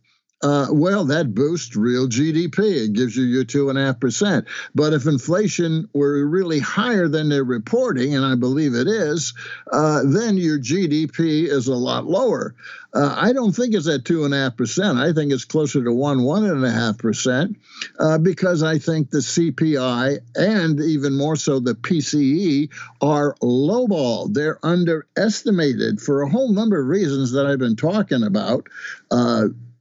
uh, 0.41 0.67
well, 0.69 1.05
that 1.05 1.33
boosts 1.33 1.75
real 1.75 2.07
GDP. 2.07 2.85
It 2.85 2.93
gives 2.93 3.15
you 3.15 3.23
your 3.23 3.45
two 3.45 3.69
and 3.69 3.79
a 3.79 3.85
half 3.85 3.99
percent. 3.99 4.45
But 4.75 4.93
if 4.93 5.07
inflation 5.07 5.89
were 5.93 6.25
really 6.25 6.59
higher 6.59 7.07
than 7.07 7.29
they're 7.29 7.43
reporting, 7.43 8.15
and 8.15 8.25
I 8.25 8.35
believe 8.35 8.75
it 8.75 8.87
is, 8.87 9.33
uh, 9.71 10.01
then 10.05 10.37
your 10.37 10.59
GDP 10.59 11.47
is 11.47 11.67
a 11.67 11.75
lot 11.75 12.05
lower. 12.05 12.53
Uh, 12.93 13.13
I 13.17 13.33
don't 13.33 13.53
think 13.53 13.75
it's 13.75 13.89
at 13.89 14.05
two 14.05 14.23
and 14.23 14.33
a 14.33 14.37
half 14.37 14.55
percent. 14.55 14.99
I 14.99 15.11
think 15.11 15.33
it's 15.33 15.43
closer 15.43 15.83
to 15.83 15.91
one, 15.91 16.23
one 16.23 16.45
and 16.45 16.63
a 16.63 16.71
half 16.71 16.97
percent, 16.97 17.57
uh, 17.99 18.17
because 18.17 18.63
I 18.63 18.77
think 18.77 19.09
the 19.09 19.17
CPI 19.17 20.19
and 20.35 20.79
even 20.79 21.17
more 21.17 21.35
so 21.35 21.59
the 21.59 21.75
PCE 21.75 22.69
are 23.01 23.35
lowballed. 23.41 24.33
They're 24.33 24.59
underestimated 24.63 25.99
for 25.99 26.21
a 26.21 26.29
whole 26.29 26.53
number 26.53 26.79
of 26.79 26.87
reasons 26.87 27.33
that 27.33 27.45
I've 27.45 27.59
been 27.59 27.75
talking 27.75 28.23
about. 28.23 28.67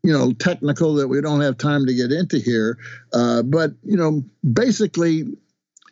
You 0.04 0.12
know 0.12 0.32
technical 0.32 0.94
that 0.94 1.08
we 1.08 1.20
don't 1.20 1.40
have 1.40 1.58
time 1.58 1.86
to 1.86 1.94
get 1.94 2.12
into 2.12 2.38
here. 2.38 2.78
Uh, 3.12 3.42
but 3.42 3.72
you 3.82 3.96
know 3.96 4.22
basically 4.44 5.24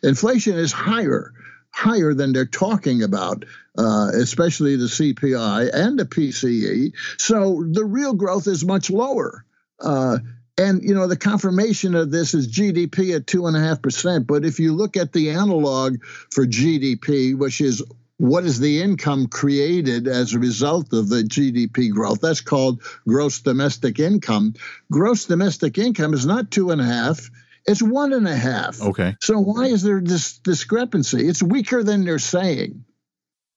inflation 0.01 0.57
is 0.57 0.71
higher 0.71 1.33
higher 1.71 2.13
than 2.13 2.33
they're 2.33 2.45
talking 2.45 3.01
about 3.01 3.45
uh, 3.79 4.11
especially 4.13 4.75
the 4.75 4.85
cpi 4.85 5.67
and 5.73 5.97
the 5.97 6.05
pce 6.05 6.93
so 7.17 7.65
the 7.71 7.83
real 7.83 8.13
growth 8.13 8.47
is 8.47 8.63
much 8.63 8.91
lower. 8.91 9.43
Uh, 9.79 10.19
and 10.57 10.83
you 10.83 10.93
know 10.93 11.07
the 11.07 11.17
confirmation 11.17 11.95
of 11.95 12.11
this 12.11 12.33
is 12.33 12.47
GDP 12.47 13.15
at 13.15 13.27
two 13.27 13.47
and 13.47 13.57
a 13.57 13.59
half 13.59 13.81
percent. 13.81 14.27
But 14.27 14.45
if 14.45 14.59
you 14.59 14.73
look 14.73 14.97
at 14.97 15.13
the 15.13 15.31
analog 15.31 15.97
for 16.31 16.45
GDP, 16.45 17.35
which 17.35 17.59
is 17.59 17.83
what 18.17 18.45
is 18.45 18.59
the 18.59 18.81
income 18.81 19.27
created 19.27 20.07
as 20.07 20.33
a 20.33 20.39
result 20.39 20.93
of 20.93 21.09
the 21.09 21.23
GDP 21.23 21.91
growth? 21.91 22.21
That's 22.21 22.41
called 22.41 22.81
gross 23.07 23.39
domestic 23.41 23.99
income. 23.99 24.53
Gross 24.91 25.25
domestic 25.25 25.77
income 25.77 26.13
is 26.13 26.25
not 26.25 26.51
two 26.51 26.71
and 26.71 26.79
a 26.79 26.85
half. 26.85 27.29
It's 27.65 27.81
one 27.81 28.13
and 28.13 28.27
a 28.27 28.35
half. 28.35 28.81
Okay. 28.81 29.15
So 29.21 29.39
why 29.39 29.65
is 29.65 29.83
there 29.83 30.01
this 30.01 30.37
discrepancy? 30.39 31.27
It's 31.27 31.41
weaker 31.41 31.83
than 31.83 32.03
they're 32.03 32.19
saying. 32.19 32.83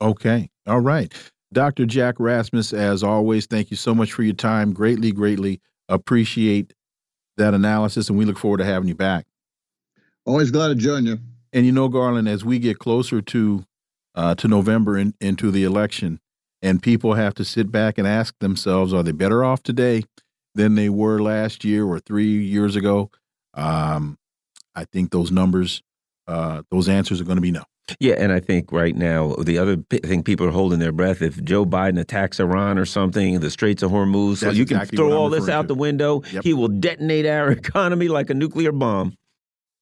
Okay. 0.01 0.51
All 0.67 0.81
right. 0.81 1.13
Dr. 1.53 1.87
Jack 1.87 2.17
Rasmus, 2.19 2.73
as 2.73 3.03
always, 3.03 3.47
thank 3.47 3.71
you 3.71 3.77
so 3.77 3.95
much 3.95 4.13
for 4.13 4.23
your 4.23 4.35
time. 4.35 4.73
Greatly, 4.73 5.13
greatly 5.13 5.61
appreciate 5.89 6.75
that 7.37 7.55
analysis, 7.55 8.09
and 8.09 8.19
we 8.19 8.25
look 8.25 8.39
forward 8.39 8.59
to 8.59 8.65
having 8.65 8.89
you 8.89 8.95
back. 8.95 9.27
Always 10.25 10.51
glad 10.51 10.69
to 10.69 10.75
join 10.75 11.07
you. 11.07 11.19
And 11.53 11.65
you 11.65 11.73
know, 11.73 11.89
Garland, 11.89 12.29
as 12.29 12.45
we 12.45 12.59
get 12.59 12.79
closer 12.79 13.21
to 13.23 13.65
uh, 14.17 14.35
to 14.37 14.49
November 14.49 14.97
and 14.97 15.15
into 15.21 15.51
the 15.51 15.63
election. 15.63 16.19
And 16.63 16.83
people 16.83 17.15
have 17.15 17.35
to 17.35 17.45
sit 17.45 17.71
back 17.71 17.99
and 17.99 18.09
ask 18.09 18.35
themselves, 18.41 18.93
are 18.93 19.03
they 19.03 19.13
better 19.13 19.45
off 19.45 19.63
today 19.63 20.03
than 20.55 20.75
they 20.75 20.89
were 20.89 21.21
last 21.21 21.65
year 21.65 21.85
or 21.85 22.01
three 22.01 22.43
years 22.43 22.75
ago? 22.75 23.11
Um, 23.55 24.19
I 24.75 24.85
think 24.85 25.11
those 25.11 25.31
numbers, 25.31 25.83
uh, 26.27 26.63
those 26.71 26.89
answers 26.89 27.21
are 27.21 27.25
going 27.25 27.37
to 27.37 27.43
be 27.43 27.53
no. 27.53 27.63
Yeah, 28.01 28.15
and 28.19 28.33
I 28.33 28.41
think 28.41 28.73
right 28.73 28.97
now 28.97 29.35
the 29.37 29.59
other 29.59 29.77
thing 29.77 30.25
people 30.25 30.47
are 30.47 30.51
holding 30.51 30.81
their 30.81 30.91
breath 30.91 31.23
if 31.23 31.43
Joe 31.45 31.65
Biden 31.65 32.01
attacks 32.01 32.41
Iran 32.41 32.79
or 32.79 32.85
something, 32.85 33.39
the 33.39 33.51
Straits 33.51 33.83
of 33.83 33.93
Hormuz, 33.93 34.39
so 34.39 34.51
you 34.51 34.63
exactly 34.63 34.89
can 34.89 34.97
throw 34.97 35.17
all 35.17 35.31
this 35.31 35.49
out 35.49 35.63
to. 35.63 35.69
the 35.69 35.77
window. 35.77 36.23
Yep. 36.33 36.43
He 36.43 36.53
will 36.53 36.67
detonate 36.67 37.27
our 37.27 37.51
economy 37.53 38.09
like 38.09 38.29
a 38.29 38.35
nuclear 38.35 38.73
bomb. 38.73 39.17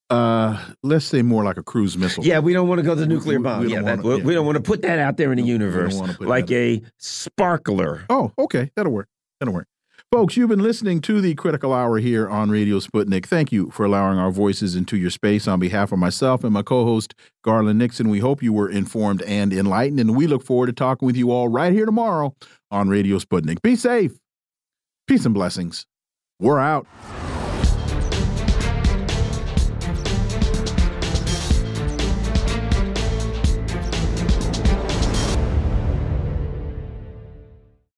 Uh, 0.09 0.63
let's 0.83 1.05
say 1.05 1.21
more 1.23 1.43
like 1.43 1.57
a 1.57 1.63
cruise 1.63 1.97
missile. 1.97 2.23
Yeah, 2.23 2.39
we 2.39 2.53
don't 2.53 2.67
want 2.67 2.79
to 2.79 2.85
go 2.85 2.93
to 2.93 3.01
the 3.01 3.07
nuclear 3.07 3.39
bomb. 3.39 3.61
We, 3.61 3.67
we 3.67 3.73
yeah, 3.73 3.81
wanna, 3.81 4.01
we, 4.01 4.17
yeah, 4.17 4.23
we 4.23 4.33
don't 4.33 4.45
want 4.45 4.57
to 4.57 4.61
put 4.61 4.83
that 4.83 4.99
out 4.99 5.17
there 5.17 5.31
in 5.31 5.37
the 5.37 5.43
no, 5.43 5.47
universe 5.47 5.99
like 6.19 6.51
a 6.51 6.81
sparkler. 6.99 8.05
Oh, 8.09 8.31
okay, 8.37 8.71
that'll 8.75 8.91
work. 8.91 9.07
That'll 9.39 9.53
work. 9.53 9.67
Folks, 10.11 10.37
you've 10.37 10.49
been 10.49 10.61
listening 10.61 11.01
to 11.01 11.19
the 11.19 11.33
Critical 11.33 11.73
Hour 11.73 11.97
here 11.97 12.29
on 12.29 12.51
Radio 12.51 12.79
Sputnik. 12.79 13.25
Thank 13.25 13.51
you 13.51 13.71
for 13.71 13.85
allowing 13.85 14.19
our 14.19 14.31
voices 14.31 14.75
into 14.75 14.95
your 14.95 15.09
space. 15.09 15.47
On 15.47 15.59
behalf 15.59 15.91
of 15.91 15.97
myself 15.97 16.43
and 16.43 16.53
my 16.53 16.61
co 16.61 16.85
host, 16.85 17.15
Garland 17.43 17.79
Nixon, 17.79 18.09
we 18.09 18.19
hope 18.19 18.43
you 18.43 18.53
were 18.53 18.69
informed 18.69 19.23
and 19.23 19.51
enlightened, 19.51 19.99
and 19.99 20.15
we 20.15 20.27
look 20.27 20.43
forward 20.43 20.67
to 20.67 20.73
talking 20.73 21.05
with 21.07 21.17
you 21.17 21.31
all 21.31 21.47
right 21.47 21.73
here 21.73 21.85
tomorrow 21.85 22.35
on 22.69 22.87
Radio 22.87 23.17
Sputnik. 23.17 23.61
Be 23.63 23.75
safe. 23.75 24.13
Peace 25.07 25.25
and 25.25 25.33
blessings. 25.33 25.87
We're 26.39 26.59
out. 26.59 26.87